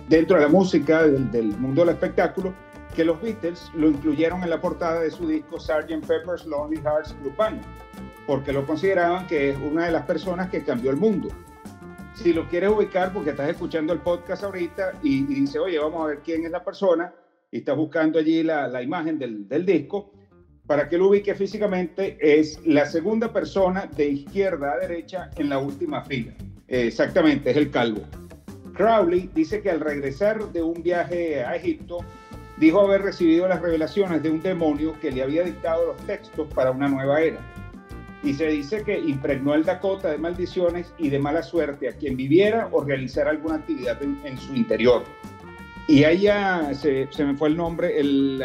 dentro 0.09 0.37
de 0.37 0.43
la 0.43 0.49
música, 0.49 1.07
del, 1.07 1.45
mundo 1.59 1.83
del 1.85 1.95
espectáculo, 1.95 2.55
que 2.95 3.05
los 3.05 3.21
Beatles 3.21 3.71
lo 3.75 3.89
incluyeron 3.89 4.43
en 4.43 4.51
la 4.51 4.61
portada 4.61 5.01
de 5.01 5.11
su 5.11 5.27
disco 5.27 5.59
Sgt. 5.59 6.07
Pepper's 6.07 6.47
Lonely 6.47 6.81
Hearts 6.83 7.15
Club 7.21 7.35
Band, 7.37 7.63
porque 8.27 8.53
lo 8.53 8.67
consideraban 8.67 9.27
que 9.27 9.51
es 9.51 9.59
una 9.59 9.87
de 9.87 9.93
las 9.93 10.05
personas 10.05 10.51
que 10.51 10.63
cambió 10.63 10.91
el 10.91 10.97
mundo. 10.97 11.29
Si 12.15 12.33
lo 12.33 12.49
quieres 12.49 12.71
ubicar, 12.71 13.13
porque 13.13 13.31
estás 13.31 13.49
escuchando 13.49 13.93
el 13.93 13.99
podcast 13.99 14.45
ahorita 14.45 14.93
y, 15.03 15.43
y 15.43 15.59
oye, 15.59 15.79
vamos 15.79 16.05
a 16.05 16.07
ver 16.09 16.21
quién 16.25 16.45
es 16.45 16.53
la 16.53 16.63
persona, 16.63 17.13
y 17.51 17.59
está 17.59 17.73
buscando 17.73 18.19
allí 18.19 18.43
la, 18.43 18.69
la 18.69 18.83
imagen 18.83 19.19
del, 19.19 19.49
del, 19.49 19.67
disco, 19.67 20.13
para 20.67 20.89
que 20.89 20.97
lo 20.97 21.09
ubique 21.09 21.35
físicamente, 21.35 22.17
es 22.21 22.65
la 22.67 22.87
segunda 22.87 23.33
persona 23.33 23.87
de 23.87 24.09
izquierda 24.09 24.73
a 24.73 24.79
derecha 24.79 25.31
en 25.37 25.49
la 25.49 25.59
última 25.59 26.05
fila. 26.05 26.35
Exactamente, 26.69 27.51
es 27.51 27.57
el 27.57 27.71
calvo. 27.71 28.03
Crowley 28.75 29.31
dice 29.35 29.63
que 29.63 29.71
al 29.71 29.81
regresar 29.81 30.53
de 30.53 30.63
un 30.63 30.83
viaje 30.83 31.45
a 31.45 31.57
Egipto, 31.57 31.99
dijo 32.57 32.81
haber 32.81 33.03
recibido 33.03 33.49
las 33.49 33.61
revelaciones 33.61 34.23
de 34.23 34.31
un 34.31 34.43
demonio 34.43 34.99
que 35.01 35.11
le 35.11 35.23
había 35.23 35.43
dictado 35.43 35.87
los 35.87 35.97
textos 36.07 36.49
para 36.55 36.71
una 36.71 36.89
nueva 36.89 37.21
era. 37.21 37.39
Y 38.23 38.33
se 38.33 38.49
dice 38.49 38.83
que 38.85 38.99
impregnó 38.99 39.55
el 39.55 39.65
Dakota 39.65 40.11
de 40.11 40.19
maldiciones 40.19 40.93
y 40.99 41.11
de 41.11 41.19
mala 41.19 41.43
suerte 41.43 41.89
a 41.89 41.93
quien 41.93 42.17
viviera 42.17 42.69
o 42.73 42.83
realizara 42.83 43.31
alguna 43.31 43.57
actividad 43.57 44.01
en, 44.03 44.39
su 44.39 44.55
interior. 44.55 45.05
Y 45.87 46.01
ya 46.01 46.73
se, 46.75 47.07
se, 47.11 47.25
me 47.25 47.37
fue 47.37 47.51
el 47.51 47.57
nombre, 47.59 48.01
el, 48.01 48.43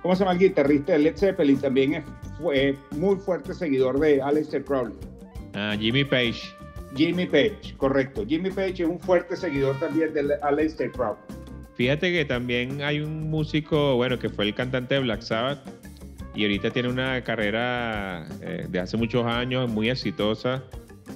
¿cómo 0.00 0.14
se 0.14 0.20
llama 0.20 0.32
el 0.32 0.38
guitarrista 0.38 0.92
de 0.92 1.00
Led 1.00 1.16
Zeppelin? 1.16 1.58
También 1.58 2.04
fue 2.40 2.74
muy 2.92 3.16
fuerte 3.16 3.52
seguidor 3.52 4.00
de 4.00 4.22
Aleister 4.22 4.64
Crowley. 4.64 4.96
Ah, 5.52 5.76
Jimmy 5.78 6.04
Page. 6.04 6.55
Jimmy 6.94 7.26
Page, 7.26 7.74
correcto. 7.76 8.24
Jimmy 8.26 8.50
Page 8.50 8.82
es 8.82 8.88
un 8.88 9.00
fuerte 9.00 9.36
seguidor 9.36 9.78
también 9.78 10.14
de 10.14 10.34
Aleister 10.42 10.90
Crowley. 10.92 11.20
Fíjate 11.74 12.10
que 12.10 12.24
también 12.24 12.82
hay 12.82 13.00
un 13.00 13.28
músico, 13.28 13.96
bueno, 13.96 14.18
que 14.18 14.30
fue 14.30 14.46
el 14.46 14.54
cantante 14.54 14.94
de 14.94 15.00
Black 15.00 15.20
Sabbath 15.20 15.58
y 16.34 16.42
ahorita 16.42 16.70
tiene 16.70 16.88
una 16.88 17.22
carrera 17.24 18.28
eh, 18.40 18.66
de 18.68 18.78
hace 18.78 18.96
muchos 18.96 19.26
años 19.26 19.70
muy 19.70 19.90
exitosa 19.90 20.62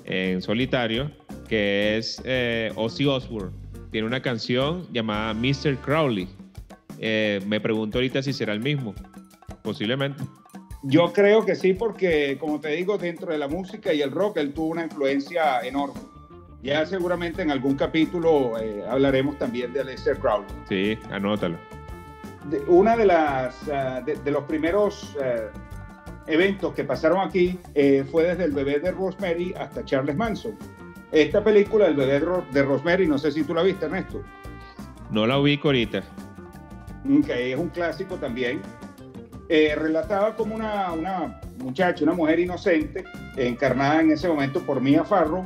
en 0.05 0.43
solitario, 0.43 1.11
que 1.49 1.99
es 1.99 2.21
eh, 2.25 2.73
Ozzy 2.75 3.07
Osbourne. 3.07 3.51
Tiene 3.91 4.07
una 4.07 4.21
canción 4.21 4.87
llamada 4.93 5.35
Mr. 5.35 5.77
Crowley. 5.85 6.29
Eh, 6.99 7.41
me 7.47 7.61
pregunto 7.61 7.99
ahorita 7.99 8.23
si 8.23 8.33
será 8.33 8.53
el 8.53 8.61
mismo. 8.61 8.95
Posiblemente. 9.63 10.23
Yo 10.83 11.13
creo 11.13 11.45
que 11.45 11.55
sí, 11.55 11.75
porque 11.75 12.39
como 12.39 12.59
te 12.61 12.69
digo, 12.71 12.97
dentro 12.97 13.33
de 13.33 13.39
la 13.39 13.49
música 13.49 13.93
y 13.93 14.01
el 14.01 14.11
rock, 14.11 14.39
él 14.39 14.55
tuvo 14.55 14.69
una 14.69 14.85
influencia 14.85 15.61
enorme. 15.61 16.01
Ya 16.63 16.85
seguramente 16.85 17.43
en 17.43 17.51
algún 17.51 17.75
capítulo 17.75 18.59
eh, 18.59 18.85
hablaremos 18.89 19.39
también 19.39 19.73
de 19.73 19.85
Lester 19.85 20.19
Crowley. 20.19 20.47
Sí, 20.69 20.99
anótalo. 21.11 21.57
una 22.69 22.97
de 22.97 23.07
las 23.07 23.69
ah, 23.69 24.03
de, 24.05 24.31
los 24.31 24.45
primeros 24.45 25.17
eh, 25.23 25.49
eventos 26.27 26.75
que 26.75 26.85
pasaron 26.85 27.27
aquí 27.27 27.59
eh, 27.75 28.05
fue 28.11 28.25
desde 28.25 28.45
el 28.45 28.53
bebé 28.53 28.79
de 28.79 28.91
Rosemary 28.91 29.55
hasta 29.59 29.85
Charles 29.85 30.17
Manson. 30.17 30.57
Esta 31.13 31.43
película, 31.43 31.89
El 31.89 31.97
bebé 31.97 32.21
de 32.53 32.63
Rosemary, 32.63 33.07
no 33.07 33.19
sé 33.19 33.33
si 33.33 33.43
tú 33.43 33.53
la 33.53 33.63
viste, 33.63 33.87
Ernesto. 33.87 34.23
No 35.11 35.27
la 35.27 35.39
ubico 35.39 35.69
ahorita. 35.69 36.03
Que 37.27 37.53
es 37.53 37.59
un 37.59 37.69
clásico 37.71 38.15
también. 38.17 38.61
Relataba 39.51 40.37
como 40.37 40.55
una, 40.55 40.93
una 40.93 41.41
muchacha, 41.59 42.05
una 42.05 42.15
mujer 42.15 42.39
inocente, 42.39 43.05
encarnada 43.37 44.01
en 44.01 44.13
ese 44.13 44.29
momento 44.29 44.61
por 44.65 44.81
Mia 44.81 45.05
Farrow, 45.05 45.45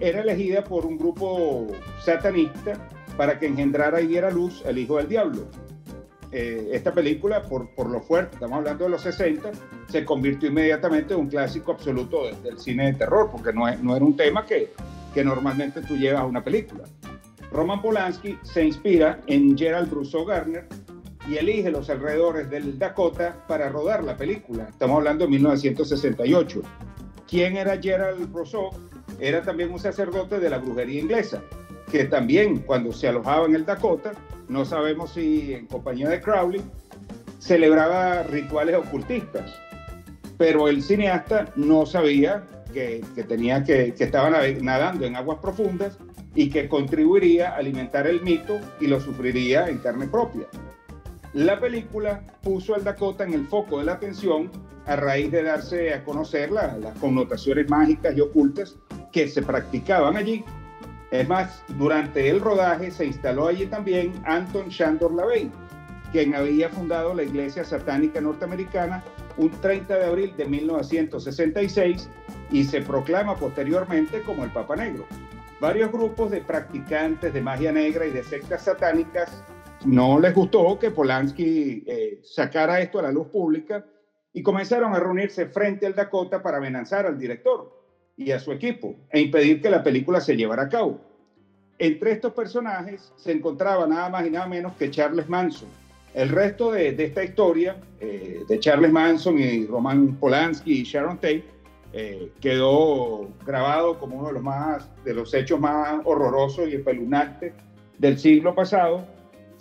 era 0.00 0.20
elegida 0.20 0.62
por 0.64 0.84
un 0.84 0.98
grupo 0.98 1.68
satanista 2.04 2.76
para 3.16 3.38
que 3.38 3.46
engendrara 3.46 4.00
y 4.00 4.08
diera 4.08 4.30
luz 4.30 4.62
el 4.66 4.78
Hijo 4.78 4.96
del 4.98 5.08
Diablo. 5.08 5.46
Eh, 6.30 6.70
esta 6.72 6.92
película, 6.92 7.42
por, 7.42 7.74
por, 7.74 7.88
lo 7.88 8.00
fuerte, 8.00 8.34
estamos 8.34 8.58
hablando 8.58 8.84
de 8.84 8.90
los 8.90 9.02
60, 9.02 9.50
se 9.88 10.04
convirtió 10.04 10.48
inmediatamente 10.48 11.14
en 11.14 11.20
un 11.20 11.28
clásico 11.28 11.72
absoluto 11.72 12.24
del, 12.42 12.58
cine 12.58 12.86
de 12.86 12.94
terror, 12.94 13.30
porque 13.30 13.52
no, 13.52 13.70
no 13.76 13.96
era 13.96 14.04
un 14.04 14.16
tema 14.16 14.44
que, 14.46 14.72
que 15.12 15.22
normalmente 15.22 15.82
tú 15.82 15.96
llevas 15.96 16.22
a 16.22 16.26
una 16.26 16.42
película. 16.42 16.84
Roman 17.52 17.82
Polanski 17.82 18.38
se 18.42 18.64
inspira 18.64 19.20
en 19.26 19.56
Gerald 19.56 19.90
Brusso 19.90 20.24
Garner 20.24 20.66
y 21.28 21.36
elige 21.36 21.70
los 21.70 21.88
alrededores 21.90 22.50
del 22.50 22.78
Dakota 22.78 23.36
para 23.46 23.68
rodar 23.68 24.02
la 24.02 24.16
película. 24.16 24.68
Estamos 24.68 24.96
hablando 24.96 25.24
de 25.24 25.30
1968. 25.30 26.62
¿Quién 27.28 27.56
era 27.56 27.80
Gerald 27.80 28.30
Brusso? 28.32 28.70
era 29.22 29.42
también 29.42 29.70
un 29.72 29.78
sacerdote 29.78 30.40
de 30.40 30.50
la 30.50 30.58
brujería 30.58 31.00
inglesa, 31.00 31.42
que 31.90 32.04
también 32.04 32.58
cuando 32.58 32.92
se 32.92 33.06
alojaba 33.06 33.46
en 33.46 33.54
el 33.54 33.64
Dakota, 33.64 34.12
no 34.48 34.64
sabemos 34.64 35.12
si 35.14 35.54
en 35.54 35.66
compañía 35.66 36.08
de 36.08 36.20
Crowley, 36.20 36.60
celebraba 37.38 38.24
rituales 38.24 38.76
ocultistas. 38.76 39.54
Pero 40.38 40.66
el 40.66 40.82
cineasta 40.82 41.52
no 41.54 41.86
sabía 41.86 42.44
que, 42.72 43.04
tenía 43.28 43.62
que, 43.62 43.94
que 43.94 44.10
nadando 44.60 45.06
en 45.06 45.14
aguas 45.14 45.38
profundas 45.40 45.96
y 46.34 46.50
que 46.50 46.68
contribuiría 46.68 47.50
a 47.50 47.56
alimentar 47.58 48.08
el 48.08 48.22
mito 48.22 48.58
y 48.80 48.88
lo 48.88 49.00
sufriría 49.00 49.68
en 49.68 49.78
carne 49.78 50.08
propia. 50.08 50.46
La 51.34 51.58
película 51.58 52.22
puso 52.42 52.74
al 52.74 52.84
Dakota 52.84 53.24
en 53.24 53.32
el 53.32 53.46
foco 53.46 53.78
de 53.78 53.86
la 53.86 53.94
atención 53.94 54.50
a 54.84 54.96
raíz 54.96 55.30
de 55.30 55.42
darse 55.42 55.94
a 55.94 56.04
conocer 56.04 56.50
las 56.50 56.76
connotaciones 57.00 57.70
mágicas 57.70 58.14
y 58.14 58.20
ocultas 58.20 58.76
que 59.12 59.26
se 59.28 59.40
practicaban 59.40 60.18
allí. 60.18 60.44
Es 61.10 61.26
más, 61.26 61.62
durante 61.68 62.28
el 62.28 62.38
rodaje 62.38 62.90
se 62.90 63.06
instaló 63.06 63.48
allí 63.48 63.64
también 63.64 64.12
Anton 64.24 64.68
Shandor 64.68 65.14
LaVey, 65.14 65.50
quien 66.10 66.34
había 66.34 66.68
fundado 66.68 67.14
la 67.14 67.22
Iglesia 67.22 67.64
Satánica 67.64 68.20
Norteamericana 68.20 69.02
un 69.38 69.50
30 69.50 69.96
de 69.96 70.04
abril 70.04 70.34
de 70.36 70.44
1966 70.44 72.10
y 72.50 72.64
se 72.64 72.82
proclama 72.82 73.36
posteriormente 73.36 74.20
como 74.20 74.44
el 74.44 74.50
Papa 74.50 74.76
Negro. 74.76 75.06
Varios 75.60 75.90
grupos 75.90 76.30
de 76.30 76.42
practicantes 76.42 77.32
de 77.32 77.40
magia 77.40 77.72
negra 77.72 78.04
y 78.04 78.10
de 78.10 78.22
sectas 78.22 78.64
satánicas 78.64 79.42
no 79.84 80.18
les 80.20 80.34
gustó 80.34 80.78
que 80.78 80.90
Polanski 80.90 81.84
eh, 81.86 82.20
sacara 82.22 82.80
esto 82.80 82.98
a 82.98 83.02
la 83.02 83.12
luz 83.12 83.28
pública 83.28 83.84
y 84.32 84.42
comenzaron 84.42 84.94
a 84.94 85.00
reunirse 85.00 85.46
frente 85.46 85.86
al 85.86 85.94
Dakota 85.94 86.42
para 86.42 86.58
amenazar 86.58 87.06
al 87.06 87.18
director 87.18 87.82
y 88.16 88.30
a 88.30 88.38
su 88.38 88.52
equipo 88.52 88.94
e 89.10 89.20
impedir 89.20 89.60
que 89.60 89.70
la 89.70 89.82
película 89.82 90.20
se 90.20 90.36
llevara 90.36 90.64
a 90.64 90.68
cabo. 90.68 91.00
Entre 91.78 92.12
estos 92.12 92.32
personajes 92.32 93.12
se 93.16 93.32
encontraba 93.32 93.86
nada 93.86 94.08
más 94.08 94.26
y 94.26 94.30
nada 94.30 94.46
menos 94.46 94.72
que 94.74 94.90
Charles 94.90 95.28
Manson. 95.28 95.68
El 96.14 96.28
resto 96.28 96.72
de, 96.72 96.90
esta 96.90 97.24
historia 97.24 97.76
eh, 97.98 98.44
de 98.46 98.60
Charles 98.60 98.92
Manson 98.92 99.38
y 99.38 99.66
Roman 99.66 100.16
Polanski 100.16 100.80
y 100.80 100.82
Sharon 100.84 101.16
Tate 101.16 101.44
eh, 101.94 102.30
quedó 102.40 103.28
grabado 103.44 103.98
como 103.98 104.18
uno 104.18 104.28
de 104.28 104.34
los, 104.34 104.42
más, 104.42 104.90
de 105.04 105.14
los 105.14 105.32
hechos 105.34 105.58
más 105.58 106.00
horrorosos 106.04 106.68
y 106.68 106.74
espeluznantes 106.74 107.54
del 107.98 108.18
siglo 108.18 108.54
pasado. 108.54 109.06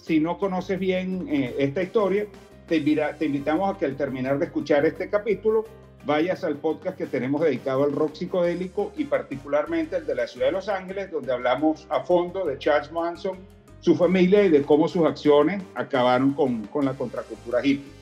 Si 0.01 0.19
no 0.19 0.39
conoces 0.39 0.79
bien 0.79 1.27
eh, 1.29 1.55
esta 1.59 1.83
historia, 1.83 2.25
te, 2.67 2.81
te 2.81 3.25
invitamos 3.25 3.73
a 3.73 3.77
que 3.77 3.85
al 3.85 3.95
terminar 3.95 4.39
de 4.39 4.45
escuchar 4.45 4.85
este 4.85 5.09
capítulo 5.09 5.65
vayas 6.05 6.43
al 6.43 6.55
podcast 6.55 6.97
que 6.97 7.05
tenemos 7.05 7.41
dedicado 7.41 7.83
al 7.83 7.91
rock 7.91 8.15
psicodélico 8.15 8.91
y 8.97 9.05
particularmente 9.05 9.97
el 9.97 10.07
de 10.07 10.15
la 10.15 10.27
ciudad 10.27 10.47
de 10.47 10.53
Los 10.53 10.69
Ángeles, 10.69 11.11
donde 11.11 11.31
hablamos 11.31 11.85
a 11.89 12.01
fondo 12.01 12.43
de 12.45 12.57
Charles 12.57 12.91
Manson, 12.91 13.37
su 13.81 13.95
familia 13.95 14.43
y 14.43 14.49
de 14.49 14.63
cómo 14.63 14.87
sus 14.87 15.05
acciones 15.05 15.61
acabaron 15.75 16.33
con, 16.33 16.65
con 16.67 16.85
la 16.85 16.93
contracultura 16.93 17.63
hippie. 17.63 18.01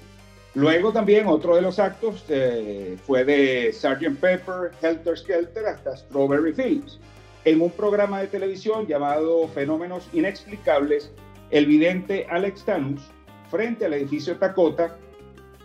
Luego 0.55 0.91
también 0.93 1.27
otro 1.27 1.55
de 1.55 1.61
los 1.61 1.77
actos 1.77 2.25
eh, 2.29 2.97
fue 3.05 3.23
de 3.23 3.71
Sgt. 3.73 4.19
Pepper, 4.19 4.71
Helter 4.81 5.17
Skelter 5.17 5.65
hasta 5.67 5.95
Strawberry 5.97 6.53
Fields. 6.53 6.99
En 7.45 7.61
un 7.61 7.71
programa 7.71 8.21
de 8.21 8.27
televisión 8.27 8.87
llamado 8.87 9.47
Fenómenos 9.49 10.07
Inexplicables, 10.11 11.11
el 11.51 11.65
vidente 11.65 12.27
Alex 12.29 12.65
Tanus, 12.65 13.01
frente 13.49 13.85
al 13.85 13.93
edificio 13.93 14.37
Takota, 14.37 14.97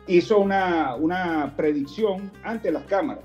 hizo 0.06 0.38
una, 0.38 0.94
una 0.96 1.54
predicción 1.56 2.30
ante 2.42 2.70
las 2.70 2.84
cámaras. 2.84 3.24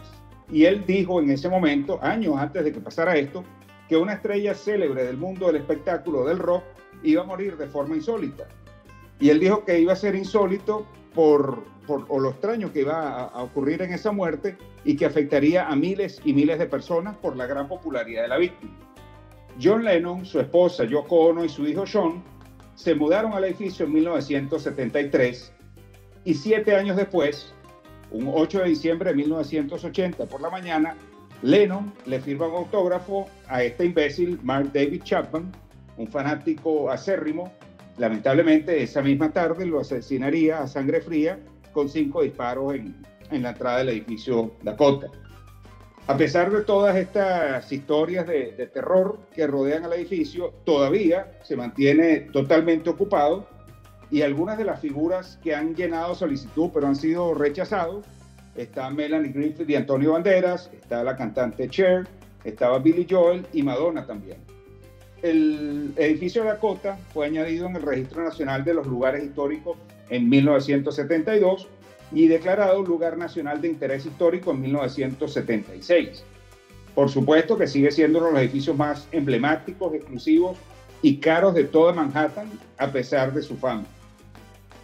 Y 0.51 0.65
él 0.65 0.83
dijo 0.85 1.21
en 1.21 1.29
ese 1.29 1.47
momento, 1.47 1.99
años 2.01 2.35
antes 2.37 2.63
de 2.63 2.71
que 2.71 2.79
pasara 2.79 3.15
esto, 3.17 3.43
que 3.87 3.97
una 3.97 4.13
estrella 4.13 4.53
célebre 4.53 5.03
del 5.03 5.17
mundo 5.17 5.47
del 5.47 5.57
espectáculo 5.57 6.25
del 6.25 6.39
rock 6.39 6.63
iba 7.03 7.23
a 7.23 7.25
morir 7.25 7.57
de 7.57 7.67
forma 7.67 7.95
insólita. 7.95 8.47
Y 9.19 9.29
él 9.29 9.39
dijo 9.39 9.65
que 9.65 9.79
iba 9.79 9.93
a 9.93 9.95
ser 9.95 10.15
insólito 10.15 10.85
por, 11.13 11.63
por 11.85 12.21
lo 12.21 12.29
extraño 12.29 12.71
que 12.71 12.81
iba 12.81 13.25
a, 13.25 13.43
ocurrir 13.43 13.81
en 13.81 13.93
esa 13.93 14.11
muerte 14.11 14.57
y 14.85 14.95
que 14.95 15.05
afectaría 15.05 15.67
a 15.67 15.75
miles 15.75 16.21
y 16.23 16.33
miles 16.33 16.59
de 16.59 16.67
personas 16.67 17.17
por 17.17 17.35
la 17.35 17.45
gran 17.45 17.67
popularidad 17.67 18.23
de 18.23 18.27
la 18.27 18.37
víctima. 18.37 18.73
John 19.61 19.83
Lennon, 19.83 20.25
su 20.25 20.39
esposa 20.39 20.85
Yoko 20.85 21.27
Ono 21.27 21.43
y 21.43 21.49
su 21.49 21.67
hijo 21.67 21.85
Sean 21.85 22.23
se 22.79 22.95
mudaron 22.95 23.33
al 23.33 23.43
edificio 23.43 23.85
en 23.85 23.91
1973 23.91 25.51
y 26.23 26.33
siete 26.33 26.73
años 26.77 26.95
después, 26.95 27.53
un 28.09 28.31
8 28.33 28.59
de 28.59 28.69
diciembre 28.69 29.09
de 29.09 29.17
1980 29.17 30.25
por 30.27 30.39
la 30.39 30.49
mañana, 30.49 30.95
Lennon 31.41 31.91
le 32.05 32.21
firma 32.21 32.47
un 32.47 32.55
autógrafo 32.55 33.27
a 33.49 33.63
este 33.63 33.83
imbécil 33.83 34.39
Mark 34.43 34.71
David 34.73 35.03
Chapman, 35.03 35.51
un 35.97 36.07
fanático 36.07 36.89
acérrimo. 36.89 37.51
Lamentablemente, 37.97 38.81
esa 38.81 39.01
misma 39.01 39.29
tarde 39.33 39.65
lo 39.65 39.81
asesinaría 39.81 40.61
a 40.61 40.67
sangre 40.67 41.01
fría 41.01 41.37
con 41.73 41.89
cinco 41.89 42.21
disparos 42.21 42.75
en, 42.75 42.95
en 43.29 43.43
la 43.43 43.49
entrada 43.49 43.79
del 43.79 43.89
edificio 43.89 44.53
Dakota. 44.63 45.07
A 46.09 46.17
pesar 46.17 46.49
de 46.49 46.63
todas 46.63 46.95
estas 46.95 47.71
historias 47.71 48.25
de, 48.25 48.67
terror 48.73 49.19
que 49.31 49.45
rodean 49.45 49.85
al 49.85 49.93
edificio, 49.93 50.55
todavía 50.65 51.37
se 51.43 51.55
mantiene 51.55 52.21
totalmente 52.33 52.89
ocupado 52.89 53.45
y 54.09 54.23
algunas 54.23 54.57
de 54.57 54.63
las 54.63 54.81
figuras 54.81 55.37
que 55.43 55.53
han 55.53 55.75
llenado 55.75 56.15
solicitud 56.15 56.71
pero 56.73 56.87
han 56.87 56.95
sido 56.95 57.35
rechazados, 57.35 58.07
está 58.55 58.89
Melanie 58.89 59.31
Griffith 59.31 59.69
y 59.69 59.75
Antonio 59.75 60.13
Banderas, 60.13 60.71
está 60.73 61.03
la 61.03 61.15
cantante 61.15 61.69
Cher, 61.69 62.07
estaba 62.43 62.79
Billy 62.79 63.05
Joel 63.07 63.45
y 63.53 63.61
Madonna 63.61 64.07
también. 64.07 64.39
El 65.21 65.93
edificio 65.95 66.41
de 66.41 66.47
Dakota 66.47 66.97
fue 67.13 67.27
añadido 67.27 67.67
en 67.67 67.75
el 67.75 67.83
Registro 67.83 68.23
Nacional 68.23 68.65
de 68.65 68.73
los 68.73 68.87
Lugares 68.87 69.23
Históricos 69.23 69.77
en 70.09 70.27
1972 70.27 71.67
y 72.11 72.27
declarado 72.27 72.83
lugar 72.83 73.17
nacional 73.17 73.61
de 73.61 73.67
interés 73.67 74.05
histórico 74.05 74.51
en 74.51 74.61
1976. 74.61 76.23
Por 76.95 77.09
supuesto 77.09 77.57
que 77.57 77.67
sigue 77.67 77.91
siendo 77.91 78.19
uno 78.19 78.27
de 78.27 78.33
los 78.33 78.41
edificios 78.41 78.75
más 78.75 79.07
emblemáticos, 79.11 79.93
exclusivos 79.93 80.57
y 81.01 81.17
caros 81.17 81.53
de 81.53 81.65
toda 81.65 81.93
Manhattan 81.93 82.49
a 82.77 82.91
pesar 82.91 83.33
de 83.33 83.41
su 83.41 83.55
fama. 83.57 83.85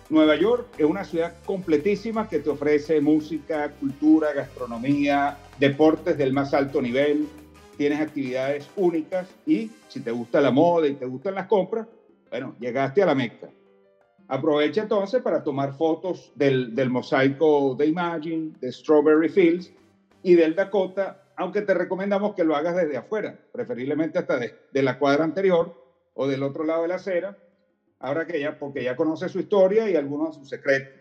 Nueva 0.10 0.36
York 0.36 0.68
es 0.78 0.86
una 0.86 1.04
ciudad 1.04 1.34
completísima 1.46 2.30
que 2.30 2.40
te 2.40 2.50
ofrece 2.50 3.02
música, 3.02 3.72
cultura, 3.72 4.34
gastronomía, 4.34 5.38
deportes 5.60 6.18
del 6.18 6.32
más 6.32 6.54
alto 6.54 6.80
nivel, 6.82 7.28
tienes 7.76 8.00
actividades 8.00 8.70
únicas 8.76 9.28
y 9.48 9.72
si 9.88 10.00
te 10.02 10.12
gusta 10.12 10.42
la 10.42 10.52
moda 10.52 10.88
y 10.88 10.94
te 10.94 11.06
gustan 11.06 11.36
las 11.36 11.48
compras, 11.48 11.88
bueno, 12.30 12.56
llegaste 12.60 13.02
a 13.02 13.08
la 13.08 13.16
Meca. 13.16 13.50
Aprovecha 14.28 14.82
entonces 14.82 15.22
para 15.22 15.44
tomar 15.44 15.74
fotos 15.74 16.32
del, 16.36 16.74
del 16.74 16.90
mosaico 16.90 17.76
de 17.76 17.86
Imagine, 17.86 18.54
de 18.60 18.72
Strawberry 18.72 19.30
Fields 19.30 19.72
y 20.24 20.34
del 20.34 20.56
Dakota, 20.56 21.22
aunque 21.38 21.62
te 21.62 21.74
recomendamos 21.74 22.34
que 22.34 22.44
lo 22.44 22.56
hagas 22.56 22.76
desde 22.76 22.98
afuera, 22.98 23.38
preferiblemente 23.52 24.18
hasta 24.18 24.38
de, 24.38 24.56
de 24.72 24.82
la 24.82 24.98
cuadra 24.98 25.24
anterior 25.24 25.76
o 26.16 26.28
del 26.28 26.42
otro 26.42 26.64
lado 26.64 26.82
de 26.82 26.88
la 26.88 26.96
acera, 26.96 27.38
ahora 28.00 28.26
que 28.26 28.40
ya, 28.40 28.58
porque 28.58 28.84
ya 28.84 28.96
conoce 28.96 29.30
su 29.30 29.40
historia 29.40 29.90
y 29.90 29.96
algunos 29.96 30.30
de 30.30 30.40
sus 30.40 30.50
secretos. 30.50 30.94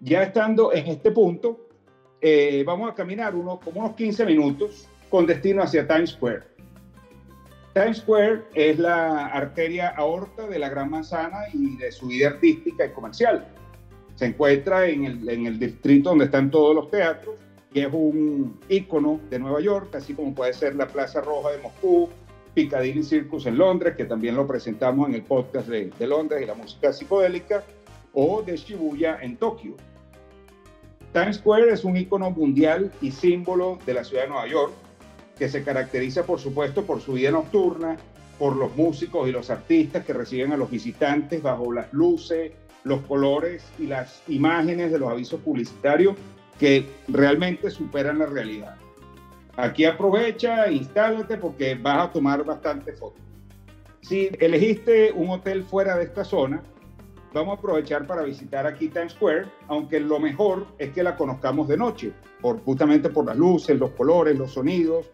Ya 0.00 0.22
estando 0.22 0.72
en 0.72 0.86
este 0.86 1.10
punto, 1.10 1.68
eh, 2.20 2.64
vamos 2.66 2.90
a 2.90 2.94
caminar 2.94 3.34
unos, 3.34 3.60
como 3.60 3.80
unos 3.80 3.94
15 3.94 4.24
minutos 4.26 4.88
con 5.08 5.26
destino 5.26 5.62
hacia 5.62 5.86
Times 5.86 6.10
Square. 6.10 6.42
Times 7.72 7.98
Square 7.98 8.42
es 8.54 8.78
la 8.78 9.26
arteria 9.26 9.88
aorta 9.90 10.46
de 10.48 10.58
la 10.58 10.68
Gran 10.68 10.90
Manzana 10.90 11.44
y 11.52 11.76
de 11.76 11.92
su 11.92 12.08
vida 12.08 12.28
artística 12.28 12.84
y 12.84 12.90
comercial. 12.90 13.46
Se 14.16 14.26
encuentra 14.26 14.88
en 14.88 15.04
el, 15.04 15.28
en 15.28 15.46
el 15.46 15.58
distrito 15.58 16.10
donde 16.10 16.24
están 16.24 16.50
todos 16.50 16.74
los 16.74 16.90
teatros 16.90 17.36
y 17.72 17.80
es 17.80 17.88
un 17.92 18.58
ícono 18.68 19.20
de 19.30 19.38
Nueva 19.38 19.60
York, 19.60 19.94
así 19.94 20.14
como 20.14 20.34
puede 20.34 20.52
ser 20.52 20.74
la 20.74 20.88
Plaza 20.88 21.20
Roja 21.20 21.50
de 21.50 21.58
Moscú, 21.58 22.08
Piccadilly 22.54 23.04
Circus 23.04 23.46
en 23.46 23.56
Londres, 23.58 23.94
que 23.96 24.04
también 24.04 24.34
lo 24.34 24.46
presentamos 24.46 25.08
en 25.08 25.14
el 25.14 25.22
podcast 25.22 25.68
de, 25.68 26.06
Londres 26.06 26.42
y 26.42 26.46
la 26.46 26.54
música 26.54 26.92
psicodélica, 26.92 27.62
o 28.12 28.42
de 28.42 28.56
Shibuya 28.56 29.18
en 29.22 29.36
Tokio. 29.36 29.76
Times 31.12 31.36
Square 31.36 31.72
es 31.72 31.84
un 31.84 31.96
ícono 31.96 32.30
mundial 32.30 32.90
y 33.00 33.12
símbolo 33.12 33.78
de 33.86 33.94
la 33.94 34.02
ciudad 34.02 34.24
de 34.24 34.28
Nueva 34.30 34.48
York, 34.48 34.72
que 35.40 35.48
se 35.48 35.64
caracteriza, 35.64 36.24
por 36.24 36.38
supuesto, 36.38 36.84
por 36.84 37.00
su 37.00 37.14
vida 37.14 37.30
nocturna, 37.30 37.96
por 38.38 38.56
los 38.56 38.76
músicos 38.76 39.26
y 39.26 39.32
los 39.32 39.48
artistas 39.48 40.04
que 40.04 40.12
reciben 40.12 40.52
a 40.52 40.56
los 40.58 40.70
visitantes 40.70 41.42
bajo 41.42 41.72
las 41.72 41.90
luces, 41.94 42.52
los 42.84 43.00
colores 43.06 43.64
y 43.78 43.86
las 43.86 44.22
imágenes 44.28 44.92
de 44.92 44.98
los 44.98 45.10
avisos 45.10 45.40
publicitarios 45.40 46.14
que 46.58 46.86
realmente 47.08 47.70
superan 47.70 48.18
la 48.18 48.26
realidad. 48.26 48.76
Aquí 49.56 49.86
aprovecha, 49.86 50.70
instálate 50.70 51.38
porque 51.38 51.74
vas 51.74 52.08
a 52.08 52.12
tomar 52.12 52.44
bastante 52.44 52.92
fotos. 52.92 53.22
Si 54.02 54.28
elegiste 54.40 55.10
un 55.10 55.30
hotel 55.30 55.64
fuera 55.64 55.96
de 55.96 56.04
esta 56.04 56.22
zona, 56.22 56.62
vamos 57.32 57.56
a 57.56 57.58
aprovechar 57.58 58.06
para 58.06 58.24
visitar 58.24 58.66
aquí 58.66 58.88
Times 58.88 59.12
Square, 59.12 59.46
aunque 59.68 60.00
lo 60.00 60.20
mejor 60.20 60.66
es 60.76 60.90
que 60.90 61.02
la 61.02 61.16
conozcamos 61.16 61.66
de 61.66 61.78
noche, 61.78 62.12
por, 62.42 62.62
justamente 62.62 63.08
por 63.08 63.24
las 63.24 63.38
luces, 63.38 63.78
los 63.78 63.92
colores, 63.92 64.36
los 64.36 64.52
sonidos, 64.52 65.10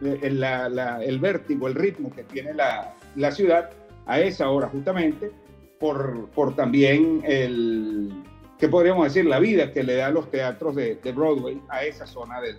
la, 0.00 1.02
el 1.02 1.18
vértigo, 1.18 1.68
el 1.68 1.74
ritmo 1.74 2.10
que 2.10 2.22
tiene 2.24 2.54
la, 2.54 2.94
la, 3.14 3.30
ciudad 3.30 3.70
a 4.06 4.20
esa 4.20 4.50
hora 4.50 4.68
justamente, 4.68 5.30
por, 5.78 6.28
por 6.30 6.54
también 6.54 7.22
el, 7.24 8.10
¿qué 8.58 8.68
podríamos 8.68 9.04
decir? 9.04 9.24
La 9.26 9.38
vida 9.38 9.72
que 9.72 9.82
le 9.82 9.96
da 9.96 10.10
los 10.10 10.30
teatros 10.30 10.74
de, 10.74 10.96
de 10.96 11.12
Broadway 11.12 11.60
a 11.68 11.84
esa 11.84 12.06
zona 12.06 12.40
del, 12.40 12.56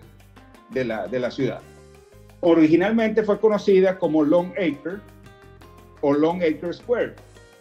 de 0.70 0.84
la, 0.84 1.06
de 1.06 1.18
la 1.18 1.30
ciudad. 1.30 1.60
Originalmente 2.40 3.22
fue 3.22 3.40
conocida 3.40 3.98
como 3.98 4.22
Long 4.22 4.52
Acre 4.52 4.98
o 6.00 6.12
Long 6.12 6.42
Acre 6.42 6.72
Square. 6.72 7.14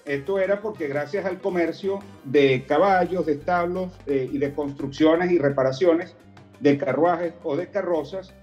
Esto 0.06 0.40
era 0.40 0.62
porque 0.62 0.88
gracias 0.88 1.26
al 1.26 1.40
comercio 1.40 1.99
de 2.24 2.64
caballos, 2.66 3.26
de 3.26 3.34
establos 3.34 3.91
eh, 4.06 4.30
y 4.32 4.38
de 4.38 4.54
construcciones 4.54 5.32
y 5.32 5.40
reparaciones 5.40 6.16
de 6.60 6.78
carruajes 6.78 7.34
o 7.44 7.56
de 7.56 7.68
carrozas 7.68 8.34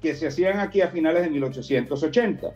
que 0.00 0.14
se 0.14 0.26
hacían 0.26 0.58
aquí 0.58 0.80
a 0.80 0.88
finales 0.88 1.22
de 1.22 1.30
1880. 1.30 2.48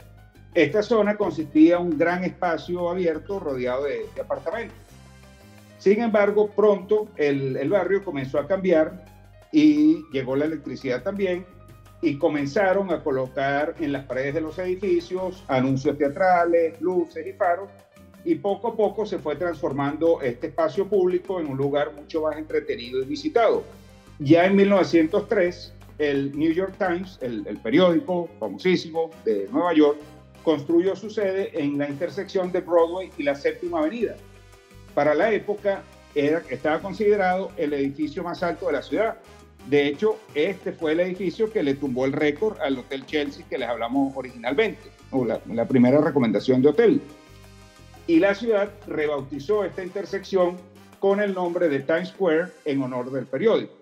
Esta 0.55 0.83
zona 0.83 1.17
consistía 1.17 1.77
en 1.77 1.83
un 1.83 1.99
gran 1.99 2.25
espacio 2.25 2.89
abierto 2.89 3.41
rodeado 3.41 3.85
de, 3.85 4.07
apartamentos. 4.21 4.77
Sin 5.79 6.01
embargo, 6.01 6.51
pronto 6.51 7.09
el, 7.17 7.57
el 7.57 7.69
barrio 7.69 8.05
comenzó 8.05 8.39
a 8.39 8.47
cambiar 8.47 9.05
y 9.53 10.05
llegó 10.13 10.37
la 10.37 10.47
electricidad 10.47 11.03
también 11.03 11.45
y 12.01 12.19
comenzaron 12.19 12.91
a 12.91 13.03
colocar 13.03 13.75
en 13.81 13.93
las 13.93 14.05
paredes 14.05 14.35
de 14.35 14.41
los 14.43 14.59
edificios 14.59 15.43
anuncios 15.49 15.97
teatrales, 15.97 16.81
luces 16.81 17.27
y 17.27 17.33
faros, 17.33 17.71
y 18.25 18.37
poco 18.37 18.69
a 18.69 18.77
poco 18.77 19.07
se 19.07 19.19
fue 19.19 19.37
transformando 19.37 20.21
este 20.23 20.49
espacio 20.49 20.87
público 20.89 21.41
en 21.41 21.47
un 21.47 21.57
lugar 21.57 21.93
mucho 21.95 22.23
más 22.23 22.37
entretenido 22.37 23.03
y 23.03 23.07
visitado. 23.07 23.65
Ya 24.19 24.47
en 24.47 24.57
1903, 24.57 25.73
el 25.99 26.37
New 26.37 26.53
York 26.53 26.75
Times, 26.79 27.19
el, 27.21 27.47
el 27.47 27.59
periódico 27.59 28.29
famosísimo 28.39 29.11
de 29.25 29.49
Nueva 29.51 29.75
York, 29.75 29.99
construyó 30.43 30.95
su 30.95 31.11
sede 31.11 31.51
en 31.55 31.79
la 31.79 31.89
intersección 31.89 32.53
de 32.53 32.61
Broadway 32.61 33.11
y 33.17 33.23
la 33.23 33.35
Séptima 33.35 33.81
Avenida. 33.81 34.17
Para 34.95 35.15
la 35.15 35.33
época 35.33 35.83
era, 36.15 36.43
estaba 36.51 36.81
considerado 36.81 37.51
el 37.57 37.73
edificio 37.73 38.23
más 38.23 38.43
alto 38.43 38.67
de 38.67 38.73
la 38.73 38.83
ciudad 38.83 39.17
de 39.67 39.87
hecho, 39.87 40.19
este 40.35 40.73
fue 40.73 40.93
el 40.93 41.01
edificio 41.01 41.51
que 41.51 41.63
le 41.63 41.75
tumbó 41.75 42.05
el 42.05 42.13
récord 42.13 42.61
al 42.61 42.79
Hotel 42.79 43.07
Chelsea 43.07 43.47
que 43.49 43.57
les 43.57 43.69
hablamos 43.69 44.13
originalmente, 44.15 44.91
o 45.11 45.25
la, 45.25 45.41
la, 45.51 45.67
primera 45.67 46.01
recomendación 46.01 46.61
de 46.61 46.69
hotel. 46.69 47.01
Y 48.07 48.19
la 48.19 48.35
ciudad 48.35 48.71
rebautizó 48.87 49.65
esta 49.65 49.83
intersección 49.83 50.59
con 50.99 51.21
el 51.21 51.33
nombre 51.33 51.69
de 51.69 51.81
Times 51.81 52.09
Square 52.09 52.49
en 52.67 52.83
honor 52.83 53.11
del 53.11 53.27
periódico. 53.27 53.73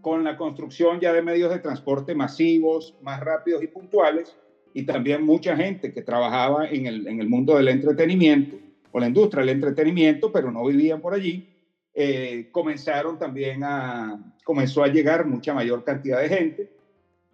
Con 0.00 0.24
la 0.24 0.36
construcción 0.36 1.00
ya 1.00 1.12
de 1.12 1.22
medios 1.22 1.52
de 1.52 1.58
transporte 1.58 2.14
masivos, 2.14 2.96
más 3.02 3.20
rápidos 3.20 3.62
y 3.62 3.66
puntuales, 3.66 4.36
y 4.74 4.84
también 4.84 5.24
mucha 5.24 5.56
gente 5.56 5.92
que 5.92 6.02
trabajaba 6.02 6.68
en 6.68 6.86
el, 6.86 7.06
en 7.08 7.20
el 7.20 7.28
mundo 7.28 7.56
del 7.56 7.68
entretenimiento 7.68 8.56
o 8.92 9.00
la 9.00 9.08
industria 9.08 9.40
del 9.40 9.56
entretenimiento, 9.56 10.30
pero 10.30 10.50
no 10.50 10.64
vivían 10.64 11.00
por 11.00 11.14
allí, 11.14 11.48
eh, 11.94 12.48
comenzaron 12.52 13.18
también 13.18 13.64
a, 13.64 14.34
comenzó 14.44 14.84
a 14.84 14.88
llegar 14.88 15.26
mucha 15.26 15.52
mayor 15.52 15.82
cantidad 15.82 16.20
de 16.20 16.28
gente 16.28 16.70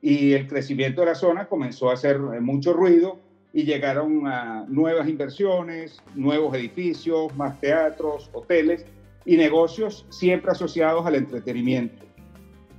y 0.00 0.32
el 0.32 0.46
crecimiento 0.46 1.02
de 1.02 1.08
la 1.08 1.14
zona 1.14 1.48
comenzó 1.48 1.90
a 1.90 1.94
hacer 1.94 2.18
mucho 2.18 2.72
ruido 2.72 3.18
y 3.52 3.64
llegaron 3.64 4.26
a 4.26 4.64
nuevas 4.68 5.08
inversiones, 5.08 6.02
nuevos 6.14 6.54
edificios, 6.56 7.36
más 7.36 7.60
teatros, 7.60 8.30
hoteles 8.32 8.84
y 9.24 9.36
negocios 9.36 10.06
siempre 10.08 10.50
asociados 10.50 11.06
al 11.06 11.14
entretenimiento. 11.14 12.04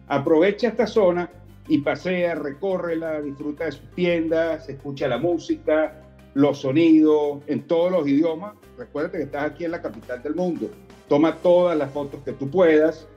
Aprovecha 0.08 0.68
esta 0.68 0.88
zona 0.88 1.30
y 1.68 1.80
pasea, 1.80 2.36
recórrela, 2.36 3.22
disfruta 3.22 3.66
de 3.66 3.72
sus 3.72 3.90
tiendas, 3.92 4.70
escucha 4.70 5.08
la 5.08 5.18
música, 5.18 6.02
los 6.34 6.60
sonidos 6.60 7.42
en 7.48 7.64
todos 7.64 7.92
los 7.92 8.08
idiomas. 8.08 8.54
Recuerda 8.78 9.12
que 9.12 9.24
estás 9.24 9.52
aquí 9.52 9.66
en 9.66 9.72
la 9.72 9.82
capital 9.82 10.22
del 10.22 10.36
mundo 10.36 10.70
toma 11.08 11.38
todas 11.38 11.78
las 11.78 11.92
fotos 11.92 12.22
que 12.24 12.34
tú 12.34 12.50
puedas. 12.50 13.08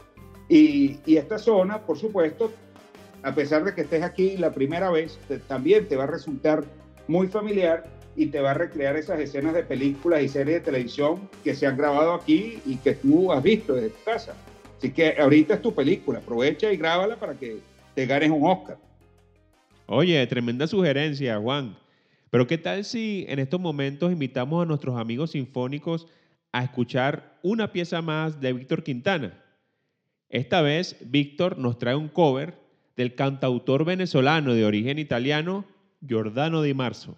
Y, 0.49 0.99
esta 1.07 1.39
zona, 1.39 1.83
por 1.83 1.99
supuesto, 1.99 2.53
a 3.23 3.35
pesar 3.35 3.65
de 3.65 3.75
que 3.75 3.83
estés 3.83 4.03
aquí 4.03 4.37
la 4.37 4.53
primera 4.53 4.91
vez, 4.91 5.19
también 5.47 5.87
te 5.89 5.97
va 5.97 6.05
a 6.05 6.07
resultar 6.07 6.65
muy 7.07 7.29
familiar 7.29 7.85
y 8.17 8.27
te 8.27 8.41
va 8.41 8.53
a 8.53 8.55
recrear 8.55 8.97
esas 8.97 9.21
escenas 9.21 9.55
de 9.55 9.63
películas 9.63 10.23
y 10.23 10.29
series 10.29 10.59
de 10.59 10.65
televisión 10.65 11.29
que 11.45 11.55
se 11.55 11.67
han 11.67 11.77
grabado 11.77 12.15
aquí 12.15 12.61
y 12.67 12.77
que 12.77 12.95
tú 12.95 13.33
has 13.33 13.43
visto 13.43 13.75
desde 13.75 13.91
tu 13.91 14.05
casa. 14.05 14.35
Así 14.79 14.91
que 14.91 15.17
ahorita 15.19 15.55
es 15.55 15.63
tu 15.63 15.75
película, 15.75 16.21
aprovecha 16.21 16.73
y 16.73 16.77
grábala 16.77 17.17
para 17.17 17.35
que 17.35 17.59
te 17.95 18.07
ganes 18.07 18.31
un 18.31 18.47
Oscar. 18.47 18.79
Oye, 19.87 20.27
tremenda 20.27 20.67
sugerencia, 20.67 21.39
Juan. 21.39 21.77
Pero 22.31 22.47
¿qué 22.47 22.59
tal 22.59 22.85
si 22.85 23.27
en 23.29 23.39
estos 23.39 23.61
momentos 23.61 24.13
invitamos 24.13 24.63
a 24.63 24.67
nuestros 24.67 24.99
amigos 24.99 25.33
sinfónicos 25.33 26.07
a 26.53 26.65
escuchar 26.65 27.39
una 27.43 27.73
pieza 27.73 28.03
más 28.03 28.41
de 28.41 28.53
Víctor 28.53 28.83
Quintana. 28.83 29.45
Esta 30.29 30.63
vez 30.63 30.97
Víctor 31.01 31.59
nos 31.59 31.79
trae 31.79 31.95
un 31.95 32.09
cover 32.09 32.59
del 32.97 33.15
cantautor 33.15 33.85
venezolano 33.85 34.55
de 34.55 34.65
origen 34.65 34.99
italiano 34.99 35.65
Giordano 36.07 36.63
Di 36.63 36.75
Marzo. 36.75 37.17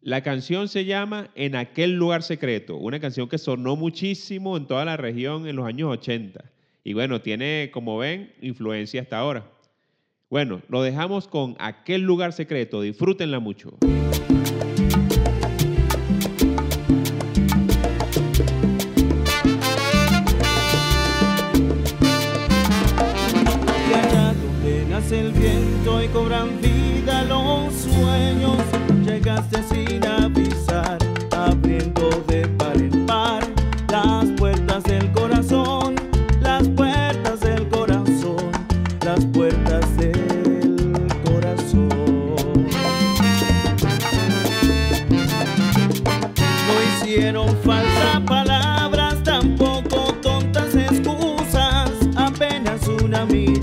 La 0.00 0.22
canción 0.22 0.68
se 0.68 0.84
llama 0.84 1.30
En 1.34 1.56
aquel 1.56 1.94
lugar 1.94 2.22
secreto, 2.22 2.76
una 2.76 3.00
canción 3.00 3.28
que 3.28 3.38
sonó 3.38 3.74
muchísimo 3.74 4.56
en 4.56 4.66
toda 4.66 4.84
la 4.84 4.96
región 4.96 5.46
en 5.46 5.56
los 5.56 5.66
años 5.66 5.90
80. 5.90 6.44
Y 6.84 6.92
bueno, 6.92 7.22
tiene, 7.22 7.70
como 7.72 7.96
ven, 7.96 8.34
influencia 8.42 9.00
hasta 9.00 9.18
ahora. 9.18 9.50
Bueno, 10.28 10.60
lo 10.68 10.82
dejamos 10.82 11.28
con 11.28 11.56
aquel 11.58 12.02
lugar 12.02 12.34
secreto. 12.34 12.82
Disfrútenla 12.82 13.38
mucho. 13.38 13.78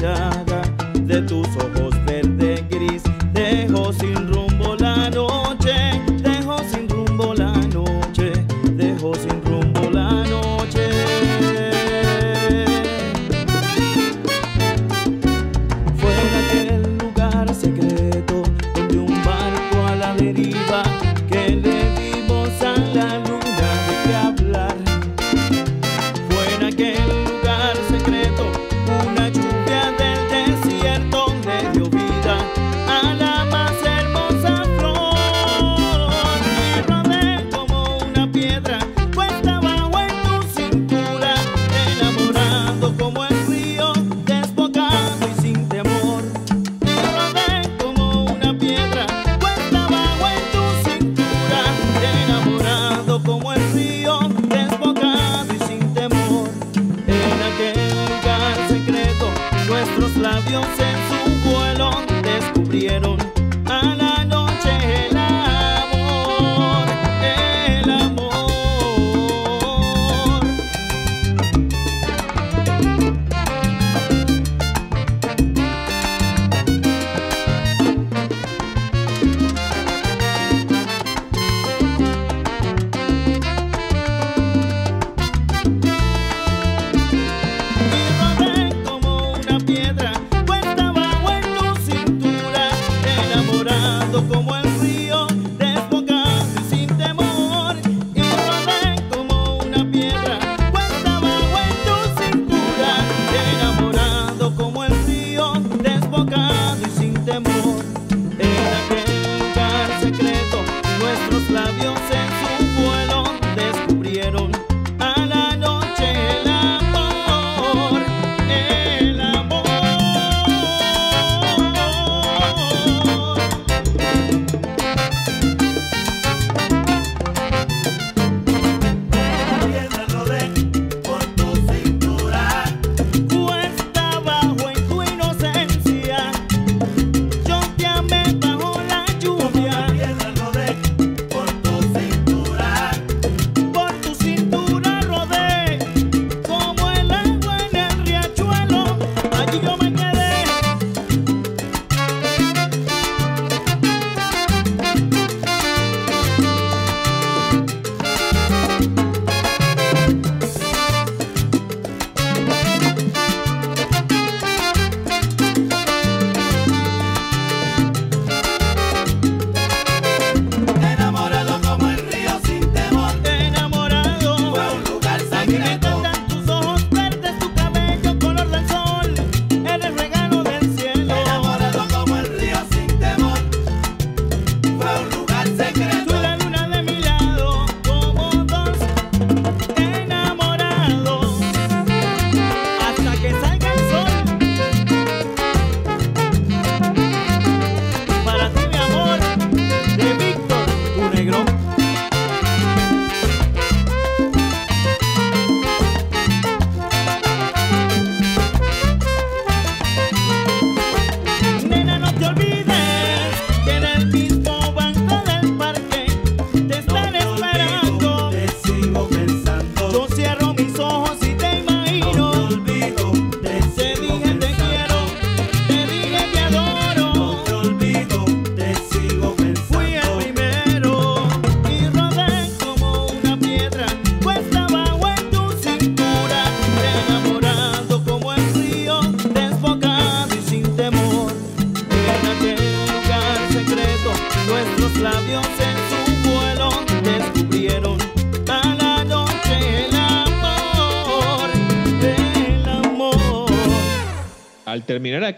vida. 0.02 0.31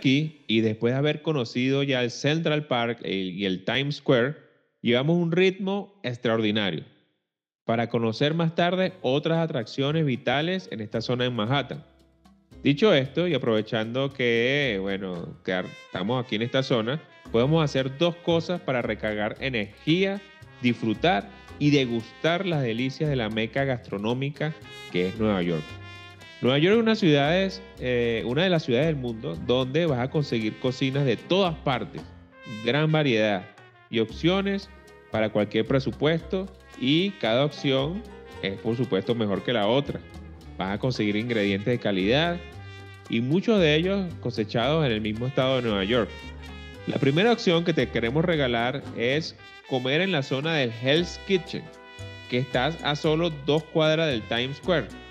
y 0.06 0.62
después 0.62 0.94
de 0.94 0.98
haber 0.98 1.22
conocido 1.22 1.84
ya 1.84 2.04
el 2.04 2.12
Central 2.12 2.68
Park 2.68 3.00
y 3.06 3.46
el 3.46 3.64
Times 3.64 3.98
Square, 3.98 4.36
llevamos 4.82 5.18
un 5.18 5.32
ritmo 5.32 6.00
extraordinario 6.04 6.84
para 7.66 7.90
conocer 7.90 8.34
más 8.34 8.56
tarde 8.56 8.94
otras 9.02 9.40
atracciones 9.40 10.06
vitales 10.06 10.68
en 10.72 10.82
esta 10.82 11.02
zona 11.02 11.24
de 11.24 11.30
Manhattan. 11.30 11.84
Dicho 12.64 12.94
esto, 12.94 13.28
y 13.28 13.34
aprovechando 13.34 14.12
que, 14.12 14.78
bueno, 14.82 15.38
que 15.44 15.64
estamos 15.86 16.24
aquí 16.24 16.36
en 16.36 16.44
esta 16.44 16.64
zona, 16.64 17.02
podemos 17.32 17.64
hacer 17.64 17.98
dos 17.98 18.16
cosas 18.18 18.62
para 18.62 18.82
recargar 18.82 19.36
energía, 19.40 20.22
disfrutar 20.62 21.30
y 21.60 21.72
degustar 21.72 22.46
las 22.46 22.62
delicias 22.62 23.10
de 23.10 23.16
la 23.16 23.30
meca 23.30 23.64
gastronómica 23.64 24.54
que 24.92 25.08
es 25.08 25.18
Nueva 25.18 25.42
York. 25.42 25.83
Nueva 26.44 26.58
York 26.58 26.76
es 26.76 26.82
una, 26.82 26.96
ciudad 26.96 27.52
eh, 27.80 28.22
una 28.26 28.44
de 28.44 28.50
las 28.50 28.64
ciudades 28.64 28.88
del 28.88 28.98
mundo 28.98 29.38
donde 29.48 29.86
vas 29.86 30.00
a 30.00 30.10
conseguir 30.10 30.60
cocinas 30.60 31.06
de 31.06 31.16
todas 31.16 31.56
partes, 31.60 32.02
gran 32.66 32.92
variedad 32.92 33.46
y 33.90 34.00
opciones 34.00 34.70
para 35.10 35.30
cualquier 35.30 35.66
presupuesto 35.66 36.48
y 36.78 37.12
cada 37.12 37.46
opción 37.46 38.04
es 38.42 38.60
por 38.60 38.76
supuesto 38.76 39.16
mejor 39.16 39.42
que 39.44 39.54
la 39.54 39.68
otra. 39.68 40.02
Vas 40.58 40.76
a 40.76 40.80
conseguir 40.80 41.16
ingredientes 41.16 41.66
de 41.66 41.80
calidad 41.80 42.36
y 43.08 43.22
muchos 43.22 43.62
de 43.62 43.76
ellos 43.76 44.14
cosechados 44.20 44.86
en 44.86 44.92
el 44.92 45.00
mismo 45.00 45.28
estado 45.28 45.56
de 45.56 45.62
Nueva 45.62 45.86
York. 45.86 46.10
La 46.88 46.98
primera 46.98 47.32
opción 47.32 47.64
que 47.64 47.72
te 47.72 47.88
queremos 47.88 48.26
regalar 48.26 48.84
es 48.98 49.34
comer 49.70 50.02
en 50.02 50.12
la 50.12 50.24
zona 50.24 50.56
del 50.56 50.74
Hell's 50.84 51.22
Kitchen, 51.26 51.64
que 52.30 52.40
estás 52.40 52.78
a 52.84 52.98
solo 52.98 53.30
dos 53.46 53.64
cuadras 53.64 54.08
del 54.08 54.22
Times 54.24 54.58
Square 54.58 55.03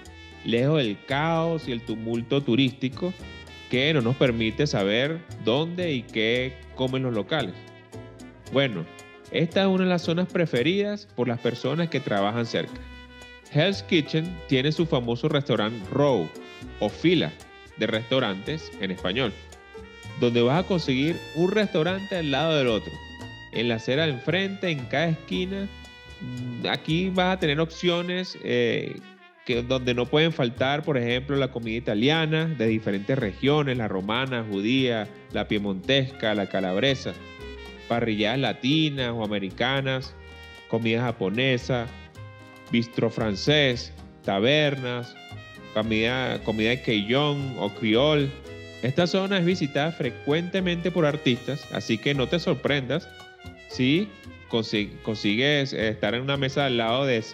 lejos 0.45 0.79
del 0.79 0.99
caos 1.07 1.69
y 1.69 1.73
el 1.73 1.83
tumulto 1.83 2.43
turístico 2.43 3.13
que 3.71 3.93
no 3.95 4.03
nos 4.03 4.17
permite 4.17 4.67
saber 4.67 5.19
dónde 5.45 5.93
y 5.93 6.03
qué 6.03 6.55
comen 6.75 7.05
los 7.05 7.15
locales. 7.15 7.55
Bueno, 8.53 8.85
esta 9.31 9.63
es 9.63 9.67
una 9.67 9.85
de 9.85 9.91
las 9.91 10.03
zonas 10.03 10.29
preferidas 10.31 11.07
por 11.17 11.27
las 11.27 11.41
personas 11.41 11.89
que 11.89 12.01
trabajan 12.01 12.45
cerca. 12.45 12.81
Hell's 13.51 13.83
Kitchen 13.83 14.31
tiene 14.47 14.73
su 14.73 14.85
famoso 14.87 15.29
restaurante 15.29 15.79
Row 15.91 16.29
o 16.81 16.89
fila 16.89 17.33
de 17.79 17.87
restaurantes 17.87 18.71
en 18.81 18.91
español, 18.91 19.33
donde 20.21 20.43
vas 20.43 20.65
a 20.65 20.67
conseguir 20.67 21.17
un 21.35 21.51
restaurante 21.51 22.17
al 22.17 22.31
lado 22.31 22.57
del 22.59 22.69
otro, 22.69 22.93
en 23.53 23.69
la 23.69 23.77
acera 23.77 24.05
de 24.05 24.13
enfrente, 24.13 24.71
en 24.71 24.85
cada 24.87 25.09
esquina. 25.09 25.67
Mm, 26.21 26.67
Aquí 26.67 27.11
vas 27.11 27.37
a 27.37 27.41
tener 27.41 27.59
opciones 27.61 28.39
eh, 28.45 28.97
donde 29.67 29.95
no 29.95 30.07
pueden 30.07 30.33
faltar, 30.33 30.85
por 30.85 30.97
ejemplo, 30.97 31.37
la 31.37 31.51
comida 31.51 31.77
italiana 31.77 32.47
de 32.47 32.67
diferentes 32.69 33.19
regiones, 33.19 33.77
la 33.77 33.89
romana, 33.89 34.45
judía, 34.49 35.09
la 35.33 35.49
piemontesca, 35.49 36.35
la 36.35 36.49
calabresa, 36.49 37.13
parrilladas 37.89 38.39
latinas 38.39 39.11
o 39.11 39.25
americanas, 39.25 40.15
comida 40.69 41.03
japonesa, 41.03 41.87
bistro 42.71 43.11
francés, 43.11 43.93
tabernas, 44.25 45.15
comida, 45.75 46.43
comida 46.45 46.71
de 46.71 46.83
Keillon 46.83 47.57
o 47.59 47.69
Criol. 47.71 48.31
Esta 48.83 49.07
zona 49.07 49.39
es 49.39 49.45
visitada 49.45 49.93
frecuentemente 49.93 50.91
por 50.91 51.05
artistas, 51.05 51.67
así 51.73 51.99
que 51.99 52.15
no 52.15 52.29
te 52.29 52.39
sorprendas 52.39 53.09
si 53.69 54.09
consi- 54.53 54.91
consigues 55.03 55.73
eh, 55.73 55.89
estar 55.89 56.15
en 56.15 56.21
una 56.23 56.37
mesa 56.37 56.67
al 56.67 56.77
lado 56.77 57.07
de, 57.07 57.25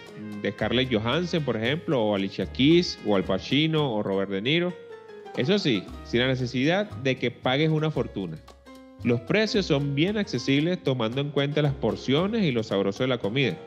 de 0.41 0.51
Scarlett 0.51 0.91
Johansson, 0.91 1.43
por 1.43 1.57
ejemplo, 1.57 2.01
o 2.01 2.15
Alicia 2.15 2.45
Keys, 2.45 2.97
o 3.05 3.17
Al 3.17 3.25
Pacino, 3.25 3.93
o 3.93 4.01
Robert 4.01 4.31
De 4.31 4.41
Niro. 4.41 4.73
Eso 5.37 5.59
sí, 5.59 5.83
sin 6.05 6.21
la 6.21 6.27
necesidad 6.27 6.89
de 6.89 7.17
que 7.17 7.29
pagues 7.29 7.69
una 7.69 7.91
fortuna. 7.91 8.37
Los 9.03 9.21
precios 9.21 9.65
son 9.65 9.95
bien 9.95 10.17
accesibles 10.17 10.81
tomando 10.83 11.21
en 11.21 11.29
cuenta 11.29 11.61
las 11.61 11.73
porciones 11.73 12.43
y 12.43 12.51
lo 12.51 12.63
sabroso 12.63 13.03
de 13.03 13.09
la 13.09 13.17
comida. 13.17 13.57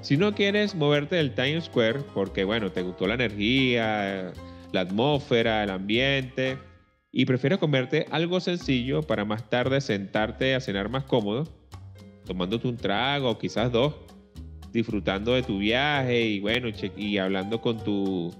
Si 0.00 0.16
no 0.16 0.34
quieres 0.34 0.74
moverte 0.74 1.16
del 1.16 1.34
Times 1.34 1.64
Square 1.64 2.00
porque, 2.14 2.44
bueno, 2.44 2.70
te 2.70 2.82
gustó 2.82 3.06
la 3.06 3.14
energía, 3.14 4.32
la 4.72 4.80
atmósfera, 4.80 5.64
el 5.64 5.70
ambiente, 5.70 6.58
y 7.10 7.24
prefieres 7.24 7.58
comerte 7.58 8.06
algo 8.10 8.40
sencillo 8.40 9.02
para 9.02 9.24
más 9.24 9.48
tarde 9.48 9.80
sentarte 9.80 10.54
a 10.54 10.60
cenar 10.60 10.90
más 10.90 11.04
cómodo, 11.04 11.48
tomándote 12.26 12.68
un 12.68 12.76
trago 12.76 13.38
quizás 13.38 13.72
dos, 13.72 13.94
disfrutando 14.72 15.32
de 15.32 15.42
tu 15.42 15.58
viaje 15.58 16.20
y, 16.22 16.40
bueno, 16.40 16.68
y 16.96 17.18
hablando 17.18 17.60
con 17.60 17.82
tu 17.82 18.34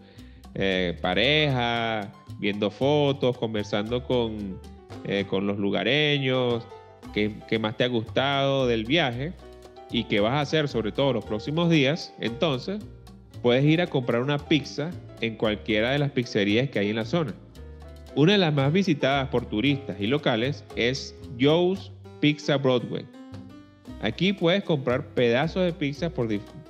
eh, 0.55 0.99
pareja, 1.01 2.13
viendo 2.39 2.71
fotos, 2.71 3.39
conversando 3.39 4.03
con, 4.03 4.61
eh, 5.05 5.25
con 5.29 5.47
los 5.47 5.59
lugareños, 5.59 6.67
qué, 7.15 7.35
qué 7.49 7.59
más 7.59 7.77
te 7.77 7.85
ha 7.85 7.89
gustado 7.89 8.67
del 8.67 8.85
viaje 8.85 9.33
y 9.91 10.05
qué 10.05 10.21
vas 10.21 10.33
a 10.33 10.41
hacer 10.41 10.69
sobre 10.69 10.93
todo 10.93 11.15
los 11.15 11.25
próximos 11.25 11.71
días, 11.71 12.13
entonces 12.21 12.85
puedes 13.43 13.65
ir 13.65 13.81
a 13.81 13.87
comprar 13.87 14.23
una 14.23 14.39
pizza 14.39 14.91
en 15.21 15.37
cualquiera 15.37 15.91
de 15.93 15.99
las 15.99 16.11
pizzerías 16.11 16.69
que 16.69 16.81
hay 16.81 16.91
en 16.91 16.97
la 16.97 17.05
zona. 17.05 17.35
Una 18.15 18.33
de 18.33 18.39
las 18.39 18.55
más 18.55 18.73
visitadas 18.73 19.29
por 19.29 19.47
turistas 19.47 19.97
y 20.01 20.07
locales 20.07 20.65
es 20.75 21.15
Joe's 21.39 21.93
Pizza 22.21 22.57
Broadway. 22.57 23.07
Aquí 24.03 24.33
puedes 24.33 24.63
comprar 24.63 25.07
pedazos 25.15 25.65
de 25.65 25.73
pizza 25.73 26.13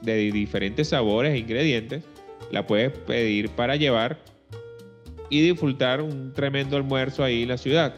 de 0.03 0.17
diferentes 0.33 0.89
sabores 0.91 1.35
e 1.35 1.39
ingredientes. 1.39 2.05
La 2.51 2.67
puedes 2.67 2.93
pedir 2.93 3.49
para 3.51 3.77
llevar 3.77 4.19
y 5.29 5.41
disfrutar 5.41 6.01
un 6.01 6.33
tremendo 6.33 6.77
almuerzo 6.77 7.25
ahí 7.25 7.43
en 7.43 7.49
la 7.49 7.59
ciudad. 7.59 7.95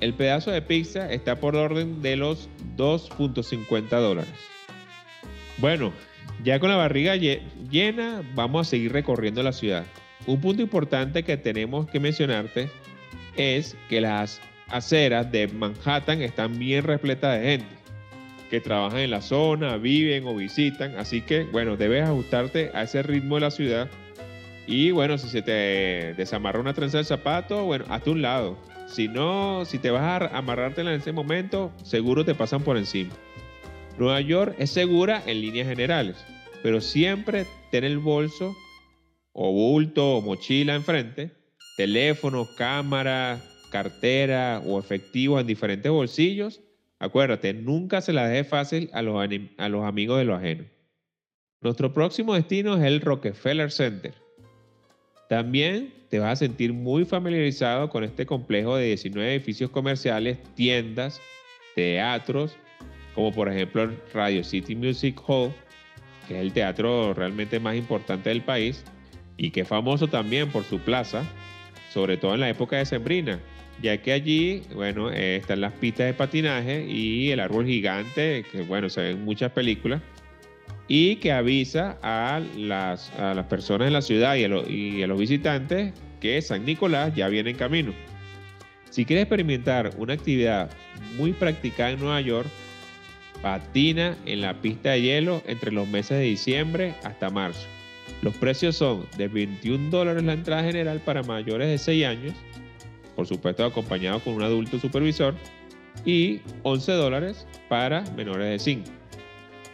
El 0.00 0.14
pedazo 0.14 0.50
de 0.50 0.62
pizza 0.62 1.12
está 1.12 1.36
por 1.36 1.56
orden 1.56 2.00
de 2.00 2.16
los 2.16 2.48
2.50 2.76 3.88
dólares. 4.00 4.32
Bueno, 5.58 5.92
ya 6.44 6.58
con 6.60 6.70
la 6.70 6.76
barriga 6.76 7.16
lle- 7.16 7.42
llena, 7.70 8.22
vamos 8.34 8.66
a 8.66 8.70
seguir 8.70 8.92
recorriendo 8.92 9.42
la 9.42 9.52
ciudad. 9.52 9.84
Un 10.26 10.40
punto 10.40 10.62
importante 10.62 11.22
que 11.24 11.36
tenemos 11.36 11.86
que 11.90 12.00
mencionarte 12.00 12.70
es 13.36 13.76
que 13.88 14.00
las 14.00 14.40
aceras 14.68 15.30
de 15.32 15.48
Manhattan 15.48 16.22
están 16.22 16.58
bien 16.58 16.84
repletas 16.84 17.40
de 17.40 17.46
gente 17.46 17.66
que 18.50 18.60
trabajan 18.60 19.00
en 19.00 19.10
la 19.10 19.20
zona, 19.20 19.76
viven 19.76 20.26
o 20.26 20.34
visitan. 20.34 20.96
Así 20.96 21.22
que, 21.22 21.44
bueno, 21.44 21.76
debes 21.76 22.04
ajustarte 22.04 22.70
a 22.74 22.82
ese 22.82 23.02
ritmo 23.02 23.36
de 23.36 23.40
la 23.42 23.50
ciudad. 23.50 23.88
Y 24.66 24.90
bueno, 24.90 25.16
si 25.18 25.28
se 25.28 25.42
te 25.42 26.14
desamarra 26.14 26.60
una 26.60 26.74
trenza 26.74 26.98
del 26.98 27.06
zapato, 27.06 27.64
bueno, 27.64 27.84
hazte 27.88 28.10
un 28.10 28.22
lado. 28.22 28.58
Si 28.86 29.08
no, 29.08 29.64
si 29.64 29.78
te 29.78 29.90
vas 29.90 30.02
a 30.02 30.36
amarrártela 30.36 30.92
en 30.92 31.00
ese 31.00 31.12
momento, 31.12 31.72
seguro 31.82 32.24
te 32.24 32.34
pasan 32.34 32.62
por 32.62 32.76
encima. 32.76 33.12
Nueva 33.98 34.20
York 34.20 34.54
es 34.58 34.70
segura 34.70 35.22
en 35.26 35.40
líneas 35.40 35.68
generales, 35.68 36.16
pero 36.62 36.80
siempre 36.80 37.46
ten 37.70 37.84
el 37.84 37.98
bolso 37.98 38.54
o 39.32 39.52
bulto 39.52 40.16
o 40.16 40.20
mochila 40.20 40.74
enfrente, 40.74 41.32
teléfono, 41.76 42.48
cámara, 42.56 43.40
cartera 43.70 44.62
o 44.64 44.78
efectivo 44.78 45.38
en 45.38 45.46
diferentes 45.46 45.90
bolsillos. 45.90 46.60
Acuérdate, 47.00 47.54
nunca 47.54 48.00
se 48.00 48.12
la 48.12 48.26
deje 48.26 48.44
fácil 48.44 48.90
a 48.92 49.02
los, 49.02 49.84
amigos 49.84 50.18
de 50.18 50.24
lo 50.24 50.34
ajeno. 50.34 50.64
Nuestro 51.60 51.92
próximo 51.92 52.34
destino 52.34 52.76
es 52.76 52.84
el 52.84 53.00
Rockefeller 53.00 53.70
Center. 53.70 54.14
También 55.28 55.92
te 56.08 56.18
vas 56.18 56.32
a 56.32 56.36
sentir 56.36 56.72
muy 56.72 57.04
familiarizado 57.04 57.88
con 57.90 58.02
este 58.02 58.26
complejo 58.26 58.76
de 58.76 58.86
19 58.86 59.34
edificios 59.34 59.70
comerciales, 59.70 60.38
tiendas, 60.54 61.20
teatros, 61.74 62.56
como 63.14 63.32
por 63.32 63.48
ejemplo 63.48 63.82
el 63.82 64.00
Radio 64.12 64.42
City 64.42 64.74
Music 64.74 65.20
Hall, 65.26 65.52
que 66.26 66.36
es 66.36 66.40
el 66.40 66.52
teatro 66.52 67.14
realmente 67.14 67.60
más 67.60 67.76
importante 67.76 68.30
del 68.30 68.42
país 68.42 68.84
y 69.36 69.50
que 69.50 69.60
es 69.60 69.68
famoso 69.68 70.08
también 70.08 70.50
por 70.50 70.64
su 70.64 70.80
plaza, 70.80 71.24
sobre 71.92 72.16
todo 72.16 72.34
en 72.34 72.40
la 72.40 72.48
época 72.48 72.76
de 72.76 72.86
Sembrina, 72.86 73.40
ya 73.82 73.96
que 74.02 74.12
allí, 74.12 74.62
bueno, 74.74 75.10
eh, 75.10 75.36
están 75.36 75.60
las 75.60 75.72
pistas 75.74 76.06
de 76.06 76.14
patinaje 76.14 76.84
y 76.88 77.30
el 77.30 77.40
árbol 77.40 77.66
gigante, 77.66 78.44
que 78.50 78.62
bueno, 78.62 78.88
se 78.88 79.00
ve 79.02 79.10
en 79.10 79.24
muchas 79.24 79.52
películas, 79.52 80.02
y 80.88 81.16
que 81.16 81.32
avisa 81.32 81.98
a 82.02 82.40
las, 82.56 83.10
a 83.18 83.34
las 83.34 83.46
personas 83.46 83.86
en 83.88 83.92
la 83.92 84.02
ciudad 84.02 84.36
y 84.36 84.44
a, 84.44 84.48
lo- 84.48 84.68
y 84.68 85.02
a 85.02 85.06
los 85.06 85.18
visitantes 85.20 85.92
que 86.20 86.40
San 86.42 86.64
Nicolás 86.64 87.14
ya 87.14 87.28
viene 87.28 87.50
en 87.50 87.56
camino. 87.56 87.92
Si 88.90 89.04
quieres 89.04 89.24
experimentar 89.24 89.92
una 89.98 90.14
actividad 90.14 90.70
muy 91.16 91.32
practicada 91.32 91.90
en 91.90 92.00
Nueva 92.00 92.20
York, 92.22 92.48
patina 93.42 94.16
en 94.26 94.40
la 94.40 94.60
pista 94.60 94.90
de 94.92 95.02
hielo 95.02 95.42
entre 95.46 95.70
los 95.72 95.86
meses 95.86 96.18
de 96.18 96.24
diciembre 96.24 96.94
hasta 97.04 97.30
marzo. 97.30 97.66
Los 98.22 98.34
precios 98.34 98.74
son 98.76 99.06
de 99.16 99.28
21 99.28 99.90
dólares 99.90 100.24
la 100.24 100.32
entrada 100.32 100.64
general 100.64 101.00
para 101.04 101.22
mayores 101.22 101.68
de 101.68 101.78
6 101.78 102.04
años, 102.06 102.34
por 103.18 103.26
supuesto 103.26 103.64
acompañado 103.64 104.20
con 104.20 104.34
un 104.34 104.44
adulto 104.44 104.78
supervisor, 104.78 105.34
y 106.04 106.40
11 106.62 106.92
dólares 106.92 107.48
para 107.68 108.02
menores 108.12 108.48
de 108.48 108.58
5. 108.60 108.88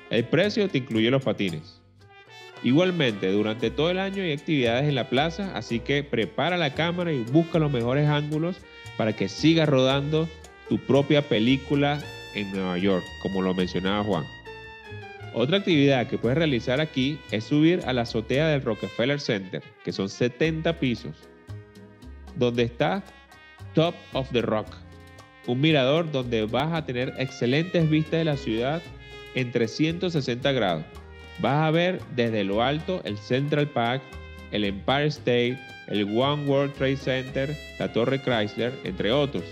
El 0.08 0.24
precio 0.24 0.66
te 0.70 0.78
incluye 0.78 1.10
los 1.10 1.22
patines. 1.22 1.82
Igualmente, 2.62 3.30
durante 3.30 3.70
todo 3.70 3.90
el 3.90 3.98
año 3.98 4.22
hay 4.22 4.32
actividades 4.32 4.88
en 4.88 4.94
la 4.94 5.10
plaza, 5.10 5.54
así 5.54 5.80
que 5.80 6.02
prepara 6.02 6.56
la 6.56 6.72
cámara 6.72 7.12
y 7.12 7.22
busca 7.22 7.58
los 7.58 7.70
mejores 7.70 8.08
ángulos 8.08 8.56
para 8.96 9.12
que 9.12 9.28
sigas 9.28 9.68
rodando 9.68 10.26
tu 10.70 10.78
propia 10.78 11.20
película 11.20 12.00
en 12.34 12.50
Nueva 12.50 12.78
York, 12.78 13.04
como 13.20 13.42
lo 13.42 13.52
mencionaba 13.52 14.02
Juan. 14.04 14.24
Otra 15.34 15.58
actividad 15.58 16.06
que 16.06 16.16
puedes 16.16 16.38
realizar 16.38 16.80
aquí 16.80 17.18
es 17.30 17.44
subir 17.44 17.82
a 17.84 17.92
la 17.92 18.02
azotea 18.02 18.48
del 18.48 18.62
Rockefeller 18.62 19.20
Center, 19.20 19.62
que 19.84 19.92
son 19.92 20.08
70 20.08 20.80
pisos, 20.80 21.14
donde 22.36 22.62
está 22.62 23.04
Top 23.74 23.94
of 24.12 24.30
the 24.30 24.40
Rock, 24.42 24.68
un 25.46 25.60
mirador 25.60 26.10
donde 26.10 26.46
vas 26.46 26.72
a 26.72 26.86
tener 26.86 27.12
excelentes 27.18 27.90
vistas 27.90 28.18
de 28.18 28.24
la 28.24 28.36
ciudad 28.36 28.80
en 29.34 29.50
360 29.50 30.52
grados. 30.52 30.84
Vas 31.40 31.66
a 31.66 31.70
ver 31.72 32.00
desde 32.14 32.44
lo 32.44 32.62
alto 32.62 33.02
el 33.04 33.18
Central 33.18 33.68
Park, 33.68 34.02
el 34.52 34.64
Empire 34.64 35.06
State, 35.06 35.58
el 35.88 36.16
One 36.16 36.46
World 36.46 36.74
Trade 36.74 36.96
Center, 36.96 37.56
la 37.78 37.92
Torre 37.92 38.22
Chrysler, 38.22 38.72
entre 38.84 39.10
otros. 39.10 39.44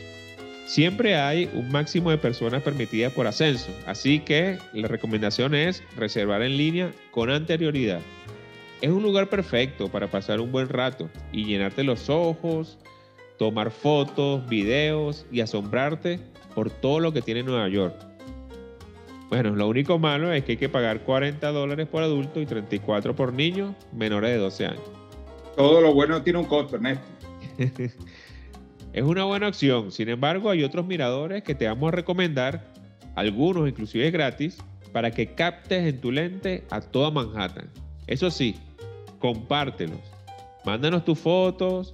Siempre 0.67 1.17
hay 1.17 1.51
un 1.55 1.71
máximo 1.73 2.11
de 2.11 2.19
personas 2.19 2.63
permitidas 2.63 3.13
por 3.13 3.27
ascenso, 3.27 3.77
así 3.87 4.21
que 4.21 4.59
la 4.73 4.87
recomendación 4.87 5.55
es 5.57 5.83
reservar 5.97 6.43
en 6.43 6.57
línea 6.57 6.93
con 7.11 7.29
anterioridad. 7.29 8.01
Es 8.81 8.91
un 8.91 9.03
lugar 9.03 9.29
perfecto 9.29 9.89
para 9.89 10.07
pasar 10.07 10.41
un 10.41 10.53
buen 10.53 10.69
rato 10.69 11.11
y 11.33 11.45
llenarte 11.45 11.83
los 11.83 12.09
ojos 12.09 12.79
tomar 13.43 13.73
fotos, 13.73 14.49
videos 14.49 15.27
y 15.33 15.41
asombrarte 15.41 16.21
por 16.55 16.71
todo 16.71 17.01
lo 17.01 17.13
que 17.13 17.23
tiene 17.23 17.43
Nueva 17.43 17.69
York. 17.69 17.93
Bueno, 19.31 19.51
lo 19.57 19.67
único 19.67 19.99
malo 19.99 20.33
es 20.33 20.45
que 20.45 20.53
hay 20.53 20.59
que 20.59 20.69
pagar 20.69 21.01
40 21.01 21.51
dólares 21.51 21.89
por 21.89 22.05
adulto 22.05 22.41
y 22.41 22.47
34 22.47 23.17
por 23.17 23.33
niños 23.33 23.75
menores 23.93 24.31
de 24.31 24.37
12 24.37 24.67
años. 24.67 24.85
Todo 25.57 25.81
lo 25.81 25.93
bueno 25.93 26.23
tiene 26.23 26.39
un 26.39 26.45
costo, 26.45 26.77
Ernesto. 26.77 27.05
es 28.93 29.03
una 29.03 29.25
buena 29.25 29.49
opción, 29.49 29.91
sin 29.91 30.09
embargo 30.09 30.49
hay 30.49 30.63
otros 30.63 30.87
miradores 30.87 31.43
que 31.43 31.57
te 31.57 31.67
vamos 31.67 31.89
a 31.89 31.97
recomendar, 31.97 32.73
algunos 33.17 33.69
inclusive 33.69 34.09
gratis, 34.13 34.59
para 34.93 35.11
que 35.11 35.35
captes 35.35 35.85
en 35.85 36.01
tu 36.01 36.13
lente 36.13 36.63
a 36.71 36.81
toda 36.81 37.11
Manhattan. 37.11 37.69
Eso 38.07 38.31
sí, 38.31 38.55
compártelos. 39.19 39.99
Mándanos 40.65 41.05
tus 41.05 41.19
fotos 41.19 41.93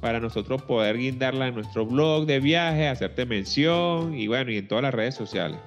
para 0.00 0.20
nosotros 0.20 0.62
poder 0.62 0.96
guindarla 0.98 1.48
en 1.48 1.54
nuestro 1.54 1.84
blog 1.86 2.26
de 2.26 2.40
viaje, 2.40 2.88
hacerte 2.88 3.26
mención 3.26 4.14
y 4.14 4.28
bueno, 4.28 4.50
y 4.50 4.56
en 4.58 4.68
todas 4.68 4.82
las 4.82 4.94
redes 4.94 5.14
sociales. 5.14 5.58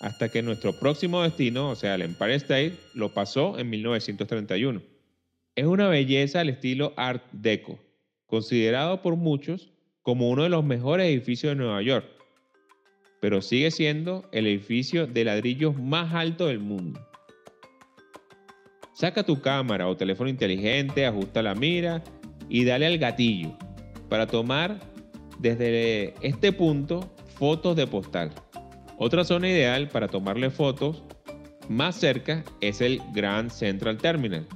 hasta 0.00 0.28
que 0.28 0.42
nuestro 0.42 0.78
próximo 0.78 1.22
destino, 1.22 1.70
o 1.70 1.76
sea, 1.76 1.96
el 1.96 2.02
Empire 2.02 2.36
State, 2.36 2.74
lo 2.94 3.12
pasó 3.12 3.58
en 3.58 3.68
1931. 3.68 4.80
Es 5.56 5.66
una 5.66 5.88
belleza 5.88 6.40
al 6.40 6.50
estilo 6.50 6.94
Art 6.96 7.24
Deco, 7.32 7.78
considerado 8.30 9.02
por 9.02 9.16
muchos 9.16 9.72
como 10.02 10.30
uno 10.30 10.44
de 10.44 10.48
los 10.48 10.64
mejores 10.64 11.08
edificios 11.08 11.50
de 11.50 11.56
Nueva 11.56 11.82
York, 11.82 12.06
pero 13.20 13.42
sigue 13.42 13.70
siendo 13.70 14.24
el 14.32 14.46
edificio 14.46 15.06
de 15.06 15.24
ladrillos 15.24 15.76
más 15.76 16.14
alto 16.14 16.46
del 16.46 16.60
mundo. 16.60 17.00
Saca 18.94 19.24
tu 19.24 19.40
cámara 19.40 19.88
o 19.88 19.96
teléfono 19.96 20.30
inteligente, 20.30 21.06
ajusta 21.06 21.42
la 21.42 21.54
mira 21.54 22.02
y 22.48 22.64
dale 22.64 22.86
al 22.86 22.98
gatillo 22.98 23.56
para 24.08 24.26
tomar 24.26 24.78
desde 25.38 26.14
este 26.20 26.52
punto 26.52 27.12
fotos 27.34 27.76
de 27.76 27.86
postal. 27.86 28.30
Otra 28.98 29.24
zona 29.24 29.48
ideal 29.48 29.88
para 29.88 30.08
tomarle 30.08 30.50
fotos 30.50 31.02
más 31.68 31.96
cerca 31.96 32.44
es 32.60 32.80
el 32.80 33.00
Grand 33.12 33.50
Central 33.50 33.96
Terminal, 33.96 34.46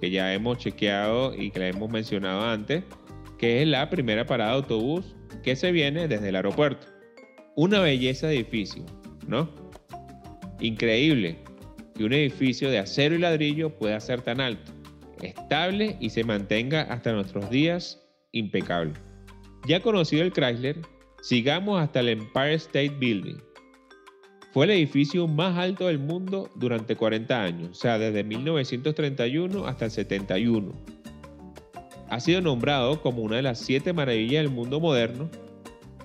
que 0.00 0.10
ya 0.10 0.32
hemos 0.32 0.58
chequeado 0.58 1.34
y 1.34 1.50
que 1.50 1.58
la 1.58 1.68
hemos 1.68 1.90
mencionado 1.90 2.42
antes, 2.42 2.84
que 3.40 3.62
es 3.62 3.68
la 3.68 3.88
primera 3.88 4.26
parada 4.26 4.50
de 4.50 4.56
autobús 4.58 5.16
que 5.42 5.56
se 5.56 5.72
viene 5.72 6.06
desde 6.06 6.28
el 6.28 6.36
aeropuerto. 6.36 6.86
Una 7.56 7.80
belleza 7.80 8.26
de 8.26 8.34
edificio, 8.34 8.84
¿no? 9.26 9.48
Increíble 10.60 11.38
que 11.94 12.04
un 12.04 12.12
edificio 12.12 12.68
de 12.70 12.78
acero 12.78 13.14
y 13.14 13.18
ladrillo 13.18 13.70
pueda 13.78 13.98
ser 13.98 14.20
tan 14.20 14.42
alto, 14.42 14.72
estable 15.22 15.96
y 16.00 16.10
se 16.10 16.22
mantenga 16.22 16.82
hasta 16.82 17.14
nuestros 17.14 17.48
días 17.48 18.06
impecable. 18.32 18.92
Ya 19.66 19.80
conocido 19.80 20.22
el 20.22 20.34
Chrysler, 20.34 20.76
sigamos 21.22 21.80
hasta 21.80 22.00
el 22.00 22.10
Empire 22.10 22.54
State 22.54 22.94
Building. 23.00 23.38
Fue 24.52 24.66
el 24.66 24.72
edificio 24.72 25.26
más 25.26 25.56
alto 25.56 25.86
del 25.86 25.98
mundo 25.98 26.50
durante 26.56 26.94
40 26.94 27.42
años, 27.42 27.70
o 27.70 27.74
sea, 27.74 27.98
desde 27.98 28.22
1931 28.22 29.66
hasta 29.66 29.86
el 29.86 29.90
71 29.92 30.99
ha 32.10 32.18
sido 32.20 32.40
nombrado 32.40 33.00
como 33.00 33.22
una 33.22 33.36
de 33.36 33.42
las 33.42 33.58
siete 33.58 33.92
maravillas 33.92 34.42
del 34.42 34.52
mundo 34.52 34.80
moderno. 34.80 35.30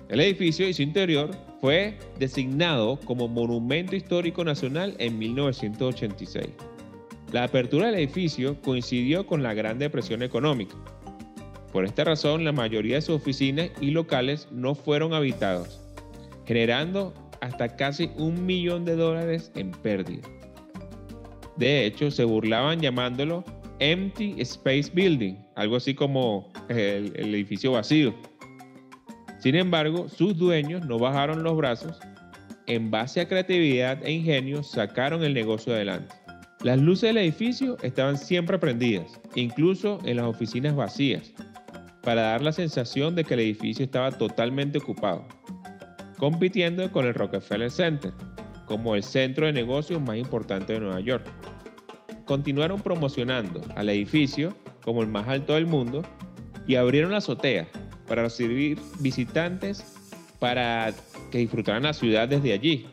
El 0.08 0.20
edificio 0.20 0.68
y 0.68 0.72
su 0.72 0.82
interior 0.82 1.30
fue 1.60 1.98
designado 2.18 2.98
como 3.00 3.26
Monumento 3.26 3.96
Histórico 3.96 4.44
Nacional 4.44 4.94
en 4.98 5.18
1986. 5.18 6.46
La 7.32 7.42
apertura 7.42 7.86
del 7.86 7.96
edificio 7.96 8.60
coincidió 8.62 9.26
con 9.26 9.42
la 9.42 9.52
Gran 9.52 9.80
Depresión 9.80 10.22
Económica. 10.22 10.76
Por 11.72 11.84
esta 11.84 12.04
razón, 12.04 12.44
la 12.44 12.52
mayoría 12.52 12.94
de 12.94 13.02
sus 13.02 13.16
oficinas 13.16 13.70
y 13.80 13.90
locales 13.90 14.46
no 14.52 14.76
fueron 14.76 15.12
habitados, 15.12 15.80
generando 16.46 17.12
hasta 17.40 17.74
casi 17.74 18.10
un 18.16 18.46
millón 18.46 18.84
de 18.84 18.94
dólares 18.94 19.50
en 19.56 19.72
pérdida. 19.72 20.26
De 21.56 21.84
hecho, 21.84 22.12
se 22.12 22.24
burlaban 22.24 22.80
llamándolo 22.80 23.44
Empty 23.78 24.40
Space 24.40 24.90
Building, 24.92 25.34
algo 25.54 25.76
así 25.76 25.94
como 25.94 26.50
el, 26.68 27.14
edificio 27.16 27.72
vacío. 27.72 28.14
Sin 29.38 29.54
embargo, 29.54 30.08
sus 30.08 30.36
dueños 30.36 30.86
no 30.86 30.98
bajaron 30.98 31.42
los 31.42 31.56
brazos. 31.56 31.98
En 32.66 32.90
base 32.90 33.20
a 33.20 33.28
creatividad 33.28 34.04
e 34.04 34.12
ingenio, 34.12 34.62
sacaron 34.62 35.22
el 35.22 35.34
negocio 35.34 35.74
adelante. 35.74 36.14
Las 36.62 36.80
luces 36.80 37.10
del 37.10 37.18
edificio 37.18 37.76
estaban 37.82 38.16
siempre 38.16 38.58
prendidas, 38.58 39.20
incluso 39.34 39.98
en 40.04 40.16
las 40.16 40.26
oficinas 40.26 40.74
vacías, 40.74 41.32
para 42.02 42.22
dar 42.22 42.42
la 42.42 42.52
sensación 42.52 43.14
de 43.14 43.24
que 43.24 43.34
el 43.34 43.40
edificio 43.40 43.84
estaba 43.84 44.10
totalmente 44.10 44.78
ocupado, 44.78 45.28
compitiendo 46.16 46.90
con 46.90 47.04
el 47.04 47.14
Rockefeller 47.14 47.70
Center, 47.70 48.12
como 48.64 48.96
el 48.96 49.02
centro 49.02 49.46
de 49.46 49.52
negocios 49.52 50.00
más 50.00 50.16
importante 50.16 50.72
de 50.72 50.80
Nueva 50.80 51.00
York 51.00 51.24
continuaron 52.26 52.82
promocionando 52.82 53.62
al 53.74 53.88
edificio 53.88 54.54
como 54.84 55.02
el 55.02 55.08
más 55.08 55.26
alto 55.28 55.54
del 55.54 55.66
mundo 55.66 56.02
y 56.66 56.74
abrieron 56.74 57.12
la 57.12 57.18
azotea 57.18 57.68
para 58.06 58.24
recibir 58.24 58.78
visitantes 59.00 59.84
para 60.38 60.92
que 61.30 61.38
disfrutaran 61.38 61.84
la 61.84 61.94
ciudad 61.94 62.28
desde 62.28 62.52
allí. 62.52 62.86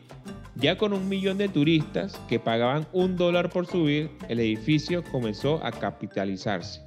Ya 0.56 0.78
con 0.78 0.92
un 0.92 1.08
millón 1.08 1.36
de 1.36 1.48
turistas 1.48 2.18
que 2.28 2.38
pagaban 2.38 2.86
un 2.92 3.16
dólar 3.16 3.50
por 3.50 3.66
subir, 3.66 4.10
el 4.28 4.38
edificio 4.38 5.02
comenzó 5.04 5.64
a 5.64 5.72
capitalizarse. 5.72 6.80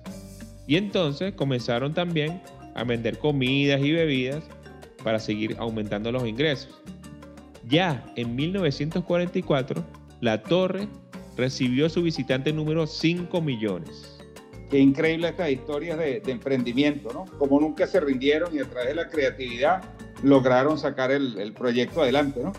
Y 0.68 0.78
entonces 0.78 1.34
comenzaron 1.34 1.94
también 1.94 2.42
a 2.76 2.84
vender 2.84 3.18
comidas 3.18 3.82
y 3.82 3.92
bebidas 3.92 4.44
para 5.04 5.20
seguir 5.20 5.56
aumentando 5.60 6.12
los 6.12 6.26
ingresos. 6.26 6.82
Ya 7.68 8.06
en 8.16 8.36
1944, 8.36 9.84
la 10.22 10.42
torre 10.44 10.88
recibió 11.38 11.88
su 11.90 12.02
visitante 12.02 12.52
número 12.52 12.88
5 12.88 13.42
millones. 13.42 14.18
Qué 14.70 14.80
increíble 14.80 15.30
estas 15.30 15.50
historias 15.50 15.98
de, 15.98 16.22
emprendimiento, 16.28 17.14
¿no? 17.14 17.26
Como 17.38 17.60
nunca 17.62 17.88
se 17.88 18.02
rindieron 18.02 18.54
y 18.54 18.60
a 18.60 18.66
través 18.66 18.90
de 18.90 18.96
la 18.96 19.08
creatividad 19.08 19.84
lograron 20.24 20.78
sacar 20.78 21.12
el, 21.12 21.54
proyecto 21.54 22.02
adelante, 22.02 22.42
¿no? 22.44 22.52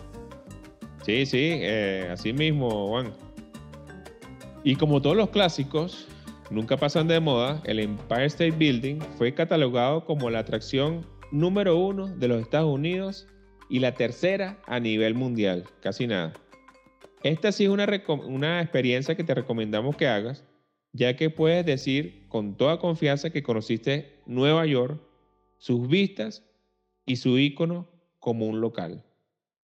Sí, 1.05 1.25
sí, 1.25 1.51
eh, 1.61 2.09
así 2.11 2.33
mismo, 2.33 2.87
Juan. 2.87 3.13
Y 4.63 4.75
como 4.75 5.01
todos 5.01 5.15
los 5.15 5.29
clásicos, 5.29 6.07
nunca 6.49 6.77
pasan 6.77 7.07
de 7.07 7.19
moda, 7.19 7.61
el 7.65 7.79
Empire 7.79 8.25
State 8.25 8.51
Building 8.51 8.99
fue 9.17 9.33
catalogado 9.33 10.03
como 10.05 10.29
la 10.29 10.39
atracción 10.39 11.05
número 11.31 11.77
uno 11.77 12.07
de 12.07 12.27
los 12.27 12.41
Estados 12.41 12.73
Unidos 12.73 13.27
y 13.69 13.79
la 13.79 13.93
tercera 13.93 14.57
a 14.65 14.79
nivel 14.79 15.13
mundial, 15.13 15.65
casi 15.81 16.07
nada. 16.07 16.33
Esta 17.23 17.51
sí 17.51 17.65
es 17.65 17.69
una, 17.69 17.87
una 18.27 18.61
experiencia 18.61 19.15
que 19.15 19.23
te 19.23 19.35
recomendamos 19.35 19.95
que 19.97 20.07
hagas, 20.07 20.45
ya 20.93 21.15
que 21.15 21.29
puedes 21.29 21.65
decir 21.65 22.27
con 22.27 22.55
toda 22.55 22.79
confianza 22.79 23.29
que 23.29 23.43
conociste 23.43 24.19
Nueva 24.25 24.65
York, 24.65 25.01
sus 25.57 25.87
vistas 25.87 26.43
y 27.05 27.17
su 27.17 27.37
icono 27.37 27.87
como 28.19 28.47
un 28.47 28.61
local. 28.61 29.03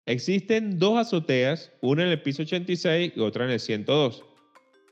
Existen 0.06 0.80
dos 0.80 0.98
azoteas, 0.98 1.72
una 1.82 2.04
en 2.04 2.10
el 2.10 2.22
piso 2.22 2.44
86 2.44 3.14
y 3.16 3.20
otra 3.20 3.46
en 3.46 3.52
el 3.52 3.60
102. 3.60 4.24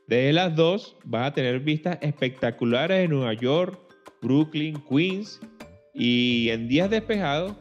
Desde 0.06 0.32
las 0.32 0.54
dos 0.54 0.96
vas 1.04 1.28
a 1.28 1.34
tener 1.34 1.60
vistas 1.60 1.98
espectaculares 2.00 2.98
de 2.98 3.08
Nueva 3.08 3.34
York, 3.34 3.78
Brooklyn, 4.20 4.82
Queens 4.88 5.40
y 5.94 6.48
en 6.50 6.68
días 6.68 6.90
despejados 6.90 7.54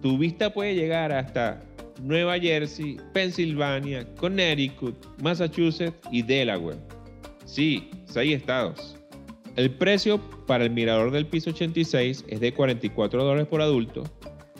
tu 0.00 0.16
vista 0.16 0.52
puede 0.52 0.74
llegar 0.74 1.12
hasta 1.12 1.62
Nueva 2.02 2.38
Jersey, 2.38 2.96
Pensilvania, 3.12 4.06
Connecticut, 4.16 4.96
Massachusetts 5.22 5.96
y 6.10 6.22
Delaware. 6.22 6.78
Sí, 7.44 7.90
seis 8.04 8.36
estados. 8.36 8.96
El 9.56 9.70
precio 9.70 10.20
para 10.46 10.64
el 10.64 10.70
mirador 10.70 11.10
del 11.10 11.26
piso 11.26 11.50
86 11.50 12.24
es 12.28 12.40
de 12.40 12.52
44 12.54 13.24
dólares 13.24 13.48
por 13.48 13.60
adulto, 13.60 14.04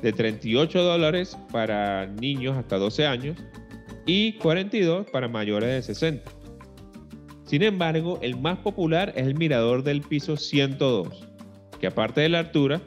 de 0.02 0.12
38 0.12 0.82
dólares 0.82 1.36
para 1.52 2.06
niños 2.06 2.56
hasta 2.56 2.76
12 2.76 3.06
años 3.06 3.36
y 4.06 4.32
42 4.34 5.08
para 5.10 5.28
mayores 5.28 5.68
de 5.70 5.82
60. 5.82 6.30
Sin 7.44 7.62
embargo, 7.62 8.18
el 8.22 8.36
más 8.36 8.58
popular 8.58 9.12
es 9.16 9.26
el 9.26 9.34
mirador 9.34 9.82
del 9.82 10.02
piso 10.02 10.36
102, 10.36 11.26
que 11.80 11.86
aparte 11.86 12.20
de 12.20 12.28
la 12.28 12.40
altura, 12.40 12.80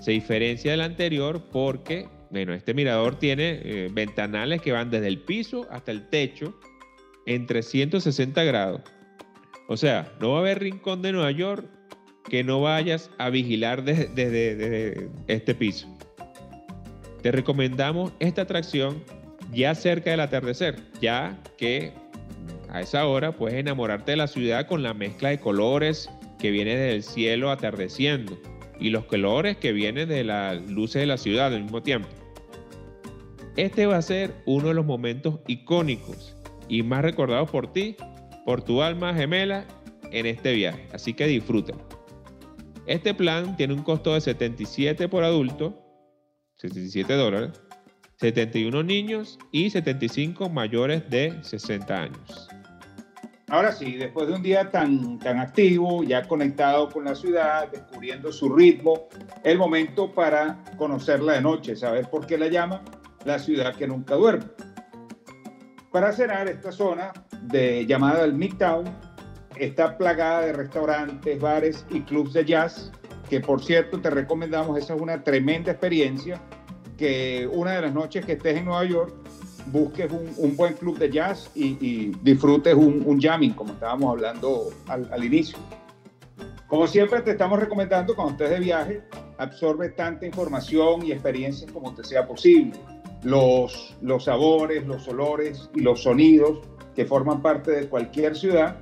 se 0.00 0.12
diferencia 0.12 0.72
del 0.72 0.82
anterior 0.82 1.42
porque, 1.50 2.06
bueno, 2.34 2.52
este 2.52 2.74
mirador 2.74 3.16
tiene 3.16 3.60
eh, 3.62 3.88
ventanales 3.92 4.60
que 4.60 4.72
van 4.72 4.90
desde 4.90 5.06
el 5.06 5.20
piso 5.20 5.68
hasta 5.70 5.92
el 5.92 6.08
techo 6.08 6.58
en 7.26 7.46
360 7.46 8.42
grados. 8.42 8.80
O 9.68 9.76
sea, 9.76 10.12
no 10.20 10.30
va 10.30 10.38
a 10.38 10.40
haber 10.40 10.58
rincón 10.58 11.00
de 11.00 11.12
Nueva 11.12 11.30
York 11.30 11.64
que 12.28 12.42
no 12.42 12.60
vayas 12.60 13.08
a 13.18 13.30
vigilar 13.30 13.84
desde, 13.84 14.08
desde 14.08 15.10
este 15.28 15.54
piso. 15.54 15.86
Te 17.22 17.30
recomendamos 17.30 18.12
esta 18.18 18.42
atracción 18.42 19.00
ya 19.52 19.76
cerca 19.76 20.10
del 20.10 20.18
atardecer, 20.18 20.74
ya 21.00 21.40
que 21.56 21.92
a 22.68 22.80
esa 22.80 23.06
hora 23.06 23.30
puedes 23.30 23.56
enamorarte 23.60 24.10
de 24.10 24.16
la 24.16 24.26
ciudad 24.26 24.66
con 24.66 24.82
la 24.82 24.92
mezcla 24.92 25.28
de 25.28 25.38
colores 25.38 26.10
que 26.40 26.50
viene 26.50 26.74
del 26.74 27.04
cielo 27.04 27.52
atardeciendo 27.52 28.36
y 28.80 28.90
los 28.90 29.04
colores 29.04 29.56
que 29.56 29.70
vienen 29.70 30.08
de 30.08 30.24
las 30.24 30.60
luces 30.68 31.00
de 31.00 31.06
la 31.06 31.16
ciudad 31.16 31.54
al 31.54 31.62
mismo 31.62 31.80
tiempo. 31.80 32.08
Este 33.56 33.86
va 33.86 33.98
a 33.98 34.02
ser 34.02 34.34
uno 34.46 34.68
de 34.68 34.74
los 34.74 34.84
momentos 34.84 35.38
icónicos 35.46 36.36
y 36.68 36.82
más 36.82 37.02
recordados 37.02 37.48
por 37.50 37.72
ti, 37.72 37.96
por 38.44 38.62
tu 38.62 38.82
alma 38.82 39.14
gemela 39.14 39.64
en 40.10 40.26
este 40.26 40.52
viaje, 40.54 40.88
así 40.92 41.14
que 41.14 41.28
disfrútalo. 41.28 41.86
Este 42.86 43.14
plan 43.14 43.56
tiene 43.56 43.74
un 43.74 43.84
costo 43.84 44.14
de 44.14 44.20
77 44.20 45.08
por 45.08 45.22
adulto, 45.22 45.80
77 46.56 47.14
dólares, 47.14 47.62
71 48.16 48.82
niños 48.82 49.38
y 49.52 49.70
75 49.70 50.48
mayores 50.48 51.08
de 51.08 51.38
60 51.42 51.94
años. 51.94 52.48
Ahora 53.48 53.70
sí, 53.70 53.92
después 53.94 54.26
de 54.26 54.34
un 54.34 54.42
día 54.42 54.70
tan, 54.70 55.20
tan 55.20 55.38
activo, 55.38 56.02
ya 56.02 56.26
conectado 56.26 56.88
con 56.88 57.04
la 57.04 57.14
ciudad, 57.14 57.70
descubriendo 57.70 58.32
su 58.32 58.52
ritmo, 58.52 59.06
el 59.44 59.58
momento 59.58 60.12
para 60.12 60.64
conocerla 60.76 61.34
de 61.34 61.42
noche, 61.42 61.76
saber 61.76 62.10
por 62.10 62.26
qué 62.26 62.36
la 62.36 62.48
llama 62.48 62.82
la 63.24 63.38
ciudad 63.38 63.74
que 63.74 63.86
nunca 63.86 64.14
duerme. 64.14 64.46
Para 65.90 66.12
cenar, 66.12 66.48
esta 66.48 66.72
zona 66.72 67.12
de 67.42 67.86
llamada 67.86 68.24
el 68.24 68.34
Midtown 68.34 68.84
está 69.56 69.96
plagada 69.96 70.46
de 70.46 70.52
restaurantes, 70.52 71.40
bares 71.40 71.86
y 71.90 72.00
clubs 72.00 72.32
de 72.32 72.44
jazz, 72.44 72.90
que 73.28 73.40
por 73.40 73.62
cierto 73.62 74.00
te 74.00 74.10
recomendamos, 74.10 74.78
esa 74.78 74.94
es 74.94 75.00
una 75.00 75.22
tremenda 75.22 75.70
experiencia, 75.72 76.40
que 76.98 77.48
una 77.52 77.72
de 77.72 77.82
las 77.82 77.94
noches 77.94 78.24
que 78.24 78.32
estés 78.32 78.56
en 78.56 78.66
Nueva 78.66 78.84
York 78.84 79.14
busques 79.66 80.10
un, 80.12 80.56
buen 80.56 80.74
club 80.74 80.98
de 80.98 81.10
jazz 81.10 81.50
y, 81.54 82.10
disfrutes 82.22 82.74
un, 82.74 83.20
jamming, 83.20 83.54
como 83.54 83.72
estábamos 83.72 84.10
hablando 84.10 84.70
al, 84.88 85.24
inicio. 85.24 85.58
Como 86.66 86.86
siempre, 86.86 87.20
te 87.22 87.32
estamos 87.32 87.60
recomendando 87.60 88.14
cuando 88.14 88.32
estés 88.32 88.50
de 88.50 88.58
viaje, 88.58 89.02
absorbe 89.38 89.90
tanta 89.90 90.26
información 90.26 91.06
y 91.06 91.12
experiencias 91.12 91.70
como 91.70 91.94
te 91.94 92.04
sea 92.04 92.26
posible. 92.26 92.72
Los, 93.24 93.96
sabores, 94.20 94.86
los 94.86 95.08
olores 95.08 95.70
y 95.74 95.80
los 95.80 96.02
sonidos 96.02 96.60
que 96.94 97.04
forman 97.04 97.42
parte 97.42 97.70
de 97.70 97.88
cualquier 97.88 98.36
ciudad 98.36 98.76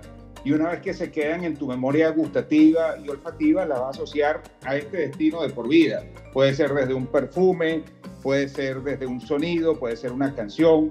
y 0.45 0.53
una 0.53 0.71
vez 0.71 0.81
que 0.81 0.93
se 0.93 1.13
quedan 1.13 1.45
en 1.45 1.57
tu 1.57 1.69
memoria 1.69 2.11
gustativa 2.11 2.99
y 2.99 3.09
olfativa, 3.09 3.65
la 3.65 3.79
vas 3.79 3.87
a 3.87 4.03
asociar 4.03 4.43
a 4.65 4.77
este 4.77 4.97
destino 4.97 5.43
de 5.43 5.51
por 5.51 5.69
vida. 5.69 6.05
Puede 6.33 6.53
ser 6.55 6.75
desde 6.75 6.95
un 6.95 7.07
perfume, 7.07 7.85
puede 8.23 8.49
ser 8.49 8.83
desde 8.83 9.07
un 9.07 9.21
sonido, 9.21 9.79
puede 9.79 9.97
ser 9.97 10.11
una 10.11 10.35
canción, 10.35 10.91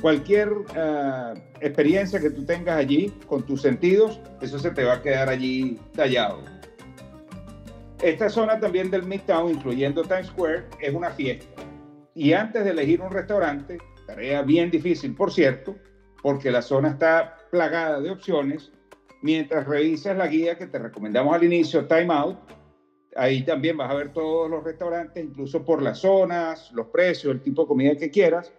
cualquier 0.00 0.50
eh, 0.74 1.34
experiencia 1.60 2.20
que 2.20 2.30
tú 2.30 2.44
tengas 2.44 2.78
allí 2.78 3.12
con 3.26 3.44
tus 3.44 3.62
sentidos, 3.62 4.20
eso 4.40 4.58
se 4.58 4.70
te 4.70 4.84
va 4.84 4.94
a 4.94 5.02
quedar 5.02 5.28
allí 5.28 5.78
tallado. 5.94 6.40
Esta 8.02 8.28
zona 8.28 8.60
también 8.60 8.90
del 8.90 9.04
Midtown, 9.04 9.52
incluyendo 9.52 10.02
Times 10.02 10.26
Square, 10.26 10.64
es 10.80 10.94
una 10.94 11.10
fiesta. 11.10 11.65
Y 12.16 12.32
antes 12.32 12.64
de 12.64 12.70
elegir 12.70 13.00
un 13.02 13.12
restaurante, 13.12 13.78
tarea 14.06 14.42
bien 14.42 14.70
difícil, 14.70 15.14
por 15.14 15.30
cierto, 15.30 15.76
porque 16.22 16.50
la 16.50 16.62
zona 16.62 16.88
está 16.88 17.36
plagada 17.50 18.00
de 18.00 18.10
opciones, 18.10 18.72
mientras 19.22 19.66
revisas 19.66 20.16
la 20.16 20.26
guía 20.26 20.56
que 20.56 20.66
te 20.66 20.78
recomendamos 20.78 21.34
al 21.34 21.44
inicio, 21.44 21.86
Time 21.86 22.12
Out, 22.12 22.38
Ahí 23.16 23.42
también 23.44 23.78
vas 23.78 23.90
a 23.90 23.94
ver 23.94 24.12
todos 24.12 24.50
los 24.50 24.62
restaurantes, 24.62 25.24
incluso 25.24 25.64
por 25.64 25.80
las 25.80 26.00
zonas, 26.00 26.70
los 26.72 26.88
precios, 26.88 27.32
el 27.32 27.40
tipo 27.40 27.62
de 27.62 27.68
comida 27.68 27.96
que 27.96 28.10
quieras. 28.10 28.52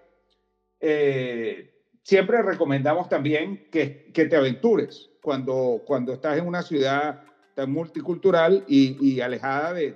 Eh, 0.79 1.73
siempre 2.01 2.41
recomendamos 2.41 3.07
también 3.07 3.69
que, 3.71 4.11
que, 4.11 4.25
te 4.25 4.35
aventures 4.35 5.11
cuando, 5.21 5.83
cuando 5.85 6.13
estás 6.13 6.39
en 6.39 6.47
una 6.47 6.63
ciudad 6.63 7.23
tan 7.53 7.71
multicultural 7.71 8.63
y, 8.67 8.97
y 8.99 9.21
alejada 9.21 9.73
de, 9.73 9.95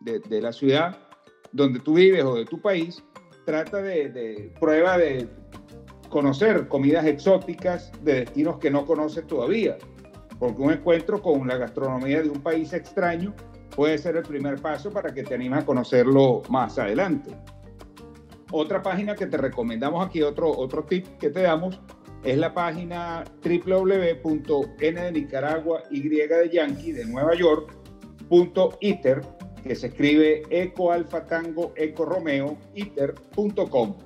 de, 0.00 0.20
de, 0.20 0.40
la 0.40 0.52
ciudad 0.52 1.07
donde 1.52 1.80
tú 1.80 1.94
vives 1.94 2.24
o 2.24 2.34
de 2.36 2.44
tu 2.44 2.60
país. 2.60 3.02
Trata 3.44 3.80
de, 3.80 4.52
prueba 4.60 4.98
de 4.98 5.28
conocer 6.08 6.68
comidas 6.68 7.06
exóticas 7.06 7.90
de 8.02 8.20
destinos 8.20 8.58
que 8.58 8.70
no 8.70 8.84
conoces 8.84 9.26
todavía, 9.26 9.76
porque 10.38 10.62
un 10.62 10.72
encuentro 10.72 11.20
con 11.20 11.46
la 11.46 11.56
gastronomía 11.56 12.22
de 12.22 12.30
un 12.30 12.40
país 12.42 12.72
extraño 12.72 13.34
puede 13.74 13.96
ser 13.98 14.16
el 14.16 14.22
primer 14.22 14.60
paso 14.60 14.90
para 14.90 15.12
que 15.12 15.22
te 15.22 15.34
animes 15.34 15.62
a 15.62 15.66
conocerlo 15.66 16.42
más 16.48 16.78
adelante. 16.78 17.30
Otra 18.50 18.82
página 18.82 19.14
que 19.14 19.26
te 19.26 19.36
recomendamos 19.36 20.06
aquí, 20.06 20.22
otro, 20.22 20.50
otro 20.50 20.84
tip 20.84 21.06
que 21.18 21.30
te 21.30 21.42
damos, 21.42 21.80
es 22.24 22.36
la 22.38 22.52
página 22.52 23.24
www.n 23.42 25.00
de 25.00 25.12
Nicaragua, 25.12 25.82
Y 25.90 26.08
de 26.08 26.50
Yankee, 26.52 26.92
de 26.92 27.04
Nueva 27.04 27.34
York, 27.34 27.72
que 29.68 29.76
se 29.76 29.88
escribe 29.88 30.42
Eco 30.48 30.90
Alfa 30.90 31.26
Tango 31.26 31.74
Eco 31.76 32.06
Romeo, 32.06 32.56
iter.com. 32.74 33.98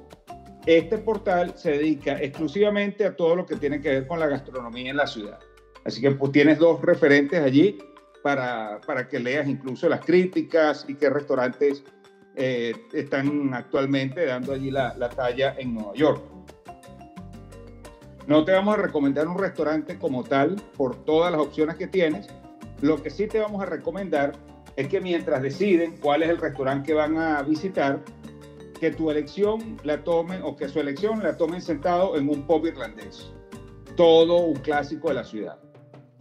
Este 0.67 0.99
portal 0.99 1.55
se 1.57 1.71
dedica 1.71 2.21
exclusivamente 2.21 3.07
a 3.07 3.15
todo 3.15 3.37
lo 3.37 3.47
que 3.47 3.55
tiene 3.55 3.81
que 3.81 3.91
ver 3.91 4.07
con 4.09 4.19
la 4.19 4.27
gastronomía 4.27 4.91
en 4.91 4.97
la 4.97 5.07
ciudad. 5.07 5.39
Así 5.85 6.01
que 6.01 6.11
pues 6.11 6.33
tienes 6.33 6.59
dos 6.59 6.83
referentes 6.83 7.41
allí 7.41 7.79
para, 8.25 8.81
para 8.85 9.09
que 9.09 9.21
leas 9.21 9.47
incluso 9.47 9.89
las 9.89 10.05
críticas 10.05 10.85
y 10.89 10.97
qué 10.97 11.09
restaurantes 11.09 11.85
eh, 12.35 12.75
están 12.93 13.55
actualmente 13.55 14.27
dando 14.27 14.55
allí 14.55 14.73
la, 14.73 14.95
la 14.99 15.11
talla 15.11 15.55
en 15.59 15.75
Nueva 15.75 15.95
York. 15.95 16.25
No 18.27 18.45
te 18.45 18.51
vamos 18.51 18.75
a 18.75 18.83
recomendar 18.83 19.29
un 19.29 19.39
restaurante 19.39 19.97
como 19.97 20.25
tal 20.25 20.57
por 20.77 21.05
todas 21.05 21.31
las 21.31 21.41
opciones 21.41 21.77
que 21.77 21.87
tienes. 21.87 22.27
Lo 22.81 23.01
que 23.01 23.11
sí 23.11 23.29
te 23.29 23.39
vamos 23.39 23.63
a 23.63 23.67
recomendar 23.67 24.33
es 24.77 24.89
que 24.89 25.01
mientras 25.01 25.43
deciden 25.43 25.97
cuál 26.01 26.23
es 26.23 26.31
el 26.31 26.39
restaurante 26.39 26.89
que 26.89 26.95
van 26.95 27.19
a 27.19 27.43
visitar, 27.43 28.03
que 28.81 28.91
tu 28.91 29.11
elección 29.11 29.77
la 29.85 30.03
tomen 30.03 30.43
o 30.43 30.57
que 30.57 30.69
su 30.69 30.81
elección 30.81 31.23
la 31.23 31.37
tomen 31.37 31.63
sentado 31.63 32.17
en 32.17 32.29
un 32.29 32.47
pub 32.47 32.67
irlandés. 32.67 33.33
Todo 33.97 34.39
un 34.39 34.57
clásico 34.57 35.09
de 35.09 35.15
la 35.15 35.25
ciudad 35.25 35.59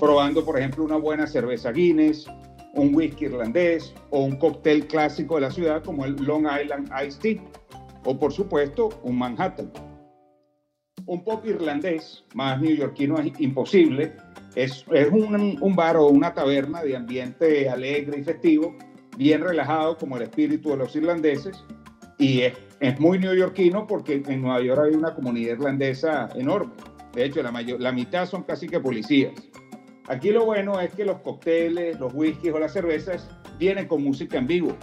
probando, 0.02 0.44
por 0.44 0.58
ejemplo, 0.58 0.84
una 0.84 0.96
buena 0.96 1.28
cerveza 1.28 1.72
Guinness, 1.72 2.26
un 2.74 2.96
whisky 2.96 3.26
irlandés 3.26 3.94
o 4.10 4.22
un 4.22 4.36
cóctel 4.36 4.88
clásico 4.88 5.36
de 5.36 5.42
la 5.42 5.52
ciudad 5.52 5.84
como 5.84 6.06
el 6.06 6.16
Long 6.16 6.48
Island 6.60 6.90
Iced 7.06 7.20
Tea 7.20 7.44
o, 8.06 8.18
por 8.18 8.34
supuesto, 8.34 8.90
un 9.04 9.20
Manhattan. 9.20 9.72
Un 11.06 11.24
pop 11.24 11.46
irlandés, 11.46 12.26
más 12.34 12.60
neoyorquino 12.60 13.20
es 13.20 13.40
imposible, 13.40 14.18
es, 14.56 14.86
es 14.92 15.10
un, 15.10 15.58
un, 15.62 15.76
bar 15.76 15.98
o 15.98 16.08
una 16.08 16.34
taberna 16.34 16.82
de 16.84 16.96
ambiente 16.96 17.70
alegre 17.70 18.20
y 18.20 18.24
festivo, 18.24 18.76
bien 19.18 19.42
relajado 19.42 19.98
como 19.98 20.18
el 20.18 20.24
espíritu 20.24 20.70
de 20.70 20.78
los 20.78 20.96
irlandeses, 20.96 21.64
y 22.18 22.42
es, 22.42 22.54
es 22.80 23.00
muy 23.00 23.20
neoyorquino 23.20 23.88
porque 23.88 24.22
en 24.28 24.42
Nueva 24.42 24.62
York 24.62 24.82
hay 24.86 24.96
una 24.96 25.14
comunidad 25.14 25.54
irlandesa 25.54 26.30
enorme. 26.36 26.74
De 27.14 27.26
hecho, 27.26 27.44
la, 27.44 27.52
mayor, 27.52 27.80
la 27.82 27.92
mitad 27.92 28.26
son 28.26 28.44
casi 28.44 28.68
que 28.68 28.80
policías. 28.80 29.34
Aquí 30.08 30.32
lo 30.32 30.46
bueno 30.46 30.80
es 30.80 30.94
que 30.94 31.06
los 31.06 31.20
cócteles, 31.22 32.00
los 32.00 32.14
whiskies 32.14 32.54
o 32.54 32.60
las 32.60 32.74
cervezas 32.74 33.30
vienen 33.60 33.88
con 33.88 34.04
música 34.04 34.38
en 34.38 34.48
vivo, 34.48 34.76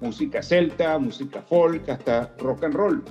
música 0.00 0.42
celta, 0.42 0.98
música 0.98 1.42
folk, 1.42 1.88
hasta 1.88 2.34
rock 2.38 2.64
and 2.64 2.74
roll. 2.74 3.04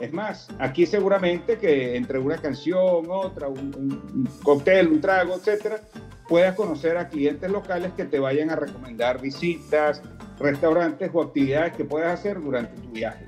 Es 0.00 0.12
más, 0.12 0.48
aquí 0.58 0.86
seguramente 0.86 1.56
que 1.56 1.96
entre 1.96 2.18
una 2.18 2.36
canción, 2.38 3.06
otra, 3.08 3.48
un, 3.48 3.74
un 3.76 4.28
cóctel, 4.42 4.88
un 4.88 5.00
trago, 5.00 5.34
etcétera, 5.34 5.80
puedas 6.28 6.54
conocer 6.54 6.96
a 6.96 7.08
clientes 7.08 7.50
locales 7.50 7.92
que 7.92 8.04
te 8.04 8.18
vayan 8.18 8.50
a 8.50 8.56
recomendar 8.56 9.20
visitas, 9.20 10.02
restaurantes 10.38 11.10
o 11.12 11.22
actividades 11.22 11.76
que 11.76 11.84
puedas 11.84 12.18
hacer 12.18 12.40
durante 12.40 12.80
tu 12.80 12.90
viaje. 12.90 13.24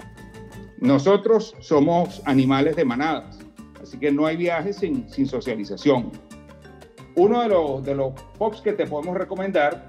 Nosotros 0.79 1.55
somos 1.61 2.21
animales 2.25 2.77
de 2.77 2.85
manadas, 2.85 3.39
así 3.83 3.99
que 3.99 4.11
no 4.11 4.27
hay 4.27 4.37
viajes 4.37 4.77
sin, 4.77 5.09
socialización. 5.27 6.11
Uno 7.15 7.81
de 7.81 7.95
los, 7.95 8.13
pubs 8.39 8.61
que 8.61 8.73
te 8.73 8.87
podemos 8.87 9.17
recomendar, 9.17 9.87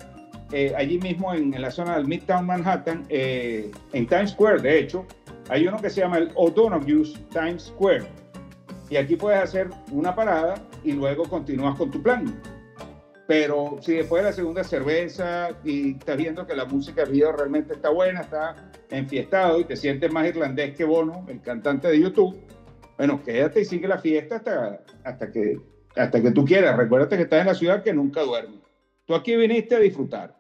eh, 0.54 0.74
allí 0.78 0.98
mismo 0.98 1.34
en, 1.34 1.54
en, 1.54 1.62
la 1.62 1.72
zona 1.72 1.98
del 1.98 2.08
Midtown 2.08 2.46
Manhattan, 2.46 3.06
eh, 3.10 3.70
en 3.92 4.08
Times 4.08 4.32
Square, 4.32 4.62
de 4.62 4.80
hecho, 4.80 5.06
hay 5.50 5.68
uno 5.68 5.78
que 5.82 5.90
se 5.90 6.02
llama 6.02 6.18
el 6.18 6.32
O'Donoghue's 6.36 7.14
Times 7.30 7.64
Square. 7.64 8.06
Y 8.90 8.98
aquí 8.98 9.16
puedes 9.16 9.42
hacer 9.42 9.70
una 9.92 10.16
parada 10.16 10.56
y 10.84 10.94
luego 10.94 11.24
continúas 11.24 11.78
con 11.78 11.92
tu 11.92 12.02
plan. 12.02 12.42
Pero 13.28 13.78
si 13.82 13.94
después 13.94 14.24
de 14.24 14.30
la 14.30 14.36
segunda 14.36 14.64
cerveza 14.64 15.50
y 15.64 15.92
estás 15.92 16.16
viendo 16.16 16.48
que 16.48 16.56
la 16.56 16.66
música 16.66 17.04
del 17.04 17.12
video 17.12 17.34
realmente 17.34 17.74
está 17.74 17.90
buena, 17.90 18.22
está 18.22 18.72
enfiestado 18.90 19.60
y 19.60 19.66
te 19.66 19.76
sientes 19.76 20.12
más 20.12 20.28
irlandés 20.28 20.76
que 20.76 20.86
Bono, 20.86 21.26
el 21.28 21.42
cantante 21.42 21.90
de 21.90 22.00
YouTube, 22.00 22.40
bueno, 22.98 23.22
quédate 23.24 23.62
y 23.62 23.66
sigue 23.66 23.88
la 23.88 23.98
fiesta 23.98 24.38
hasta, 24.38 24.82
hasta, 25.04 25.32
que, 25.32 25.60
hasta 25.96 26.22
que 26.22 26.32
tú 26.32 26.46
quieras. 26.46 26.78
Recuérdate 26.78 27.18
que 27.18 27.24
estás 27.24 27.42
en 27.42 27.48
la 27.48 27.56
ciudad 27.56 27.84
que 27.84 27.94
nunca 27.94 28.22
duerme. 28.22 28.60
Tú 29.06 29.14
aquí 29.14 29.36
viniste 29.36 29.76
a 29.76 29.80
disfrutar. 29.80 30.36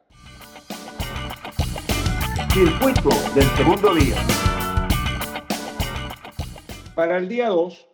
Circuito 2.53 3.09
del 3.35 3.45
segundo 3.55 3.93
día. 3.93 4.15
Para 6.97 7.19
el 7.19 7.29
día 7.29 7.49
2, 7.49 7.87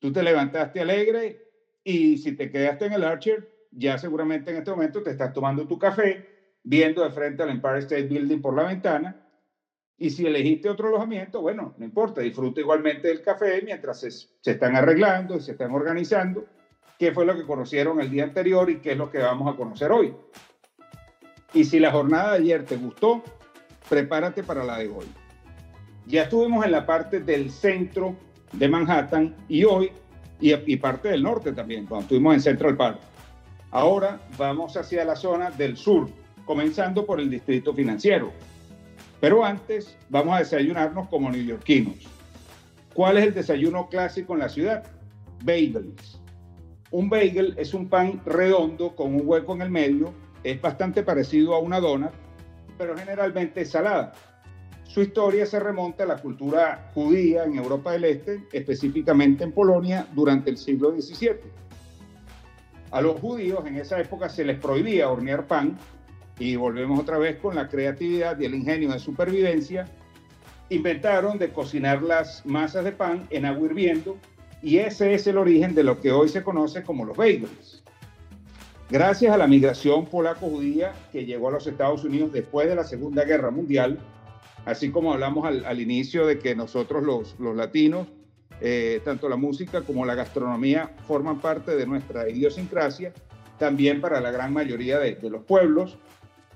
tú 0.00 0.12
te 0.12 0.20
levantaste 0.20 0.80
alegre 0.80 1.52
y 1.84 2.18
si 2.18 2.32
te 2.32 2.50
quedaste 2.50 2.86
en 2.86 2.94
el 2.94 3.04
Archer, 3.04 3.48
ya 3.70 3.96
seguramente 3.96 4.50
en 4.50 4.56
este 4.56 4.72
momento 4.72 5.04
te 5.04 5.12
estás 5.12 5.32
tomando 5.32 5.68
tu 5.68 5.78
café, 5.78 6.56
viendo 6.64 7.04
de 7.04 7.12
frente 7.12 7.44
al 7.44 7.50
Empire 7.50 7.78
State 7.78 8.08
Building 8.08 8.42
por 8.42 8.56
la 8.56 8.64
ventana. 8.64 9.24
Y 9.96 10.10
si 10.10 10.26
elegiste 10.26 10.68
otro 10.68 10.88
alojamiento, 10.88 11.42
bueno, 11.42 11.76
no 11.78 11.84
importa, 11.84 12.22
disfruta 12.22 12.58
igualmente 12.60 13.06
del 13.06 13.22
café 13.22 13.62
mientras 13.62 14.00
se, 14.00 14.10
se 14.10 14.50
están 14.50 14.74
arreglando 14.74 15.36
y 15.36 15.40
se 15.40 15.52
están 15.52 15.70
organizando 15.70 16.44
qué 16.98 17.12
fue 17.12 17.26
lo 17.26 17.36
que 17.36 17.46
conocieron 17.46 18.00
el 18.00 18.10
día 18.10 18.24
anterior 18.24 18.68
y 18.68 18.80
qué 18.80 18.90
es 18.90 18.98
lo 18.98 19.12
que 19.12 19.18
vamos 19.18 19.54
a 19.54 19.56
conocer 19.56 19.92
hoy. 19.92 20.12
Y 21.52 21.62
si 21.62 21.78
la 21.78 21.92
jornada 21.92 22.32
de 22.32 22.38
ayer 22.38 22.64
te 22.64 22.78
gustó, 22.78 23.22
prepárate 23.88 24.42
para 24.42 24.64
la 24.64 24.78
de 24.78 24.88
hoy. 24.88 25.06
Ya 26.06 26.24
estuvimos 26.24 26.64
en 26.64 26.72
la 26.72 26.84
parte 26.84 27.20
del 27.20 27.50
centro 27.50 28.14
de 28.52 28.68
Manhattan 28.68 29.34
y 29.48 29.64
hoy, 29.64 29.90
y, 30.40 30.76
parte 30.76 31.08
del 31.08 31.22
norte 31.22 31.52
también, 31.52 31.86
cuando 31.86 32.02
estuvimos 32.02 32.34
en 32.34 32.40
Central 32.40 32.76
Park. 32.76 32.98
Ahora 33.70 34.20
vamos 34.36 34.76
hacia 34.76 35.04
la 35.04 35.16
zona 35.16 35.50
del 35.50 35.76
sur, 35.76 36.08
comenzando 36.44 37.06
por 37.06 37.20
el 37.20 37.30
distrito 37.30 37.72
financiero. 37.72 38.32
Pero 39.20 39.44
antes 39.44 39.96
vamos 40.10 40.36
a 40.36 40.38
desayunarnos 40.40 41.08
como 41.08 41.30
neoyorquinos. 41.30 41.96
¿Cuál 42.92 43.18
es 43.18 43.24
el 43.24 43.34
desayuno 43.34 43.88
clásico 43.88 44.34
en 44.34 44.40
la 44.40 44.48
ciudad? 44.48 44.84
Bagels. 45.42 46.20
Un 46.90 47.08
bagel 47.08 47.54
es 47.56 47.74
un 47.74 47.88
pan 47.88 48.20
redondo 48.24 48.94
con 48.94 49.14
un 49.14 49.22
hueco 49.24 49.54
en 49.54 49.62
el 49.62 49.70
medio, 49.70 50.12
es 50.44 50.60
bastante 50.60 51.02
parecido 51.02 51.54
a 51.54 51.58
una 51.58 51.80
dona, 51.80 52.12
pero 52.78 52.96
generalmente 52.96 53.62
es 53.62 53.70
salada. 53.70 54.12
Su 54.84 55.02
historia 55.02 55.44
se 55.46 55.58
remonta 55.58 56.04
a 56.04 56.06
la 56.06 56.18
cultura 56.18 56.90
judía 56.94 57.44
en 57.44 57.56
Europa 57.56 57.92
del 57.92 58.04
Este, 58.04 58.44
específicamente 58.52 59.42
en 59.42 59.52
Polonia, 59.52 60.06
durante 60.14 60.50
el 60.50 60.56
siglo 60.56 60.92
XVII. 60.92 61.40
A 62.90 63.00
los 63.00 63.18
judíos 63.20 63.66
en 63.66 63.76
esa 63.76 64.00
época 64.00 64.28
se 64.28 64.44
les 64.44 64.58
prohibía 64.58 65.10
hornear 65.10 65.46
pan 65.46 65.76
y 66.38 66.54
volvemos 66.54 67.00
otra 67.00 67.18
vez 67.18 67.38
con 67.38 67.56
la 67.56 67.68
creatividad 67.68 68.38
y 68.38 68.44
el 68.44 68.54
ingenio 68.54 68.92
de 68.92 69.00
supervivencia. 69.00 69.86
Inventaron 70.70 71.38
de 71.38 71.50
cocinar 71.50 72.02
las 72.02 72.46
masas 72.46 72.84
de 72.84 72.92
pan 72.92 73.26
en 73.30 73.46
agua 73.46 73.66
hirviendo 73.66 74.16
y 74.62 74.78
ese 74.78 75.12
es 75.12 75.26
el 75.26 75.38
origen 75.38 75.74
de 75.74 75.82
lo 75.82 76.00
que 76.00 76.12
hoy 76.12 76.28
se 76.28 76.42
conoce 76.42 76.84
como 76.84 77.04
los 77.04 77.16
bagels. 77.16 77.82
Gracias 78.90 79.32
a 79.32 79.38
la 79.38 79.46
migración 79.46 80.06
polaco-judía 80.06 80.92
que 81.10 81.24
llegó 81.24 81.48
a 81.48 81.52
los 81.52 81.66
Estados 81.66 82.04
Unidos 82.04 82.32
después 82.32 82.68
de 82.68 82.76
la 82.76 82.84
Segunda 82.84 83.24
Guerra 83.24 83.50
Mundial, 83.50 83.98
así 84.64 84.90
como 84.90 85.12
hablamos 85.12 85.46
al, 85.46 85.80
inicio 85.80 86.26
de 86.26 86.38
que 86.38 86.54
nosotros 86.54 87.02
los, 87.02 87.38
los 87.38 87.56
latinos, 87.56 88.08
eh, 88.60 89.00
tanto 89.04 89.28
la 89.28 89.36
música 89.36 89.82
como 89.82 90.06
la 90.06 90.14
gastronomía 90.14 90.90
forman 91.06 91.40
parte 91.40 91.76
de 91.76 91.86
nuestra 91.86 92.28
idiosincrasia, 92.28 93.12
también 93.58 94.00
para 94.00 94.20
la 94.20 94.30
gran 94.30 94.52
mayoría 94.52 94.98
de, 94.98 95.14
de 95.14 95.30
los 95.30 95.44
pueblos, 95.44 95.98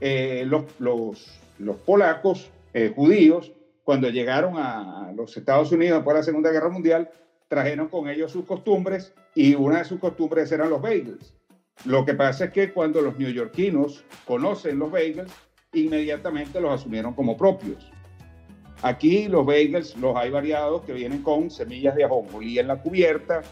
eh, 0.01 0.45
los, 0.47 0.65
los, 0.79 1.41
los, 1.59 1.77
polacos 1.77 2.51
eh, 2.73 2.93
judíos, 2.95 3.53
cuando 3.83 4.11
llegaron 4.11 4.55
a 4.57 5.13
los 5.17 5.37
Estados 5.37 5.73
Unidos 5.73 5.99
después 5.99 6.15
de 6.15 6.21
la 6.21 6.25
Segunda 6.25 6.51
Guerra 6.51 6.69
Mundial, 6.69 7.11
trajeron 7.49 7.89
con 7.89 8.09
ellos 8.09 8.31
sus 8.31 8.45
costumbres 8.45 9.15
y 9.35 9.55
una 9.55 9.79
de 9.79 9.85
sus 9.85 9.99
costumbres 9.99 10.53
eran 10.53 10.71
los 10.71 10.83
bagels. 10.83 11.35
Lo 11.85 12.05
que 12.05 12.15
pasa 12.15 12.47
es 12.47 12.53
que 12.53 12.73
cuando 12.73 13.01
los 13.01 13.19
neoyorquinos 13.19 14.05
conocen 14.25 14.79
los 14.79 14.91
bagels, 14.91 15.33
inmediatamente 15.73 16.61
los 16.61 16.73
asumieron 16.73 17.15
como 17.15 17.37
propios. 17.37 17.91
Aquí 18.83 19.27
los 19.29 19.45
bagels 19.45 19.97
los 19.97 20.17
hay 20.17 20.31
variados 20.31 20.83
que 20.83 20.93
vienen 20.93 21.23
con 21.23 21.51
semillas 21.51 21.97
de 21.97 22.05
ajonjolí 22.05 22.59
en 22.59 22.69
la 22.69 22.77
cubierta, 22.77 23.43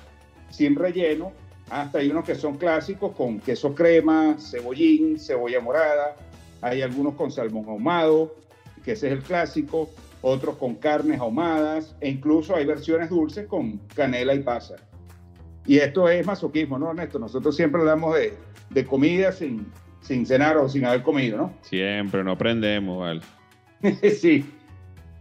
sin 0.51 0.77
relleno, 0.77 1.33
hasta 1.71 1.99
hay 1.99 2.11
unos 2.11 2.25
que 2.25 2.37
son 2.37 2.57
clásicos 2.57 3.13
con 3.17 3.41
queso 3.41 3.75
crema, 3.75 4.37
cebollín, 4.39 5.19
cebolla 5.19 5.61
morada, 5.61 6.15
hay 6.63 6.83
algunos 6.83 7.15
con 7.15 7.33
salmón 7.33 7.65
ahumado, 7.69 8.37
que 8.85 8.93
ese 8.93 9.09
es 9.09 9.15
el 9.15 9.23
clásico, 9.23 9.91
otros 10.23 10.57
con 10.57 10.77
carnes 10.77 11.21
ahumadas 11.21 11.97
e 12.01 12.09
incluso 12.09 12.55
hay 12.55 12.65
versiones 12.65 13.11
dulces 13.11 13.47
con 13.47 13.79
canela 13.95 14.35
y 14.35 14.41
pasa. 14.41 14.77
Y 15.67 15.79
esto 15.79 16.09
es 16.09 16.25
masoquismo, 16.25 16.79
¿no, 16.79 16.91
Ernesto? 16.91 17.19
Nosotros 17.19 17.57
siempre 17.57 17.81
hablamos 17.81 18.15
de, 18.15 18.35
de 18.71 18.85
comida 18.85 19.33
sin, 19.33 19.67
sin 20.01 20.25
cenar 20.25 20.57
o 20.57 20.69
sin 20.69 20.85
haber 20.85 21.03
comido, 21.03 21.37
¿no? 21.37 21.53
Siempre, 21.63 22.23
no 22.23 22.33
aprendemos, 22.33 23.01
¿vale? 23.01 23.21
sí. 24.21 24.45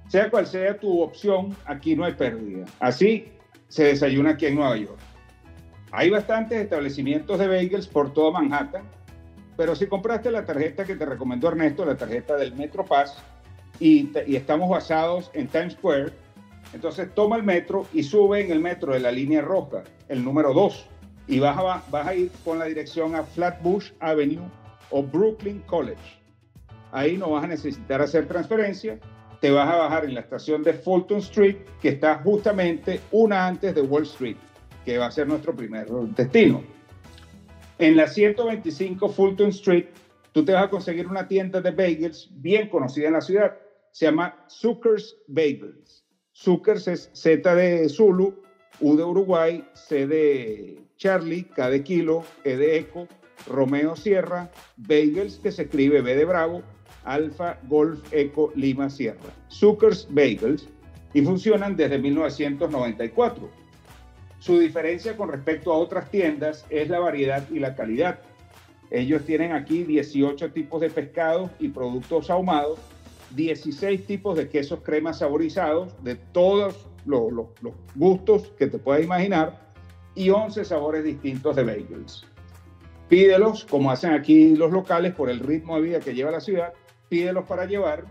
Sea 0.07 0.29
cual 0.29 0.45
sea 0.45 0.77
tu 0.77 1.01
opción, 1.01 1.55
aquí 1.65 1.95
no 1.95 2.05
hay 2.05 2.13
pérdida. 2.13 2.65
Así 2.79 3.31
se 3.67 3.85
desayuna 3.85 4.31
aquí 4.31 4.45
en 4.45 4.55
Nueva 4.55 4.77
York. 4.77 4.99
Hay 5.91 6.09
bastantes 6.09 6.61
establecimientos 6.61 7.39
de 7.39 7.47
bagels 7.47 7.87
por 7.87 8.13
toda 8.13 8.31
Manhattan, 8.31 8.83
pero 9.57 9.75
si 9.75 9.87
compraste 9.87 10.29
la 10.31 10.45
tarjeta 10.45 10.83
que 10.83 10.95
te 10.95 11.05
recomendó 11.05 11.47
Ernesto, 11.47 11.85
la 11.85 11.95
tarjeta 11.95 12.35
del 12.35 12.53
Metro 12.55 12.85
Pass, 12.85 13.17
y, 13.79 14.11
estamos 14.35 14.69
basados 14.69 15.31
en 15.33 15.47
Times 15.47 15.73
Square, 15.73 16.13
entonces 16.73 17.13
toma 17.13 17.37
el 17.37 17.43
metro 17.43 17.85
y 17.93 18.03
sube 18.03 18.43
en 18.43 18.51
el 18.51 18.59
metro 18.59 18.93
de 18.93 18.99
la 18.99 19.11
línea 19.11 19.41
roja, 19.41 19.83
el 20.09 20.23
número 20.23 20.53
2, 20.53 20.85
y 21.27 21.39
vas 21.39 21.57
vas 21.89 22.07
a 22.07 22.15
ir 22.15 22.31
con 22.43 22.59
la 22.59 22.65
dirección 22.65 23.15
a 23.15 23.23
Flatbush 23.23 23.91
Avenue 23.99 24.43
o 24.91 25.03
Brooklyn 25.03 25.59
College. 25.61 26.21
Ahí 26.91 27.17
no 27.17 27.31
vas 27.31 27.43
a 27.43 27.47
necesitar 27.47 28.01
hacer 28.01 28.27
transferencia, 28.27 28.99
te 29.45 29.51
vas 29.51 29.69
a 29.69 29.75
bajar 29.75 30.05
en 30.05 30.15
la 30.15 30.21
estación 30.21 30.63
de 30.63 30.73
Fulton 30.73 31.19
Street, 31.19 31.57
que 31.79 31.89
está 31.89 32.17
justamente 32.17 32.99
una 33.11 33.45
antes 33.45 33.75
de 33.75 33.81
Wall 33.81 34.01
Street, 34.01 34.37
que 34.83 34.97
va 34.97 35.05
a 35.05 35.11
ser 35.11 35.27
nuestro 35.27 35.55
primer 35.55 35.87
destino. 35.87 36.63
En 37.77 37.95
la 37.95 38.07
125 38.07 39.07
Fulton 39.07 39.49
Street, 39.49 39.85
tú 40.31 40.43
te 40.43 40.51
vas 40.51 40.63
a 40.63 40.69
conseguir 40.71 41.05
una 41.05 41.27
tienda 41.27 41.61
de 41.61 41.69
bagels 41.69 42.27
bien 42.31 42.69
conocida 42.69 43.05
en 43.05 43.13
la 43.13 43.21
ciudad. 43.21 43.55
Se 43.91 44.07
llama 44.07 44.35
Zucker's 44.49 45.15
Bagels. 45.27 46.03
Zuckers 46.33 46.87
es 46.87 47.11
Z 47.13 47.53
de 47.53 47.87
Zulu, 47.87 48.41
U 48.79 48.95
de 48.95 49.03
Uruguay, 49.03 49.63
C 49.75 50.07
de 50.07 50.81
Charlie, 50.97 51.43
K 51.43 51.69
de 51.69 51.83
Kilo, 51.83 52.23
E 52.43 52.57
de 52.57 52.77
Eco, 52.77 53.07
Romeo 53.45 53.95
Sierra, 53.95 54.49
Bagels, 54.75 55.37
que 55.37 55.51
se 55.51 55.61
escribe 55.61 56.01
B 56.01 56.15
de 56.15 56.25
Bravo, 56.25 56.63
Alfa 57.05 57.59
Golf 57.67 58.01
Eco 58.11 58.51
Lima 58.55 58.89
Sierra. 58.89 59.31
Zuckers 59.49 60.07
Bagels 60.11 60.67
y 61.13 61.21
funcionan 61.21 61.75
desde 61.77 61.97
1994. 61.97 63.49
Su 64.39 64.59
diferencia 64.59 65.15
con 65.15 65.29
respecto 65.29 65.71
a 65.71 65.77
otras 65.77 66.11
tiendas 66.11 66.65
es 66.69 66.89
la 66.89 66.99
variedad 66.99 67.47
y 67.49 67.59
la 67.59 67.73
calidad. 67.73 68.19
Ellos 68.91 69.23
tienen 69.25 69.53
aquí 69.53 69.83
18 69.83 70.51
tipos 70.51 70.81
de 70.81 70.89
pescados 70.89 71.49
y 71.59 71.69
productos 71.69 72.29
ahumados, 72.29 72.79
16 73.35 74.05
tipos 74.05 74.37
de 74.37 74.49
quesos 74.49 74.81
cremas 74.81 75.19
saborizados 75.19 75.95
de 76.03 76.15
todos 76.15 76.87
los, 77.05 77.31
los, 77.31 77.47
gustos 77.95 78.51
que 78.57 78.67
te 78.67 78.77
puedas 78.77 79.03
imaginar 79.03 79.71
y 80.13 80.29
11 80.29 80.63
sabores 80.65 81.03
distintos 81.03 81.55
de 81.55 81.63
bagels. 81.63 82.25
Pídelos, 83.09 83.65
como 83.65 83.91
hacen 83.91 84.13
aquí 84.13 84.55
los 84.55 84.71
locales, 84.71 85.13
por 85.13 85.29
el 85.29 85.39
ritmo 85.39 85.75
de 85.75 85.81
vida 85.81 85.99
que 85.99 86.13
lleva 86.13 86.31
la 86.31 86.39
ciudad, 86.39 86.73
pídelos 87.15 87.45
para 87.45 87.65
llevar 87.65 88.03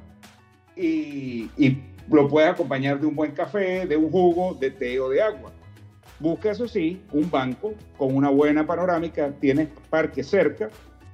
y, 0.75 1.51
y 1.59 1.79
lo 2.11 2.27
puedes 2.27 2.51
acompañar 2.51 2.99
de 2.99 3.07
un 3.07 3.15
buen 3.15 3.33
café, 3.33 3.87
de 3.87 3.97
un 3.99 4.11
jugo, 4.11 4.55
de 4.55 4.71
té 4.71 4.99
o 4.99 5.11
de 5.11 5.21
agua. 5.21 5.53
Busca, 6.19 6.51
eso 6.51 6.67
sí, 6.67 7.03
un 7.13 7.31
banco 7.31 7.75
con 7.99 8.17
una 8.17 8.31
buena 8.31 8.67
panorámica, 8.67 9.31
tienes 9.41 9.69
parque 9.91 10.23
cerca 10.23 10.71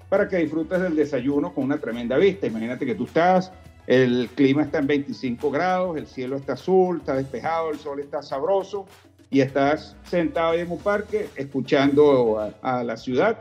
para 0.09 0.29
que 0.29 0.37
disfrutes 0.37 0.81
del 0.81 0.95
desayuno 0.95 1.53
con 1.53 1.65
una 1.65 1.79
tremenda 1.79 2.17
vista. 2.17 2.47
Imagínate 2.47 2.87
que 2.87 2.95
tú 2.95 3.07
estás, 3.07 3.51
el 3.89 4.29
clima 4.37 4.63
está 4.63 4.79
en 4.79 4.87
25 4.87 5.51
grados, 5.51 5.97
el 5.97 6.07
cielo 6.07 6.37
está 6.37 6.53
azul, 6.53 6.99
está 6.99 7.17
despejado, 7.17 7.71
el 7.71 7.79
sol 7.79 7.99
está 7.99 8.23
sabroso 8.23 8.87
y 9.31 9.41
estás 9.41 9.97
sentado 10.05 10.55
en 10.55 10.71
un 10.71 10.79
parque 10.79 11.29
escuchando 11.35 12.39
a, 12.39 12.53
a 12.63 12.85
la 12.85 12.97
ciudad 12.97 13.37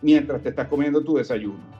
mientras 0.00 0.42
te 0.42 0.50
estás 0.50 0.68
comiendo 0.68 1.02
tu 1.02 1.16
desayuno. 1.16 1.79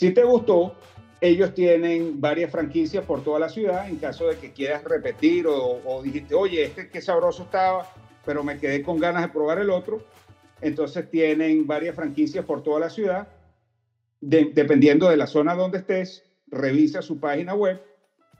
Si 0.00 0.10
te 0.12 0.24
gustó, 0.24 0.74
ellos 1.20 1.52
tienen 1.52 2.22
varias 2.22 2.50
franquicias 2.50 3.04
por 3.04 3.22
toda 3.22 3.38
la 3.38 3.50
ciudad 3.50 3.86
en 3.86 3.96
caso 3.96 4.28
de 4.28 4.38
que 4.38 4.50
quieras 4.50 4.82
repetir 4.82 5.46
o, 5.46 5.78
o 5.84 6.02
dijiste, 6.02 6.34
oye, 6.34 6.64
este 6.64 6.88
qué 6.88 7.02
sabroso 7.02 7.42
estaba, 7.42 7.86
pero 8.24 8.42
me 8.42 8.58
quedé 8.58 8.82
con 8.82 8.98
ganas 8.98 9.20
de 9.20 9.28
probar 9.28 9.58
el 9.58 9.68
otro. 9.68 10.02
Entonces 10.62 11.10
tienen 11.10 11.66
varias 11.66 11.94
franquicias 11.94 12.46
por 12.46 12.62
toda 12.62 12.80
la 12.80 12.88
ciudad. 12.88 13.28
De- 14.22 14.52
dependiendo 14.54 15.10
de 15.10 15.18
la 15.18 15.26
zona 15.26 15.54
donde 15.54 15.76
estés, 15.76 16.24
revisa 16.46 17.02
su 17.02 17.20
página 17.20 17.54
web, 17.54 17.82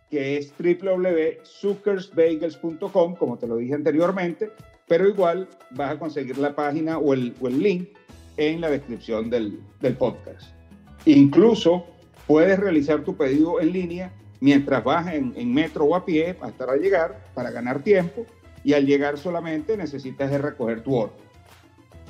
que 0.08 0.38
es 0.38 0.54
www.zuckersbagels.com, 0.58 3.16
como 3.16 3.38
te 3.38 3.46
lo 3.46 3.58
dije 3.58 3.74
anteriormente, 3.74 4.50
pero 4.88 5.06
igual 5.06 5.46
vas 5.72 5.90
a 5.90 5.98
conseguir 5.98 6.38
la 6.38 6.56
página 6.56 6.96
o 6.96 7.12
el, 7.12 7.34
o 7.38 7.48
el 7.48 7.62
link 7.62 7.90
en 8.38 8.62
la 8.62 8.70
descripción 8.70 9.28
del, 9.28 9.60
del 9.82 9.94
podcast. 9.98 10.58
Incluso 11.04 11.86
puedes 12.26 12.58
realizar 12.58 13.02
tu 13.02 13.16
pedido 13.16 13.60
en 13.60 13.72
línea 13.72 14.12
mientras 14.40 14.82
vas 14.84 15.12
en, 15.12 15.54
metro 15.54 15.84
o 15.84 15.94
a 15.94 16.04
pie 16.04 16.36
hasta 16.40 16.76
llegar 16.76 17.18
para 17.34 17.50
ganar 17.50 17.82
tiempo 17.82 18.26
y 18.64 18.74
al 18.74 18.86
llegar 18.86 19.18
solamente 19.18 19.76
necesitas 19.76 20.30
de 20.30 20.38
recoger 20.38 20.82
tu 20.82 20.94
orden. 20.94 21.30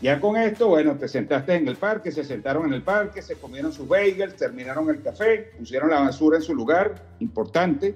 Ya 0.03 0.19
con 0.19 0.37
esto, 0.37 0.69
bueno, 0.69 0.97
te 0.97 1.09
sentaste 1.09 1.55
en 1.55 1.69
el 1.69 1.77
parque, 1.77 2.11
se 2.11 2.25
sentaron 2.25 2.67
en 2.67 2.73
el 2.73 2.83
parque, 2.83 3.21
se 3.21 3.37
comieron 3.37 3.73
sus 3.73 3.87
bagels, 3.87 4.35
terminaron 4.35 4.89
el 4.89 5.03
café, 5.03 5.51
pusieron 5.59 5.91
la 5.91 6.01
basura 6.01 6.39
en 6.39 6.43
su 6.43 6.55
lugar, 6.55 7.05
importante. 7.21 7.95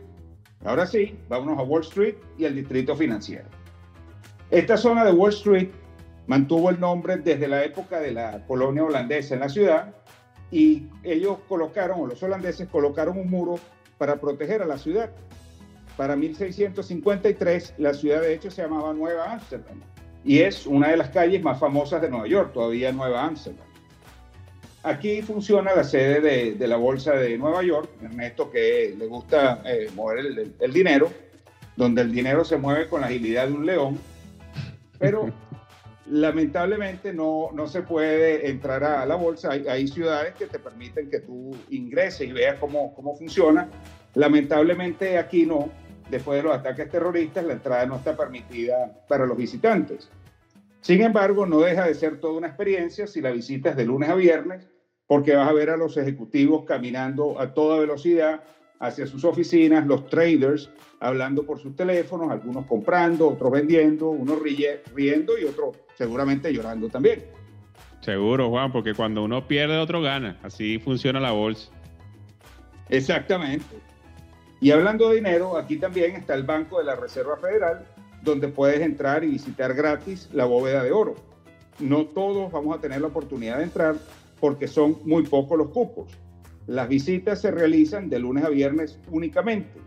Ahora 0.65 0.87
sí, 0.87 1.19
vámonos 1.29 1.59
a 1.59 1.63
Wall 1.63 1.81
Street 1.83 2.17
y 2.37 2.45
al 2.45 2.55
distrito 2.55 2.95
financiero. 2.95 3.47
Esta 4.51 4.77
zona 4.77 5.05
de 5.05 5.13
Wall 5.13 5.33
Street 5.33 5.71
mantuvo 6.27 6.69
el 6.69 6.79
nombre 6.79 7.17
desde 7.17 7.49
la 7.49 7.65
época 7.65 8.01
de 8.01 8.13
la 8.13 8.47
colonia 8.47 8.85
holandesa 8.85 9.35
en 9.35 9.41
la 9.41 9.49
ciudad 9.49 9.95
y 10.55 10.87
ellos 11.03 11.39
colocaron, 11.49 12.01
o 12.01 12.07
los 12.07 12.23
holandeses 12.23 12.69
colocaron 12.69 13.19
un 13.19 13.29
muro 13.29 13.57
para 13.99 14.21
proteger 14.21 14.63
a 14.63 14.67
la 14.67 14.79
ciudad. 14.79 15.11
Para 15.97 16.17
1653, 16.17 17.75
la 17.79 17.93
ciudad 17.95 18.21
de 18.21 18.35
hecho 18.35 18.51
se 18.51 18.63
llamaba 18.63 18.93
Nueva 18.93 19.33
Ámsterdam 19.33 19.81
y 20.25 20.41
es 20.41 20.67
una 20.67 20.89
de 20.89 20.97
las 20.97 21.11
calles 21.11 21.43
más 21.43 21.59
famosas 21.61 22.01
de 22.03 22.09
Nueva 22.09 22.27
York, 22.27 22.53
todavía 22.53 22.93
Nueva 22.93 23.25
Ámsterdam. 23.25 23.67
Aquí 24.83 25.23
funciona 25.23 25.75
la 25.75 25.83
sede 25.85 26.21
de, 26.21 26.53
de 26.55 26.67
la 26.69 26.77
Bolsa 26.77 27.13
de 27.15 27.37
Nueva 27.39 27.63
York, 27.63 27.89
Ernesto 28.03 28.51
que 28.51 28.95
le 28.99 29.07
gusta 29.07 29.63
eh, 29.65 29.89
mover 29.95 30.19
el, 30.19 30.55
el- 30.61 30.73
dinero, 30.73 31.11
donde 31.77 32.03
el 32.03 32.13
dinero 32.13 32.45
se 32.45 32.57
mueve 32.59 32.89
con 32.89 33.01
la 33.01 33.07
agilidad 33.09 33.47
de 33.49 33.53
un 33.55 33.65
león, 33.67 33.99
pero 34.99 35.31
lamentablemente 36.07 37.13
no, 37.13 37.51
no 37.53 37.67
se 37.67 37.83
puede 37.83 38.49
entrar 38.49 38.85
a 38.85 39.07
la 39.07 39.15
bolsa. 39.15 39.53
Hay, 39.53 39.67
hay 39.67 39.89
ciudades 39.89 40.35
que 40.35 40.47
te 40.47 40.59
permiten 40.59 41.11
que 41.11 41.21
tú 41.21 41.57
ingreses 41.71 42.29
y 42.29 42.33
veas 42.33 42.59
cómo, 42.59 42.95
cómo 42.95 43.17
funciona. 43.17 43.69
Lamentablemente 44.15 45.19
aquí 45.19 45.47
no. 45.47 45.71
Después 46.11 46.37
de 46.37 46.43
los 46.43 46.55
ataques 46.55 46.91
terroristas, 46.91 47.45
la 47.45 47.55
entrada 47.55 47.87
no 47.87 47.97
está 47.97 48.15
permitida 48.17 49.05
para 49.09 49.25
los 49.25 49.37
visitantes. 49.37 50.11
Sin 50.83 51.01
embargo, 51.01 51.47
no 51.47 51.61
deja 51.61 51.87
de 51.87 51.95
ser 51.95 52.21
toda 52.21 52.35
una 52.35 52.49
experiencia 52.49 53.07
si 53.07 53.23
la 53.23 53.31
visitas 53.31 53.75
de 53.75 53.87
lunes 53.87 54.11
a 54.11 54.15
viernes, 54.15 54.69
porque 55.07 55.35
vas 55.35 55.49
a 55.49 55.53
ver 55.55 55.71
a 55.71 55.79
los 55.79 55.97
ejecutivos 55.97 56.65
caminando 56.67 57.41
a 57.41 57.55
toda 57.55 57.81
velocidad 57.81 58.43
hacia 58.87 59.07
sus 59.07 59.25
oficinas, 59.25 59.87
los 59.87 60.07
traders 60.09 60.71
hablando 61.01 61.45
por 61.45 61.59
sus 61.59 61.75
teléfonos, 61.77 62.31
algunos 62.31 62.67
comprando, 62.67 63.29
otros 63.29 63.51
vendiendo, 63.53 64.09
unos 64.11 64.39
rie- 64.41 64.81
riendo 64.95 65.39
y 65.39 65.45
otros 65.45 65.77
seguramente 65.97 66.53
llorando 66.53 66.89
también. 66.89 67.25
Seguro, 68.01 68.51
Juan, 68.51 68.71
porque 68.73 68.95
cuando 68.95 69.25
uno 69.25 69.47
pierde, 69.49 69.79
otro 69.79 70.03
gana. 70.03 70.39
Así 70.43 70.79
funciona 70.79 71.21
la 71.21 71.33
bolsa. 71.33 71.71
Exactamente. 72.89 73.65
Y 74.61 74.71
hablando 74.71 75.09
de 75.09 75.17
dinero, 75.17 75.57
aquí 75.57 75.77
también 75.77 76.15
está 76.17 76.35
el 76.35 76.43
Banco 76.45 76.79
de 76.79 76.85
la 76.85 76.97
Reserva 76.97 77.37
Federal, 77.37 77.85
donde 78.23 78.49
puedes 78.49 78.81
entrar 78.81 79.25
y 79.25 79.29
visitar 79.29 79.75
gratis 79.75 80.29
la 80.33 80.45
bóveda 80.45 80.83
de 80.83 80.93
oro. 80.93 81.15
No 81.79 82.07
todos 82.07 82.53
vamos 82.53 82.77
a 82.77 82.81
tener 82.81 83.01
la 83.01 83.09
oportunidad 83.09 83.59
de 83.59 83.65
entrar 83.65 83.97
porque 84.41 84.69
son 84.69 84.97
muy 85.05 85.23
pocos 85.25 85.59
los 85.59 85.69
cupos. 85.69 86.11
Las 86.67 86.89
visitas 86.89 87.41
se 87.41 87.51
realizan 87.51 88.09
de 88.09 88.19
lunes 88.19 88.45
a 88.45 88.49
viernes 88.49 88.99
únicamente. 89.11 89.81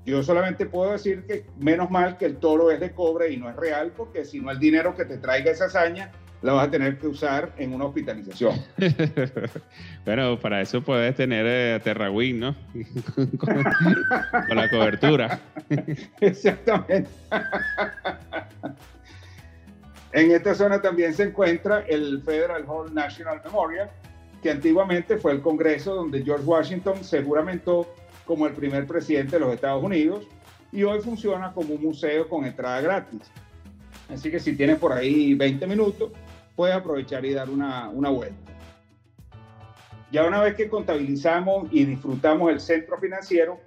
Yo 0.09 0.23
solamente 0.23 0.65
puedo 0.65 0.93
decir 0.93 1.25
que 1.27 1.45
menos 1.59 1.91
mal 1.91 2.17
que 2.17 2.25
el 2.25 2.39
toro 2.39 2.71
es 2.71 2.81
de 2.81 2.93
cobre 2.93 3.31
y 3.31 3.37
no 3.37 3.51
es 3.51 3.57
real, 3.57 3.93
porque 3.95 4.25
si 4.25 4.41
no 4.41 4.51
el 4.51 4.59
dinero 4.59 4.97
que 4.97 5.05
te 5.05 5.19
traiga 5.19 5.51
esa 5.51 5.67
hazaña 5.67 6.11
la 6.41 6.55
vas 6.55 6.69
a 6.69 6.71
tener 6.71 6.97
que 6.99 7.09
usar 7.09 7.53
en 7.59 7.75
una 7.75 7.85
hospitalización. 7.85 8.55
bueno, 10.07 10.39
para 10.41 10.63
eso 10.63 10.81
puedes 10.81 11.15
tener 11.15 11.45
eh, 11.47 11.79
Terrawin, 11.85 12.41
¿no? 12.41 12.57
con, 13.39 13.63
con 14.49 14.57
la 14.57 14.71
cobertura. 14.71 15.41
Exactamente. 16.23 17.11
en 20.13 20.31
esta 20.31 20.55
zona 20.55 20.81
también 20.81 21.13
se 21.13 21.25
encuentra 21.25 21.81
el 21.87 22.23
Federal 22.23 22.65
Hall 22.67 22.95
National 22.95 23.43
Memorial, 23.45 23.91
que 24.43 24.53
antiguamente 24.53 25.19
fue 25.19 25.33
el 25.33 25.43
Congreso 25.43 25.95
donde 25.95 26.23
George 26.23 26.47
Washington 26.47 27.05
se 27.05 27.23
juramentó 27.23 27.87
como 28.29 28.47
el 28.47 28.53
primer 28.53 28.87
presidente 28.87 29.37
de 29.37 29.41
los 29.41 29.55
Estados 29.55 29.83
Unidos 29.83 30.29
y 30.71 30.85
hoy 30.85 31.01
funciona 31.01 31.51
como 31.55 31.75
un 31.75 31.83
museo 31.83 32.29
con 32.29 32.45
entrada 32.45 32.79
gratis. 32.83 33.23
Así 34.11 34.31
que 34.31 34.39
si 34.39 34.55
tienes 34.55 34.79
por 34.79 34.93
ahí 34.93 35.33
20 35.33 35.67
minutos, 35.67 36.13
puedes 36.55 36.77
aprovechar 36.77 37.25
y 37.25 37.33
dar 37.33 37.49
una, 37.49 37.89
una 37.89 38.11
vuelta. 38.11 38.53
Ya 40.13 40.27
una 40.27 40.43
vez 40.43 40.55
que 40.57 40.69
contabilizamos 40.69 41.69
y 41.73 41.87
disfrutamos 41.87 42.53
el 42.53 42.61
centro 42.61 42.99
financiero, 42.99 43.59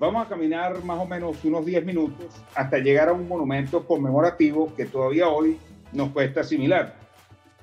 vamos 0.00 0.26
a 0.26 0.28
caminar 0.28 0.82
más 0.84 0.98
o 0.98 1.06
menos 1.06 1.36
unos 1.44 1.64
10 1.64 1.84
minutos 1.84 2.26
hasta 2.56 2.78
llegar 2.78 3.08
a 3.08 3.12
un 3.12 3.28
monumento 3.28 3.86
conmemorativo 3.86 4.74
que 4.74 4.86
todavía 4.86 5.28
hoy 5.28 5.58
nos 5.92 6.10
cuesta 6.10 6.40
asimilar. 6.40 6.96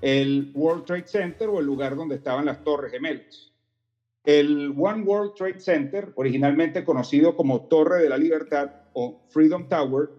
El 0.02 0.52
World 0.54 0.86
Trade 0.86 1.08
Center 1.08 1.50
o 1.50 1.60
el 1.60 1.66
lugar 1.66 1.98
donde 1.98 2.16
estaban 2.16 2.46
las 2.46 2.64
Torres 2.64 2.94
Gemelas. 2.94 3.49
El 4.26 4.74
One 4.78 5.04
World 5.04 5.34
Trade 5.36 5.60
Center, 5.60 6.12
originalmente 6.16 6.84
conocido 6.84 7.36
como 7.36 7.62
Torre 7.68 8.04
de 8.04 8.10
la 8.10 8.18
Libertad 8.18 8.72
o 8.94 9.22
Freedom 9.30 9.68
Tower, 9.70 10.10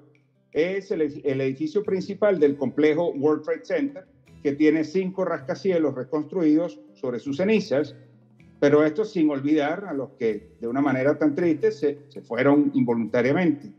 es 0.53 0.91
el, 0.91 1.03
el 1.03 1.41
edificio 1.41 1.83
principal 1.83 2.41
del 2.41 2.57
complejo 2.57 3.11
World 3.11 3.45
Trade 3.45 3.65
Center, 3.65 4.05
que 4.43 4.53
tiene 4.53 4.85
cinco 4.85 5.25
rascacielos 5.25 5.95
reconstruidos 5.95 6.81
sobre 6.95 7.19
sus 7.19 7.37
cenizas, 7.37 7.95
pero 8.59 8.85
esto 8.85 9.05
sin 9.05 9.31
olvidar 9.31 9.85
a 9.87 9.93
los 9.93 10.11
que 10.19 10.55
de 10.61 10.67
una 10.67 10.81
manera 10.81 11.19
tan 11.19 11.35
triste 11.35 11.71
se, 11.71 11.99
se 12.09 12.23
fueron 12.23 12.71
involuntariamente. 12.75 13.71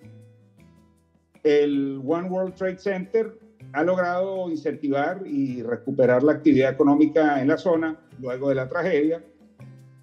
El 1.44 2.02
One 2.06 2.30
World 2.30 2.56
Trade 2.56 2.78
Center 2.78 3.40
ha 3.74 3.84
logrado 3.84 4.50
incentivar 4.50 5.22
y 5.26 5.64
recuperar 5.64 6.24
la 6.24 6.34
actividad 6.34 6.72
económica 6.72 7.42
en 7.42 7.48
la 7.48 7.58
zona 7.58 8.00
luego 8.20 8.50
de 8.50 8.56
la 8.56 8.68
tragedia, 8.68 9.24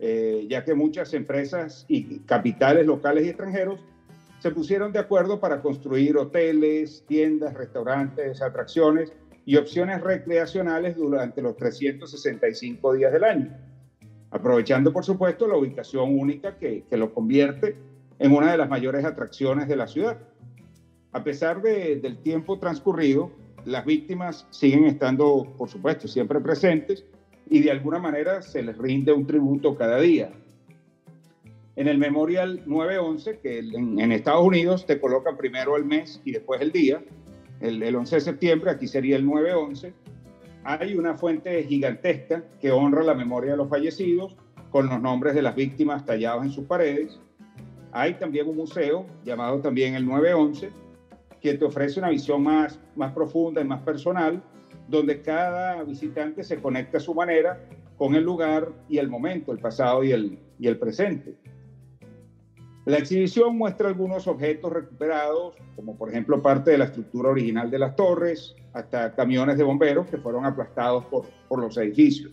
eh, 0.01 0.47
ya 0.49 0.65
que 0.65 0.75
muchas 0.75 1.12
empresas 1.12 1.85
y 1.89 2.20
capitales 2.20 2.87
locales 2.87 3.27
y 3.27 3.31
extranjeros 3.31 3.81
se 4.39 4.53
pusieron 4.53 4.93
de 4.93 5.01
acuerdo 5.01 5.41
para 5.41 5.61
construir 5.61 6.16
hoteles, 6.16 7.05
tiendas, 7.09 7.55
restaurantes, 7.55 8.41
atracciones 8.41 9.12
y 9.45 9.57
opciones 9.57 10.01
recreacionales 10.01 10.97
durante 10.97 11.43
los 11.43 11.57
365 11.57 12.93
días 12.93 13.12
del 13.12 13.25
año, 13.25 13.57
aprovechando 14.31 14.93
por 14.93 15.05
supuesto 15.05 15.49
la 15.49 15.57
ubicación 15.57 16.16
única 16.16 16.57
que, 16.59 16.85
lo 16.93 17.12
convierte 17.12 17.77
en 18.20 18.33
una 18.33 18.53
de 18.53 18.59
las 18.59 18.69
mayores 18.69 19.05
atracciones 19.05 19.66
de 19.66 19.77
la 19.77 19.89
ciudad. 19.89 20.19
A 21.11 21.25
pesar 21.25 21.61
de, 21.61 21.97
del 21.97 22.19
tiempo 22.19 22.61
transcurrido, 22.61 23.33
las 23.65 23.85
víctimas 23.85 24.47
siguen 24.51 24.85
estando, 24.85 25.53
por 25.57 25.69
supuesto, 25.69 26.07
siempre 26.07 26.39
presentes 26.41 27.05
y 27.51 27.61
de 27.61 27.70
alguna 27.70 27.99
manera 27.99 28.43
se 28.43 28.62
les 28.62 28.77
rinde 28.77 29.12
un 29.12 29.27
tributo 29.27 29.77
cada 29.77 29.99
día. 30.01 30.31
En 31.77 31.87
el 31.87 31.99
Memorial 31.99 32.62
911, 32.66 33.39
que 33.39 33.59
en, 33.61 34.12
Estados 34.12 34.45
Unidos 34.45 34.85
te 34.85 35.01
colocan 35.01 35.37
primero 35.37 35.77
el 35.77 35.85
mes 35.85 36.20
y 36.25 36.33
después 36.33 36.61
el 36.61 36.73
día, 36.73 37.03
el, 37.61 37.83
el 37.83 37.95
11 37.95 38.16
de 38.16 38.20
septiembre, 38.20 38.70
aquí 38.70 38.89
sería 38.89 39.16
el 39.16 39.25
911, 39.25 39.95
hay 40.65 40.97
una 40.97 41.15
fuente 41.15 41.62
gigantesca 41.65 42.45
que 42.61 42.73
honra 42.73 43.03
la 43.03 43.15
memoria 43.15 43.53
de 43.53 43.57
los 43.57 43.69
fallecidos 43.69 44.37
con 44.70 44.89
los 44.89 45.01
nombres 45.01 45.35
de 45.35 45.43
las 45.43 45.55
víctimas 45.55 46.05
tallados 46.05 46.45
en 46.45 46.51
sus 46.51 46.65
paredes. 46.65 47.19
Hay 47.93 48.15
también 48.15 48.49
un 48.49 48.57
museo 48.57 49.07
llamado 49.25 49.61
también 49.61 49.95
el 49.95 50.05
911 50.05 50.70
que 51.41 51.55
te 51.55 51.65
ofrece 51.65 52.01
una 52.01 52.11
visión 52.11 52.43
más, 52.43 52.81
más 52.97 53.12
profunda 53.12 53.61
y 53.61 53.65
más 53.65 53.83
personal, 53.83 54.43
donde 54.89 55.23
cada 55.23 55.82
visitante 55.85 56.43
se 56.43 56.60
conecta 56.60 56.98
a 56.98 57.01
su 57.01 57.15
manera 57.15 57.60
con 57.97 58.15
el 58.15 58.24
lugar 58.24 58.73
y 58.89 58.98
el 58.98 59.09
momento, 59.09 59.52
el 59.52 59.59
pasado 59.59 60.02
y 60.02 60.12
el, 60.12 60.39
y 60.59 60.66
el 60.66 60.78
presente. 60.78 61.36
La 62.86 62.97
exhibición 62.97 63.59
muestra 63.59 63.89
algunos 63.89 64.27
objetos 64.27 64.73
recuperados, 64.73 65.56
como 65.77 65.97
por 65.97 66.09
ejemplo 66.09 66.40
parte 66.40 66.70
de 66.70 66.78
la 66.78 66.86
estructura 66.86 67.28
original 67.28 67.70
de 67.70 67.78
las 67.78 67.94
torres, 67.97 68.56
hasta 68.73 69.15
camiones 69.15 69.59
de 69.59 69.65
bomberos 69.65 70.06
que 70.06 70.16
fueron 70.16 70.47
aplastados 70.47 71.05
por, 71.06 71.27
por 71.48 71.60
los 71.60 71.77
edificios. 71.77 72.32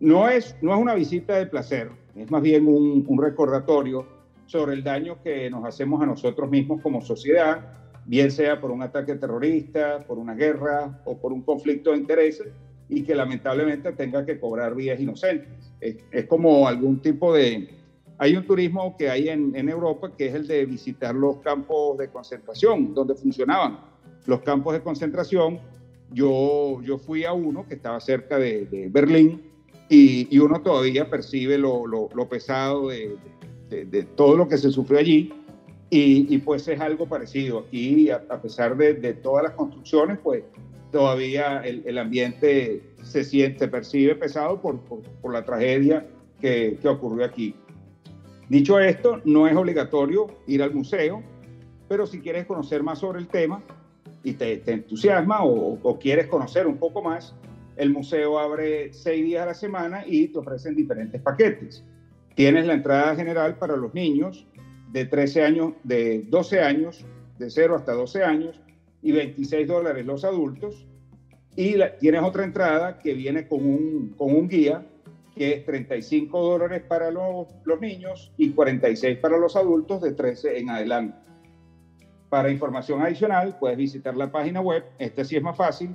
No 0.00 0.28
es, 0.28 0.56
no 0.60 0.74
es 0.74 0.80
una 0.80 0.94
visita 0.94 1.36
de 1.36 1.46
placer, 1.46 1.90
es 2.16 2.28
más 2.30 2.42
bien 2.42 2.66
un, 2.66 3.04
un 3.06 3.22
recordatorio 3.22 4.06
sobre 4.46 4.74
el 4.74 4.82
daño 4.82 5.22
que 5.22 5.48
nos 5.50 5.64
hacemos 5.64 6.02
a 6.02 6.06
nosotros 6.06 6.50
mismos 6.50 6.80
como 6.82 7.00
sociedad 7.00 7.85
bien 8.06 8.30
sea 8.30 8.60
por 8.60 8.70
un 8.70 8.82
ataque 8.82 9.16
terrorista, 9.16 10.04
por 10.06 10.18
una 10.18 10.34
guerra 10.34 11.00
o 11.04 11.16
por 11.16 11.32
un 11.32 11.42
conflicto 11.42 11.90
de 11.90 11.98
intereses, 11.98 12.48
y 12.88 13.02
que 13.02 13.14
lamentablemente 13.14 13.92
tenga 13.92 14.24
que 14.24 14.38
cobrar 14.38 14.74
vías 14.74 15.00
inocentes. 15.00 15.48
Es, 15.80 15.96
es 16.12 16.26
como 16.26 16.68
algún 16.68 17.00
tipo 17.00 17.34
de... 17.34 17.68
Hay 18.18 18.36
un 18.36 18.46
turismo 18.46 18.96
que 18.96 19.10
hay 19.10 19.28
en, 19.28 19.54
en, 19.56 19.68
Europa 19.68 20.12
que 20.16 20.28
es 20.28 20.34
el 20.34 20.46
de 20.46 20.64
visitar 20.64 21.14
los 21.14 21.38
campos 21.38 21.98
de 21.98 22.08
concentración, 22.08 22.94
donde 22.94 23.14
funcionaban 23.14 23.78
los 24.24 24.40
campos 24.40 24.72
de 24.72 24.80
concentración. 24.80 25.58
Yo, 26.12 26.80
yo 26.82 26.96
fui 26.96 27.24
a 27.24 27.32
uno 27.32 27.66
que 27.68 27.74
estaba 27.74 28.00
cerca 28.00 28.38
de, 28.38 28.66
de 28.66 28.88
Berlín 28.88 29.42
y, 29.88 30.34
y, 30.34 30.38
uno 30.38 30.62
todavía 30.62 31.10
percibe 31.10 31.58
lo, 31.58 31.86
lo, 31.86 32.08
lo 32.14 32.28
pesado 32.28 32.88
de, 32.88 33.16
de, 33.68 33.84
de 33.84 34.02
todo 34.04 34.36
lo 34.36 34.48
que 34.48 34.56
se 34.56 34.70
sufrió 34.70 34.98
allí 34.98 35.32
y, 35.90 36.34
y, 36.34 36.38
pues 36.38 36.66
es 36.68 36.80
algo 36.80 37.06
parecido. 37.06 37.60
Aquí, 37.60 38.10
a, 38.10 38.22
a 38.28 38.40
pesar 38.40 38.76
de, 38.76 38.94
de, 38.94 39.14
todas 39.14 39.44
las 39.44 39.52
construcciones, 39.52 40.18
pues 40.22 40.42
todavía 40.90 41.60
el, 41.60 41.82
el 41.86 41.98
ambiente 41.98 42.82
se 43.02 43.22
siente, 43.22 43.60
se 43.60 43.68
percibe 43.68 44.14
pesado 44.16 44.60
por, 44.60 44.80
por, 44.80 45.02
por 45.02 45.32
la 45.32 45.44
tragedia 45.44 46.06
que, 46.40 46.78
que, 46.80 46.88
ocurrió 46.88 47.24
aquí. 47.24 47.54
Dicho 48.48 48.78
esto, 48.78 49.20
no 49.24 49.46
es 49.46 49.56
obligatorio 49.56 50.26
ir 50.46 50.62
al 50.62 50.74
museo, 50.74 51.22
pero 51.88 52.06
si 52.06 52.20
quieres 52.20 52.46
conocer 52.46 52.82
más 52.82 53.00
sobre 53.00 53.20
el 53.20 53.28
tema 53.28 53.62
y 54.24 54.32
te, 54.32 54.56
te 54.58 54.72
entusiasma 54.72 55.44
o, 55.44 55.78
o, 55.82 55.98
quieres 55.98 56.26
conocer 56.26 56.66
un 56.66 56.78
poco 56.78 57.02
más, 57.02 57.34
el 57.76 57.90
museo 57.90 58.38
abre 58.38 58.92
seis 58.92 59.24
días 59.24 59.42
a 59.42 59.46
la 59.46 59.54
semana 59.54 60.04
y 60.06 60.28
te 60.28 60.38
ofrecen 60.38 60.74
diferentes 60.74 61.20
paquetes. 61.20 61.84
Tienes 62.34 62.66
la 62.66 62.74
entrada 62.74 63.14
general 63.14 63.56
para 63.56 63.76
los 63.76 63.94
niños, 63.94 64.46
de 64.96 65.04
13 65.04 65.44
años, 65.44 65.74
de 65.84 66.22
12 66.22 66.60
años, 66.60 67.04
de 67.38 67.50
0 67.50 67.76
hasta 67.76 67.92
12 67.92 68.24
años, 68.24 68.58
y 69.02 69.12
26 69.12 69.68
dólares 69.68 70.06
los 70.06 70.24
adultos. 70.24 70.86
Y 71.54 71.72
la, 71.72 71.98
tienes 71.98 72.22
otra 72.22 72.44
entrada 72.44 72.98
que 73.00 73.12
viene 73.12 73.46
con 73.46 73.62
un, 73.62 74.14
con 74.16 74.34
un 74.34 74.48
guía, 74.48 74.86
que 75.34 75.52
es 75.52 75.66
35 75.66 76.42
dólares 76.42 76.82
para 76.88 77.10
los, 77.10 77.46
los 77.64 77.78
niños 77.78 78.32
y 78.38 78.52
46 78.52 79.18
para 79.18 79.36
los 79.36 79.54
adultos 79.54 80.00
de 80.00 80.12
13 80.12 80.60
en 80.60 80.70
adelante. 80.70 81.18
Para 82.30 82.50
información 82.50 83.02
adicional, 83.02 83.58
puedes 83.58 83.76
visitar 83.76 84.16
la 84.16 84.32
página 84.32 84.62
web, 84.62 84.82
este 84.98 85.26
sí 85.26 85.36
es 85.36 85.42
más 85.42 85.58
fácil, 85.58 85.94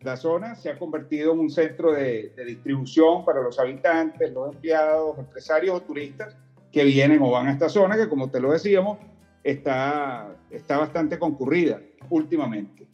La 0.00 0.16
zona 0.16 0.56
se 0.56 0.70
ha 0.70 0.80
convertido 0.80 1.32
en 1.32 1.38
un 1.38 1.50
centro 1.50 1.92
de, 1.92 2.32
de 2.34 2.44
distribución 2.44 3.24
para 3.24 3.40
los 3.40 3.56
habitantes, 3.60 4.32
los 4.32 4.52
empleados, 4.52 5.16
empresarios 5.16 5.76
o 5.76 5.82
turistas 5.82 6.36
que 6.72 6.82
vienen 6.82 7.22
o 7.22 7.30
van 7.30 7.46
a 7.46 7.52
esta 7.52 7.68
zona, 7.68 7.96
que 7.96 8.08
como 8.08 8.32
te 8.32 8.40
lo 8.40 8.50
decíamos, 8.50 8.98
está, 9.44 10.36
está 10.50 10.78
bastante 10.78 11.18
concurrida 11.18 11.80
últimamente. 12.10 12.86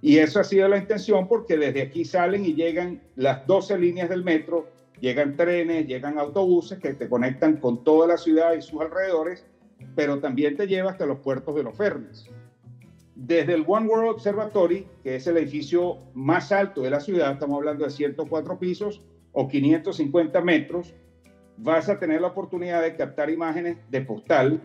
Y 0.00 0.18
eso 0.18 0.40
ha 0.40 0.44
sido 0.44 0.68
la 0.68 0.78
intención 0.78 1.28
porque 1.28 1.56
desde 1.56 1.82
aquí 1.82 2.04
salen 2.04 2.44
y 2.44 2.54
llegan 2.54 3.00
las 3.14 3.46
12 3.46 3.78
líneas 3.78 4.08
del 4.08 4.24
metro, 4.24 4.68
llegan 5.00 5.36
trenes, 5.36 5.86
llegan 5.86 6.18
autobuses 6.18 6.80
que 6.80 6.94
te 6.94 7.08
conectan 7.08 7.58
con 7.58 7.84
toda 7.84 8.08
la 8.08 8.16
ciudad 8.16 8.54
y 8.54 8.62
sus 8.62 8.80
alrededores, 8.80 9.46
pero 9.94 10.18
también 10.18 10.56
te 10.56 10.66
lleva 10.66 10.90
hasta 10.90 11.06
los 11.06 11.20
puertos 11.20 11.54
de 11.54 11.62
los 11.62 11.76
ferries. 11.76 12.28
Desde 13.14 13.54
el 13.54 13.64
One 13.64 13.86
World 13.86 14.10
Observatory, 14.10 14.88
que 15.04 15.16
es 15.16 15.26
el 15.28 15.36
edificio 15.36 15.98
más 16.14 16.50
alto 16.50 16.82
de 16.82 16.90
la 16.90 16.98
ciudad, 16.98 17.32
estamos 17.32 17.58
hablando 17.58 17.84
de 17.84 17.90
104 17.90 18.58
pisos 18.58 19.02
o 19.30 19.46
550 19.46 20.40
metros, 20.40 20.94
vas 21.58 21.88
a 21.88 22.00
tener 22.00 22.20
la 22.20 22.28
oportunidad 22.28 22.82
de 22.82 22.96
captar 22.96 23.30
imágenes 23.30 23.76
de 23.88 24.00
postal 24.00 24.60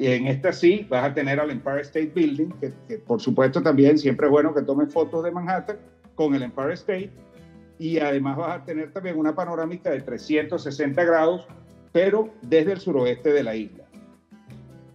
y 0.00 0.06
en 0.06 0.28
esta 0.28 0.50
sí 0.50 0.86
vas 0.88 1.04
a 1.04 1.12
tener 1.12 1.38
al 1.38 1.50
Empire 1.50 1.82
State 1.82 2.12
Building, 2.14 2.52
que, 2.58 2.96
por 3.00 3.20
supuesto 3.20 3.62
también 3.62 3.98
siempre 3.98 4.28
es 4.28 4.30
bueno 4.30 4.54
que 4.54 4.62
tomen 4.62 4.88
fotos 4.88 5.22
de 5.22 5.30
Manhattan 5.30 5.76
con 6.14 6.34
el 6.34 6.42
Empire 6.42 6.72
State. 6.72 7.10
Y 7.78 7.98
además 7.98 8.38
vas 8.38 8.62
a 8.62 8.64
tener 8.64 8.94
también 8.94 9.18
una 9.18 9.34
panorámica 9.34 9.90
de 9.90 10.00
360 10.00 11.04
grados, 11.04 11.46
pero 11.92 12.30
desde 12.40 12.72
el 12.72 12.80
suroeste 12.80 13.30
de 13.30 13.42
la 13.42 13.54
isla. 13.54 13.84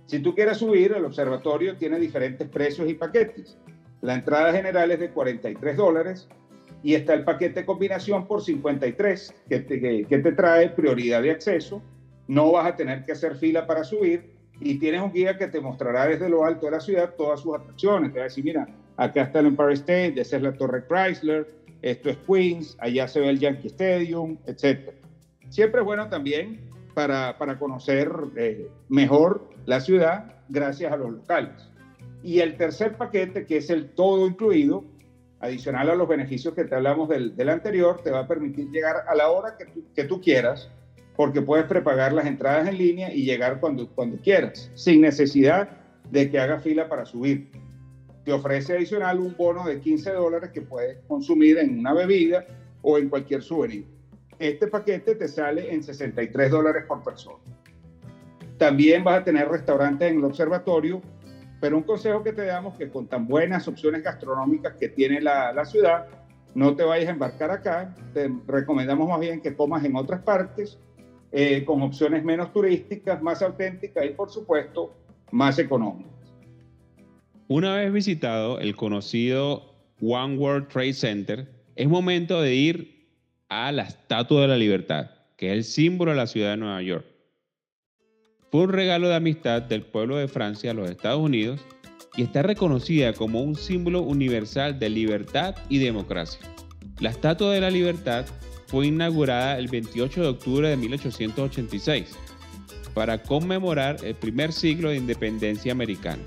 Si 0.07 0.17
tú 0.21 0.33
quieres 0.33 0.57
subir, 0.57 0.93
el 0.93 1.05
observatorio 1.05 1.77
tiene 1.77 1.99
diferentes 1.99 2.49
precios 2.49 2.89
y 2.89 2.95
paquetes. 2.95 3.59
La 4.01 4.15
entrada 4.15 4.53
general 4.53 4.89
es 4.89 4.99
de 4.99 5.11
43 5.11 5.77
dólares 5.77 6.27
y 6.81 6.95
está 6.95 7.13
el 7.13 7.23
paquete 7.23 7.63
combinación 7.63 8.25
por 8.25 8.41
53, 8.41 9.35
que 9.49 9.59
te, 9.59 10.05
que 10.07 10.17
te 10.17 10.31
trae 10.31 10.69
prioridad 10.69 11.21
de 11.21 11.29
acceso. 11.29 11.83
No 12.27 12.53
vas 12.53 12.65
a 12.65 12.75
tener 12.75 13.03
que 13.03 13.11
hacer 13.11 13.35
fila 13.35 13.67
para 13.67 13.83
subir 13.83 14.34
y 14.59 14.79
tienes 14.79 15.01
un 15.01 15.11
guía 15.11 15.37
que 15.37 15.47
te 15.47 15.59
mostrará 15.59 16.07
desde 16.07 16.29
lo 16.29 16.45
alto 16.45 16.65
de 16.65 16.73
la 16.73 16.79
ciudad 16.79 17.13
todas 17.17 17.41
sus 17.41 17.55
atracciones. 17.55 18.11
Te 18.13 18.19
va 18.19 18.25
a 18.25 18.27
decir, 18.27 18.43
mira, 18.43 18.67
acá 18.97 19.23
está 19.23 19.39
el 19.39 19.47
Empire 19.47 19.73
State, 19.73 20.19
esa 20.19 20.37
es 20.37 20.41
la 20.41 20.53
Torre 20.53 20.85
Chrysler, 20.87 21.47
esto 21.81 22.09
es 22.09 22.17
Queens, 22.27 22.77
allá 22.79 23.07
se 23.07 23.19
ve 23.19 23.29
el 23.29 23.39
Yankee 23.39 23.67
Stadium, 23.67 24.37
etc. 24.47 24.91
Siempre 25.49 25.81
es 25.81 25.85
bueno 25.85 26.09
también 26.09 26.59
para, 26.93 27.37
para 27.37 27.59
conocer 27.59 28.11
eh, 28.37 28.69
mejor 28.89 29.49
la 29.65 29.79
ciudad 29.81 30.33
gracias 30.49 30.91
a 30.91 30.97
los 30.97 31.11
locales. 31.11 31.69
Y 32.23 32.39
el 32.39 32.57
tercer 32.57 32.95
paquete, 32.95 33.45
que 33.45 33.57
es 33.57 33.69
el 33.69 33.89
todo 33.89 34.25
incluido, 34.25 34.83
adicional 35.41 35.89
a 35.91 35.95
los 35.95 36.07
beneficios 36.07 36.55
que 36.55 36.63
te 36.63 36.73
hablamos 36.73 37.09
del, 37.09 37.35
del 37.35 37.49
anterior, 37.49 38.01
te 38.03 38.09
va 38.09 38.21
a 38.21 38.27
permitir 38.27 38.69
llegar 38.71 39.03
a 39.07 39.13
la 39.13 39.29
hora 39.29 39.57
que 39.57 39.65
tú, 39.65 39.83
que 39.93 40.05
tú 40.05 40.21
quieras, 40.21 40.71
porque 41.15 41.41
puedes 41.41 41.65
prepagar 41.65 42.13
las 42.13 42.25
entradas 42.25 42.67
en 42.67 42.77
línea 42.77 43.13
y 43.13 43.23
llegar 43.23 43.59
cuando, 43.59 43.89
cuando 43.89 44.17
quieras, 44.17 44.71
sin 44.75 45.01
necesidad 45.01 45.69
de 46.11 46.29
que 46.29 46.39
haga 46.39 46.59
fila 46.59 46.87
para 46.89 47.05
subir. 47.05 47.49
Te 48.23 48.33
ofrece 48.33 48.73
adicional 48.73 49.19
un 49.19 49.35
bono 49.37 49.65
de 49.65 49.79
15 49.79 50.11
dólares 50.11 50.49
que 50.51 50.61
puedes 50.61 50.97
consumir 51.07 51.57
en 51.59 51.79
una 51.79 51.93
bebida 51.93 52.45
o 52.81 52.97
en 52.97 53.09
cualquier 53.09 53.41
souvenir. 53.41 53.85
Este 54.39 54.67
paquete 54.67 55.15
te 55.15 55.27
sale 55.27 55.73
en 55.73 55.83
63 55.83 56.51
dólares 56.51 56.83
por 56.87 57.03
persona. 57.03 57.37
También 58.57 59.03
vas 59.03 59.21
a 59.21 59.23
tener 59.23 59.47
restaurantes 59.47 60.11
en 60.11 60.17
el 60.17 60.23
observatorio, 60.23 61.01
pero 61.61 61.77
un 61.77 61.83
consejo 61.83 62.23
que 62.23 62.33
te 62.33 62.45
damos 62.45 62.77
que 62.77 62.89
con 62.89 63.07
tan 63.07 63.27
buenas 63.27 63.67
opciones 63.67 64.03
gastronómicas 64.03 64.73
que 64.73 64.89
tiene 64.89 65.21
la, 65.21 65.53
la 65.53 65.65
ciudad, 65.65 66.07
no 66.53 66.75
te 66.75 66.83
vayas 66.83 67.09
a 67.09 67.11
embarcar 67.11 67.51
acá. 67.51 67.95
Te 68.13 68.31
recomendamos 68.47 69.07
más 69.09 69.19
bien 69.19 69.41
que 69.41 69.55
comas 69.55 69.83
en 69.83 69.95
otras 69.95 70.21
partes, 70.21 70.79
eh, 71.37 71.65
con 71.65 71.81
opciones 71.81 72.23
menos 72.23 72.53
turísticas, 72.53 73.21
más 73.21 73.41
auténticas 73.41 74.05
y 74.05 74.09
por 74.11 74.29
supuesto 74.29 74.95
más 75.31 75.59
económicas. 75.59 76.13
Una 77.49 77.75
vez 77.75 77.91
visitado 77.91 78.57
el 78.61 78.77
conocido 78.77 79.75
One 79.99 80.37
World 80.37 80.69
Trade 80.69 80.93
Center, 80.93 81.49
es 81.75 81.89
momento 81.89 82.41
de 82.41 82.55
ir 82.55 83.09
a 83.49 83.73
la 83.73 83.83
Estatua 83.83 84.43
de 84.43 84.47
la 84.47 84.55
Libertad, 84.55 85.11
que 85.35 85.47
es 85.47 85.57
el 85.57 85.63
símbolo 85.65 86.11
de 86.11 86.17
la 86.17 86.27
ciudad 86.27 86.51
de 86.51 86.57
Nueva 86.57 86.81
York. 86.81 87.05
Fue 88.49 88.61
un 88.61 88.69
regalo 88.69 89.09
de 89.09 89.15
amistad 89.15 89.61
del 89.61 89.81
pueblo 89.81 90.15
de 90.15 90.29
Francia 90.29 90.71
a 90.71 90.73
los 90.73 90.89
Estados 90.89 91.19
Unidos 91.19 91.59
y 92.15 92.23
está 92.23 92.43
reconocida 92.43 93.11
como 93.11 93.41
un 93.41 93.55
símbolo 93.55 94.03
universal 94.03 94.79
de 94.79 94.89
libertad 94.89 95.53
y 95.67 95.79
democracia. 95.79 96.39
La 97.01 97.09
Estatua 97.09 97.51
de 97.51 97.59
la 97.59 97.69
Libertad 97.69 98.25
fue 98.67 98.87
inaugurada 98.87 99.57
el 99.57 99.67
28 99.67 100.21
de 100.21 100.27
octubre 100.27 100.69
de 100.69 100.77
1886 100.77 102.15
para 102.93 103.21
conmemorar 103.21 103.97
el 104.03 104.15
primer 104.15 104.53
siglo 104.53 104.89
de 104.89 104.97
independencia 104.97 105.71
americana. 105.71 106.23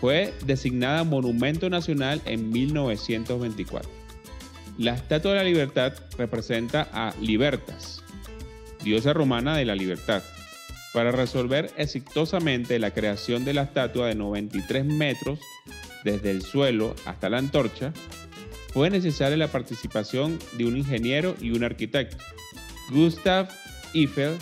Fue 0.00 0.34
designada 0.44 1.04
Monumento 1.04 1.70
Nacional 1.70 2.20
en 2.26 2.50
1924. 2.50 3.90
La 4.76 4.94
Estatua 4.94 5.30
de 5.30 5.36
la 5.38 5.44
Libertad 5.44 5.94
representa 6.18 6.88
a 6.92 7.14
Libertas, 7.20 8.02
diosa 8.82 9.12
romana 9.12 9.56
de 9.56 9.64
la 9.64 9.76
libertad. 9.76 10.22
Para 10.92 11.12
resolver 11.12 11.70
exitosamente 11.76 12.78
la 12.78 12.92
creación 12.92 13.44
de 13.44 13.54
la 13.54 13.62
estatua 13.62 14.08
de 14.08 14.14
93 14.14 14.84
metros 14.84 15.40
desde 16.04 16.30
el 16.30 16.42
suelo 16.42 16.94
hasta 17.04 17.28
la 17.28 17.38
antorcha, 17.38 17.92
fue 18.74 18.90
necesaria 18.90 19.36
la 19.36 19.52
participación 19.52 20.36
de 20.58 20.66
un 20.66 20.76
ingeniero 20.76 21.36
y 21.40 21.52
un 21.52 21.62
arquitecto. 21.62 22.16
Gustav 22.90 23.48
Eiffel 23.94 24.34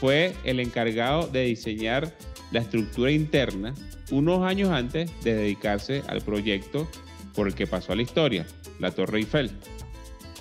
fue 0.00 0.34
el 0.44 0.58
encargado 0.58 1.28
de 1.28 1.44
diseñar 1.44 2.16
la 2.50 2.60
estructura 2.60 3.10
interna 3.10 3.74
unos 4.10 4.42
años 4.42 4.70
antes 4.70 5.10
de 5.22 5.34
dedicarse 5.34 6.02
al 6.08 6.22
proyecto 6.22 6.88
por 7.34 7.46
el 7.46 7.54
que 7.54 7.66
pasó 7.66 7.92
a 7.92 7.96
la 7.96 8.02
historia, 8.02 8.46
la 8.80 8.90
Torre 8.90 9.18
Eiffel. 9.18 9.50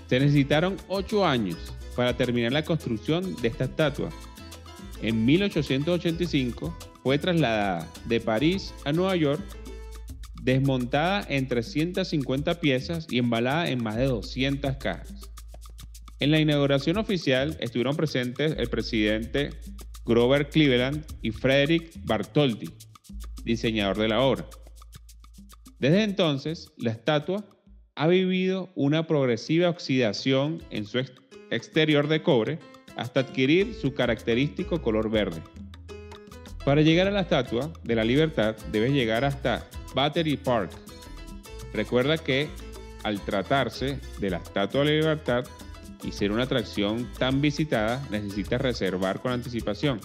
Se 0.07 0.21
necesitaron 0.21 0.77
ocho 0.87 1.25
años 1.25 1.57
para 1.97 2.15
terminar 2.15 2.53
la 2.53 2.63
construcción 2.63 3.35
de 3.41 3.49
esta 3.49 3.65
estatua. 3.65 4.09
En 5.01 5.25
1885 5.25 6.77
fue 7.03 7.17
trasladada 7.17 7.91
de 8.05 8.21
París 8.21 8.73
a 8.85 8.93
Nueva 8.93 9.17
York, 9.17 9.41
desmontada 10.43 11.25
en 11.29 11.47
350 11.47 12.59
piezas 12.59 13.07
y 13.09 13.17
embalada 13.17 13.69
en 13.69 13.81
más 13.81 13.95
de 13.95 14.05
200 14.05 14.75
cajas. 14.77 15.31
En 16.19 16.31
la 16.31 16.39
inauguración 16.39 16.97
oficial 16.97 17.57
estuvieron 17.59 17.95
presentes 17.95 18.55
el 18.57 18.69
presidente 18.69 19.51
Grover 20.05 20.49
Cleveland 20.49 21.05
y 21.21 21.31
Frederick 21.31 21.91
Bartholdi, 22.03 22.69
diseñador 23.45 23.97
de 23.97 24.09
la 24.09 24.21
obra. 24.21 24.45
Desde 25.79 26.03
entonces, 26.03 26.71
la 26.77 26.91
estatua 26.91 27.45
ha 27.95 28.07
vivido 28.07 28.69
una 28.75 29.07
progresiva 29.07 29.69
oxidación 29.69 30.61
en 30.71 30.85
su 30.85 30.99
ex- 30.99 31.13
exterior 31.51 32.07
de 32.07 32.21
cobre 32.21 32.59
hasta 32.97 33.21
adquirir 33.21 33.73
su 33.73 33.93
característico 33.93 34.81
color 34.81 35.09
verde. 35.09 35.41
Para 36.65 36.81
llegar 36.81 37.07
a 37.07 37.11
la 37.11 37.21
estatua 37.21 37.71
de 37.83 37.95
la 37.95 38.03
libertad 38.03 38.55
debes 38.71 38.91
llegar 38.91 39.25
hasta 39.25 39.67
Battery 39.93 40.37
Park. 40.37 40.71
Recuerda 41.73 42.17
que 42.17 42.49
al 43.03 43.19
tratarse 43.21 43.99
de 44.19 44.29
la 44.29 44.37
estatua 44.37 44.81
de 44.81 44.85
la 44.85 44.91
libertad 44.91 45.45
y 46.03 46.11
ser 46.11 46.31
una 46.31 46.43
atracción 46.43 47.09
tan 47.17 47.41
visitada, 47.41 48.05
necesitas 48.09 48.61
reservar 48.61 49.21
con 49.21 49.31
anticipación. 49.31 49.99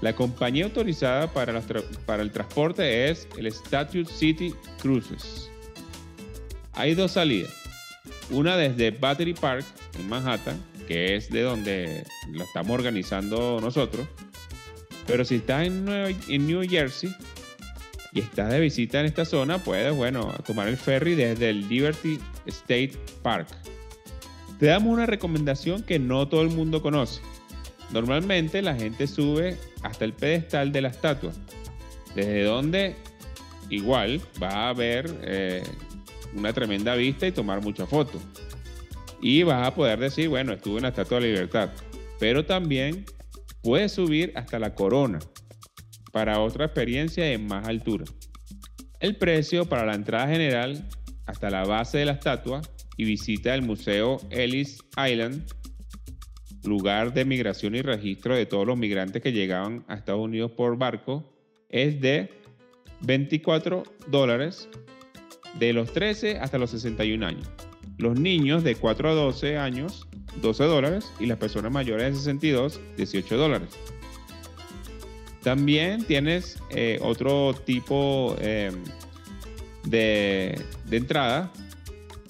La 0.00 0.14
compañía 0.14 0.64
autorizada 0.64 1.32
para, 1.32 1.62
el 2.20 2.30
transporte 2.30 3.10
es 3.10 3.26
el 3.38 3.46
Statue 3.46 4.04
City 4.04 4.54
Cruises. 4.80 5.50
Hay 6.72 6.94
dos 6.94 7.12
salidas. 7.12 7.54
Una 8.30 8.56
desde 8.56 8.90
Battery 8.90 9.34
Park 9.34 9.64
en 9.98 10.08
Manhattan, 10.08 10.62
que 10.86 11.16
es 11.16 11.30
de 11.30 11.42
donde 11.42 12.04
la 12.32 12.44
estamos 12.44 12.72
organizando 12.72 13.60
nosotros. 13.60 14.06
Pero 15.06 15.24
si 15.24 15.36
estás 15.36 15.66
en, 15.66 15.88
en 15.88 16.46
New 16.46 16.68
Jersey 16.68 17.14
y 18.14 18.20
estás 18.20 18.50
de 18.50 18.60
visita 18.60 19.00
en 19.00 19.06
esta 19.06 19.24
zona, 19.24 19.58
puedes, 19.58 19.94
bueno, 19.94 20.32
tomar 20.46 20.68
el 20.68 20.76
ferry 20.76 21.16
desde 21.16 21.50
el 21.50 21.68
Liberty 21.68 22.20
State 22.46 22.92
Park. 23.22 23.48
Te 24.60 24.66
damos 24.66 24.92
una 24.92 25.04
recomendación 25.04 25.82
que 25.82 25.98
no 25.98 26.28
todo 26.28 26.42
el 26.42 26.50
mundo 26.50 26.80
conoce. 26.80 27.20
Normalmente 27.90 28.62
la 28.62 28.76
gente 28.76 29.08
sube 29.08 29.56
hasta 29.82 30.04
el 30.04 30.12
pedestal 30.12 30.70
de 30.70 30.80
la 30.82 30.88
estatua, 30.88 31.32
desde 32.14 32.44
donde 32.44 32.94
igual 33.68 34.20
va 34.40 34.68
a 34.68 34.72
ver 34.72 35.12
eh, 35.22 35.64
una 36.34 36.52
tremenda 36.52 36.94
vista 36.94 37.26
y 37.26 37.32
tomar 37.32 37.62
muchas 37.62 37.88
fotos. 37.88 38.22
Y 39.20 39.42
vas 39.42 39.66
a 39.66 39.74
poder 39.74 39.98
decir, 39.98 40.28
bueno, 40.28 40.52
estuve 40.52 40.76
en 40.76 40.82
la 40.82 40.88
Estatua 40.90 41.18
de 41.18 41.22
la 41.22 41.32
Libertad. 41.32 41.70
Pero 42.20 42.44
también 42.44 43.06
puedes 43.62 43.92
subir 43.92 44.32
hasta 44.36 44.58
la 44.58 44.74
corona 44.74 45.18
para 46.14 46.38
otra 46.38 46.66
experiencia 46.66 47.32
en 47.32 47.48
más 47.48 47.66
altura. 47.66 48.04
El 49.00 49.16
precio 49.16 49.68
para 49.68 49.84
la 49.84 49.96
entrada 49.96 50.28
general 50.28 50.88
hasta 51.26 51.50
la 51.50 51.64
base 51.64 51.98
de 51.98 52.04
la 52.04 52.12
estatua 52.12 52.62
y 52.96 53.04
visita 53.04 53.50
del 53.50 53.62
Museo 53.62 54.20
Ellis 54.30 54.78
Island, 54.96 55.44
lugar 56.62 57.12
de 57.14 57.24
migración 57.24 57.74
y 57.74 57.82
registro 57.82 58.36
de 58.36 58.46
todos 58.46 58.64
los 58.64 58.78
migrantes 58.78 59.22
que 59.22 59.32
llegaban 59.32 59.84
a 59.88 59.96
Estados 59.96 60.20
Unidos 60.20 60.52
por 60.52 60.78
barco, 60.78 61.34
es 61.68 62.00
de 62.00 62.30
24 63.00 63.82
dólares 64.06 64.68
de 65.58 65.72
los 65.72 65.92
13 65.92 66.38
hasta 66.38 66.58
los 66.58 66.70
61 66.70 67.26
años. 67.26 67.50
Los 67.98 68.20
niños 68.20 68.62
de 68.62 68.76
4 68.76 69.10
a 69.10 69.14
12 69.14 69.58
años, 69.58 70.06
12 70.40 70.62
dólares, 70.62 71.12
y 71.18 71.26
las 71.26 71.38
personas 71.38 71.72
mayores 71.72 72.12
de 72.12 72.18
62, 72.20 72.80
18 72.96 73.36
dólares. 73.36 73.70
También 75.44 76.04
tienes 76.04 76.58
eh, 76.70 76.98
otro 77.02 77.54
tipo 77.54 78.34
eh, 78.40 78.72
de, 79.84 80.60
de 80.86 80.96
entrada. 80.96 81.52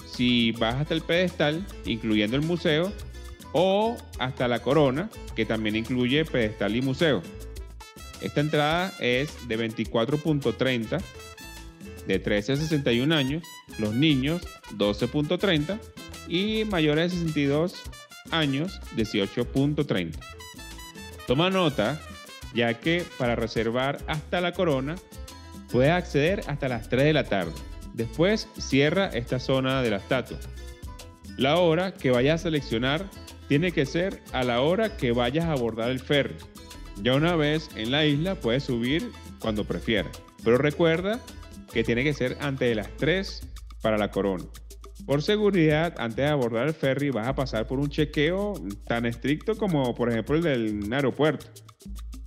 Si 0.05 0.53
vas 0.53 0.75
hasta 0.75 0.95
el 0.95 1.01
pedestal, 1.01 1.65
incluyendo 1.87 2.37
el 2.37 2.43
museo, 2.43 2.93
o 3.53 3.97
hasta 4.19 4.49
la 4.49 4.61
corona, 4.61 5.09
que 5.37 5.47
también 5.47 5.77
incluye 5.77 6.25
pedestal 6.25 6.75
y 6.75 6.83
museo. 6.83 7.23
Esta 8.21 8.41
entrada 8.41 8.93
es 8.99 9.49
de 9.49 9.59
24.30 9.59 11.01
de 12.07 12.19
13 12.19 12.53
a 12.53 12.57
61 12.57 13.15
años, 13.15 13.45
los 13.79 13.95
niños 13.95 14.43
12.30 14.77 15.79
y 16.29 16.65
mayores 16.65 17.13
de 17.13 17.19
62 17.19 17.75
años 18.33 18.81
18.30. 18.97 20.19
Toma 21.27 21.49
nota, 21.51 22.01
ya 22.55 22.75
que 22.75 23.05
para 23.19 23.37
reservar 23.37 23.99
hasta 24.07 24.41
la 24.41 24.53
corona 24.53 24.95
puedes 25.71 25.91
acceder 25.91 26.43
hasta 26.47 26.69
las 26.69 26.89
3 26.89 27.05
de 27.05 27.13
la 27.13 27.25
tarde. 27.25 27.53
Después 27.95 28.49
cierra 28.59 29.07
esta 29.09 29.39
zona 29.39 29.83
de 29.83 29.91
la 29.91 29.97
estatua. 29.97 30.39
La 31.37 31.59
hora 31.59 31.95
que 31.95 32.11
vayas 32.11 32.41
a 32.41 32.45
seleccionar 32.45 33.09
tiene 33.49 33.73
que 33.73 33.87
ser 33.87 34.23
a 34.33 34.45
la 34.45 34.61
hora 34.61 34.97
que 34.97 35.13
vayas 35.13 35.47
a 35.47 35.53
abordar 35.53 35.91
el 35.91 36.01
ferry. 36.01 36.37
Ya 37.03 37.15
una 37.15 37.35
vez 37.35 37.71
en 37.77 37.91
la 37.91 38.07
isla 38.07 38.37
puedes 38.37 38.65
subir 38.65 39.11
cuando 39.41 39.65
prefieras, 39.65 40.17
pero 40.45 40.59
recuerda 40.59 41.21
que 41.73 41.83
tiene 41.83 42.05
que 42.05 42.15
ser 42.15 42.37
antes 42.41 42.69
de 42.69 42.77
las 42.77 42.89
3 42.97 43.49
para 43.83 43.99
la 43.99 44.11
corona. 44.11 44.45
Por 45.07 45.23
seguridad, 45.23 45.95
antes 45.99 46.25
de 46.25 46.29
abordar 46.29 46.69
el 46.69 46.75
ferry 46.75 47.11
vas 47.11 47.27
a 47.27 47.35
pasar 47.35 47.67
por 47.67 47.79
un 47.79 47.91
chequeo 47.91 48.55
tan 48.87 49.05
estricto 49.07 49.57
como 49.57 49.95
por 49.95 50.11
ejemplo 50.11 50.37
el 50.37 50.43
del 50.43 50.93
aeropuerto. 50.93 51.47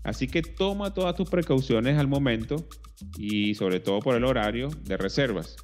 Así 0.07 0.25
que 0.29 0.41
toma 0.41 0.93
todas 0.93 1.15
tus 1.15 1.29
precauciones 1.29 1.99
al 1.99 2.07
momento 2.07 2.65
y 3.17 3.55
sobre 3.55 3.81
todo 3.81 3.99
por 3.99 4.15
el 4.15 4.23
horario 4.23 4.69
de 4.83 4.95
reservas. 4.95 5.57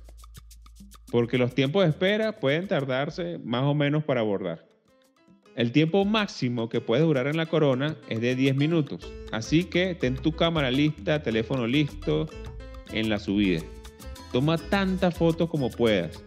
Porque 1.10 1.38
los 1.38 1.56
tiempos 1.56 1.86
de 1.86 1.92
espera 1.92 2.42
pueden 2.42 2.68
tardarse 2.68 3.40
más 3.42 3.64
o 3.64 3.74
menos 3.74 4.04
para 4.04 4.20
abordar. 4.20 4.68
El 5.56 5.72
tiempo 5.72 6.04
máximo 6.04 6.68
que 6.68 6.82
puede 6.82 7.04
durar 7.04 7.28
en 7.28 7.38
la 7.38 7.46
corona 7.46 7.96
es 8.10 8.20
de 8.20 8.36
10 8.36 8.58
minutos. 8.58 9.10
Así 9.32 9.64
que 9.64 9.96
ten 9.96 10.18
tu 10.18 10.34
cámara 10.34 10.72
lista, 10.72 11.24
teléfono 11.24 11.66
listo 11.66 12.28
en 12.92 13.10
la 13.10 13.20
subida. 13.20 13.62
Toma 14.34 14.58
tantas 14.58 15.16
fotos 15.16 15.50
como 15.50 15.70
puedas 15.70 16.22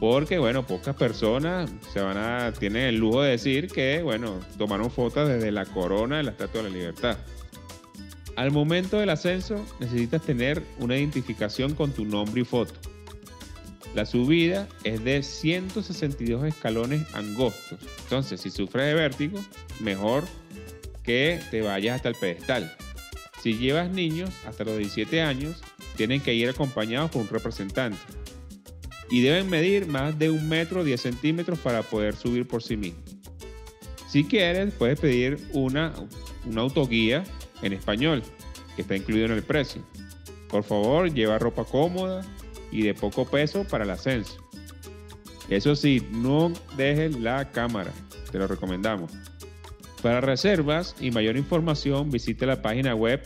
porque 0.00 0.38
bueno, 0.38 0.64
pocas 0.64 0.94
personas 0.94 1.70
se 1.92 2.00
van 2.00 2.16
a 2.16 2.52
tienen 2.52 2.84
el 2.84 2.96
lujo 2.96 3.22
de 3.22 3.32
decir 3.32 3.66
que 3.66 4.02
bueno, 4.02 4.38
tomaron 4.56 4.90
fotos 4.90 5.28
desde 5.28 5.50
la 5.50 5.66
corona 5.66 6.18
de 6.18 6.22
la 6.22 6.30
Estatua 6.30 6.62
de 6.62 6.70
la 6.70 6.74
Libertad. 6.76 7.18
Al 8.38 8.52
momento 8.52 9.00
del 9.00 9.10
ascenso 9.10 9.66
necesitas 9.80 10.22
tener 10.22 10.62
una 10.78 10.96
identificación 10.96 11.74
con 11.74 11.90
tu 11.90 12.04
nombre 12.04 12.42
y 12.42 12.44
foto. 12.44 12.72
La 13.96 14.06
subida 14.06 14.68
es 14.84 15.02
de 15.02 15.24
162 15.24 16.44
escalones 16.44 17.02
angostos. 17.16 17.80
Entonces, 18.04 18.40
si 18.40 18.50
sufres 18.50 18.86
de 18.86 18.94
vértigo, 18.94 19.40
mejor 19.80 20.22
que 21.02 21.40
te 21.50 21.62
vayas 21.62 21.96
hasta 21.96 22.10
el 22.10 22.14
pedestal. 22.14 22.72
Si 23.42 23.54
llevas 23.54 23.90
niños 23.90 24.30
hasta 24.46 24.62
los 24.62 24.78
17 24.78 25.20
años, 25.20 25.60
tienen 25.96 26.20
que 26.20 26.32
ir 26.32 26.48
acompañados 26.48 27.10
por 27.10 27.22
un 27.22 27.28
representante 27.28 27.98
y 29.10 29.20
deben 29.20 29.50
medir 29.50 29.88
más 29.88 30.16
de 30.16 30.30
un 30.30 30.48
metro 30.48 30.84
10 30.84 31.00
centímetros 31.00 31.58
para 31.58 31.82
poder 31.82 32.14
subir 32.14 32.46
por 32.46 32.62
sí 32.62 32.76
mismos. 32.76 33.02
Si 34.08 34.22
quieres, 34.22 34.72
puedes 34.74 35.00
pedir 35.00 35.38
una, 35.54 35.92
una 36.46 36.60
autoguía 36.60 37.24
en 37.62 37.72
español, 37.72 38.22
que 38.76 38.82
está 38.82 38.96
incluido 38.96 39.26
en 39.26 39.32
el 39.32 39.42
precio. 39.42 39.82
Por 40.48 40.64
favor, 40.64 41.12
lleva 41.12 41.38
ropa 41.38 41.64
cómoda 41.64 42.22
y 42.70 42.82
de 42.82 42.94
poco 42.94 43.24
peso 43.24 43.64
para 43.64 43.84
el 43.84 43.90
ascenso. 43.90 44.36
Eso 45.48 45.74
sí, 45.74 46.06
no 46.10 46.52
dejes 46.76 47.18
la 47.18 47.50
cámara, 47.50 47.92
te 48.30 48.38
lo 48.38 48.46
recomendamos. 48.46 49.10
Para 50.02 50.20
reservas 50.20 50.94
y 51.00 51.10
mayor 51.10 51.36
información, 51.36 52.10
visite 52.10 52.46
la 52.46 52.62
página 52.62 52.94
web 52.94 53.20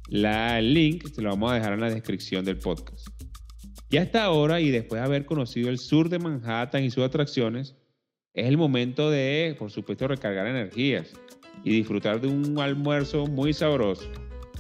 La 0.08 0.62
link 0.62 1.12
te 1.14 1.22
lo 1.22 1.32
vamos 1.32 1.52
a 1.52 1.56
dejar 1.56 1.74
en 1.74 1.82
la 1.82 1.90
descripción 1.90 2.46
del 2.46 2.58
podcast. 2.58 3.15
Y 3.90 3.98
hasta 3.98 4.24
ahora, 4.24 4.60
y 4.60 4.72
después 4.72 5.00
de 5.02 5.06
haber 5.06 5.26
conocido 5.26 5.70
el 5.70 5.78
sur 5.78 6.10
de 6.10 6.20
Manhattan 6.20 6.84
y 6.84 6.92
sus 6.92 7.04
atracciones, 7.04 7.76
es 8.34 8.48
el 8.48 8.58
momento 8.58 9.10
de, 9.10 9.56
por 9.58 9.72
supuesto, 9.72 10.08
recargar 10.08 10.48
energías 10.48 11.08
y 11.64 11.72
disfrutar 11.72 12.20
de 12.20 12.28
un 12.28 12.60
almuerzo 12.60 13.28
muy 13.28 13.54
sabroso. 13.54 14.10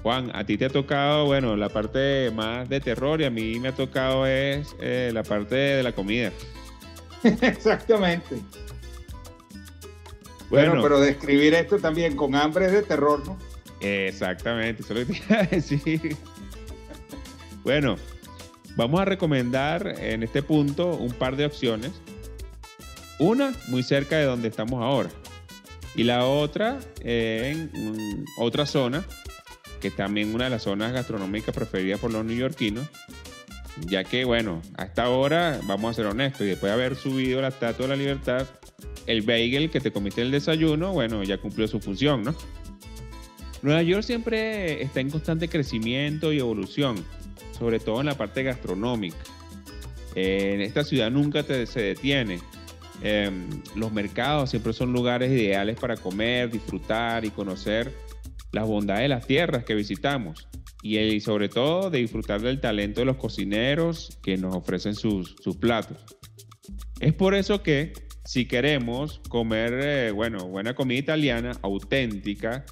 Juan, 0.01 0.31
a 0.33 0.45
ti 0.45 0.57
te 0.57 0.65
ha 0.65 0.69
tocado, 0.69 1.25
bueno, 1.25 1.55
la 1.55 1.69
parte 1.69 2.31
más 2.31 2.69
de 2.69 2.79
terror 2.79 3.19
y 3.21 3.25
a 3.25 3.31
mí 3.31 3.59
me 3.59 3.69
ha 3.69 3.71
tocado 3.71 4.27
es 4.27 4.75
eh, 4.79 5.09
la 5.11 5.23
parte 5.23 5.55
de 5.55 5.83
la 5.83 5.91
comida. 5.91 6.31
Exactamente. 7.23 8.37
Bueno, 10.49 10.79
pero 10.83 10.99
describir 10.99 11.55
esto 11.55 11.79
también 11.79 12.15
con 12.15 12.35
hambre 12.35 12.67
es 12.67 12.71
de 12.71 12.83
terror, 12.83 13.25
¿no? 13.25 13.37
Exactamente, 13.81 14.83
eso 14.83 14.93
es 14.93 14.99
lo 14.99 15.13
que 15.13 15.19
te 15.19 15.25
iba 15.27 15.41
a 15.41 15.45
decir. 15.47 16.17
Bueno, 17.63 17.97
vamos 18.75 18.99
a 19.01 19.05
recomendar 19.05 19.95
en 19.99 20.23
este 20.23 20.43
punto 20.43 20.95
un 20.95 21.11
par 21.11 21.35
de 21.35 21.45
opciones. 21.45 21.91
Una 23.19 23.53
muy 23.67 23.83
cerca 23.83 24.17
de 24.17 24.25
donde 24.25 24.49
estamos 24.49 24.83
ahora 24.83 25.09
y 25.95 26.03
la 26.03 26.25
otra 26.25 26.79
en 27.01 27.71
mm, 27.73 28.25
otra 28.39 28.65
zona 28.65 29.05
que 29.85 29.89
es 29.89 29.95
también 29.95 30.33
una 30.33 30.45
de 30.45 30.49
las 30.49 30.63
zonas 30.63 30.93
gastronómicas 30.93 31.53
preferidas 31.53 31.99
por 31.99 32.11
los 32.11 32.25
neoyorquinos, 32.25 32.87
ya 33.87 34.03
que, 34.03 34.25
bueno, 34.25 34.61
a 34.77 34.85
esta 34.85 35.09
hora, 35.09 35.59
vamos 35.65 35.91
a 35.91 35.93
ser 35.93 36.07
honestos, 36.07 36.41
y 36.41 36.45
después 36.45 36.71
de 36.71 36.73
haber 36.73 36.95
subido 36.95 37.39
la 37.39 37.49
Estatua 37.49 37.85
de 37.85 37.89
la 37.89 37.95
Libertad, 37.95 38.47
el 39.05 39.21
bagel 39.21 39.69
que 39.69 39.79
te 39.79 39.91
comiste 39.91 40.23
el 40.23 40.31
desayuno, 40.31 40.93
bueno, 40.93 41.23
ya 41.23 41.37
cumplió 41.37 41.67
su 41.67 41.79
función, 41.79 42.23
¿no? 42.23 42.35
Nueva 43.61 43.83
York 43.83 44.03
siempre 44.03 44.81
está 44.81 45.01
en 45.01 45.09
constante 45.09 45.49
crecimiento 45.49 46.31
y 46.33 46.39
evolución, 46.39 46.95
sobre 47.57 47.79
todo 47.79 47.99
en 47.99 48.07
la 48.07 48.15
parte 48.15 48.43
gastronómica. 48.43 49.17
En 50.15 50.61
esta 50.61 50.83
ciudad 50.83 51.11
nunca 51.11 51.43
se 51.43 51.81
detiene. 51.81 52.39
Em, 53.01 53.49
los 53.75 53.91
mercados 53.91 54.49
siempre 54.49 54.73
son 54.73 54.93
lugares 54.93 55.31
ideales 55.31 55.77
para 55.79 55.97
comer, 55.97 56.49
disfrutar 56.49 57.25
y 57.25 57.29
conocer 57.29 57.93
las 58.51 58.65
bondades 58.65 59.03
de 59.03 59.09
las 59.09 59.27
tierras 59.27 59.65
que 59.65 59.75
visitamos 59.75 60.47
y, 60.81 61.19
sobre 61.19 61.49
todo 61.49 61.89
de 61.89 61.99
disfrutar 61.99 62.41
del 62.41 62.61
talento 62.61 63.01
de 63.01 63.05
los 63.05 63.17
cocineros 63.17 64.17
que 64.21 64.37
nos 64.37 64.55
ofrecen 64.55 64.95
sus, 64.95 65.35
platos. 65.59 65.97
Es 66.99 67.13
por 67.13 67.33
eso 67.33 67.63
que 67.63 67.93
si 68.23 68.47
queremos 68.47 69.19
comer, 69.27 69.73
eh, 69.81 70.11
bueno, 70.11 70.47
buena 70.47 70.75
comida 70.75 70.99
italiana, 70.99 71.51
auténtica 71.63 72.65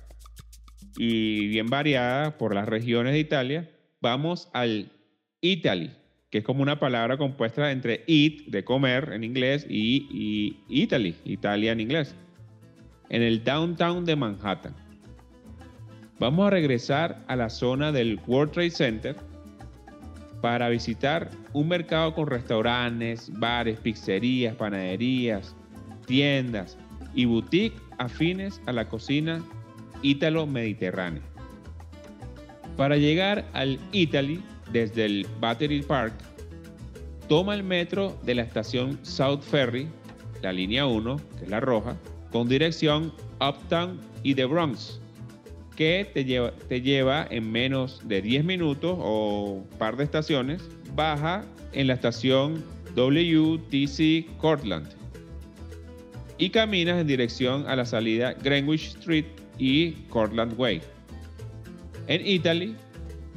y 0.96 1.48
bien 1.48 1.68
variada 1.68 2.38
por 2.38 2.54
las 2.54 2.68
regiones 2.68 3.14
de 3.14 3.20
Italia, 3.20 3.73
vamos 4.04 4.50
al 4.52 4.92
Italy, 5.40 5.90
que 6.30 6.40
es 6.40 6.44
como 6.44 6.62
una 6.62 6.78
palabra 6.78 7.18
compuesta 7.18 7.72
entre 7.72 8.04
eat, 8.06 8.46
de 8.48 8.64
comer 8.64 9.12
en 9.14 9.24
inglés, 9.24 9.66
y, 9.68 10.58
Italy, 10.68 11.16
Italia 11.24 11.72
en 11.72 11.80
inglés, 11.80 12.14
en 13.10 13.22
el 13.22 13.44
downtown 13.44 14.04
de 14.04 14.16
Manhattan. 14.16 14.76
Vamos 16.20 16.48
a 16.48 16.50
regresar 16.50 17.24
a 17.28 17.36
la 17.38 17.50
zona 17.50 17.92
del 17.92 18.20
World 18.28 18.52
Trade 18.52 18.72
Center 18.72 19.16
para 20.42 20.68
visitar 20.68 21.32
un 21.54 21.70
mercado 21.70 22.14
con 22.14 22.28
restaurantes, 22.28 23.32
bares, 23.40 23.80
pizzerías, 23.80 24.54
panaderías, 24.56 25.56
tiendas 26.06 26.78
y 27.16 27.24
boutiques 27.24 27.82
afines 28.00 28.62
a 28.66 28.74
la 28.74 28.90
cocina 28.90 29.42
ítalo-mediterránea. 30.02 31.22
Para 32.78 32.98
llegar 32.98 33.46
al 33.54 33.80
Italy 33.92 34.42
desde 34.72 35.06
el 35.06 35.28
Battery 35.40 35.82
Park, 35.82 36.14
toma 37.28 37.56
el 37.56 37.64
metro 37.64 38.18
de 38.24 38.36
la 38.36 38.42
estación 38.42 39.00
South 39.04 39.42
Ferry, 39.42 39.88
la 40.42 40.52
línea 40.52 40.86
1, 40.86 41.18
que 41.38 41.46
es 41.46 41.50
la 41.50 41.60
roja, 41.60 41.96
con 42.32 42.48
dirección 42.48 43.14
Uptown 43.40 44.00
y 44.24 44.36
The 44.36 44.46
Bronx 44.46 45.00
que 45.76 46.10
te 46.14 46.26
lleva, 46.26 46.52
te 46.68 46.82
lleva 46.82 47.28
en 47.30 47.52
menos 47.52 48.02
de 48.08 48.22
10 48.22 48.46
minutos 48.46 48.96
o 49.00 49.66
par 49.78 49.98
de 49.98 50.04
estaciones, 50.04 50.62
baja 50.96 51.46
en 51.74 51.88
la 51.88 51.94
estación 51.94 52.64
WTC 52.96 54.38
Cortland 54.38 54.88
y 56.38 56.50
caminas 56.50 57.00
en 57.00 57.08
dirección 57.08 57.68
a 57.68 57.76
la 57.76 57.86
salida 57.86 58.34
Greenwich 58.34 58.96
Street 59.00 59.26
y 59.58 59.92
Cortland 60.10 60.60
Way. 60.60 60.82
En 62.08 62.26
Italy 62.26 62.76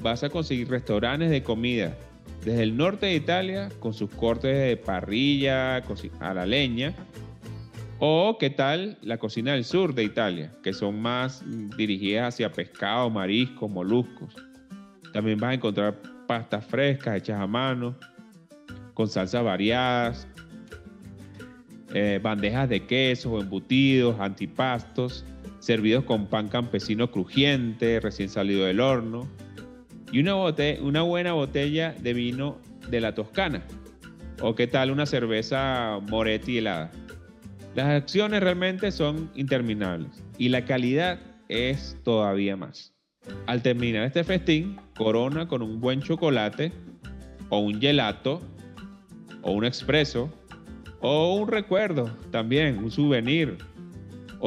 vas 0.03 0.23
a 0.23 0.29
conseguir 0.29 0.69
restaurantes 0.69 1.31
de 1.31 1.43
comida 1.43 1.97
desde 2.45 2.63
el 2.63 2.77
norte 2.77 3.07
de 3.07 3.15
Italia 3.15 3.69
con 3.81 3.93
sus 3.93 4.11
cortes 4.11 4.57
de 4.57 4.77
parrilla 4.77 5.83
a 6.21 6.35
la 6.35 6.47
leña 6.47 6.95
o 7.99 8.37
qué 8.39 8.51
tal 8.51 8.99
la 9.03 9.19
cocina 9.19 9.53
del 9.53 9.65
sur 9.65 9.95
de 9.95 10.05
Italia, 10.05 10.53
que 10.63 10.73
son 10.73 11.01
más 11.01 11.43
dirigidas 11.77 12.35
hacia 12.35 12.53
pescado, 12.53 13.09
mariscos, 13.09 13.71
moluscos. 13.71 14.35
También 15.13 15.39
vas 15.39 15.51
a 15.51 15.55
encontrar 15.55 16.01
pastas 16.27 16.65
frescas 16.65 17.17
hechas 17.17 17.41
a 17.41 17.47
mano, 17.47 17.97
con 18.93 19.09
salsas 19.09 19.43
variadas, 19.43 20.29
eh, 21.95 22.21
bandejas 22.23 22.69
de 22.69 22.85
quesos, 22.85 23.43
embutidos, 23.43 24.21
antipastos, 24.21 25.25
servidos 25.67 26.05
con 26.05 26.27
pan 26.27 26.47
campesino 26.47 27.11
crujiente, 27.11 27.99
recién 27.99 28.29
salido 28.29 28.67
del 28.67 28.79
horno, 28.79 29.29
y 30.13 30.21
una, 30.21 30.37
una 30.81 31.03
buena 31.03 31.33
botella 31.33 31.93
de 32.01 32.15
vino 32.15 32.59
de 32.89 33.01
la 33.01 33.17
Toscana. 33.17 33.67
O 34.41 34.55
qué 34.55 34.69
tal 34.69 34.93
una 34.93 35.07
cerveza 35.07 35.99
Moretti 36.09 36.59
helada. 36.59 36.93
Las 37.75 37.87
acciones 37.89 38.41
realmente 38.43 38.93
son 38.93 39.29
interminables 39.35 40.23
y 40.39 40.51
la 40.51 40.65
calidad 40.65 41.19
es 41.49 41.99
todavía 42.05 42.57
más. 42.57 42.95
Al 43.47 43.61
terminar 43.61 44.05
este 44.05 44.23
festín, 44.23 44.77
corona 44.97 45.49
con 45.49 45.63
un 45.63 45.81
buen 45.81 46.01
chocolate 46.01 46.71
o 47.49 47.59
un 47.59 47.81
gelato 47.81 48.41
o 49.43 49.51
un 49.51 49.65
expreso 49.65 50.33
o 51.01 51.35
un 51.35 51.49
recuerdo 51.49 52.17
también, 52.31 52.79
un 52.79 52.91
souvenir 52.91 53.59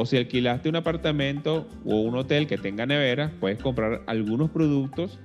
O 0.00 0.06
si 0.06 0.16
alquilaste 0.16 0.70
un 0.70 0.76
apartamento 0.76 1.68
o 1.84 2.00
un 2.00 2.16
hotel 2.16 2.46
que 2.46 2.56
tenga 2.56 2.86
nevera, 2.86 3.30
puedes 3.38 3.58
comprar 3.58 4.02
algunos 4.06 4.48
productos 4.48 5.20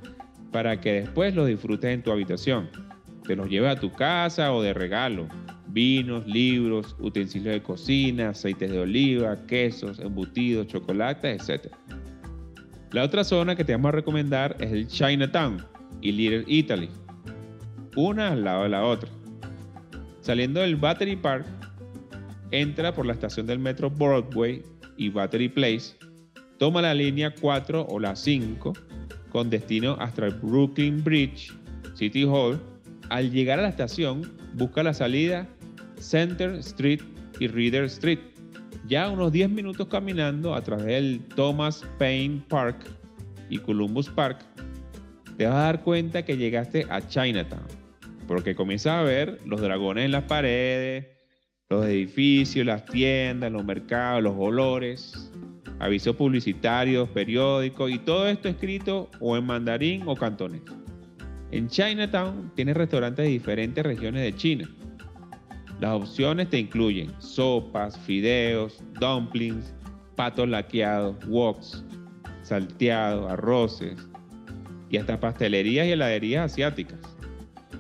para 0.51 0.81
que 0.81 0.91
después 0.91 1.33
los 1.33 1.47
disfrutes 1.47 1.93
en 1.93 2.03
tu 2.03 2.11
habitación. 2.11 2.69
Te 3.23 3.37
los 3.37 3.47
lleves 3.47 3.71
a 3.71 3.79
tu 3.79 3.89
casa 3.89 4.51
o 4.51 4.61
de 4.61 4.73
regalo. 4.73 5.29
Vinos, 5.67 6.27
libros, 6.27 6.93
utensilios 6.99 7.53
de 7.53 7.63
cocina, 7.63 8.31
aceites 8.31 8.69
de 8.69 8.79
oliva, 8.79 9.45
quesos, 9.47 9.97
embutidos, 9.99 10.67
chocolates, 10.67 11.47
etc. 11.47 11.71
La 12.91 13.05
otra 13.05 13.23
zona 13.23 13.55
que 13.55 13.63
te 13.63 13.71
vamos 13.71 13.87
a 13.87 13.91
recomendar 13.93 14.57
es 14.59 14.73
el 14.73 14.87
Chinatown 14.87 15.65
y 16.01 16.11
Little 16.11 16.43
Italy, 16.47 16.89
una 17.95 18.33
al 18.33 18.43
lado 18.43 18.63
de 18.63 18.69
la 18.69 18.83
otra. 18.83 19.09
Saliendo 20.19 20.59
del 20.59 20.75
Battery 20.75 21.15
Park, 21.15 21.45
entra 22.51 22.93
por 22.93 23.05
la 23.05 23.13
estación 23.13 23.45
del 23.45 23.59
metro 23.59 23.89
Broadway 23.89 24.63
y 24.97 25.09
Battery 25.09 25.49
Place, 25.49 25.95
toma 26.57 26.81
la 26.81 26.93
línea 26.93 27.33
4 27.33 27.87
o 27.89 27.99
la 27.99 28.15
5 28.15 28.73
con 29.29 29.49
destino 29.49 29.97
hasta 29.99 30.27
el 30.27 30.35
Brooklyn 30.35 31.03
Bridge, 31.03 31.51
City 31.95 32.23
Hall. 32.23 32.59
Al 33.09 33.31
llegar 33.31 33.59
a 33.59 33.63
la 33.63 33.69
estación, 33.69 34.21
busca 34.53 34.81
la 34.81 34.93
salida 34.93 35.47
Center 35.99 36.51
Street 36.55 37.01
y 37.39 37.47
Reader 37.47 37.83
Street. 37.85 38.19
Ya 38.87 39.09
unos 39.09 39.31
10 39.31 39.49
minutos 39.49 39.87
caminando 39.87 40.55
a 40.55 40.61
través 40.61 40.85
del 40.85 41.19
Thomas 41.35 41.83
Paine 41.97 42.41
Park 42.47 42.77
y 43.49 43.57
Columbus 43.57 44.09
Park, 44.09 44.39
te 45.37 45.45
vas 45.45 45.55
a 45.55 45.59
dar 45.59 45.83
cuenta 45.83 46.23
que 46.23 46.37
llegaste 46.37 46.85
a 46.89 47.05
Chinatown, 47.05 47.65
porque 48.27 48.55
comienzas 48.55 48.93
a 48.93 49.03
ver 49.03 49.39
los 49.45 49.61
dragones 49.61 50.05
en 50.05 50.11
las 50.11 50.23
paredes, 50.23 51.07
los 51.69 51.85
edificios, 51.87 52.65
las 52.65 52.85
tiendas, 52.85 53.51
los 53.51 53.65
mercados, 53.65 54.21
los 54.21 54.35
olores, 54.37 55.31
avisos 55.79 56.15
publicitarios, 56.15 57.09
periódicos 57.09 57.91
y 57.91 57.97
todo 57.97 58.27
esto 58.27 58.49
escrito 58.49 59.09
o 59.19 59.35
en 59.35 59.45
mandarín 59.45 60.03
o 60.05 60.15
cantonés. 60.15 60.61
En 61.51 61.67
Chinatown 61.67 62.51
tienes 62.55 62.77
restaurantes 62.77 63.25
de 63.25 63.31
diferentes 63.31 63.83
regiones 63.83 64.21
de 64.21 64.35
China. 64.35 64.69
Las 65.79 65.93
opciones 65.93 66.49
te 66.49 66.59
incluyen 66.59 67.11
sopas, 67.19 67.97
fideos, 67.99 68.83
dumplings, 68.99 69.73
patos 70.15 70.47
laqueados, 70.47 71.15
woks, 71.27 71.83
salteados, 72.43 73.31
arroces 73.31 74.07
y 74.89 74.97
hasta 74.97 75.19
pastelerías 75.19 75.87
y 75.87 75.91
heladerías 75.91 76.51
asiáticas. 76.51 77.14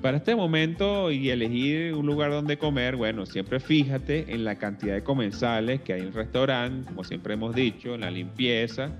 Para 0.01 0.17
este 0.17 0.35
momento 0.35 1.11
y 1.11 1.29
elegir 1.29 1.93
un 1.93 2.05
lugar 2.05 2.31
donde 2.31 2.57
comer, 2.57 2.95
bueno, 2.95 3.25
siempre 3.25 3.59
fíjate 3.59 4.33
en 4.33 4.43
la 4.43 4.55
cantidad 4.55 4.93
de 4.93 5.03
comensales 5.03 5.81
que 5.81 5.93
hay 5.93 6.01
en 6.01 6.07
el 6.07 6.13
restaurante, 6.13 6.87
como 6.87 7.03
siempre 7.03 7.33
hemos 7.33 7.55
dicho, 7.55 7.95
en 7.95 8.01
la 8.01 8.11
limpieza. 8.11 8.91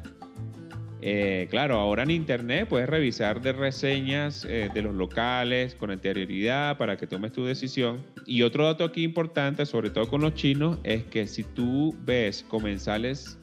Eh, 1.02 1.48
claro, 1.52 1.76
ahora 1.76 2.04
en 2.04 2.12
internet 2.12 2.68
puedes 2.68 2.90
revisar 2.90 3.40
de 3.42 3.54
reseñas 3.54 4.44
eh, 4.46 4.70
de 4.74 4.82
los 4.82 4.96
locales 4.96 5.76
con 5.76 5.92
anterioridad 5.92 6.78
para 6.78 6.98
que 6.98 7.06
tomes 7.06 7.32
tu 7.32 7.46
decisión. 7.46 8.02
Y 8.26 8.42
otro 8.42 8.66
dato 8.66 8.84
aquí 8.84 9.04
importante, 9.04 9.66
sobre 9.68 9.92
todo 9.92 10.08
con 10.08 10.22
los 10.22 10.34
chinos, 10.34 10.80
es 10.84 11.04
que 11.04 11.28
si 11.28 11.44
tú 11.44 11.96
ves 12.06 12.44
comensales 12.48 13.38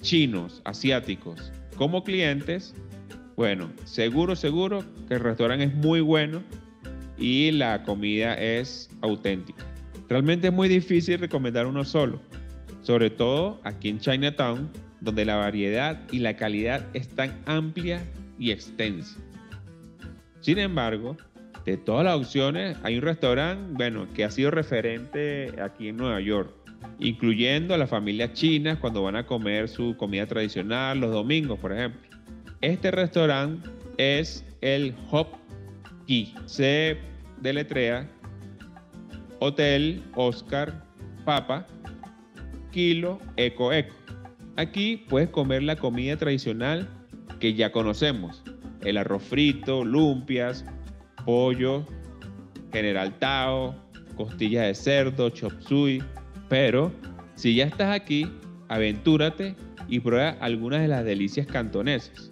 chinos, 0.00 0.62
asiáticos, 0.64 1.52
como 1.76 2.02
clientes, 2.02 2.74
bueno, 3.36 3.70
seguro, 3.84 4.34
seguro 4.36 4.84
que 5.08 5.14
el 5.14 5.20
restaurante 5.20 5.66
es 5.66 5.74
muy 5.74 6.00
bueno 6.00 6.42
y 7.18 7.50
la 7.52 7.82
comida 7.82 8.34
es 8.34 8.90
auténtica. 9.00 9.64
Realmente 10.08 10.48
es 10.48 10.52
muy 10.52 10.68
difícil 10.68 11.18
recomendar 11.18 11.66
uno 11.66 11.84
solo, 11.84 12.20
sobre 12.82 13.10
todo 13.10 13.60
aquí 13.64 13.88
en 13.88 13.98
Chinatown, 13.98 14.70
donde 15.00 15.24
la 15.24 15.36
variedad 15.36 16.00
y 16.10 16.18
la 16.18 16.36
calidad 16.36 16.86
es 16.94 17.08
tan 17.08 17.40
amplia 17.46 18.02
y 18.38 18.50
extensa. 18.50 19.18
Sin 20.40 20.58
embargo, 20.58 21.16
de 21.64 21.76
todas 21.76 22.04
las 22.04 22.16
opciones, 22.16 22.76
hay 22.82 22.96
un 22.96 23.02
restaurante, 23.02 23.72
bueno, 23.74 24.06
que 24.14 24.24
ha 24.24 24.30
sido 24.30 24.50
referente 24.50 25.52
aquí 25.62 25.88
en 25.88 25.96
Nueva 25.96 26.20
York, 26.20 26.50
incluyendo 26.98 27.74
a 27.74 27.78
las 27.78 27.88
familias 27.88 28.32
chinas 28.32 28.78
cuando 28.78 29.02
van 29.02 29.16
a 29.16 29.26
comer 29.26 29.68
su 29.68 29.96
comida 29.96 30.26
tradicional 30.26 30.98
los 30.98 31.12
domingos, 31.12 31.58
por 31.58 31.72
ejemplo. 31.72 32.00
Este 32.60 32.90
restaurante 32.90 33.68
es 33.96 34.44
el 34.60 34.94
Hop 35.10 35.28
Ki. 36.06 36.34
Se 36.46 36.98
deletrea 37.40 38.08
Hotel 39.40 40.02
Oscar 40.14 40.84
Papa 41.24 41.66
Kilo 42.70 43.18
Eco 43.36 43.72
Eco. 43.72 43.94
Aquí 44.56 45.04
puedes 45.08 45.30
comer 45.30 45.62
la 45.62 45.76
comida 45.76 46.16
tradicional 46.16 46.88
que 47.40 47.54
ya 47.54 47.72
conocemos. 47.72 48.42
El 48.82 48.96
arroz 48.96 49.22
frito, 49.22 49.84
lumpias, 49.84 50.64
pollo, 51.24 51.86
general 52.72 53.18
tao, 53.18 53.74
costillas 54.16 54.66
de 54.66 54.74
cerdo, 54.74 55.30
chop 55.30 55.52
suey. 55.60 56.02
Pero 56.48 56.92
si 57.34 57.54
ya 57.54 57.64
estás 57.64 57.94
aquí, 57.94 58.28
aventúrate 58.68 59.54
y 59.88 60.00
prueba 60.00 60.30
algunas 60.40 60.80
de 60.82 60.88
las 60.88 61.04
delicias 61.04 61.46
cantonesas. 61.46 62.31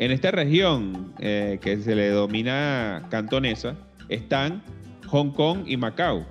En 0.00 0.12
esta 0.12 0.30
región 0.30 1.12
eh, 1.18 1.58
que 1.60 1.76
se 1.76 1.94
le 1.94 2.08
domina 2.08 3.06
cantonesa 3.10 3.76
están 4.08 4.62
Hong 5.08 5.32
Kong 5.32 5.64
y 5.66 5.76
Macao, 5.76 6.26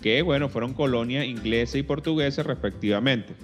que 0.00 0.22
bueno, 0.22 0.48
fueron 0.48 0.72
colonia 0.72 1.24
inglesa 1.24 1.78
y 1.78 1.82
portuguesa 1.82 2.44
respectivamente. 2.44 3.34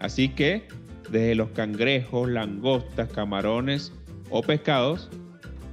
Así 0.00 0.30
que 0.30 0.66
desde 1.08 1.36
los 1.36 1.50
cangrejos, 1.50 2.28
langostas, 2.28 3.12
camarones 3.12 3.92
o 4.28 4.42
pescados 4.42 5.08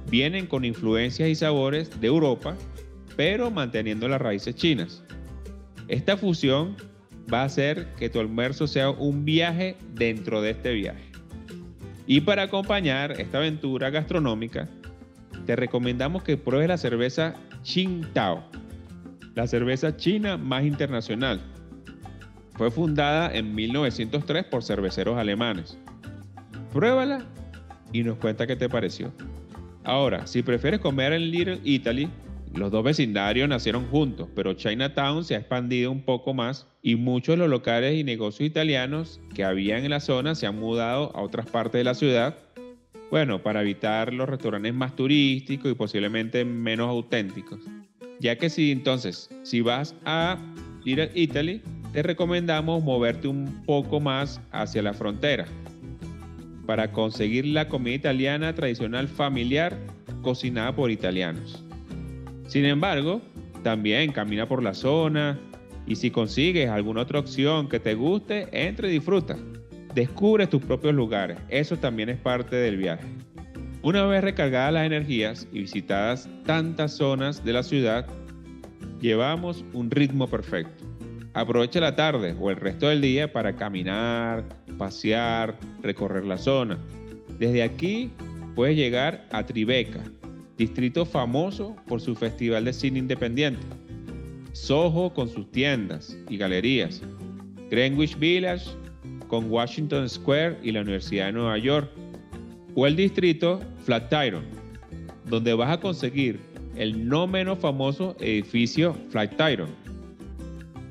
vienen 0.08 0.46
con 0.46 0.64
influencias 0.64 1.28
y 1.28 1.34
sabores 1.34 2.00
de 2.00 2.06
Europa, 2.06 2.56
pero 3.16 3.50
manteniendo 3.50 4.06
las 4.06 4.20
raíces 4.20 4.54
chinas. 4.54 5.02
Esta 5.88 6.16
fusión 6.16 6.76
va 7.34 7.40
a 7.40 7.46
hacer 7.46 7.88
que 7.98 8.08
tu 8.08 8.20
almuerzo 8.20 8.68
sea 8.68 8.90
un 8.90 9.24
viaje 9.24 9.76
dentro 9.92 10.40
de 10.40 10.50
este 10.50 10.72
viaje. 10.72 11.05
Y 12.06 12.20
para 12.20 12.42
acompañar 12.42 13.20
esta 13.20 13.38
aventura 13.38 13.90
gastronómica, 13.90 14.68
te 15.44 15.56
recomendamos 15.56 16.22
que 16.22 16.36
pruebes 16.36 16.68
la 16.68 16.78
cerveza 16.78 17.34
Qingdao, 17.62 18.44
la 19.34 19.46
cerveza 19.46 19.96
china 19.96 20.36
más 20.36 20.64
internacional. 20.64 21.40
Fue 22.54 22.70
fundada 22.70 23.34
en 23.34 23.54
1903 23.54 24.44
por 24.44 24.62
cerveceros 24.62 25.18
alemanes. 25.18 25.76
Pruébala 26.72 27.24
y 27.92 28.02
nos 28.02 28.18
cuenta 28.18 28.46
qué 28.46 28.56
te 28.56 28.68
pareció. 28.68 29.12
Ahora, 29.84 30.26
si 30.26 30.42
prefieres 30.42 30.80
comer 30.80 31.12
en 31.12 31.30
Little 31.30 31.60
Italy, 31.64 32.08
los 32.56 32.70
dos 32.70 32.82
vecindarios 32.82 33.48
nacieron 33.48 33.86
juntos, 33.88 34.28
pero 34.34 34.54
Chinatown 34.54 35.24
se 35.24 35.34
ha 35.34 35.38
expandido 35.38 35.92
un 35.92 36.02
poco 36.02 36.32
más 36.32 36.66
y 36.82 36.96
muchos 36.96 37.34
de 37.34 37.36
los 37.38 37.50
locales 37.50 37.94
y 37.98 38.02
negocios 38.02 38.48
italianos 38.48 39.20
que 39.34 39.44
había 39.44 39.78
en 39.78 39.90
la 39.90 40.00
zona 40.00 40.34
se 40.34 40.46
han 40.46 40.58
mudado 40.58 41.14
a 41.14 41.20
otras 41.20 41.46
partes 41.46 41.80
de 41.80 41.84
la 41.84 41.94
ciudad, 41.94 42.38
bueno, 43.10 43.42
para 43.42 43.60
evitar 43.60 44.12
los 44.12 44.28
restaurantes 44.28 44.72
más 44.74 44.96
turísticos 44.96 45.70
y 45.70 45.74
posiblemente 45.74 46.44
menos 46.44 46.88
auténticos. 46.88 47.60
Ya 48.20 48.36
que 48.36 48.48
si 48.48 48.72
entonces, 48.72 49.28
si 49.42 49.60
vas 49.60 49.94
a 50.06 50.38
Little 50.84 51.10
Italy, 51.14 51.60
te 51.92 52.02
recomendamos 52.02 52.82
moverte 52.82 53.28
un 53.28 53.62
poco 53.66 54.00
más 54.00 54.40
hacia 54.50 54.82
la 54.82 54.94
frontera 54.94 55.46
para 56.66 56.90
conseguir 56.90 57.46
la 57.46 57.68
comida 57.68 57.94
italiana 57.94 58.54
tradicional 58.54 59.08
familiar 59.08 59.78
cocinada 60.22 60.74
por 60.74 60.90
italianos. 60.90 61.65
Sin 62.46 62.64
embargo, 62.64 63.20
también 63.62 64.12
camina 64.12 64.46
por 64.46 64.62
la 64.62 64.74
zona 64.74 65.38
y 65.86 65.96
si 65.96 66.10
consigues 66.10 66.68
alguna 66.68 67.02
otra 67.02 67.18
opción 67.18 67.68
que 67.68 67.80
te 67.80 67.94
guste, 67.94 68.48
entra 68.52 68.88
y 68.88 68.92
disfruta. 68.92 69.36
Descubre 69.94 70.46
tus 70.46 70.62
propios 70.62 70.94
lugares, 70.94 71.38
eso 71.48 71.76
también 71.76 72.08
es 72.08 72.18
parte 72.18 72.56
del 72.56 72.76
viaje. 72.76 73.06
Una 73.82 74.04
vez 74.04 74.22
recargadas 74.22 74.72
las 74.72 74.86
energías 74.86 75.48
y 75.52 75.60
visitadas 75.60 76.28
tantas 76.44 76.92
zonas 76.96 77.44
de 77.44 77.52
la 77.52 77.62
ciudad, 77.62 78.06
llevamos 79.00 79.64
un 79.72 79.90
ritmo 79.90 80.28
perfecto. 80.28 80.84
Aprovecha 81.34 81.80
la 81.80 81.94
tarde 81.94 82.34
o 82.40 82.50
el 82.50 82.56
resto 82.56 82.88
del 82.88 83.00
día 83.00 83.32
para 83.32 83.54
caminar, 83.54 84.44
pasear, 84.78 85.58
recorrer 85.82 86.24
la 86.24 86.38
zona. 86.38 86.78
Desde 87.38 87.62
aquí 87.62 88.10
puedes 88.54 88.76
llegar 88.76 89.26
a 89.30 89.44
Tribeca, 89.44 90.02
distrito 90.56 91.04
famoso 91.04 91.76
por 91.86 92.00
su 92.00 92.14
festival 92.14 92.64
de 92.64 92.72
cine 92.72 92.98
independiente. 92.98 93.60
Soho 94.52 95.12
con 95.12 95.28
sus 95.28 95.50
tiendas 95.50 96.16
y 96.30 96.38
galerías. 96.38 97.02
Greenwich 97.70 98.18
Village 98.18 98.70
con 99.28 99.50
Washington 99.50 100.08
Square 100.08 100.58
y 100.62 100.72
la 100.72 100.80
Universidad 100.80 101.26
de 101.26 101.32
Nueva 101.32 101.58
York. 101.58 101.90
O 102.74 102.86
el 102.86 102.96
distrito 102.96 103.60
Flatiron, 103.84 104.44
donde 105.28 105.54
vas 105.54 105.70
a 105.70 105.80
conseguir 105.80 106.40
el 106.76 107.08
no 107.08 107.26
menos 107.26 107.58
famoso 107.58 108.16
edificio 108.20 108.94
Flatiron. 109.10 109.68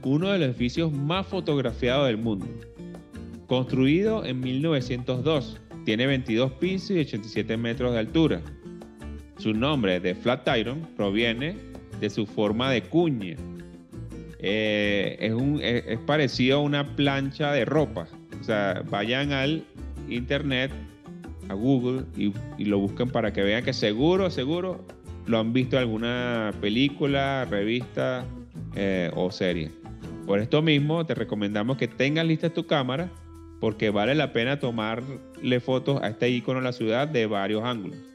uno 0.03 0.29
de 0.29 0.39
los 0.39 0.49
edificios 0.49 0.91
más 0.91 1.25
fotografiados 1.25 2.07
del 2.07 2.17
mundo. 2.17 2.45
Construido 3.47 4.23
en 4.25 4.39
1902, 4.39 5.59
tiene 5.83 6.07
22 6.07 6.51
pisos 6.53 6.91
y 6.91 6.99
87 6.99 7.57
metros 7.57 7.93
de 7.93 7.99
altura. 7.99 8.41
Su 9.45 9.53
nombre 9.53 9.99
de 9.99 10.15
Flatiron 10.15 10.87
proviene 10.97 11.55
de 11.99 12.09
su 12.09 12.25
forma 12.25 12.71
de 12.71 12.81
cuña. 12.81 13.35
Eh, 14.39 15.83
es, 15.87 15.99
parecido 15.99 16.57
a 16.57 16.61
una 16.61 16.95
plancha 16.95 17.51
de 17.51 17.63
ropa. 17.63 18.07
O 18.41 18.43
sea, 18.43 18.81
vayan 18.89 19.33
al 19.33 19.63
internet, 20.09 20.71
a 21.47 21.53
Google 21.53 22.05
y, 22.17 22.33
y 22.57 22.65
lo 22.65 22.79
buscan 22.79 23.11
para 23.11 23.33
que 23.33 23.43
vean 23.43 23.63
que 23.63 23.73
seguro, 23.73 24.31
seguro 24.31 24.83
lo 25.27 25.37
han 25.37 25.53
visto 25.53 25.75
en 25.75 25.83
alguna 25.83 26.51
película, 26.59 27.45
revista 27.45 28.25
eh, 28.75 29.11
o 29.13 29.29
serie. 29.29 29.69
Por 30.25 30.39
esto 30.39 30.63
mismo 30.63 31.05
te 31.05 31.13
recomendamos 31.13 31.77
que 31.77 31.87
tengas 31.87 32.25
lista 32.25 32.49
tu 32.49 32.65
cámara 32.65 33.11
porque 33.59 33.91
vale 33.91 34.15
la 34.15 34.33
pena 34.33 34.57
tomarle 34.57 35.59
fotos 35.59 36.01
a 36.01 36.07
este 36.07 36.31
icono 36.31 36.61
de 36.61 36.65
la 36.65 36.73
ciudad 36.73 37.07
de 37.07 37.27
varios 37.27 37.63
ángulos. 37.63 38.14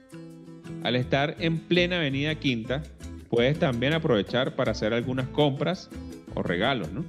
Al 0.83 0.97
estar 0.97 1.37
en 1.39 1.59
plena 1.59 1.97
avenida 1.97 2.35
Quinta, 2.37 2.83
puedes 3.29 3.59
también 3.59 3.93
aprovechar 3.93 4.57
para 4.57 4.73
hacer 4.73 4.95
algunas 4.95 5.29
compras 5.29 5.91
o 6.35 6.43
regalos, 6.43 6.91
¿no? 6.93 7.05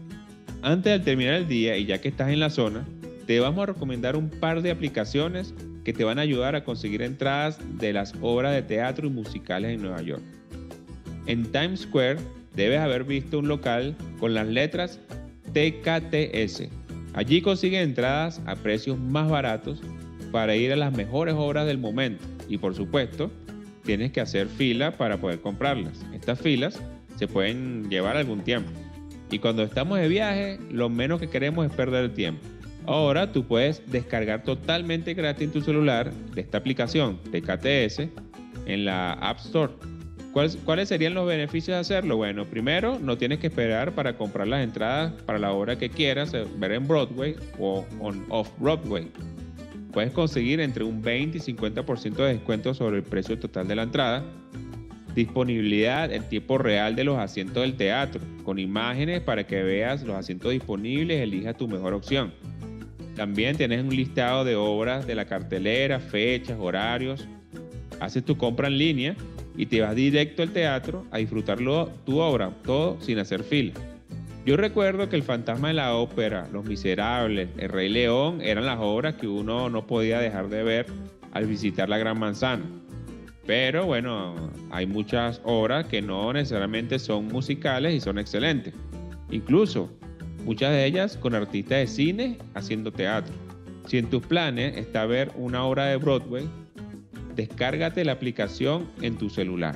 Antes 0.61 1.00
de 1.00 1.00
terminar 1.00 1.35
el 1.35 1.48
día 1.48 1.77
y 1.77 1.85
ya 1.85 2.00
que 2.01 2.09
estás 2.09 2.30
en 2.30 2.40
la 2.40 2.50
zona, 2.50 2.85
te 3.25 3.40
vamos 3.40 3.64
a 3.64 3.67
recomendar 3.67 4.16
un 4.16 4.30
par 4.30 4.61
de 4.61 4.72
aplicaciones 4.72 5.53
que 5.83 5.93
te 5.93 6.03
van 6.03 6.19
a 6.19 6.24
ayudar 6.24 6.56
a 6.56 6.64
conseguir 6.64 7.01
entradas 7.01 7.59
de 7.80 7.93
las 7.93 8.14
obras 8.22 8.53
de 8.53 8.61
teatro 8.61 9.08
y 9.08 9.09
musicales 9.09 9.74
en 9.74 9.82
Nueva 9.82 10.01
York. 10.01 10.22
En 11.25 11.51
Times 11.51 11.82
Square 11.82 12.19
debes 12.56 12.80
haber 12.80 13.06
visto 13.06 13.40
un 13.40 13.48
local 13.48 13.95
con 14.19 14.33
las 14.33 14.48
letras 14.48 15.00
TKTS. 15.53 16.67
Allí 17.14 17.41
consigues 17.41 17.83
entradas 17.83 18.41
a 18.45 18.56
precios 18.56 19.00
más 19.00 19.30
baratos 19.30 19.82
para 20.32 20.56
ir 20.56 20.72
a 20.72 20.75
las 20.75 20.95
mejores 20.95 21.35
obras 21.38 21.66
del 21.66 21.77
momento 21.77 22.24
y 22.48 22.58
por 22.58 22.75
supuesto 22.75 23.32
tienes 23.84 24.11
que 24.11 24.22
hacer 24.22 24.48
fila 24.48 24.92
para 24.92 25.18
poder 25.18 25.40
comprarlas. 25.42 26.06
Estas 26.14 26.40
filas 26.40 26.82
se 27.18 27.27
pueden 27.27 27.90
llevar 27.90 28.18
algún 28.18 28.42
tiempo. 28.42 28.72
Y 29.30 29.40
cuando 29.40 29.64
estamos 29.64 30.00
de 30.00 30.08
viaje, 30.08 30.60
lo 30.69 30.90
menos 30.90 31.19
que 31.19 31.30
queremos 31.30 31.66
es 31.66 31.72
perder 31.72 32.06
el 32.06 32.14
tiempo. 32.14 32.42
Ahora 32.85 33.32
tú 33.32 33.45
puedes 33.45 33.82
descargar 33.92 34.43
totalmente 34.43 35.14
gratis 35.14 35.48
en 35.48 35.51
tu 35.51 35.61
celular 35.61 36.11
de 36.11 36.42
esta 36.42 36.58
aplicación 36.58 37.19
de 37.32 37.42
KTS 37.42 38.10
en 38.66 38.85
la 38.85 39.14
App 39.14 39.40
Store. 39.40 39.74
¿Cuáles, 40.34 40.58
¿Cuáles 40.58 40.90
serían 40.90 41.14
los 41.14 41.27
beneficios 41.27 41.76
de 41.76 41.82
hacerlo? 41.82 42.18
Bueno, 42.18 42.45
primero, 42.45 42.98
no 43.00 43.18
tienes 43.18 43.40
que 43.40 43.48
esperar 43.48 43.92
para 43.93 44.18
comprar 44.18 44.48
las 44.48 44.64
entradas 44.64 45.14
para 45.24 45.38
la 45.38 45.51
obra 45.51 45.77
que 45.77 45.90
quieras 45.90 46.34
eh, 46.34 46.45
ver 46.58 46.72
en 46.72 46.88
Broadway 46.88 47.35
o 47.60 47.85
on 48.00 48.26
off 48.30 48.50
Broadway. 48.58 49.10
Puedes 49.92 50.14
conseguir 50.14 50.61
entre 50.61 50.84
un 50.84 51.02
20 51.02 51.38
y 51.38 51.42
50% 51.42 52.16
de 52.16 52.34
descuento 52.34 52.74
sobre 52.74 52.98
el 52.98 53.03
precio 53.03 53.38
total 53.38 53.68
de 53.68 53.76
la 53.76 53.84
entrada. 53.84 54.24
Disponibilidad 55.14 56.11
en 56.11 56.24
tiempo 56.30 56.58
real 56.58 56.95
de 56.95 57.03
los 57.03 57.18
asientos 57.18 57.64
del 57.64 57.76
teatro, 57.76 58.22
con 58.45 58.60
imágenes 58.60 59.20
para 59.22 59.45
que 59.45 59.61
veas 59.64 60.03
los 60.03 60.16
asientos 60.16 60.52
disponibles 60.52 61.20
y 61.20 61.22
elijas 61.22 61.58
tu 61.58 61.68
mejor 61.68 61.94
opción. 61.94 62.34
También 63.16 63.58
tienes 63.58 63.84
un 63.84 63.94
listado 63.94 64.45
de 64.45 64.56
obras 64.56 65.06
de 65.06 65.16
la 65.16 65.26
cartelera, 65.26 66.00
fechas, 66.00 66.58
horarios. 66.58 67.28
Haces 68.00 68.24
tu 68.24 68.38
compra 68.38 68.70
en 68.70 68.78
línea 68.78 69.16
y 69.58 69.66
te 69.66 69.82
vas 69.82 69.94
directo 69.94 70.42
al 70.42 70.52
teatro 70.52 71.06
a 71.11 71.18
disfrutarlo 71.18 71.90
tu 72.06 72.20
obra, 72.20 72.52
todo 72.64 73.00
sin 73.02 73.20
hacer 73.20 73.44
fila. 73.44 73.74
Yo 74.44 74.58
recuerdo 74.58 75.08
que 75.08 75.16
El 75.16 75.22
Fantasma 75.22 75.68
de 75.68 75.76
la 75.76 75.94
Ópera, 75.94 76.48
Los 76.52 76.66
Miserables, 76.66 77.50
El 77.58 77.70
Rey 77.70 77.90
León 77.90 78.42
eran 78.42 78.66
las 78.66 78.80
obras 78.80 79.14
que 79.16 79.28
uno 79.28 79.70
no 79.70 79.86
podía 79.86 80.20
dejar 80.20 80.50
de 80.50 80.64
ver 80.64 80.88
al 81.32 81.45
visitar 81.45 81.88
la 81.88 82.00
Gran 82.00 82.18
Manzana. 82.18 82.64
Pero 83.45 83.86
bueno, 83.86 84.52
hay 84.72 84.88
muchas 84.88 85.42
obras 85.44 85.86
que 85.86 86.02
no 86.02 86.34
necesariamente 86.34 86.98
son 86.98 87.28
musicales 87.28 87.94
y 87.94 88.00
son 88.00 88.18
excelentes. 88.18 88.74
Incluso 89.30 89.92
muchas 90.44 90.72
de 90.72 90.86
ellas 90.86 91.18
con 91.18 91.36
artistas 91.36 91.78
de 91.78 91.88
cine 91.88 92.38
haciendo 92.56 92.92
teatro. 92.92 93.34
Si 93.86 94.00
en 94.00 94.10
tus 94.10 94.26
planes 94.26 94.76
está 94.76 95.06
ver 95.06 95.32
una 95.36 95.64
obra 95.66 95.86
de 95.86 95.98
Broadway, 95.98 96.50
descárgate 97.36 98.03
la 98.03 98.14
aplicación 98.14 98.88
en 99.03 99.18
tu 99.18 99.30
celular. 99.30 99.76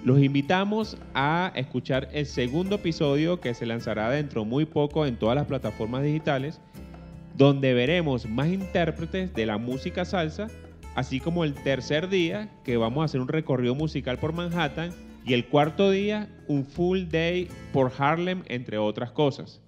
Los 0.04 0.20
invitamos 0.20 0.98
a 1.14 1.52
escuchar 1.56 2.10
el 2.12 2.26
segundo 2.26 2.76
episodio 2.76 3.40
que 3.40 3.54
se 3.54 3.68
lanzará 3.68 4.10
dentro 4.10 4.46
muy 4.46 4.66
poco 4.66 5.06
en 5.06 5.16
todas 5.16 5.36
las 5.36 5.46
plataformas 5.46 6.04
digitales, 6.04 6.60
donde 7.38 7.74
veremos 7.74 8.28
más 8.28 8.48
intérpretes 8.48 9.34
de 9.34 9.46
la 9.46 9.60
música 9.60 10.04
salsa, 10.04 10.48
así 10.96 11.20
como 11.20 11.44
el 11.44 11.54
tercer 11.54 12.10
día 12.10 12.50
que 12.64 12.78
vamos 12.78 13.04
a 13.04 13.06
hacer 13.06 13.22
un 13.22 13.28
recorrido 13.28 13.76
musical 13.76 14.18
por 14.18 14.34
Manhattan 14.34 14.92
y 15.24 15.34
el 15.34 15.46
cuarto 15.46 15.92
día 15.92 16.30
un 16.48 16.66
full 16.66 17.04
day 17.10 17.48
por 17.72 17.92
Harlem, 17.96 18.42
entre 18.48 18.80
otras 18.80 19.12
cosas. 19.12 19.62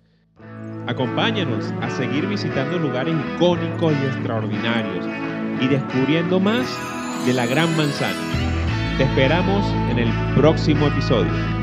Acompáñanos 0.88 1.74
a 1.82 1.90
seguir 1.90 2.28
visitando 2.28 2.78
lugares 2.78 3.16
icónicos 3.36 3.94
y 3.94 4.06
extraordinarios 4.06 5.06
y 5.62 5.68
descubriendo 5.68 6.40
más 6.40 6.68
de 7.26 7.34
la 7.34 7.46
Gran 7.46 7.76
Manzana. 7.78 8.20
Te 8.98 9.04
esperamos 9.04 9.66
en 9.90 10.00
el 10.00 10.12
próximo 10.36 10.88
episodio. 10.88 11.63